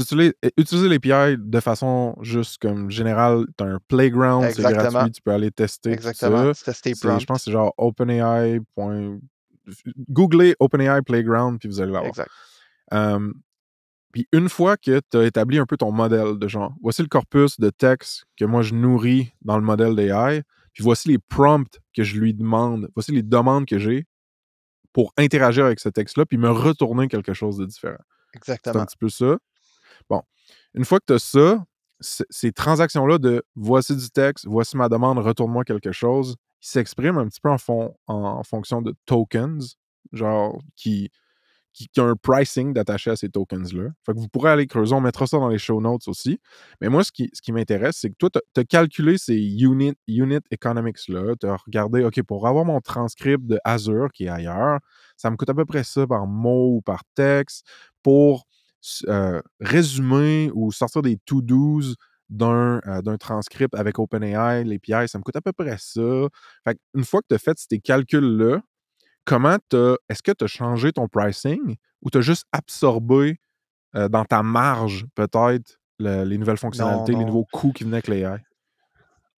utilises, 0.00 0.32
euh, 0.44 0.50
utiliser 0.56 0.88
l'API 0.88 1.36
de 1.38 1.60
façon 1.60 2.16
juste 2.22 2.60
comme 2.60 2.90
générale, 2.90 3.46
tu 3.56 3.64
as 3.64 3.66
un 3.68 3.78
playground, 3.88 4.42
c'est 4.50 4.60
Exactement. 4.60 4.90
gratuit, 4.90 5.12
tu 5.12 5.22
peux 5.22 5.30
aller 5.32 5.50
tester 5.50 5.90
Exactement. 5.92 6.52
ça. 6.54 6.72
Tester. 6.72 6.92
Je 6.94 7.24
pense 7.26 7.38
que 7.38 7.44
c'est 7.44 7.52
genre 7.52 7.72
OpenAI. 7.78 8.60
point- 8.74 9.18
Googlez 10.08 10.56
OpenAI 10.58 11.02
Playground, 11.02 11.58
puis 11.60 11.68
vous 11.68 11.80
allez 11.80 11.92
l'avoir. 11.92 12.08
Exact. 12.08 12.30
Puis 14.12 14.26
une 14.32 14.48
fois 14.48 14.76
que 14.76 15.00
tu 15.08 15.16
as 15.16 15.24
établi 15.24 15.58
un 15.58 15.66
peu 15.66 15.76
ton 15.76 15.92
modèle 15.92 16.36
de 16.38 16.48
genre, 16.48 16.74
voici 16.82 17.02
le 17.02 17.08
corpus 17.08 17.60
de 17.60 17.70
texte 17.70 18.24
que 18.36 18.44
moi 18.44 18.62
je 18.62 18.74
nourris 18.74 19.32
dans 19.42 19.56
le 19.56 19.62
modèle 19.64 19.94
d'AI, 19.94 20.42
puis 20.72 20.82
voici 20.82 21.08
les 21.08 21.18
prompts 21.18 21.78
que 21.94 22.02
je 22.02 22.18
lui 22.18 22.34
demande, 22.34 22.88
voici 22.94 23.12
les 23.12 23.22
demandes 23.22 23.66
que 23.66 23.78
j'ai 23.78 24.06
pour 24.92 25.12
interagir 25.16 25.64
avec 25.66 25.78
ce 25.78 25.88
texte-là, 25.88 26.26
puis 26.26 26.38
me 26.38 26.50
retourner 26.50 27.06
quelque 27.06 27.32
chose 27.34 27.56
de 27.58 27.66
différent. 27.66 28.02
C'est 28.32 28.38
un 28.50 28.54
Exactement. 28.54 28.84
petit 28.86 28.96
peu 28.96 29.08
ça. 29.08 29.36
Bon, 30.10 30.22
une 30.74 30.84
fois 30.84 31.00
que 31.00 31.06
tu 31.06 31.12
as 31.14 31.18
ça, 31.20 31.64
ces 32.00 32.52
transactions-là 32.52 33.18
de 33.18 33.44
voici 33.56 33.96
du 33.96 34.10
texte, 34.10 34.46
voici 34.46 34.76
ma 34.76 34.88
demande, 34.88 35.18
retourne-moi 35.18 35.64
quelque 35.64 35.92
chose, 35.92 36.36
ils 36.62 36.68
s'expriment 36.68 37.18
un 37.18 37.28
petit 37.28 37.40
peu 37.40 37.50
en, 37.50 37.58
fon- 37.58 37.94
en 38.06 38.42
fonction 38.42 38.82
de 38.82 38.94
tokens, 39.06 39.76
genre 40.12 40.58
qui, 40.76 41.10
qui, 41.72 41.88
qui 41.88 42.00
a 42.00 42.04
un 42.04 42.16
pricing 42.16 42.72
d'attaché 42.72 43.10
à 43.10 43.16
ces 43.16 43.28
tokens-là. 43.28 43.90
Fait 44.04 44.12
que 44.12 44.18
vous 44.18 44.28
pourrez 44.28 44.50
aller 44.50 44.66
creuser, 44.66 44.94
on 44.94 45.00
mettra 45.00 45.26
ça 45.26 45.38
dans 45.38 45.48
les 45.48 45.58
show 45.58 45.80
notes 45.80 46.08
aussi. 46.08 46.40
Mais 46.80 46.88
moi, 46.88 47.04
ce 47.04 47.12
qui, 47.12 47.30
ce 47.32 47.42
qui 47.42 47.52
m'intéresse, 47.52 47.98
c'est 48.00 48.10
que 48.10 48.16
toi, 48.18 48.30
tu 48.30 48.60
as 48.60 48.64
calculé 48.64 49.18
ces 49.18 49.36
unit, 49.36 49.94
unit 50.08 50.40
economics-là, 50.50 51.34
tu 51.40 51.46
as 51.46 51.56
regardé, 51.56 52.04
OK, 52.04 52.22
pour 52.22 52.48
avoir 52.48 52.64
mon 52.64 52.80
transcript 52.80 53.46
de 53.46 53.58
Azure 53.64 54.08
qui 54.12 54.24
est 54.24 54.28
ailleurs, 54.28 54.80
ça 55.16 55.30
me 55.30 55.36
coûte 55.36 55.50
à 55.50 55.54
peu 55.54 55.64
près 55.66 55.84
ça 55.84 56.06
par 56.06 56.26
mot 56.26 56.76
ou 56.76 56.80
par 56.82 57.02
texte. 57.14 57.66
Pour 58.02 58.46
euh, 59.08 59.40
résumer 59.60 60.50
ou 60.54 60.72
sortir 60.72 61.02
des 61.02 61.16
to-dos 61.26 61.94
d'un 62.28 62.80
euh, 62.86 63.16
transcript 63.18 63.74
avec 63.74 63.98
OpenAI, 63.98 64.64
l'API, 64.64 65.08
ça 65.08 65.18
me 65.18 65.22
coûte 65.22 65.36
à 65.36 65.40
peu 65.40 65.52
près 65.52 65.76
ça. 65.78 66.28
Fait 66.64 66.78
une 66.94 67.04
fois 67.04 67.20
que 67.22 67.26
tu 67.28 67.34
as 67.34 67.38
fait 67.38 67.58
ces 67.58 67.80
calculs-là, 67.80 68.60
comment. 69.24 69.58
Est-ce 70.08 70.22
que 70.22 70.32
tu 70.32 70.44
as 70.44 70.48
changé 70.48 70.92
ton 70.92 71.08
pricing 71.08 71.76
ou 72.02 72.10
tu 72.10 72.18
as 72.18 72.22
juste 72.22 72.44
absorbé 72.52 73.40
euh, 73.96 74.08
dans 74.08 74.24
ta 74.24 74.42
marge, 74.42 75.06
peut-être, 75.14 75.80
le- 75.98 76.24
les 76.24 76.38
nouvelles 76.38 76.56
fonctionnalités, 76.58 77.12
les 77.14 77.24
non. 77.24 77.26
nouveaux 77.26 77.46
coûts 77.52 77.72
qui 77.72 77.84
venaient 77.84 77.96
avec 77.96 78.08
l'AI? 78.08 78.38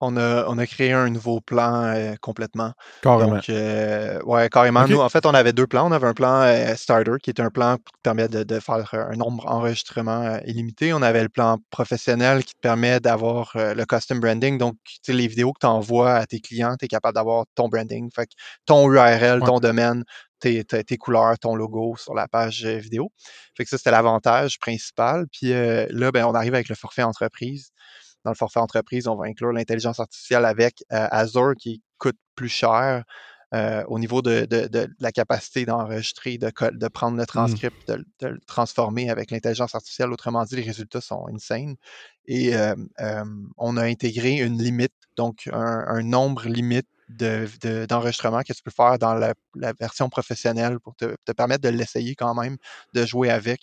On 0.04 0.16
a, 0.16 0.44
on 0.48 0.58
a 0.58 0.66
créé 0.66 0.92
un 0.92 1.08
nouveau 1.10 1.40
plan 1.40 1.84
euh, 1.84 2.16
complètement. 2.20 2.72
Carrément. 3.02 3.34
Donc, 3.36 3.48
euh, 3.50 4.20
ouais, 4.24 4.48
carrément. 4.48 4.84
Nous, 4.88 4.98
en 5.00 5.08
fait, 5.08 5.24
on 5.26 5.32
avait 5.32 5.52
deux 5.52 5.68
plans. 5.68 5.86
On 5.88 5.92
avait 5.92 6.08
un 6.08 6.12
plan 6.12 6.42
euh, 6.42 6.74
starter, 6.74 7.12
qui 7.22 7.30
est 7.30 7.40
un 7.40 7.50
plan 7.50 7.76
qui 7.76 7.84
te 7.92 7.98
permet 8.02 8.26
de, 8.26 8.42
de 8.42 8.58
faire 8.58 8.92
un 8.94 9.14
nombre 9.14 9.44
d'enregistrements 9.46 10.22
euh, 10.24 10.38
illimité. 10.44 10.92
On 10.92 11.02
avait 11.02 11.22
le 11.22 11.28
plan 11.28 11.58
professionnel 11.70 12.44
qui 12.44 12.54
te 12.54 12.60
permet 12.60 12.98
d'avoir 12.98 13.52
euh, 13.54 13.74
le 13.74 13.84
custom 13.86 14.18
branding. 14.18 14.58
Donc, 14.58 14.74
tu 14.84 14.98
sais, 15.02 15.12
les 15.12 15.28
vidéos 15.28 15.52
que 15.52 15.60
tu 15.60 15.66
envoies 15.66 16.12
à 16.14 16.26
tes 16.26 16.40
clients, 16.40 16.74
tu 16.76 16.86
es 16.86 16.88
capable 16.88 17.14
d'avoir 17.14 17.44
ton 17.54 17.68
branding. 17.68 18.10
Fait 18.12 18.26
que 18.26 18.32
ton 18.66 18.90
URL, 18.92 19.40
Ouais. 19.40 19.46
ton 19.46 19.60
domaine, 19.60 20.02
tes, 20.40 20.64
tes- 20.64 20.82
tes 20.82 20.96
couleurs, 20.96 21.38
ton 21.38 21.54
logo 21.54 21.94
sur 21.96 22.14
la 22.14 22.26
page 22.26 22.64
euh, 22.64 22.78
vidéo. 22.78 23.12
Fait 23.56 23.62
que 23.62 23.70
ça, 23.70 23.78
c'était 23.78 23.92
l'avantage 23.92 24.58
principal. 24.58 25.26
Puis 25.30 25.52
euh, 25.52 25.86
là, 25.90 26.10
ben, 26.10 26.24
on 26.24 26.34
arrive 26.34 26.54
avec 26.54 26.68
le 26.68 26.74
forfait 26.74 27.04
entreprise. 27.04 27.70
Dans 28.24 28.30
le 28.30 28.36
forfait 28.36 28.60
entreprise, 28.60 29.08
on 29.08 29.16
va 29.16 29.26
inclure 29.26 29.52
l'intelligence 29.52 30.00
artificielle 30.00 30.44
avec 30.44 30.84
euh, 30.92 31.06
Azure 31.10 31.54
qui 31.58 31.82
coûte 31.98 32.18
plus 32.34 32.48
cher 32.48 33.04
euh, 33.54 33.84
au 33.88 33.98
niveau 33.98 34.22
de, 34.22 34.46
de- 34.46 34.66
de 34.66 34.88
la 34.98 35.12
capacité 35.12 35.66
d'enregistrer, 35.66 36.38
de, 36.38 36.88
prendre 36.88 37.18
le 37.18 37.26
transcript, 37.26 37.76
de, 37.86 37.94
le- 37.94 38.04
de 38.20 38.28
le 38.28 38.40
transformer 38.46 39.10
avec 39.10 39.30
l'intelligence 39.30 39.74
artificielle. 39.74 40.10
Autrement 40.10 40.42
dit, 40.44 40.56
les 40.56 40.62
résultats 40.62 41.02
sont 41.02 41.26
insane. 41.32 41.74
Et 42.26 42.56
euh, 42.56 42.74
on 43.58 43.76
a 43.76 43.82
intégré 43.84 44.38
une 44.38 44.56
limite, 44.62 44.94
donc 45.16 45.48
un, 45.52 45.84
un 45.86 46.02
nombre 46.02 46.46
limite 46.46 46.86
de- 47.10 47.46
de- 47.60 47.84
d'enregistrements 47.84 48.42
que 48.42 48.54
tu 48.54 48.62
peux 48.62 48.70
faire 48.70 48.98
dans 48.98 49.14
la, 49.14 49.34
la 49.54 49.72
version 49.78 50.08
professionnelle 50.08 50.80
pour 50.80 50.94
te, 50.96 51.14
te 51.26 51.32
permettre 51.32 51.62
de 51.62 51.68
l'essayer 51.68 52.14
quand 52.14 52.34
même, 52.34 52.56
de 52.94 53.04
jouer 53.04 53.28
avec 53.30 53.60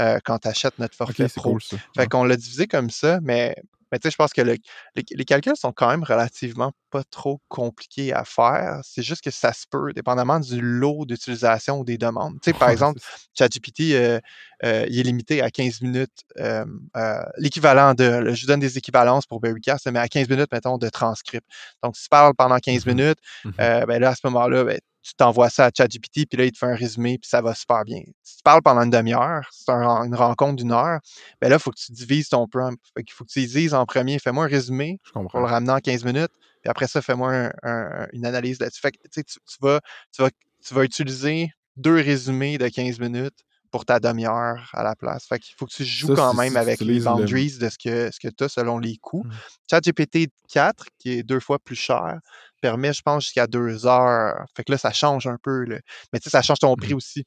euh, 0.00 0.18
quand 0.24 0.38
tu 0.38 0.48
achètes 0.48 0.78
notre 0.78 0.96
forfait 0.96 1.28
c'est 1.28 1.34
pro. 1.40 1.52
cool 1.52 1.62
ça. 1.62 1.76
Fait 1.94 2.00
Ouais. 2.00 2.06
qu'on 2.08 2.24
l'a 2.24 2.36
divisé 2.36 2.66
comme 2.66 2.90
ça, 2.90 3.20
mais, 3.22 3.54
mais 3.92 3.98
tu 3.98 4.08
sais, 4.08 4.10
je 4.12 4.16
pense 4.16 4.32
que 4.32 4.40
le- 4.42 4.56
les, 4.96 5.04
les 5.10 5.24
calculs 5.24 5.56
sont 5.56 5.72
quand 5.72 5.88
même 5.90 6.02
relativement 6.04 6.72
pas 6.90 7.02
trop 7.10 7.40
compliqués 7.48 8.12
à 8.12 8.24
faire. 8.24 8.80
C'est 8.82 9.02
juste 9.02 9.22
que 9.22 9.30
ça 9.30 9.52
se 9.52 9.64
peut, 9.70 9.92
dépendamment 9.92 10.40
du 10.40 10.60
lot 10.60 11.04
d'utilisation 11.06 11.80
ou 11.80 11.84
des 11.84 11.98
demandes. 11.98 12.34
Tu 12.42 12.50
sais, 12.50 12.54
par 12.54 12.70
exemple. 12.70 13.00
ChatGPT, 13.38 13.92
euh, 13.92 14.20
euh, 14.64 14.84
il 14.88 14.98
est 14.98 15.02
limité 15.02 15.42
à 15.42 15.50
15 15.50 15.80
minutes. 15.80 16.10
euh, 16.38 16.64
euh, 16.96 17.22
L'équivalent 17.38 17.94
de, 17.94 18.04
là, 18.04 18.34
je 18.34 18.40
vous 18.42 18.46
donne 18.48 18.60
des 18.60 18.78
équivalences 18.78 19.26
pour 19.26 19.40
Berrycast, 19.40 19.88
mais 19.90 19.98
à 20.00 20.08
15 20.08 20.28
minutes, 20.28 20.50
mettons, 20.52 20.78
de 20.78 20.88
transcript. 20.88 21.46
Donc, 21.82 21.96
si 21.96 22.04
tu 22.04 22.08
parles 22.08 22.34
pendant 22.36 22.58
15 22.58 22.86
Mhm. 22.86 22.94
minutes, 22.94 23.18
Mhm. 23.44 23.52
euh, 23.60 23.86
ben 23.86 24.00
là, 24.00 24.10
à 24.10 24.14
ce 24.14 24.20
moment-là, 24.24 24.64
ben, 24.64 24.80
tu 25.02 25.14
t'envoies 25.14 25.48
ça 25.50 25.66
à 25.66 25.70
ChatGPT, 25.76 26.26
puis 26.28 26.36
là, 26.38 26.44
il 26.44 26.52
te 26.52 26.58
fait 26.58 26.66
un 26.66 26.74
résumé, 26.74 27.18
puis 27.18 27.28
ça 27.28 27.40
va 27.40 27.54
super 27.54 27.84
bien. 27.84 28.02
Si 28.22 28.36
tu 28.36 28.42
parles 28.42 28.62
pendant 28.62 28.82
une 28.82 28.90
demi-heure, 28.90 29.48
c'est 29.52 29.70
un- 29.70 30.04
une 30.04 30.14
rencontre 30.14 30.56
d'une 30.56 30.72
heure, 30.72 31.00
ben 31.40 31.48
là, 31.48 31.56
il 31.56 31.58
faut 31.62 31.70
que 31.70 31.78
tu 31.78 31.92
divises 31.92 32.28
ton 32.28 32.46
prompt. 32.46 32.78
Fait 32.96 33.04
qu'il 33.04 33.14
faut 33.14 33.24
que 33.24 33.30
tu 33.30 33.40
dises 33.46 33.74
en 33.74 33.86
premier, 33.86 34.18
fais-moi 34.18 34.44
un 34.44 34.48
résumé 34.48 34.98
Je 35.04 35.12
pour 35.12 35.40
le 35.40 35.46
ramener 35.46 35.72
en 35.72 35.78
15 35.78 36.04
minutes, 36.04 36.32
puis 36.62 36.70
après 36.70 36.86
ça, 36.88 37.00
fais-moi 37.00 37.32
un- 37.32 37.52
un- 37.62 38.06
une 38.12 38.26
analyse 38.26 38.58
là-dessus. 38.60 38.80
Fait 38.80 38.92
que, 38.92 38.98
tu 39.08 39.22
vas, 39.60 39.80
tu, 40.14 40.22
vas, 40.22 40.30
tu 40.66 40.74
vas 40.74 40.84
utiliser 40.84 41.50
deux 41.76 41.96
résumés 41.96 42.58
de 42.58 42.68
15 42.68 42.98
minutes 42.98 43.44
pour 43.70 43.84
ta 43.84 44.00
demi-heure 44.00 44.70
à 44.72 44.82
la 44.82 44.96
place. 44.96 45.26
Fait 45.26 45.38
qu'il 45.38 45.54
faut 45.56 45.66
que 45.66 45.72
tu 45.74 45.84
joues 45.84 46.08
Ça, 46.08 46.14
quand 46.16 46.34
même 46.34 46.56
avec 46.56 46.80
les 46.80 47.00
boundaries 47.00 47.58
de 47.58 47.68
ce 47.68 47.76
que, 47.78 48.10
ce 48.10 48.18
que 48.18 48.28
tu 48.28 48.44
as 48.44 48.48
selon 48.48 48.78
les 48.78 48.96
coûts. 48.96 49.24
Mhm. 49.24 49.32
ChatGPT 49.70 50.28
4, 50.48 50.86
qui 50.98 51.10
est 51.12 51.22
deux 51.22 51.40
fois 51.40 51.58
plus 51.58 51.76
cher, 51.76 52.18
permet, 52.60 52.92
je 52.92 53.02
pense, 53.02 53.24
jusqu'à 53.24 53.46
deux 53.46 53.86
heures. 53.86 54.44
Fait 54.56 54.64
que 54.64 54.72
là, 54.72 54.78
ça 54.78 54.92
change 54.92 55.26
un 55.26 55.38
peu. 55.42 55.64
là. 55.64 55.78
Mais 56.12 56.18
tu 56.20 56.24
sais, 56.24 56.30
ça 56.30 56.42
change 56.42 56.58
ton 56.60 56.74
prix 56.76 56.90
Mhm. 56.92 56.96
aussi. 56.96 57.24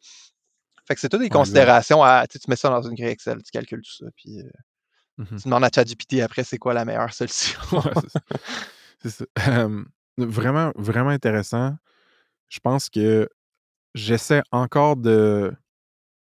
Fait 0.88 0.96
que 0.96 1.02
c'est 1.02 1.10
toutes 1.10 1.22
des 1.22 1.26
Ouais, 1.26 1.30
considérations 1.30 2.04
à. 2.04 2.26
Tu 2.28 2.40
mets 2.48 2.56
ça 2.56 2.70
dans 2.70 2.82
une 2.84 2.96
grille 2.96 3.08
Excel, 3.12 3.38
tu 3.44 3.52
calcules 3.52 3.82
tout 3.82 3.96
ça, 4.06 4.06
puis 4.16 4.40
euh, 4.42 4.50
Mhm. 5.18 5.38
tu 5.38 5.48
demandes 5.48 5.64
à 5.64 5.70
ChatGPT 5.74 6.22
après 6.22 6.44
c'est 6.44 6.58
quoi 6.58 6.74
la 6.74 6.86
meilleure 6.86 7.14
solution? 7.14 7.60
Ouais, 7.74 7.92
c'est 9.02 9.10
ça. 9.10 9.26
Euh, 9.48 9.84
vraiment, 10.18 10.72
vraiment 10.76 11.10
intéressant. 11.12 11.76
Je 12.50 12.60
pense 12.60 12.90
que 12.90 13.30
j'essaie 13.96 14.42
encore 14.52 14.98
de, 14.98 15.54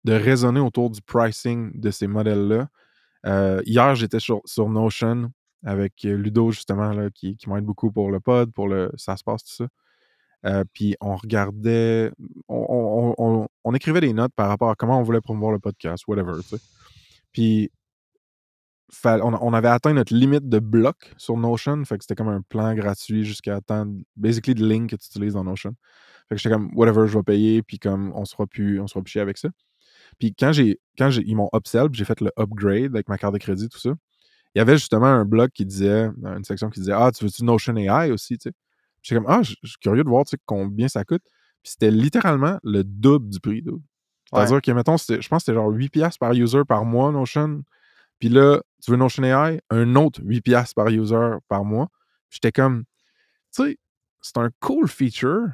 de 0.05 0.13
raisonner 0.13 0.59
autour 0.59 0.89
du 0.89 1.01
pricing 1.01 1.71
de 1.79 1.91
ces 1.91 2.07
modèles-là. 2.07 2.67
Euh, 3.25 3.61
hier, 3.65 3.95
j'étais 3.95 4.19
sur, 4.19 4.41
sur 4.45 4.69
Notion 4.69 5.31
avec 5.63 6.03
Ludo, 6.03 6.51
justement, 6.51 6.91
là, 6.91 7.09
qui, 7.09 7.37
m'aide 7.47 7.65
beaucoup 7.65 7.91
pour 7.91 8.11
le 8.11 8.19
pod, 8.19 8.51
pour 8.53 8.67
le 8.67 8.91
ça 8.97 9.17
se 9.17 9.23
passe, 9.23 9.43
tout 9.43 9.67
ça. 10.43 10.63
Puis 10.73 10.95
on 11.01 11.15
regardait, 11.15 12.11
on, 12.49 13.47
écrivait 13.73 14.01
des 14.01 14.13
notes 14.13 14.33
par 14.35 14.49
rapport 14.49 14.69
à 14.69 14.75
comment 14.75 14.99
on 14.99 15.03
voulait 15.03 15.21
promouvoir 15.21 15.53
le 15.53 15.59
podcast, 15.59 16.05
whatever. 16.07 16.33
Puis 17.31 17.71
on, 19.05 19.53
avait 19.53 19.69
atteint 19.69 19.93
notre 19.93 20.13
limite 20.13 20.47
de 20.47 20.59
blocs 20.59 21.13
sur 21.17 21.37
Notion. 21.37 21.83
Fait 21.85 21.97
que 21.97 22.03
c'était 22.03 22.15
comme 22.15 22.29
un 22.29 22.41
plan 22.41 22.73
gratuit 22.75 23.23
jusqu'à 23.23 23.55
atteindre 23.55 23.93
basically 24.15 24.53
le 24.53 24.67
link 24.67 24.89
que 24.91 24.95
tu 24.95 25.07
utilises 25.07 25.33
dans 25.33 25.43
Notion. 25.43 25.75
Fait 26.29 26.35
que 26.35 26.41
j'étais 26.41 26.53
comme 26.53 26.71
whatever, 26.75 27.07
je 27.07 27.17
vais 27.17 27.23
payer, 27.23 27.63
puis 27.63 27.79
comme 27.79 28.13
on 28.15 28.25
sera 28.25 28.47
plus, 28.47 28.79
on 28.79 28.87
sera 28.87 29.01
plus 29.01 29.11
chier 29.11 29.21
avec 29.21 29.37
ça. 29.37 29.49
Puis 30.19 30.33
quand 30.37 30.51
j'ai 30.51 30.79
quand 30.97 31.09
j'ai, 31.09 31.23
ils 31.25 31.35
m'ont 31.35 31.49
upsell, 31.55 31.89
j'ai 31.91 32.05
fait 32.05 32.21
le 32.21 32.31
upgrade 32.37 32.93
avec 32.95 33.09
ma 33.09 33.17
carte 33.17 33.33
de 33.33 33.39
crédit, 33.39 33.67
tout 33.69 33.79
ça, 33.79 33.93
il 34.55 34.59
y 34.59 34.61
avait 34.61 34.77
justement 34.77 35.07
un 35.07 35.25
blog 35.25 35.49
qui 35.51 35.65
disait, 35.65 36.09
une 36.23 36.43
section 36.43 36.69
qui 36.69 36.79
disait 36.79 36.93
Ah, 36.93 37.11
tu 37.11 37.25
veux-tu 37.25 37.43
Notion 37.43 37.75
AI 37.75 38.11
aussi, 38.11 38.37
tu 38.37 38.49
sais? 38.49 38.55
J'étais 39.01 39.19
comme 39.19 39.29
Ah, 39.29 39.41
je 39.43 39.55
suis 39.63 39.77
curieux 39.81 40.03
de 40.03 40.09
voir 40.09 40.25
tu 40.25 40.31
sais, 40.31 40.37
combien 40.45 40.87
ça 40.87 41.03
coûte. 41.03 41.23
Puis 41.63 41.71
c'était 41.71 41.91
littéralement 41.91 42.59
le 42.63 42.83
double 42.83 43.29
du 43.29 43.39
prix. 43.39 43.63
C'est-à-dire 44.31 44.61
que, 44.61 44.71
mettons, 44.71 44.97
je 44.97 45.27
pense 45.27 45.43
que 45.43 45.45
c'était 45.45 45.53
genre 45.53 45.71
8$ 45.71 45.89
piastres 45.89 46.19
par 46.19 46.33
user 46.33 46.63
par 46.67 46.85
mois, 46.85 47.11
Notion. 47.11 47.63
Puis 48.19 48.29
là, 48.29 48.61
tu 48.81 48.91
veux 48.91 48.97
Notion 48.97 49.23
AI, 49.23 49.61
un 49.69 49.95
autre 49.95 50.21
8$ 50.21 50.41
piastres 50.41 50.75
par 50.75 50.87
user 50.87 51.37
par 51.47 51.63
mois. 51.63 51.89
J'étais 52.29 52.51
comme, 52.51 52.83
tu 53.55 53.63
sais, 53.63 53.77
c'est 54.21 54.37
un 54.37 54.49
cool 54.59 54.87
feature, 54.87 55.47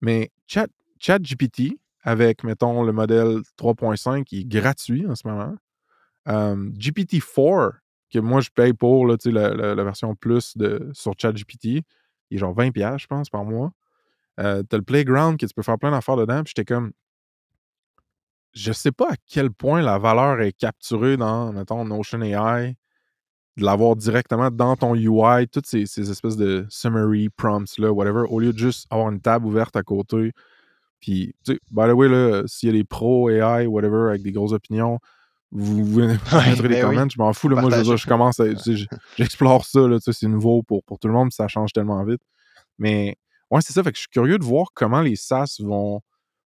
mais 0.00 0.30
Chat, 0.46 0.68
ChatGPT, 1.00 1.78
avec, 2.02 2.44
mettons, 2.44 2.82
le 2.84 2.92
modèle 2.92 3.40
3.5, 3.58 4.24
qui 4.24 4.40
est 4.40 4.44
gratuit 4.44 5.06
en 5.06 5.14
ce 5.14 5.26
moment. 5.26 5.56
Euh, 6.28 6.70
GPT-4, 6.78 7.72
que 8.12 8.18
moi, 8.18 8.40
je 8.40 8.50
paye 8.50 8.72
pour, 8.72 9.06
la, 9.06 9.74
version 9.84 10.14
plus 10.14 10.56
de, 10.56 10.90
sur 10.92 11.14
ChatGPT, 11.18 11.84
il 12.30 12.36
est 12.36 12.38
genre 12.38 12.54
20$, 12.54 12.72
piastres, 12.72 12.98
je 13.00 13.06
pense, 13.06 13.30
par 13.30 13.44
mois. 13.44 13.72
Euh, 14.40 14.62
T'as 14.62 14.76
le 14.76 14.82
Playground 14.82 15.38
que 15.38 15.46
tu 15.46 15.54
peux 15.54 15.62
faire 15.62 15.78
plein 15.78 15.90
d'affaires 15.90 16.16
dedans. 16.16 16.42
Puis 16.42 16.52
j'étais 16.56 16.64
comme, 16.64 16.92
je 18.52 18.72
sais 18.72 18.92
pas 18.92 19.12
à 19.12 19.16
quel 19.26 19.50
point 19.50 19.82
la 19.82 19.98
valeur 19.98 20.40
est 20.40 20.52
capturée 20.52 21.16
dans, 21.16 21.52
mettons, 21.52 21.84
Notion 21.84 22.22
AI, 22.22 22.76
de 23.56 23.64
l'avoir 23.64 23.96
directement 23.96 24.50
dans 24.50 24.76
ton 24.76 24.94
UI, 24.94 25.48
toutes 25.48 25.66
ces, 25.66 25.86
ces 25.86 26.10
espèces 26.10 26.36
de 26.36 26.66
summary 26.68 27.28
prompts, 27.30 27.78
là, 27.78 27.92
whatever, 27.92 28.24
au 28.28 28.40
lieu 28.40 28.52
de 28.52 28.58
juste 28.58 28.86
avoir 28.90 29.10
une 29.10 29.20
table 29.20 29.46
ouverte 29.46 29.76
à 29.76 29.82
côté. 29.82 30.32
Puis, 31.00 31.34
tu 31.44 31.54
sais, 31.54 31.60
by 31.70 31.88
the 31.88 31.92
way, 31.92 32.42
s'il 32.46 32.68
y 32.68 32.70
a 32.70 32.72
des 32.72 32.84
pros 32.84 33.30
AI, 33.30 33.66
whatever, 33.66 34.08
avec 34.10 34.22
des 34.22 34.32
grosses 34.32 34.52
opinions, 34.52 34.98
vous, 35.52 36.00
des 36.00 36.06
ben 36.06 36.18
oui. 36.62 36.80
comments, 36.80 37.08
je 37.08 37.18
m'en 37.18 37.32
fous. 37.32 37.48
Là, 37.48 37.60
moi, 37.60 37.70
je, 37.70 38.06
commence 38.06 38.40
à. 38.40 38.46
J'explore 39.16 39.64
ça, 39.64 39.80
là, 39.80 39.98
c'est 40.00 40.26
nouveau 40.26 40.62
pour, 40.62 40.82
pour 40.84 40.98
tout 40.98 41.08
le 41.08 41.14
monde, 41.14 41.28
puis 41.28 41.36
ça 41.36 41.48
change 41.48 41.72
tellement 41.72 42.02
vite. 42.04 42.20
Mais, 42.78 43.16
ouais, 43.50 43.60
c'est 43.60 43.72
ça. 43.72 43.82
Fait 43.82 43.92
que 43.92 43.96
je 43.96 44.02
suis 44.02 44.10
curieux 44.10 44.38
de 44.38 44.44
voir 44.44 44.68
comment 44.74 45.00
les 45.00 45.16
SaaS 45.16 45.58
vont, 45.60 46.00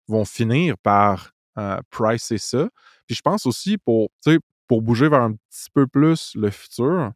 vont 0.06 0.24
finir 0.24 0.76
par 0.78 1.32
euh, 1.58 1.80
pricer 1.90 2.38
ça. 2.38 2.68
Puis 3.06 3.16
je 3.16 3.22
pense 3.22 3.46
aussi 3.46 3.78
pour, 3.78 4.10
tu 4.22 4.32
sais, 4.32 4.38
pour 4.68 4.82
bouger 4.82 5.08
vers 5.08 5.22
un 5.22 5.32
petit 5.32 5.70
peu 5.72 5.86
plus 5.86 6.32
le 6.36 6.50
futur, 6.50 7.12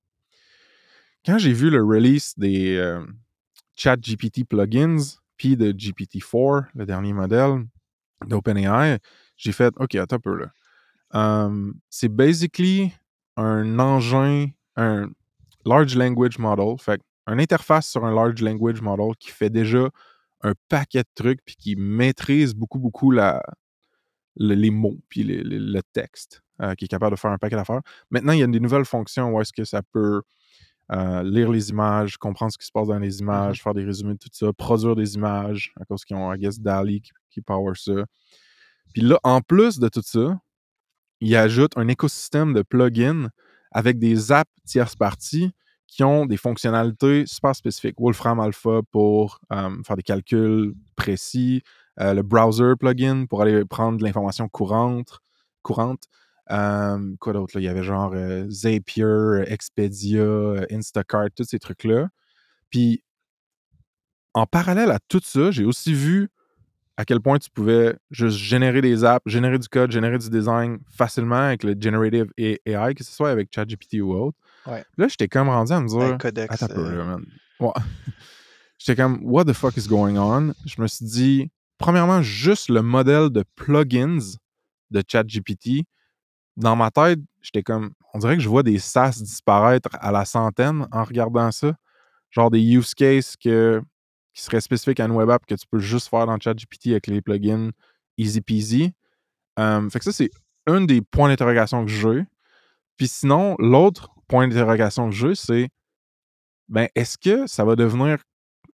quand 1.25 1.39
j'ai 1.39 1.53
vu 1.53 1.71
le 1.71 1.83
release 1.85 2.35
des 2.37 2.77
euh, 2.77 3.05
ChatGPT 3.77 4.45
plugins, 4.45 5.19
puis 5.37 5.57
de 5.57 5.73
GPT-4, 5.73 6.67
le 6.75 6.87
dernier 6.87 7.13
modèle 7.13 7.65
d'OpenAI, 8.27 8.99
j'ai 9.37 9.53
fait 9.53 9.73
OK, 9.77 9.95
attends 9.95 10.17
un 10.17 10.21
peu 10.21 10.37
là. 10.37 10.47
C'est 11.91 12.09
basically 12.09 12.93
un 13.37 13.79
engin, 13.79 14.47
un 14.77 15.11
large 15.65 15.97
language 15.97 16.39
model, 16.39 16.77
fait 16.79 17.01
une 17.27 17.41
interface 17.41 17.89
sur 17.89 18.05
un 18.05 18.15
large 18.15 18.43
language 18.43 18.83
model 18.83 19.17
qui 19.19 19.31
fait 19.31 19.51
déjà 19.51 19.89
un 20.43 20.53
paquet 20.69 21.01
de 21.03 21.09
trucs 21.15 21.41
puis 21.45 21.57
qui 21.57 21.75
maîtrise 21.77 22.55
beaucoup, 22.55 22.79
beaucoup 22.79 23.11
la, 23.11 23.43
le- 24.37 24.55
les 24.55 24.71
mots 24.71 24.99
puis 25.09 25.23
le 25.25 25.81
texte, 25.93 26.43
euh, 26.61 26.75
qui 26.75 26.85
est 26.85 26.89
capable 26.89 27.17
de 27.17 27.21
faire 27.21 27.31
un 27.31 27.39
paquet 27.39 27.57
d'affaires. 27.57 27.81
Maintenant, 28.11 28.33
il 28.33 28.41
y 28.41 28.43
a 28.43 28.47
des 28.47 28.61
nouvelles 28.61 28.85
fonctions 28.85 29.31
où 29.33 29.41
est-ce 29.41 29.53
que 29.53 29.65
ça 29.65 29.81
peut 29.83 30.23
euh, 30.93 31.23
lire 31.23 31.51
les 31.51 31.71
images, 31.71 32.19
comprendre 32.19 32.53
ce 32.53 32.59
qui 32.59 32.67
se 32.67 32.73
passe 32.73 32.89
dans 32.89 32.99
les 32.99 33.21
images, 33.21 33.63
faire 33.63 33.73
des 33.73 33.85
résumés 33.85 34.15
de 34.15 34.19
tout 34.19 34.29
ça, 34.33 34.53
produire 34.53 34.95
des 34.95 35.15
images, 35.15 35.73
à 35.81 35.85
cause 35.87 36.05
qu'ils 36.05 36.17
ont, 36.17 36.31
I 36.31 36.39
guess, 36.39 36.61
DALI 36.61 37.01
qui, 37.01 37.13
qui 37.31 37.41
power 37.41 37.73
ça. 37.75 38.05
Puis 38.93 39.01
là, 39.01 39.19
en 39.23 39.41
plus 39.41 39.79
de 39.79 39.89
tout 39.89 40.03
ça, 40.05 40.39
il 41.25 41.35
ajoute 41.37 41.73
un 41.77 41.89
écosystème 41.89 42.53
de 42.53 42.61
plugins 42.61 43.31
avec 43.73 43.99
des 43.99 44.31
apps 44.31 44.51
tierces 44.67 44.95
parties 44.95 45.53
qui 45.87 46.05
ont 46.05 46.27
des 46.27 46.37
fonctionnalités 46.37 47.25
super 47.27 47.57
spécifiques. 47.57 47.97
Wolfram 47.99 48.41
Alpha 48.41 48.81
pour 48.91 49.41
euh, 49.51 49.83
faire 49.87 49.97
des 49.97 50.03
calculs 50.03 50.75
précis, 50.97 51.63
euh, 51.99 52.13
le 52.13 52.23
browser 52.23 52.75
plugin 52.79 53.25
pour 53.25 53.41
aller 53.41 53.65
prendre 53.65 53.97
de 53.97 54.05
l'information 54.05 54.49
courante, 54.49 55.21
courante. 55.63 56.03
Euh, 56.51 57.15
quoi 57.21 57.33
d'autre? 57.33 57.59
Il 57.59 57.65
y 57.65 57.69
avait 57.69 57.83
genre 57.83 58.15
Zapier, 58.51 59.45
Expedia, 59.47 60.67
Instacart, 60.71 61.29
tous 61.35 61.45
ces 61.45 61.59
trucs-là. 61.59 62.09
Puis, 62.69 63.03
en 64.35 64.45
parallèle 64.45 64.91
à 64.91 64.99
tout 65.09 65.23
ça, 65.25 65.51
j'ai 65.51 65.65
aussi 65.65 65.95
vu 65.95 66.29
à 66.97 67.05
quel 67.05 67.21
point 67.21 67.39
tu 67.39 67.51
pouvais 67.51 67.97
juste 68.11 68.39
générer 68.39 68.81
des 68.81 69.05
apps, 69.05 69.23
générer 69.27 69.59
du 69.59 69.69
code, 69.69 69.91
générer 69.91 70.19
du 70.19 70.31
design 70.31 70.79
facilement 70.97 71.47
avec 71.47 71.65
le 71.65 71.75
Generative 71.79 72.33
AI, 72.39 72.95
que 72.95 73.03
ce 73.03 73.13
soit 73.13 73.31
avec 73.31 73.49
ChatGPT 73.53 74.01
ou 74.01 74.13
autre. 74.15 74.39
Ouais. 74.67 74.85
Là, 74.97 75.09
j'étais 75.09 75.29
comme 75.29 75.49
rendu 75.49 75.73
à 75.73 75.81
me 75.81 75.89
dire. 75.89 76.01
Avec 76.01 76.19
Codex. 76.19 76.63
Attends 76.63 76.79
euh, 76.79 77.05
man. 77.05 77.25
Ouais. 77.61 77.71
J'étais 78.79 79.01
comme, 79.01 79.21
what 79.23 79.45
the 79.45 79.53
fuck 79.53 79.77
is 79.77 79.89
going 79.89 80.17
on? 80.17 80.53
Je 80.67 80.81
me 80.83 80.87
suis 80.87 81.07
dit, 81.07 81.51
premièrement, 81.79 82.21
juste 82.23 82.69
le 82.69 82.83
modèle 82.83 83.31
de 83.31 83.45
plugins 83.57 84.37
de 84.91 85.03
ChatGPT, 85.07 85.87
dans 86.57 86.77
ma 86.77 86.91
tête, 86.91 87.21
j'étais 87.41 87.63
comme, 87.63 87.93
on 88.13 88.19
dirait 88.19 88.37
que 88.37 88.43
je 88.43 88.49
vois 88.49 88.63
des 88.63 88.79
SaaS 88.79 89.21
disparaître 89.21 89.89
à 90.01 90.13
la 90.13 90.25
centaine 90.25 90.87
en 90.93 91.05
regardant 91.05 91.51
ça. 91.51 91.73
Genre 92.31 92.51
des 92.51 92.61
use 92.61 92.95
cases 92.95 93.37
que, 93.37 93.81
qui 94.35 94.43
seraient 94.43 94.61
spécifiques 94.61 95.01
à 95.01 95.07
une 95.07 95.13
web 95.13 95.31
app 95.31 95.47
que 95.47 95.55
tu 95.55 95.67
peux 95.71 95.79
juste 95.79 96.09
faire 96.09 96.27
dans 96.27 96.39
ChatGPT 96.39 96.89
avec 96.89 97.07
les 97.07 97.23
plugins 97.23 97.71
easy 98.19 98.41
peasy. 98.41 98.93
Fait 99.57 99.99
que 99.99 100.05
ça, 100.05 100.13
c'est 100.13 100.31
un 100.67 100.81
des 100.83 101.01
points 101.01 101.29
d'interrogation 101.29 101.85
que 101.85 101.91
j'ai. 101.91 102.25
Puis 102.97 103.09
sinon, 103.09 103.57
l'autre 103.59 104.11
point 104.29 104.49
d'interrogation 104.49 105.09
que 105.11 105.15
j'ai, 105.15 105.35
c'est 105.35 105.69
ben, 106.69 106.89
est-ce 106.95 107.19
que 107.19 107.47
ça 107.47 107.65
va 107.65 107.77
devenir 107.77 108.19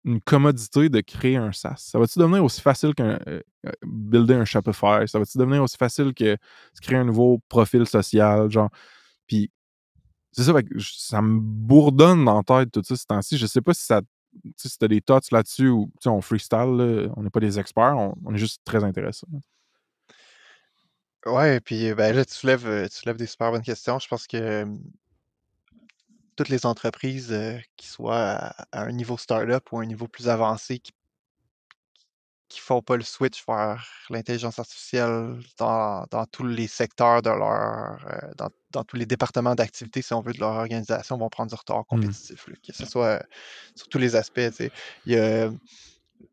une 0.03 0.21
commodité 0.21 0.89
de 0.89 1.01
créer 1.01 1.35
un 1.37 1.51
SaaS? 1.51 1.77
Ça 1.77 1.99
va-tu 1.99 2.19
devenir 2.19 2.43
aussi 2.43 2.61
facile 2.61 2.93
qu'un 2.93 3.19
euh, 3.27 3.41
euh, 3.65 3.71
builder 3.83 4.35
un 4.35 4.45
Shopify? 4.45 5.07
Ça 5.07 5.19
va-tu 5.19 5.37
devenir 5.37 5.63
aussi 5.63 5.77
facile 5.77 6.13
que 6.13 6.37
créer 6.81 6.97
un 6.97 7.05
nouveau 7.05 7.41
profil 7.49 7.87
social? 7.87 8.49
Genre, 8.49 8.69
puis 9.27 9.51
c'est 10.31 10.43
ça, 10.43 10.53
ça 10.79 11.21
me 11.21 11.39
bourdonne 11.39 12.25
dans 12.25 12.37
la 12.37 12.43
tête 12.43 12.71
tout 12.71 12.81
ça 12.83 12.95
ce 12.95 13.05
temps-ci. 13.05 13.37
Je 13.37 13.45
sais 13.45 13.61
pas 13.61 13.73
si 13.73 13.85
ça 13.85 14.01
tu 14.57 14.69
si 14.69 14.77
t'as 14.77 14.87
des 14.87 15.01
thoughts 15.01 15.31
là-dessus 15.31 15.69
ou 15.69 15.89
tu 16.01 16.07
on 16.09 16.21
freestyle, 16.21 17.09
on 17.15 17.23
n'est 17.23 17.29
pas 17.29 17.39
des 17.39 17.59
experts, 17.59 17.95
on, 17.97 18.33
est 18.33 18.37
juste 18.37 18.61
très 18.65 18.83
intéressés. 18.83 19.27
Ouais, 21.25 21.59
puis 21.59 21.93
ben 21.95 22.15
là, 22.15 22.23
tu 22.23 22.33
soulèves, 22.33 22.67
euh, 22.67 22.87
tu 22.87 23.11
des 23.13 23.25
super 23.25 23.51
bonnes 23.51 23.63
questions. 23.63 23.97
Je 23.97 24.07
pense 24.07 24.27
que 24.27 24.37
euh, 24.37 24.65
toutes 26.35 26.49
les 26.49 26.67
entreprises, 26.67 27.31
euh, 27.31 27.57
qui 27.77 27.87
soient 27.87 28.15
à, 28.15 28.65
à 28.71 28.83
un 28.83 28.91
niveau 28.91 29.17
startup 29.17 29.71
ou 29.71 29.79
un 29.79 29.85
niveau 29.85 30.07
plus 30.07 30.29
avancé, 30.29 30.77
qui 30.77 30.91
qui 32.55 32.61
font 32.61 32.81
pas 32.81 32.95
le 32.95 33.03
switch 33.03 33.43
vers 33.45 33.85
l'intelligence 34.09 34.59
artificielle 34.59 35.37
dans, 35.57 36.05
dans 36.09 36.25
tous 36.25 36.45
les 36.45 36.67
secteurs 36.67 37.21
de 37.21 37.29
leur, 37.29 37.99
euh, 38.09 38.31
dans, 38.37 38.49
dans 38.71 38.83
tous 38.85 38.95
les 38.95 39.05
départements 39.05 39.55
d'activité, 39.55 40.01
si 40.01 40.13
on 40.13 40.21
veut, 40.21 40.31
de 40.31 40.39
leur 40.39 40.53
organisation, 40.53 41.17
vont 41.17 41.27
prendre 41.27 41.49
du 41.49 41.55
retard 41.55 41.85
compétitif, 41.85 42.47
là, 42.47 42.55
que 42.65 42.73
ce 42.73 42.85
soit 42.85 43.05
euh, 43.05 43.19
sur 43.75 43.89
tous 43.89 43.97
les 43.97 44.15
aspects. 44.15 44.49
tu 44.51 44.53
sais. 44.53 44.71
Il 45.05 45.13
y 45.13 45.17
a, 45.17 45.51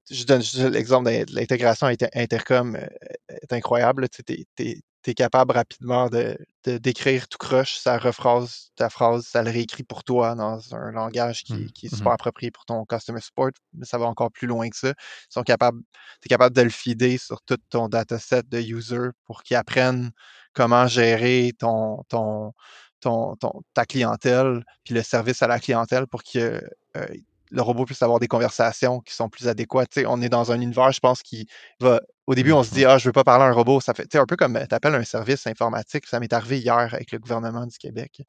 je 0.09 0.25
donne 0.25 0.43
juste 0.43 0.59
l'exemple 0.59 1.11
de 1.11 1.35
l'intégration 1.35 1.89
inter- 1.89 2.11
intercom 2.15 2.77
euh, 2.77 2.87
est 3.29 3.53
incroyable. 3.53 4.09
Tu 4.09 4.23
es, 4.59 4.81
capable 5.15 5.53
rapidement 5.53 6.09
de, 6.09 6.39
décrire 6.65 7.27
tout 7.29 7.39
croche, 7.39 7.75
ça 7.77 7.99
rephrase 7.99 8.71
ta 8.77 8.89
phrase, 8.89 9.27
ça 9.27 9.43
le 9.43 9.51
réécrit 9.51 9.83
pour 9.83 10.05
toi 10.05 10.35
dans 10.37 10.75
un 10.75 10.93
langage 10.93 11.43
qui, 11.43 11.55
Mhm, 11.55 11.73
qui 11.73 11.87
est 11.87 11.95
super 11.95 12.13
approprié 12.13 12.51
pour 12.53 12.65
ton 12.65 12.85
customer 12.85 13.21
support, 13.21 13.51
mais 13.75 13.85
ça 13.85 13.99
va 13.99 14.07
encore 14.07 14.31
plus 14.31 14.47
loin 14.47 14.69
que 14.71 14.77
ça. 14.77 14.91
Ils 14.91 14.95
sont 15.33 15.43
capables, 15.43 15.81
tu 16.21 16.27
es 16.27 16.29
capable 16.29 16.55
de 16.55 16.63
le 16.63 16.71
feeder 16.71 17.19
sur 17.19 17.43
tout 17.43 17.59
ton 17.69 17.89
dataset 17.89 18.43
de 18.45 18.61
user 18.61 19.09
pour 19.27 19.43
qu'ils 19.43 19.57
apprennent 19.57 20.13
comment 20.55 20.87
gérer 20.87 21.53
ton, 21.59 22.05
ton, 22.09 22.53
ton, 23.01 23.35
ton- 23.37 23.63
ta 23.75 23.85
clientèle, 23.87 24.65
puis 24.85 24.95
le 24.95 25.03
service 25.03 25.43
à 25.43 25.49
la 25.49 25.59
clientèle 25.59 26.07
pour 26.07 26.23
que 26.23 26.63
euh, 26.97 27.07
le 27.51 27.63
robot 27.63 27.85
puisse 27.85 28.03
avoir 28.03 28.19
des 28.19 28.29
conversations 28.29 29.01
qui 29.01 29.15
sont 29.15 29.29
plus 29.29 29.49
adéquates. 29.49 29.91
Tu 29.91 30.01
sais, 30.01 30.07
on 30.07 30.21
est 30.23 30.29
dans 30.31 30.53
un 30.53 30.61
univers, 30.61 30.93
je 30.93 31.01
pense, 31.01 31.23
qui 31.23 31.47
va. 31.81 32.01
Au 32.27 32.35
début, 32.35 32.53
on 32.53 32.63
se 32.63 32.73
dit, 32.73 32.85
ah, 32.85 32.99
je 32.99 33.09
veux 33.09 33.13
pas 33.13 33.25
parler 33.25 33.45
à 33.45 33.49
un 33.49 33.53
robot. 33.53 33.81
Ça 33.81 33.95
fait 33.95 34.15
un 34.17 34.27
peu 34.27 34.37
comme 34.37 34.59
tu 34.69 34.75
appelles 34.75 34.95
un 34.95 35.05
service 35.05 35.47
informatique. 35.47 36.07
Ça 36.07 36.21
m'est 36.21 36.33
arrivé 36.33 36.59
hier 36.59 36.77
avec 36.93 37.11
le 37.13 37.19
gouvernement 37.19 37.67
du 37.67 37.77
Québec. 37.79 38.23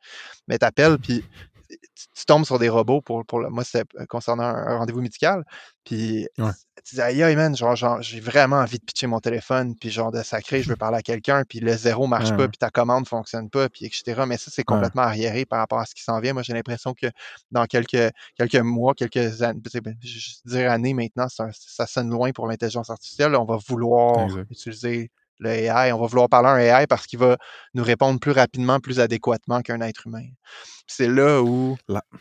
Mais 0.48 0.58
tu 0.58 0.66
appelles, 0.66 0.98
puis 0.98 1.24
tu, 1.70 1.78
tu 2.16 2.26
tombes 2.26 2.46
sur 2.46 2.60
des 2.60 2.70
robots 2.70 3.02
pour, 3.02 3.26
pour 3.26 3.40
le, 3.40 3.50
moi, 3.50 3.64
c'est 3.64 3.86
euh, 4.00 4.06
concernant 4.08 4.44
un, 4.44 4.68
un 4.68 4.78
rendez-vous 4.78 5.02
médical. 5.02 5.44
Puis 5.84 6.28
Ouais. 6.38 6.52
Tu 6.84 6.96
dis, 6.96 7.02
aïe, 7.02 7.36
man, 7.36 7.56
genre, 7.56 7.76
genre, 7.76 8.02
j'ai 8.02 8.20
vraiment 8.20 8.58
envie 8.58 8.78
de 8.80 8.84
pitcher 8.84 9.08
mon 9.08 9.20
téléphone, 9.20 9.76
puis 9.78 9.90
genre 9.90 10.12
de 10.12 10.22
sacrer, 10.24 10.62
je 10.64 10.70
veux 10.70 10.76
parler 10.76 10.98
à 10.98 11.02
quelqu'un, 11.02 11.44
puis 11.48 11.60
le 11.60 11.76
zéro 11.78 12.08
marche 12.08 12.32
Ouais, 12.32 12.36
pas, 12.36 12.48
puis 12.48 12.58
ta 12.58 12.70
commande 12.70 13.08
fonctionne 13.08 13.50
pas, 13.50 13.70
puis 13.70 13.86
etc. 13.86 14.26
Mais 14.28 14.38
ça, 14.38 14.52
c'est 14.52 14.64
Ouais. 14.70 14.90
complètement 14.90 15.04
arriéré 15.04 15.46
par 15.46 15.60
rapport 15.60 15.80
à 15.80 15.86
ce 15.86 15.96
qui 15.96 16.04
s'en 16.04 16.20
vient. 16.20 16.34
Moi, 16.34 16.44
j'ai 16.44 16.54
l'impression 16.54 16.94
que 16.94 17.08
dans 17.52 17.66
quelques, 17.66 18.12
quelques 18.38 18.56
mois, 18.58 18.94
quelques 18.94 19.42
années, 19.42 19.62
je 20.02 20.08
je 20.20 20.30
dire 20.46 20.72
années 20.72 20.94
maintenant, 20.94 21.28
un- 21.40 21.52
ça 21.54 21.88
sonne 21.88 22.10
loin 22.10 22.32
pour 22.32 22.48
l'intelligence 22.48 22.90
artificielle. 22.90 23.36
On 23.36 23.46
va 23.46 23.58
vouloir 23.68 24.38
utiliser 24.50 25.10
le 25.44 25.50
AI, 25.52 25.92
on 25.92 26.00
va 26.00 26.08
vouloir 26.08 26.30
parler 26.30 26.50
à 26.50 26.52
un 26.54 26.82
AI 26.82 26.88
parce 26.88 27.06
qu'il 27.06 27.20
va 27.20 27.38
nous 27.74 27.84
répondre 27.84 28.20
plus 28.20 28.32
rapidement, 28.32 28.80
plus 28.80 29.00
adéquatement 29.00 29.62
qu'un 29.62 29.82
être 29.82 30.08
humain. 30.08 30.26
C'est 30.88 31.08
là 31.08 31.42
où 31.42 31.78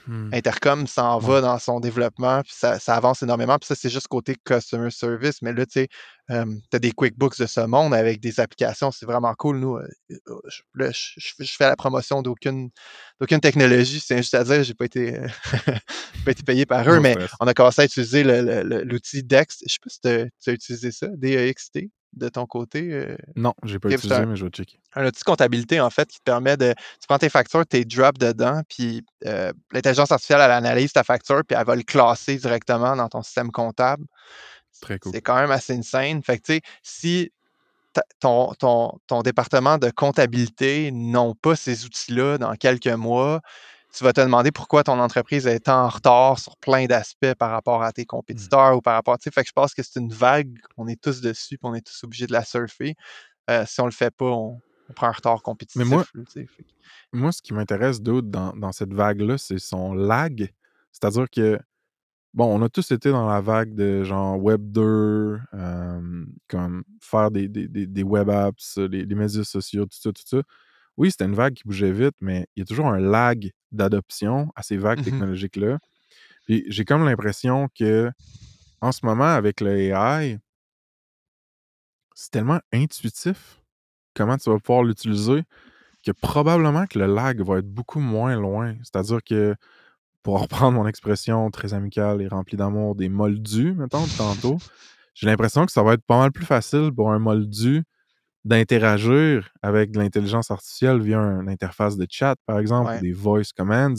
hmm. 0.06 0.30
Intercom 0.32 0.86
s'en 0.86 1.18
Ouais. 1.20 1.26
va 1.26 1.40
dans 1.40 1.58
son 1.58 1.80
développement, 1.80 2.42
puis 2.42 2.52
ça, 2.54 2.78
ça 2.78 2.94
avance 2.94 3.22
énormément. 3.22 3.58
Puis 3.58 3.66
ça, 3.66 3.74
c'est 3.74 3.90
juste 3.90 4.06
côté 4.08 4.36
customer 4.44 4.90
service. 4.90 5.42
Mais 5.42 5.52
là, 5.52 5.66
tu 5.66 5.72
sais, 5.80 5.88
tu 6.28 6.76
as 6.76 6.78
des 6.78 6.92
QuickBooks 6.92 7.38
de 7.38 7.46
ce 7.46 7.60
monde 7.60 7.92
avec 7.92 8.20
des 8.20 8.38
applications. 8.40 8.90
C'est 8.92 9.04
vraiment 9.04 9.34
cool. 9.34 9.58
Nous, 9.58 9.76
euh, 9.76 9.86
je, 10.48 10.62
là, 10.74 10.90
je, 10.92 11.12
je 11.16 11.32
fais- 11.36 11.44
je 11.44 11.52
fais 11.56 11.64
la 11.66 11.76
promotion 11.76 12.22
d'aucune 12.22 12.70
technologie. 13.42 14.00
C'est 14.00 14.14
injuste 14.14 14.34
à 14.34 14.44
dire. 14.44 14.62
J'ai 14.62 14.74
pas 14.74 14.84
été, 14.86 15.20
pas 16.24 16.30
été 16.30 16.42
payé 16.44 16.64
par 16.64 16.88
eux, 16.88 17.00
mais 17.00 17.16
on 17.40 17.46
a 17.46 17.54
commencé 17.54 17.82
à 17.82 17.84
utiliser 17.84 18.22
l'outil 18.24 19.22
Dext. 19.24 19.64
Je 19.66 19.72
sais 19.72 19.78
pas 19.82 19.90
si 19.90 20.00
tu 20.00 20.50
as 20.50 20.52
utilisé 20.52 20.92
ça, 20.92 21.08
DEXT, 21.08 21.80
de 22.12 22.28
ton 22.28 22.46
côté. 22.46 22.92
euh, 22.92 23.16
Non, 23.36 23.54
j'ai 23.64 23.78
pas 23.78 23.88
utilisé, 23.90 24.14
un- 24.14 24.26
mais 24.26 24.36
je 24.36 24.44
vais 24.44 24.50
checker. 24.50 24.78
un 24.94 25.06
outil 25.06 25.20
de 25.20 25.24
comptabilité, 25.24 25.80
en 25.80 25.90
fait, 25.90 26.08
qui 26.08 26.18
te 26.18 26.24
permet 26.24 26.56
de. 26.56 26.74
Tu 27.00 27.06
prends 27.08 27.18
tes 27.18 27.28
factures, 27.28 27.66
tu 27.66 27.78
les 27.78 27.84
drops 27.84 28.18
dedans, 28.18 28.62
puis 28.68 29.04
euh, 29.26 29.52
l'intelligence 29.72 30.12
artificielle, 30.12 30.40
elle 30.42 30.50
analyse 30.50 30.92
ta 30.92 31.04
facture, 31.04 31.42
puis 31.46 31.56
elle 31.58 31.66
va 31.66 31.76
le 31.76 31.82
classer 31.82 32.36
directement 32.36 32.94
dans 32.96 33.08
ton 33.08 33.22
système 33.22 33.50
comptable. 33.50 34.04
Très 34.80 34.98
cool. 34.98 35.12
C'est 35.12 35.20
quand 35.22 35.36
même 35.36 35.50
assez 35.50 35.74
insane. 35.74 36.22
Fait 36.22 36.38
que, 36.38 36.42
tu 36.42 36.52
sais, 36.54 36.60
si 36.82 37.32
ton, 38.20 38.52
ton, 38.54 38.98
ton 39.06 39.22
département 39.22 39.78
de 39.78 39.90
comptabilité 39.90 40.90
n'ont 40.92 41.34
pas 41.34 41.56
ces 41.56 41.84
outils-là 41.84 42.38
dans 42.38 42.54
quelques 42.56 42.86
mois, 42.88 43.40
tu 43.94 44.04
vas 44.04 44.12
te 44.12 44.20
demander 44.20 44.50
pourquoi 44.52 44.82
ton 44.84 44.98
entreprise 44.98 45.46
est 45.46 45.68
en 45.68 45.88
retard 45.88 46.38
sur 46.38 46.56
plein 46.56 46.86
d'aspects 46.86 47.34
par 47.38 47.50
rapport 47.50 47.82
à 47.82 47.92
tes 47.92 48.04
compétiteurs 48.06 48.76
ou 48.76 48.80
par 48.80 48.94
rapport. 48.94 49.18
Tu 49.18 49.24
sais, 49.24 49.30
fait 49.30 49.42
que 49.42 49.48
je 49.48 49.52
pense 49.52 49.74
que 49.74 49.82
c'est 49.82 50.00
une 50.00 50.12
vague, 50.12 50.58
on 50.76 50.88
est 50.88 51.00
tous 51.00 51.20
dessus, 51.20 51.58
puis 51.58 51.68
on 51.70 51.74
est 51.74 51.86
tous 51.86 52.02
obligés 52.04 52.26
de 52.26 52.32
la 52.32 52.44
surfer. 52.44 52.94
Euh, 53.50 53.64
si 53.66 53.80
on 53.80 53.84
le 53.86 53.90
fait 53.92 54.10
pas, 54.14 54.24
on, 54.26 54.60
on 54.88 54.92
prend 54.94 55.08
un 55.08 55.12
retard 55.12 55.42
compétitif. 55.42 55.78
moi- 55.84 56.04
là, 56.14 56.22
que- 56.24 56.30
Moi, 57.12 57.32
ce 57.32 57.42
qui 57.42 57.52
m'intéresse 57.54 58.00
d'autre 58.00 58.28
dans, 58.28 58.52
dans 58.56 58.72
cette 58.72 58.94
vague-là, 58.94 59.36
c'est 59.38 59.58
son 59.58 59.92
lag. 59.94 60.50
C'est-à-dire 60.92 61.28
que, 61.30 61.58
bon, 62.34 62.46
on 62.58 62.62
a 62.62 62.68
tous 62.70 62.90
été 62.92 63.10
dans 63.10 63.28
la 63.28 63.40
vague 63.40 63.74
de 63.74 64.04
genre 64.04 64.38
Web 64.42 64.72
2, 64.72 65.38
euh, 65.54 66.24
comme 66.48 66.84
faire 67.00 67.30
des, 67.30 67.48
des, 67.48 67.68
des, 67.68 67.86
des 67.86 68.02
web 68.02 68.30
apps, 68.30 68.78
les, 68.78 69.04
les 69.04 69.14
médias 69.14 69.44
sociaux, 69.44 69.84
tout 69.84 69.98
ça, 70.00 70.12
tout 70.12 70.22
ça. 70.24 70.38
Oui, 70.96 71.10
c'était 71.10 71.24
une 71.24 71.34
vague 71.34 71.54
qui 71.54 71.64
bougeait 71.64 71.92
vite, 71.92 72.14
mais 72.20 72.46
il 72.56 72.60
y 72.60 72.62
a 72.62 72.66
toujours 72.66 72.86
un 72.86 73.00
lag 73.00 73.50
d'adoption 73.72 74.50
à 74.56 74.62
ces 74.62 74.76
vagues 74.76 74.98
Mhm. 74.98 75.04
technologiques-là. 75.04 75.78
Puis 76.46 76.64
j'ai 76.68 76.84
comme 76.84 77.04
l'impression 77.04 77.68
que, 77.78 78.10
en 78.80 78.92
ce 78.92 79.06
moment, 79.06 79.24
avec 79.26 79.60
le 79.60 79.70
AI, 79.78 80.38
c'est 82.14 82.30
tellement 82.30 82.60
intuitif 82.72 83.60
comment 84.14 84.36
tu 84.36 84.50
vas 84.50 84.58
pouvoir 84.58 84.84
l'utiliser 84.84 85.44
que 86.04 86.12
probablement 86.12 86.86
que 86.86 86.98
le 86.98 87.06
lag 87.06 87.40
va 87.42 87.58
être 87.58 87.68
beaucoup 87.68 88.00
moins 88.00 88.36
loin. 88.36 88.74
C'est-à-dire 88.84 89.20
que, 89.24 89.56
pour 90.22 90.40
reprendre 90.42 90.78
mon 90.78 90.86
expression 90.88 91.50
très 91.50 91.74
amicale 91.74 92.22
et 92.22 92.28
remplie 92.28 92.56
d'amour, 92.56 92.96
des 92.96 93.08
moldus, 93.08 93.74
mettons, 93.74 94.06
tantôt, 94.18 94.58
j'ai 95.14 95.26
l'impression 95.26 95.66
que 95.66 95.72
ça 95.72 95.82
va 95.82 95.94
être 95.94 96.04
pas 96.06 96.18
mal 96.18 96.32
plus 96.32 96.46
facile 96.46 96.92
pour 96.94 97.12
un 97.12 97.18
moldu 97.20 97.84
d'interagir 98.44 99.50
avec 99.62 99.90
de 99.92 99.98
l'intelligence 99.98 100.50
artificielle 100.50 101.00
via 101.00 101.18
une 101.18 101.48
interface 101.48 101.96
de 101.96 102.06
chat, 102.10 102.36
par 102.46 102.58
exemple, 102.58 102.90
Ouais. 102.90 102.98
ou 102.98 103.02
des 103.02 103.12
voice 103.12 103.52
commands, 103.56 103.94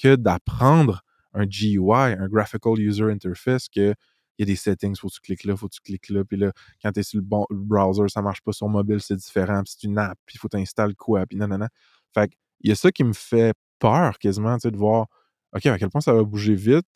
que 0.00 0.16
d'apprendre 0.16 1.02
un 1.32 1.46
GUI, 1.46 1.78
un 2.18 2.28
Graphical 2.28 2.78
User 2.78 3.04
Interface, 3.10 3.68
que 3.68 3.94
il 4.38 4.42
y 4.42 4.50
a 4.50 4.52
des 4.52 4.56
settings, 4.56 4.94
faut 4.96 5.08
que 5.08 5.14
tu 5.14 5.20
cliques 5.22 5.44
là, 5.44 5.56
faut 5.56 5.66
que 5.66 5.74
tu 5.74 5.80
cliques 5.80 6.10
là, 6.10 6.22
puis 6.22 6.36
là, 6.36 6.52
quand 6.82 6.92
tu 6.92 7.00
es 7.00 7.02
sur 7.02 7.16
le, 7.18 7.24
bon, 7.24 7.46
le 7.48 7.56
browser, 7.56 8.08
ça 8.08 8.20
marche 8.20 8.42
pas 8.42 8.52
sur 8.52 8.68
mobile, 8.68 9.00
c'est 9.00 9.16
différent, 9.16 9.62
puis 9.62 9.74
c'est 9.78 9.86
une 9.86 9.96
app, 9.98 10.18
puis 10.26 10.34
il 10.36 10.38
faut 10.38 10.48
t'installes 10.48 10.94
quoi, 10.94 11.24
puis 11.26 11.38
nanana. 11.38 11.68
Fait 12.12 12.30
il 12.60 12.68
y 12.68 12.72
a 12.72 12.74
ça 12.74 12.90
qui 12.92 13.02
me 13.04 13.14
fait 13.14 13.54
peur 13.78 14.18
quasiment, 14.18 14.54
tu 14.56 14.62
sais, 14.62 14.70
de 14.70 14.76
voir, 14.76 15.06
OK, 15.54 15.64
à 15.66 15.78
quel 15.78 15.88
point 15.88 16.02
ça 16.02 16.12
va 16.12 16.22
bouger 16.22 16.54
vite, 16.54 16.86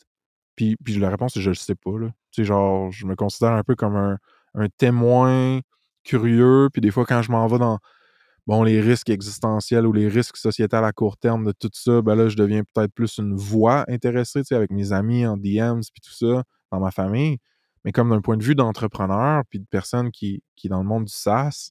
puis, 0.54 0.76
puis 0.84 0.98
la 0.98 1.08
réponse, 1.08 1.32
c'est 1.32 1.40
je 1.40 1.48
le 1.50 1.54
sais 1.54 1.74
pas, 1.74 1.98
là. 1.98 2.08
Tu 2.30 2.42
sais, 2.42 2.44
genre, 2.44 2.90
je 2.92 3.06
me 3.06 3.16
considère 3.16 3.52
un 3.52 3.62
peu 3.62 3.74
comme 3.74 3.96
un, 3.96 4.18
un 4.54 4.68
témoin 4.76 5.60
curieux, 6.04 6.68
puis 6.72 6.80
des 6.80 6.90
fois, 6.90 7.04
quand 7.06 7.22
je 7.22 7.30
m'en 7.32 7.46
vais 7.46 7.58
dans, 7.58 7.78
bon, 8.46 8.62
les 8.64 8.80
risques 8.80 9.10
existentiels 9.10 9.86
ou 9.86 9.92
les 9.92 10.08
risques 10.08 10.36
sociétals 10.36 10.84
à 10.84 10.92
court 10.92 11.16
terme 11.18 11.44
de 11.46 11.52
tout 11.52 11.70
ça, 11.74 12.02
ben 12.02 12.14
là, 12.16 12.28
je 12.28 12.36
deviens 12.36 12.62
peut-être 12.74 12.92
plus 12.94 13.18
une 13.18 13.34
voix 13.36 13.84
intéressée, 13.88 14.40
tu 14.40 14.46
sais, 14.48 14.54
avec 14.56 14.70
mes 14.70 14.92
amis 14.92 15.26
en 15.26 15.36
DMs, 15.36 15.82
puis 15.92 16.00
tout 16.02 16.12
ça, 16.14 16.44
dans 16.72 16.80
ma 16.80 16.90
famille. 16.90 17.38
Mais 17.84 17.92
comme 17.92 18.10
d'un 18.10 18.20
point 18.20 18.36
de 18.36 18.44
vue 18.44 18.54
d'entrepreneur, 18.54 19.42
puis 19.50 19.58
de 19.60 19.66
personne 19.70 20.10
qui, 20.10 20.42
qui 20.56 20.66
est 20.68 20.70
dans 20.70 20.82
le 20.82 20.88
monde 20.88 21.06
du 21.06 21.12
SaaS, 21.12 21.70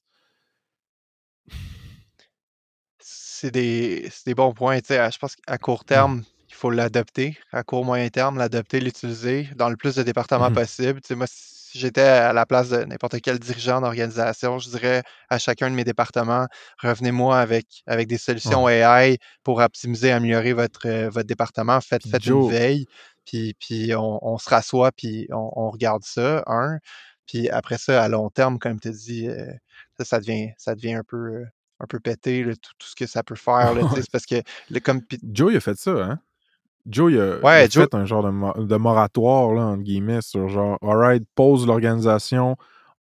C'est 2.98 3.50
des, 3.50 4.08
c'est 4.10 4.26
des 4.26 4.34
bons 4.34 4.52
points. 4.52 4.78
tu 4.80 4.88
sais, 4.88 5.10
Je 5.10 5.18
pense 5.18 5.36
qu'à 5.36 5.58
court 5.58 5.84
terme, 5.84 6.22
il 6.48 6.54
faut 6.54 6.70
l'adopter. 6.70 7.38
À 7.52 7.62
court 7.62 7.84
moyen 7.84 8.08
terme, 8.10 8.36
l'adopter, 8.38 8.80
l'utiliser 8.80 9.48
dans 9.56 9.70
le 9.70 9.76
plus 9.76 9.94
de 9.96 10.02
départements 10.02 10.48
Mhm. 10.50 10.54
possible. 10.54 11.00
Tu 11.00 11.08
sais, 11.08 11.14
moi, 11.14 11.26
si 11.70 11.78
j'étais 11.78 12.00
à 12.00 12.32
la 12.32 12.46
place 12.46 12.70
de 12.70 12.82
n'importe 12.84 13.20
quel 13.20 13.38
dirigeant 13.38 13.80
d'organisation, 13.80 14.58
je 14.58 14.70
dirais 14.70 15.02
à 15.28 15.38
chacun 15.38 15.70
de 15.70 15.76
mes 15.76 15.84
départements, 15.84 16.46
revenez-moi 16.82 17.38
avec, 17.38 17.66
avec 17.86 18.08
des 18.08 18.18
solutions 18.18 18.68
AI 18.68 19.18
pour 19.44 19.58
optimiser, 19.60 20.10
améliorer 20.10 20.52
votre, 20.52 20.88
euh, 20.88 21.08
votre 21.10 21.28
département. 21.28 21.80
Faites, 21.80 22.04
faites 22.08 22.24
Joe- 22.24 22.46
une 22.46 22.50
veille, 22.50 22.86
puis, 23.24 23.54
puis 23.60 23.94
on, 23.94 24.18
on 24.26 24.36
se 24.38 24.50
rassoit, 24.50 24.90
puis 24.90 25.28
on, 25.30 25.50
on 25.54 25.70
regarde 25.70 26.02
ça, 26.02 26.42
un. 26.46 26.78
Puis 27.26 27.48
après 27.50 27.78
ça, 27.78 28.02
à 28.02 28.08
long 28.08 28.30
terme, 28.30 28.58
comme 28.58 28.80
tu 28.80 28.90
dis, 28.90 29.28
euh, 29.28 29.52
ça, 29.98 30.04
ça 30.04 30.18
devient, 30.18 30.50
ça 30.58 30.74
devient 30.74 30.94
un 30.94 31.04
peu, 31.06 31.16
euh, 31.16 31.44
un 31.78 31.86
peu 31.86 32.00
pété, 32.00 32.42
là, 32.42 32.54
tout, 32.56 32.72
tout 32.78 32.88
ce 32.88 32.96
que 32.96 33.06
ça 33.06 33.22
peut 33.22 33.36
faire. 33.36 33.74
là, 33.74 33.82
c'est 33.94 34.10
parce 34.10 34.26
que, 34.26 34.42
le, 34.70 34.80
comme, 34.80 35.02
Joe, 35.32 35.52
il 35.52 35.56
a 35.58 35.60
fait 35.60 35.78
ça, 35.78 35.92
hein? 35.92 36.18
Joe, 36.86 37.12
il 37.12 37.20
a, 37.20 37.38
il 37.38 37.46
a 37.46 37.68
Joe- 37.68 37.84
fait 37.84 37.94
un 37.94 38.04
genre 38.04 38.22
de, 38.24 38.30
mo- 38.30 38.54
de 38.56 38.76
moratoire, 38.76 39.52
là, 39.54 39.62
entre 39.66 39.82
guillemets, 39.82 40.22
sur 40.22 40.48
genre, 40.48 40.78
alright, 40.82 41.24
pause 41.34 41.66
l'organisation, 41.66 42.56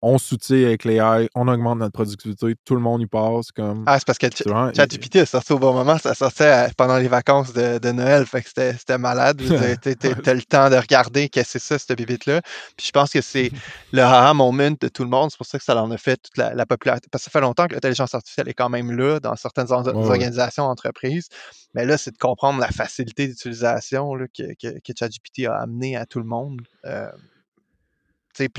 on 0.08 0.18
soutient 0.18 0.64
avec 0.66 0.84
les 0.84 0.96
AI, 0.96 1.28
on 1.34 1.48
augmente 1.48 1.78
notre 1.78 1.92
productivité, 1.92 2.54
tout 2.64 2.74
le 2.74 2.80
monde 2.80 3.00
y 3.02 3.06
passe, 3.06 3.50
comme... 3.50 3.82
ah, 3.86 3.98
c'est 3.98 4.06
parce 4.06 4.18
que 4.18 4.26
ChatGPT 4.74 5.16
est 5.16 5.26
sorti 5.26 5.52
au 5.52 5.58
bon 5.58 5.72
moment, 5.72 5.98
ça 5.98 6.14
sortait 6.14 6.46
à- 6.46 6.70
pendant 6.76 6.96
les 6.98 7.08
vacances 7.08 7.52
de, 7.52 7.78
de 7.78 7.90
Noël, 7.92 8.24
fait 8.24 8.42
que 8.42 8.48
c'était 8.48 8.98
malade. 8.98 9.42
T'as- 9.82 10.34
le 10.34 10.42
temps 10.42 10.70
de 10.70 10.76
regarder 10.76 11.28
qu'est-ce 11.28 11.54
que 11.54 11.58
c'est 11.58 11.74
ça, 11.74 11.78
cette 11.78 11.96
bibite-là. 11.98 12.40
Puis 12.76 12.86
je 12.86 12.92
pense 12.92 13.10
que 13.10 13.20
c'est 13.20 13.50
le 13.92 14.02
aha 14.02 14.32
moment 14.34 14.70
de 14.80 14.88
tout 14.88 15.02
le 15.02 15.10
monde, 15.10 15.30
c'est 15.30 15.38
pour 15.38 15.46
ça 15.46 15.58
que 15.58 15.64
ça 15.64 15.74
en 15.82 15.90
a 15.90 15.96
fait 15.98 16.16
toute 16.22 16.36
la, 16.36 16.54
la 16.54 16.66
popularité. 16.66 17.08
Parce 17.10 17.24
que 17.24 17.30
ça 17.30 17.38
fait 17.38 17.40
longtemps 17.40 17.66
que 17.66 17.74
l'intelligence 17.74 18.14
artificielle 18.14 18.48
est 18.48 18.54
quand 18.54 18.68
même 18.68 18.92
là 18.92 19.18
dans 19.20 19.34
certaines 19.36 19.72
en- 19.72 19.82
Ouais, 19.82 19.92
ouais. 19.92 20.06
organisations, 20.10 20.64
entreprises. 20.64 21.28
Mais 21.74 21.84
là, 21.84 21.98
c'est 21.98 22.12
de 22.12 22.18
comprendre 22.18 22.60
la 22.60 22.68
facilité 22.68 23.26
d'utilisation 23.28 24.12
que, 24.36 24.42
que, 24.60 24.78
que 24.78 24.92
ChatGPT 24.98 25.46
a 25.46 25.56
amené 25.56 25.96
à 25.96 26.06
tout 26.06 26.18
le 26.20 26.24
monde. 26.26 26.60
Euh, 26.84 27.08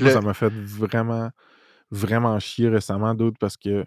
Moi, 0.04 0.12
ça 0.12 0.20
m'a 0.20 0.34
fait 0.34 0.52
vraiment, 0.52 1.30
vraiment 1.90 2.38
chier 2.40 2.68
récemment, 2.68 3.14
d'autres, 3.14 3.38
parce 3.38 3.56
que, 3.56 3.84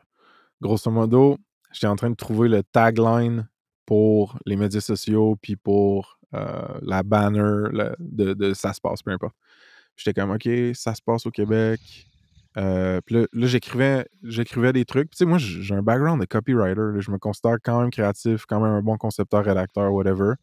grosso 0.62 0.90
modo, 0.92 1.38
j'étais 1.72 1.88
en 1.88 1.96
train 1.96 2.10
de 2.10 2.16
trouver 2.16 2.50
le 2.50 2.64
tagline 2.64 3.48
pour 3.86 4.38
les 4.46 4.56
médias 4.56 4.82
sociaux, 4.82 5.38
puis 5.42 5.56
pour 5.56 6.18
euh, 6.34 6.80
la 6.82 7.04
banner 7.04 7.70
la- 7.74 7.96
de, 8.00 8.34
de 8.34 8.54
Ça 8.54 8.72
se 8.74 8.80
passe, 8.80 9.02
peu 9.04 9.12
importe. 9.12 9.36
J'étais 9.98 10.20
comme, 10.20 10.32
OK, 10.32 10.48
ça 10.74 10.96
se 10.96 11.02
passe 11.02 11.26
au 11.26 11.32
Québec. 11.32 11.82
Euh, 12.58 13.00
puis 13.06 13.16
là, 13.16 13.26
là, 13.34 13.48
j'écrivais, 13.48 14.08
j'écrivais 14.24 14.74
des 14.74 14.86
trucs. 14.86 15.10
Tu 15.12 15.18
sais, 15.18 15.26
moi, 15.26 15.38
j'ai 15.38 15.62
j'ai 15.62 15.74
un 15.76 15.82
background 15.82 16.20
de 16.22 16.26
copywriter. 16.26 16.76
là. 16.94 17.00
Je 17.00 17.12
me 17.12 17.18
considère 17.18 17.58
quand 17.64 17.80
même 17.82 17.92
créatif, 17.92 18.46
quand 18.46 18.60
même 18.60 18.72
un 18.74 18.82
bon 18.82 18.98
concepteur, 18.98 19.44
rédacteur, 19.44 19.92
whatever. 19.94 20.34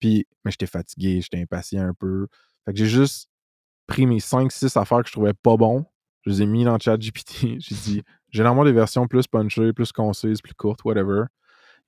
Puis, 0.00 0.26
mais 0.44 0.50
j'étais 0.50 0.66
fatigué, 0.66 1.20
j'étais 1.22 1.40
impatient 1.40 1.86
un 1.88 1.94
peu. 1.94 2.26
Fait 2.64 2.72
que 2.72 2.78
j'ai 2.78 2.86
juste 2.86 3.28
pris 3.86 4.06
mes 4.06 4.18
5-6 4.18 4.78
affaires 4.78 5.02
que 5.02 5.08
je 5.08 5.12
trouvais 5.12 5.34
pas 5.34 5.56
bon. 5.56 5.84
Je 6.24 6.30
les 6.30 6.42
ai 6.42 6.46
mis 6.46 6.64
dans 6.64 6.74
le 6.74 6.80
chat 6.80 6.96
GPT. 6.96 7.58
J'ai 7.58 7.74
dit, 7.74 8.02
généralement 8.30 8.64
des 8.64 8.72
versions 8.72 9.06
plus 9.06 9.26
punchées, 9.26 9.72
plus 9.72 9.92
concises, 9.92 10.40
plus 10.40 10.54
courtes, 10.54 10.84
whatever. 10.84 11.24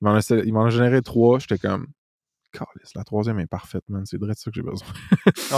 Il 0.01 0.05
m'en 0.53 0.65
a, 0.65 0.69
généré 0.69 1.01
trois. 1.01 1.39
J'étais 1.39 1.57
comme, 1.57 1.87
Calisse, 2.53 2.93
la 2.95 3.03
troisième 3.03 3.39
est 3.39 3.47
parfaite, 3.47 3.83
man. 3.89 4.05
C'est 4.05 4.17
vrai 4.17 4.33
de 4.33 4.37
ça 4.37 4.49
que 4.49 4.55
j'ai 4.55 4.61
besoin. 4.61 4.87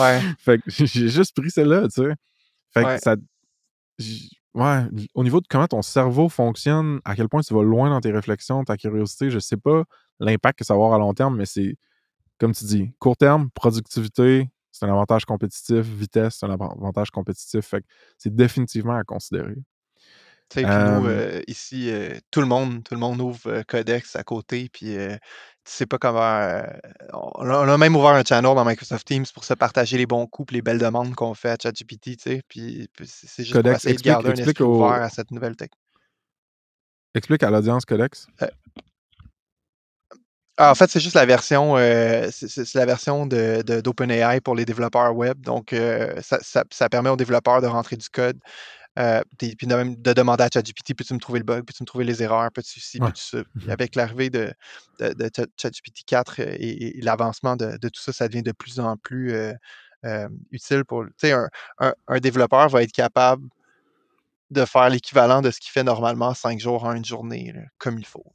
ouais. 0.01 0.19
fait 0.39 0.59
que 0.59 0.63
j'ai 0.68 1.09
juste 1.09 1.35
pris 1.39 1.51
celle-là, 1.51 1.84
tu 1.84 2.01
sais. 2.01 2.13
Fait 2.73 2.85
Ouais. 2.85 2.95
que 2.95 3.01
ça. 3.01 3.15
Ouais, 4.53 4.84
au 5.13 5.23
niveau 5.23 5.39
de 5.39 5.47
comment 5.47 5.68
ton 5.68 5.81
cerveau 5.81 6.27
fonctionne, 6.27 6.99
à 7.05 7.15
quel 7.15 7.30
point 7.30 7.41
tu 7.41 7.53
vas 7.53 7.63
loin 7.63 7.89
dans 7.89 8.01
tes 8.01 8.11
réflexions, 8.11 8.63
ta 8.65 8.76
curiosité, 8.76 9.30
je 9.30 9.39
sais 9.39 9.55
pas 9.55 9.84
l'impact 10.19 10.59
que 10.59 10.65
ça 10.65 10.73
va 10.73 10.80
avoir 10.80 10.93
à 10.93 10.97
long 10.97 11.13
terme, 11.13 11.38
mais 11.38 11.45
c'est 11.45 11.77
comme 12.38 12.53
tu 12.53 12.65
dis, 12.65 12.91
court 12.99 13.15
terme, 13.15 13.49
productivité, 13.51 14.49
c'est 14.72 14.85
un 14.85 14.89
avantage 14.89 15.26
compétitif, 15.26 15.85
vitesse, 15.85 16.38
c'est 16.39 16.45
un 16.45 16.52
avantage 16.52 17.11
compétitif. 17.11 17.65
Fait 17.65 17.84
c'est 18.18 18.34
définitivement 18.34 18.95
à 18.95 19.03
considérer. 19.03 19.56
Tu 20.49 20.60
sais, 20.60 20.65
puis 20.65 20.69
nous, 20.76 21.07
Euh, 21.07 21.38
euh, 21.38 21.41
ici, 21.48 21.89
euh, 21.89 22.19
tout 22.30 22.41
le 22.41 22.45
monde, 22.48 22.84
tout 22.84 22.93
le 22.93 22.99
monde 22.99 23.22
ouvre 23.22 23.61
Codex 23.68 24.18
à 24.18 24.23
côté, 24.23 24.68
puis 24.68 24.95
tu 24.95 25.19
sais 25.64 25.85
pas 25.85 25.98
comment. 25.98 26.19
on, 27.14 27.49
a, 27.49 27.65
on 27.65 27.69
a 27.69 27.77
même 27.77 27.95
ouvert 27.95 28.11
un 28.11 28.23
channel 28.23 28.53
dans 28.53 28.65
Microsoft 28.65 29.07
Teams 29.07 29.26
pour 29.34 29.45
se 29.45 29.53
partager 29.53 29.98
les 29.98 30.06
bons 30.06 30.27
coups, 30.27 30.52
les 30.52 30.61
belles 30.61 30.80
demandes 30.80 31.15
qu'on 31.15 31.34
fait 31.35 31.52
à 31.52 31.57
ChatGPT, 31.61 32.18
tu 32.18 32.19
sais, 32.19 32.41
puis, 32.49 32.89
puis 32.93 33.07
c'est 33.07 33.43
juste 33.43 33.53
pour 33.53 33.64
Codex, 33.64 33.77
essayer 33.77 33.91
de 33.93 33.93
explique, 33.93 34.11
garder 34.11 34.30
un 34.30 34.43
esprit 34.45 34.64
au- 34.64 34.76
ouvert 34.76 35.02
à 35.02 35.10
cette 35.10 35.31
nouvelle 35.31 35.56
tech. 35.56 35.69
explique 37.14 37.43
à 37.43 37.49
l'audience 37.49 37.85
Codex. 37.85 38.27
Ah, 40.63 40.69
en 40.69 40.75
fait, 40.75 40.91
c'est 40.91 40.99
juste 40.99 41.15
la 41.15 41.25
version, 41.25 41.75
euh, 41.77 42.29
c'est 42.31 42.75
la 42.75 42.85
version 42.85 43.25
de, 43.25 43.63
de- 43.63 43.81
d'OpenAI 43.81 44.41
pour 44.41 44.53
les 44.53 44.63
développeurs 44.63 45.15
web. 45.15 45.41
Donc, 45.41 45.73
euh, 45.73 46.21
ça, 46.21 46.38
ça- 46.43 46.63
ça 46.71 46.88
permet 46.88 47.09
aux 47.09 47.15
développeurs 47.15 47.61
de 47.63 47.65
rentrer 47.67 47.95
du 47.97 48.07
code, 48.09 48.38
euh, 48.99 49.21
puis 49.39 49.55
de, 49.59 49.75
même 49.75 49.95
de 49.95 50.13
demander 50.13 50.43
à 50.43 50.49
ChatGPT, 50.53 50.93
peux-tu 50.95 51.15
me 51.15 51.19
trouver 51.19 51.39
le 51.39 51.45
bug, 51.45 51.65
peux-tu 51.65 51.81
me 51.81 51.88
trouver 51.88 52.05
les 52.05 52.21
erreurs, 52.21 52.51
peux-tu 52.53 52.79
ci, 52.79 52.99
Ouais. 52.99 53.07
peux-tu 53.07 53.23
ça. 53.23 53.39
Puis 53.57 53.65
Mhm. 53.65 53.71
avec 53.71 53.95
l'arrivée 53.95 54.29
de, 54.29 54.53
de, 54.99 55.13
de 55.13 55.31
Chat- 55.35 55.47
ChatGPT 55.59 56.03
4 56.05 56.35
euh, 56.41 56.45
et, 56.59 56.99
et 56.99 57.01
l'avancement 57.01 57.55
de, 57.55 57.77
tout 57.88 58.01
ça, 58.01 58.13
ça 58.13 58.27
devient 58.27 58.43
de 58.43 58.51
plus 58.51 58.79
en 58.79 58.97
plus 58.97 59.33
utile 60.51 60.85
pour. 60.85 61.05
Tu 61.05 61.11
sais, 61.17 61.31
un, 61.31 61.47
un- 61.79 61.93
un 62.07 62.19
développeur 62.19 62.69
va 62.69 62.83
être 62.83 62.91
capable 62.91 63.47
de 64.51 64.65
faire 64.65 64.89
l'équivalent 64.89 65.41
de 65.41 65.49
ce 65.49 65.59
qu'il 65.59 65.71
fait 65.71 65.83
normalement 65.83 66.33
cinq 66.35 66.59
jours 66.59 66.83
en 66.83 66.93
une 66.93 67.05
journée, 67.05 67.51
là, 67.55 67.61
comme 67.79 67.97
il 67.97 68.05
faut. 68.05 68.25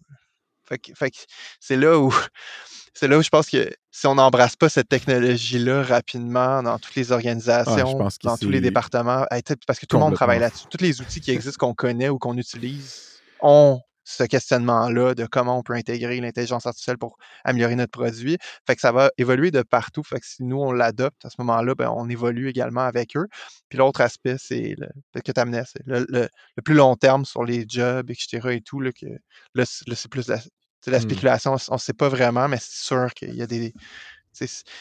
Fait 0.68 0.78
que, 0.78 0.92
fait 0.94 1.10
que 1.10 1.18
c'est 1.60 1.76
là 1.76 1.98
où 1.98 2.12
c'est 2.94 3.08
là 3.08 3.18
où 3.18 3.22
je 3.22 3.28
pense 3.28 3.48
que 3.48 3.70
si 3.90 4.06
on 4.06 4.14
n'embrasse 4.14 4.56
pas 4.56 4.68
cette 4.68 4.88
technologie-là 4.88 5.82
rapidement 5.82 6.62
dans 6.62 6.78
toutes 6.78 6.94
les 6.94 7.12
organisations, 7.12 7.96
pense 7.98 8.18
que 8.18 8.26
dans 8.26 8.36
tous 8.36 8.50
les 8.50 8.60
départements, 8.60 9.26
parce 9.66 9.78
que 9.78 9.86
tout 9.86 9.96
le 9.96 10.00
monde 10.00 10.14
travaille 10.14 10.40
là-dessus. 10.40 10.66
Tous 10.70 10.82
les 10.82 11.00
outils 11.00 11.20
qui 11.20 11.30
existent, 11.30 11.66
qu'on 11.66 11.74
connaît 11.74 12.08
ou 12.08 12.18
qu'on 12.18 12.36
utilise, 12.36 13.20
ont 13.40 13.80
ce 14.08 14.22
questionnement-là 14.24 15.14
de 15.14 15.26
comment 15.26 15.58
on 15.58 15.62
peut 15.62 15.72
intégrer 15.74 16.20
l'intelligence 16.20 16.64
artificielle 16.66 16.98
pour 16.98 17.18
améliorer 17.44 17.74
notre 17.74 17.90
produit. 17.90 18.38
Fait 18.66 18.76
que 18.76 18.80
ça 18.80 18.92
va 18.92 19.10
évoluer 19.18 19.50
de 19.50 19.62
partout. 19.62 20.04
Fait 20.04 20.20
que 20.20 20.26
si 20.26 20.44
nous, 20.44 20.58
on 20.58 20.72
l'adopte, 20.72 21.24
à 21.24 21.30
ce 21.30 21.36
moment-là, 21.40 21.74
ben, 21.74 21.90
on 21.94 22.08
évolue 22.08 22.48
également 22.48 22.82
avec 22.82 23.16
eux. 23.16 23.26
Puis 23.68 23.78
l'autre 23.78 24.00
aspect, 24.00 24.36
c'est 24.38 24.76
peut-être 25.12 25.24
que 25.24 25.32
tu 25.32 25.40
amenais, 25.40 25.64
c'est 25.66 25.82
le, 25.86 26.06
le- 26.08 26.28
le 26.56 26.62
plus 26.62 26.74
long 26.74 26.94
terme 26.96 27.24
sur 27.24 27.44
les 27.44 27.64
jobs, 27.68 28.08
etc. 28.10 28.54
et 28.54 28.60
tout, 28.60 28.80
là, 28.80 28.92
que 28.92 29.06
là, 29.54 29.64
c'est 29.66 30.08
plus 30.10 30.28
la, 30.28 30.38
la 30.86 31.00
Hmm. 31.00 31.00
spéculation, 31.00 31.56
on 31.68 31.74
ne 31.74 31.78
sait 31.80 31.92
pas 31.94 32.08
vraiment, 32.08 32.48
mais 32.48 32.58
c'est 32.60 32.84
sûr 32.86 33.12
qu'il 33.14 33.34
y 33.34 33.42
a 33.42 33.46
des. 33.46 33.74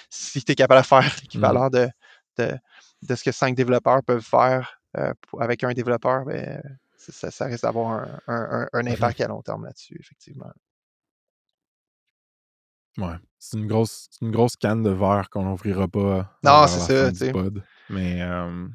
Si 0.10 0.44
tu 0.44 0.52
es 0.52 0.56
capable 0.56 0.82
de 0.82 0.88
faire 0.88 1.00
l'équivalent 1.22 1.70
de, 1.70 1.90
de, 2.38 2.58
de 3.04 3.16
ce 3.16 3.24
que 3.24 3.32
cinq 3.32 3.56
développeurs 3.56 4.04
peuvent 4.04 4.24
faire 4.26 4.80
euh, 4.98 5.14
avec 5.40 5.64
un 5.64 5.74
développeur, 5.74 6.26
ben, 6.26 6.62
ça, 7.12 7.46
risque 7.46 7.64
d'avoir 7.64 7.92
un, 7.92 8.20
un- 8.28 8.62
un- 8.62 8.68
un 8.74 8.88
impact 8.88 9.22
à 9.22 9.28
long 9.28 9.42
terme 9.42 9.66
là-dessus, 9.66 9.98
effectivement. 10.00 10.52
Ouais. 12.98 13.16
C'est 13.40 13.58
une 13.58 13.68
grosse, 13.68 14.10
une 14.22 14.32
grosse 14.32 14.56
canne 14.56 14.82
de 14.84 14.90
verre 14.90 15.30
qu'on 15.30 15.44
n'ouvrira 15.44 15.88
pas 15.88 16.38
Non, 16.44 16.66
c'est 16.68 17.12
ça, 17.14 17.32
pod. 17.32 17.62
Mais, 17.90 18.22
euh, 18.22 18.68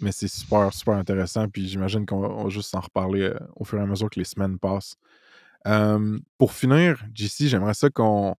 mais 0.00 0.10
c'est 0.12 0.28
super, 0.28 0.72
super 0.74 0.94
intéressant. 0.94 1.48
Puis 1.48 1.68
j'imagine 1.68 2.04
qu'on 2.04 2.20
va, 2.20 2.48
juste 2.48 2.74
en 2.74 2.80
reparler 2.80 3.22
euh, 3.22 3.38
au 3.56 3.64
fur 3.64 3.78
et 3.78 3.82
à 3.82 3.86
mesure 3.86 4.10
que 4.10 4.18
les 4.18 4.24
semaines 4.24 4.58
passent. 4.58 4.96
Euh, 5.66 6.18
pour 6.36 6.52
finir, 6.52 7.04
JC, 7.14 7.46
j'aimerais 7.46 7.74
ça 7.74 7.90
qu'on 7.90 8.34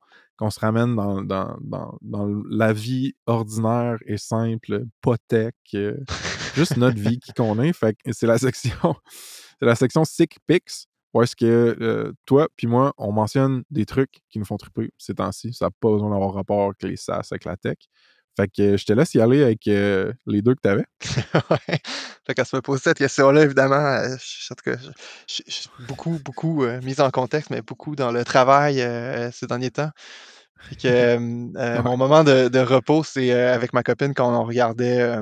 se 0.51 0.59
ramène 0.59 0.97
dans, 0.97 1.23
dans, 1.23 1.57
dans, 1.61 1.97
dans 2.03 2.27
la 2.49 2.73
vie 2.73 3.15
ordinaire 3.27 3.99
et 4.07 4.17
simple, 4.17 4.85
pas 5.01 5.17
tech, 5.29 5.53
juste 6.55 6.77
notre 6.77 6.99
vie 6.99 7.19
qui 7.19 7.33
qu'on 7.33 7.59
est. 7.61 7.73
Fait 7.73 7.97
c'est 8.13 8.27
la 8.27 8.39
section, 8.39 8.95
c'est 9.61 9.67
la 9.67 9.75
section 9.75 10.05
Sick 10.05 10.39
Pics, 10.47 10.87
où 11.15 11.23
est-ce 11.23 11.35
que 11.37 11.77
euh, 11.81 12.13
toi 12.27 12.49
puis 12.57 12.67
moi, 12.67 12.93
on 12.99 13.13
mentionne 13.13 13.63
des 13.71 13.87
trucs 13.87 14.21
qui 14.31 14.39
nous 14.39 14.45
font 14.45 14.57
triper 14.57 14.91
ces 14.99 15.15
temps-ci. 15.15 15.53
Ça 15.53 15.67
n'a 15.67 15.71
pas 15.81 15.91
besoin 15.91 16.11
d'avoir 16.11 16.33
rapport 16.35 16.67
avec 16.67 16.83
les 16.83 16.97
SaaS, 16.97 17.29
avec 17.31 17.45
la 17.45 17.57
tech. 17.57 17.77
Fait 18.37 18.47
que 18.49 18.63
euh, 18.63 18.77
je 18.77 18.85
te 18.87 18.93
laisse 18.93 19.13
y 19.15 19.21
aller 19.21 19.43
avec 19.43 19.67
euh, 19.67 20.13
les 20.27 20.41
deux 20.41 20.55
que 20.55 20.61
tu 20.63 20.69
avais. 20.69 20.87
Ouais. 21.51 21.79
Fait 22.27 22.35
qu'à 22.35 22.45
se 22.45 22.55
me 22.55 22.63
poser 22.63 22.81
cette 22.85 22.99
question-là, 22.99 23.43
évidemment, 23.43 24.03
je- 24.17 24.53
en 24.53 24.55
tout 24.55 24.71
cas, 24.71 24.77
je- 24.81 24.91
je 25.27 25.43
je 25.49 25.53
suis 25.53 25.71
beaucoup, 25.89 26.21
beaucoup 26.25 26.63
euh, 26.65 26.81
mise 26.83 27.01
en 27.01 27.11
contexte, 27.11 27.51
mais 27.51 27.61
beaucoup 27.61 27.97
dans 27.97 28.13
le 28.13 28.25
travail 28.25 28.81
euh, 28.83 29.31
ces 29.33 29.47
derniers 29.49 29.73
temps. 29.73 29.91
Fait 30.61 30.77
que 30.77 31.17
Ouais. 31.57 31.83
mon 31.83 31.97
moment 31.97 32.23
de, 32.23 32.47
de 32.49 32.59
repos, 32.61 33.03
c'est 33.03 33.33
avec 33.33 33.73
ma 33.73 33.83
copine 33.83 34.15
quand 34.15 34.33
on 34.33 34.45
regardait 34.45 35.17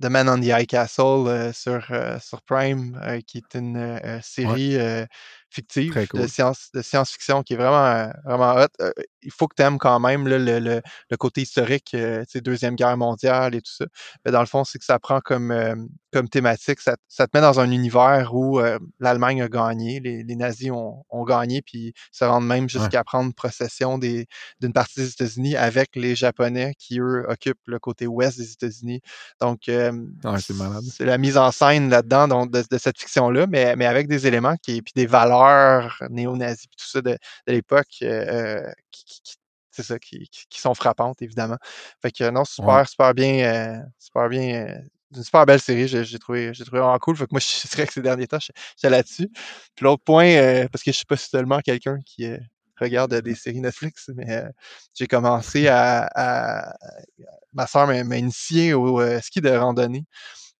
The 0.00 0.06
Man 0.10 0.28
on 0.28 0.40
the 0.40 0.50
High 0.50 0.66
Castle 0.66 1.26
euh, 1.26 1.52
sur, 1.52 1.86
euh, 1.90 2.18
sur 2.20 2.42
Prime, 2.42 3.00
euh, 3.02 3.20
qui 3.26 3.38
est 3.38 3.58
une 3.58 3.76
euh, 3.76 4.20
série 4.22 4.76
euh, 4.76 5.06
fictive 5.50 6.06
cool. 6.08 6.20
de 6.22 6.26
science 6.26 6.68
de 6.74 6.82
science-fiction 6.82 7.42
qui 7.42 7.54
est 7.54 7.56
vraiment, 7.56 7.86
euh, 7.86 8.08
vraiment 8.24 8.54
hot. 8.54 8.66
Euh, 8.80 8.90
il 9.22 9.32
faut 9.32 9.48
que 9.48 9.54
tu 9.56 9.62
aimes 9.62 9.78
quand 9.78 9.98
même 10.00 10.26
là, 10.28 10.38
le, 10.38 10.58
le- 10.58 10.82
le 11.10 11.16
côté 11.16 11.42
historique, 11.42 11.92
euh, 11.94 12.24
Deuxième 12.36 12.74
Guerre 12.76 12.96
mondiale 12.96 13.54
et 13.54 13.60
tout 13.62 13.72
ça. 13.72 13.86
Mais 14.24 14.30
dans 14.30 14.40
le 14.40 14.46
fond, 14.46 14.64
c'est 14.64 14.78
que 14.78 14.84
ça 14.84 14.98
prend 14.98 15.20
comme, 15.20 15.50
euh, 15.50 15.74
comme 16.12 16.28
thématique, 16.28 16.80
ça, 16.80 16.96
ça 17.08 17.26
te 17.26 17.36
met 17.36 17.40
dans 17.42 17.58
un 17.60 17.70
univers 17.70 18.34
où 18.34 18.60
l'Allemagne 19.00 19.42
a 19.42 19.48
gagné, 19.48 20.00
les, 20.00 20.22
les 20.22 20.36
nazis 20.36 20.70
ont, 20.70 21.04
ont 21.10 21.24
gagné, 21.24 21.60
puis 21.62 21.92
se 22.12 22.24
rendent 22.24 22.46
même 22.46 22.68
jusqu'à 22.68 23.04
prendre 23.04 23.32
possession 23.34 23.98
des- 23.98 24.26
d'une 24.60 24.72
partie 24.72 25.00
des 25.00 25.10
États-Unis 25.10 25.56
avec 25.56 25.94
les 25.96 26.14
Japonais 26.14 26.74
qui, 26.78 27.00
eux, 27.00 27.24
occupent 27.28 27.66
le 27.66 27.78
côté 27.78 28.06
ouest 28.06 28.38
des 28.38 28.52
États-Unis. 28.52 29.00
Donc, 29.40 29.68
euh, 29.68 29.92
Ouais, 30.24 30.40
c'est 30.40 30.54
c'est 30.90 31.04
la 31.04 31.18
mise 31.18 31.36
en 31.36 31.50
scène 31.50 31.90
là-dedans 31.90 32.28
donc, 32.28 32.50
de, 32.50 32.62
de 32.70 32.78
cette 32.78 32.98
fiction-là, 32.98 33.46
mais, 33.46 33.76
mais 33.76 33.86
avec 33.86 34.08
des 34.08 34.26
éléments 34.26 34.56
qui, 34.62 34.80
puis 34.82 34.92
des 34.96 35.06
valeurs 35.06 35.35
néo-nazis, 36.10 36.66
puis 36.66 36.76
tout 36.78 36.88
ça 36.88 37.00
de, 37.02 37.10
de 37.12 37.52
l'époque, 37.52 37.86
qui, 38.90 39.04
qui- 39.04 39.20
qui- 39.22 39.36
c'est 39.70 39.82
ça, 39.82 39.98
qui, 39.98 40.28
qui- 40.28 40.46
qui 40.48 40.60
sont 40.60 40.74
frappantes, 40.74 41.20
évidemment. 41.22 41.56
Fait 42.02 42.10
que 42.10 42.30
non, 42.30 42.44
super, 42.44 42.74
Ouais. 42.78 42.84
super 42.86 43.14
bien, 43.14 43.78
euh, 43.78 43.82
super 43.98 44.28
bien, 44.28 44.66
euh, 44.68 44.78
une 45.14 45.22
super 45.22 45.46
belle 45.46 45.60
série, 45.60 45.86
j'ai 45.88 46.18
trouvé, 46.18 46.52
j'ai 46.54 46.64
trouvé 46.64 46.80
vraiment 46.80 46.98
cool. 46.98 47.16
Fait 47.16 47.24
que 47.26 47.30
moi, 47.32 47.40
je 47.64 47.68
dirais 47.68 47.86
que 47.86 47.92
ces 47.92 48.02
derniers 48.02 48.26
temps, 48.26 48.38
j'étais 48.40 48.90
là-dessus. 48.90 49.28
Puis 49.74 49.84
l'autre 49.84 50.02
point, 50.04 50.26
euh, 50.26 50.68
parce 50.72 50.82
que 50.82 50.90
je 50.92 50.96
suis 50.96 51.06
pas 51.06 51.16
seulement 51.16 51.60
quelqu'un 51.60 51.98
qui 52.04 52.26
regarde 52.80 53.14
des 53.20 53.34
séries 53.34 53.60
Netflix, 53.60 54.10
mais 54.14 54.44
j'ai 54.94 55.06
commencé 55.06 55.68
à, 55.68 56.08
à- 56.14 56.76
ma 57.52 57.66
soeur 57.66 57.86
m'a 57.86 58.16
initié 58.18 58.74
au 58.74 59.00
ski 59.20 59.40
de 59.40 59.50
randonnée. 59.50 60.04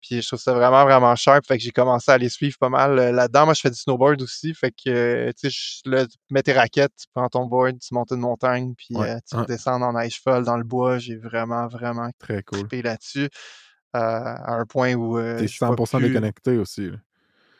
Puis 0.02 0.22
je 0.22 0.26
trouve 0.26 0.38
ça 0.40 0.52
vraiment, 0.54 0.84
vraiment 0.84 1.14
sharp. 1.16 1.44
Fait 1.46 1.56
que 1.58 1.62
j'ai 1.64 1.70
commencé 1.72 2.10
à 2.10 2.18
les 2.18 2.28
suivre 2.28 2.56
pas 2.58 2.68
mal 2.68 2.98
euh, 2.98 3.12
là-dedans. 3.12 3.44
Moi, 3.46 3.54
je 3.54 3.60
fais 3.60 3.70
du 3.70 3.76
snowboard 3.76 4.20
aussi. 4.22 4.54
Fait 4.54 4.70
que, 4.70 4.88
euh, 4.88 5.32
tu 5.32 5.50
sais, 5.50 5.82
je- 5.84 5.90
là, 5.90 6.06
tu 6.06 6.16
mets 6.30 6.42
tes 6.42 6.52
raquettes, 6.52 6.92
tu 6.96 7.06
prends 7.14 7.28
ton 7.28 7.46
board, 7.46 7.78
tu 7.80 7.92
montes 7.94 8.12
une 8.12 8.20
montagne, 8.20 8.74
puis 8.76 8.94
Ouais, 8.94 9.10
euh, 9.10 9.18
tu 9.28 9.34
ouais. 9.36 9.42
redescends 9.42 9.80
en 9.82 9.92
neige 9.94 10.20
folle 10.22 10.44
dans 10.44 10.56
le 10.56 10.64
bois. 10.64 10.98
J'ai 10.98 11.16
vraiment, 11.16 11.66
vraiment 11.66 12.08
Très 12.18 12.42
cool. 12.42 12.68
là-dessus. 12.72 13.28
euh, 13.96 13.98
à 13.98 14.52
un 14.52 14.66
point 14.66 14.94
où 14.94 15.18
T'es 15.18 15.48
je 15.48 15.58
vois 15.58 15.68
100% 15.74 15.98
plus... 15.98 16.08
déconnecté 16.08 16.58
aussi. 16.58 16.90
là. 16.90 16.96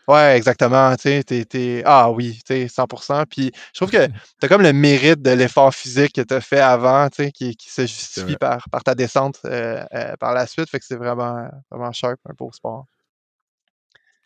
Ouais, 0.08 0.36
exactement. 0.36 0.94
Tu 0.96 1.02
sais, 1.02 1.24
t'es, 1.24 1.44
t'es- 1.44 1.82
Ah 1.84 2.10
oui, 2.10 2.34
tu 2.46 2.54
sais, 2.54 2.68
100%. 2.68 3.24
Puis 3.26 3.50
je 3.74 3.78
trouve 3.80 3.90
que 3.90 4.06
t'as 4.40 4.48
comme 4.48 4.62
le 4.62 4.72
mérite 4.72 5.20
de 5.20 5.30
l'effort 5.30 5.74
physique 5.74 6.12
que 6.14 6.20
t'as 6.20 6.40
fait 6.40 6.60
avant, 6.60 7.08
tu 7.08 7.24
sais, 7.24 7.32
qui, 7.32 7.56
qui 7.56 7.70
se 7.70 7.82
justifie 7.82 8.36
par, 8.36 8.68
par 8.70 8.84
ta 8.84 8.94
descente 8.94 9.40
euh, 9.46 9.84
euh, 9.94 10.14
par 10.20 10.32
la 10.34 10.46
suite. 10.46 10.70
Fait 10.70 10.78
que 10.78 10.84
c'est 10.84 10.96
vraiment, 10.96 11.48
vraiment 11.70 11.90
sharp, 11.92 12.20
un 12.28 12.34
beau 12.34 12.52
sport. 12.52 12.86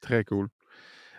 Très 0.03 0.25
cool. 0.25 0.49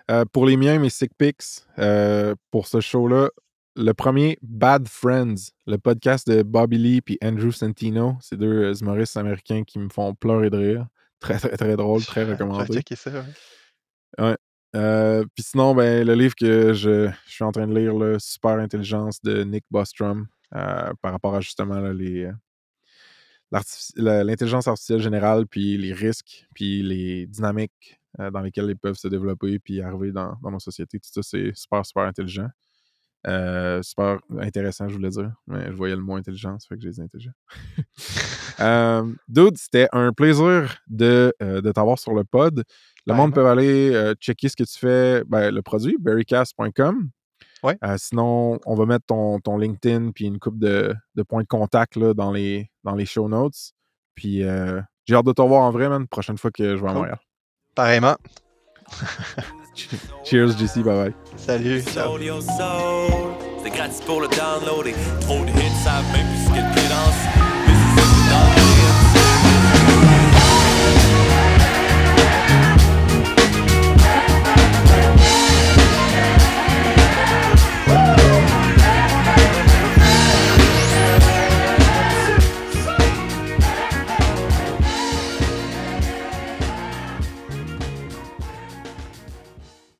Euh, 0.09 0.25
pour 0.31 0.45
les 0.45 0.57
miens, 0.57 0.77
mes 0.79 0.89
sick 0.89 1.11
pics, 1.17 1.43
euh, 1.79 2.35
pour 2.51 2.67
ce 2.67 2.81
show-là, 2.81 3.29
le 3.77 3.93
premier, 3.93 4.37
Bad 4.41 4.87
Friends, 4.87 5.51
le 5.65 5.77
podcast 5.77 6.27
de 6.29 6.43
Bobby 6.43 6.77
Lee 6.77 7.01
et 7.07 7.17
Andrew 7.25 7.51
Santino. 7.51 8.17
C'est 8.21 8.37
deux 8.37 8.79
humoristes 8.81 9.15
américains 9.17 9.63
qui 9.63 9.79
me 9.79 9.89
font 9.89 10.13
pleurer 10.13 10.49
de 10.49 10.57
rire. 10.57 10.87
Très, 11.19 11.37
très, 11.37 11.55
très 11.55 11.75
drôle, 11.77 12.03
très 12.03 12.25
Je 12.25 12.31
recommandé. 12.31 12.73
checker 12.73 12.95
ça. 12.95 13.11
ouais. 13.11 13.23
Ouais. 14.19 14.37
Euh, 14.75 15.25
Puis 15.35 15.43
sinon, 15.43 15.75
ben, 15.75 16.05
le 16.05 16.13
livre 16.13 16.35
que 16.35 16.73
je, 16.73 17.09
suis 17.25 17.43
en 17.43 17.51
train 17.51 17.67
de 17.67 17.77
lire, 17.77 17.93
là, 17.93 18.17
Super 18.19 18.51
Intelligence 18.59 19.21
de 19.21 19.43
Nick 19.43 19.65
Bostrom, 19.69 20.27
euh, 20.55 20.93
par 21.01 21.11
rapport 21.11 21.35
à 21.35 21.41
justement 21.41 21.79
les, 21.91 22.25
euh, 22.25 24.23
l'intelligence 24.23 24.67
artificielle 24.67 25.01
générale, 25.01 25.45
puis 25.47 25.77
les 25.77 25.93
risques, 25.93 26.47
puis 26.53 26.83
les 26.83 27.27
dynamiques 27.27 27.99
dans 28.19 28.41
lesquelles 28.41 28.69
ils 28.69 28.77
peuvent 28.77 28.97
se 28.97 29.07
développer, 29.07 29.57
puis 29.57 29.81
arriver 29.81 30.11
dans, 30.11 30.37
dans 30.43 30.51
nos 30.51 30.59
sociétés. 30.59 30.99
Tout 30.99 31.09
ça, 31.13 31.21
c'est 31.23 31.53
super, 31.55 31.85
super 31.85 32.03
intelligent. 32.03 32.49
Super 33.23 34.19
intéressant, 34.37 34.89
je 34.89 34.95
voulais 34.95 35.09
dire. 35.09 35.31
Mais 35.47 35.67
je 35.67 35.77
voyais 35.77 35.95
le 35.95 36.01
mot 36.01 36.17
intelligence, 36.17 36.67
fait 36.67 36.75
que 36.75 36.81
j'ai 36.81 36.89
dit 36.89 37.01
intelligent. 37.01 37.31
Dude, 39.29 39.57
c'était 39.57 39.87
un 39.93 40.11
plaisir 40.11 40.77
de, 40.87 41.33
de 41.39 41.71
t'avoir 41.71 41.99
sur 41.99 42.13
le 42.13 42.25
pod. 42.25 42.65
Le 43.07 43.13
monde 43.13 43.33
peut 43.33 43.47
aller 43.47 43.93
euh, 43.93 44.13
checker 44.19 44.49
ce 44.49 44.55
que 44.55 44.63
tu 44.63 44.77
fais, 44.77 45.23
ben, 45.25 45.53
le 45.53 45.61
produit, 45.61 45.97
berrycast.com. 45.99 47.09
Ouais. 47.63 47.77
Euh, 47.83 47.95
sinon, 47.97 48.59
on 48.65 48.75
va 48.75 48.85
mettre 48.85 49.05
ton, 49.05 49.39
ton 49.39 49.57
LinkedIn 49.57 50.11
puis 50.11 50.25
une 50.25 50.39
coupe 50.39 50.57
de, 50.57 50.95
de 51.15 51.23
points 51.23 51.43
de 51.43 51.47
contact 51.47 51.95
là, 51.95 52.13
dans, 52.13 52.31
les, 52.31 52.69
dans 52.83 52.95
les 52.95 53.05
show 53.05 53.27
notes. 53.27 53.73
Puis 54.15 54.43
euh, 54.43 54.81
j'ai 55.05 55.15
hâte 55.15 55.25
de 55.25 55.31
te 55.31 55.41
revoir 55.41 55.63
en 55.63 55.71
vrai, 55.71 55.89
man, 55.89 56.07
prochaine 56.07 56.37
fois 56.37 56.51
que 56.51 56.75
je 56.75 56.81
vais 56.81 56.89
à. 56.89 56.93
Montréal. 56.93 57.19
Pareillement. 57.75 58.17
Cheers, 60.23 60.57
JC, 60.57 60.83
bye 60.83 60.83
bye. 60.83 61.13
Salut. 61.37 61.81
Ciao. 61.81 62.17
C'est 63.63 63.69
gratis 63.69 64.01
pour 64.01 64.21
le 64.21 64.27
download 64.27 64.87
et 64.87 64.95
trop 65.21 65.45
de 65.45 65.49
hits 65.49 65.83
savent 65.83 66.03
même 66.11 66.27
plus 66.27 66.45
ce 66.45 66.51
qu'ils 66.51 66.83
pédancent. 66.83 67.50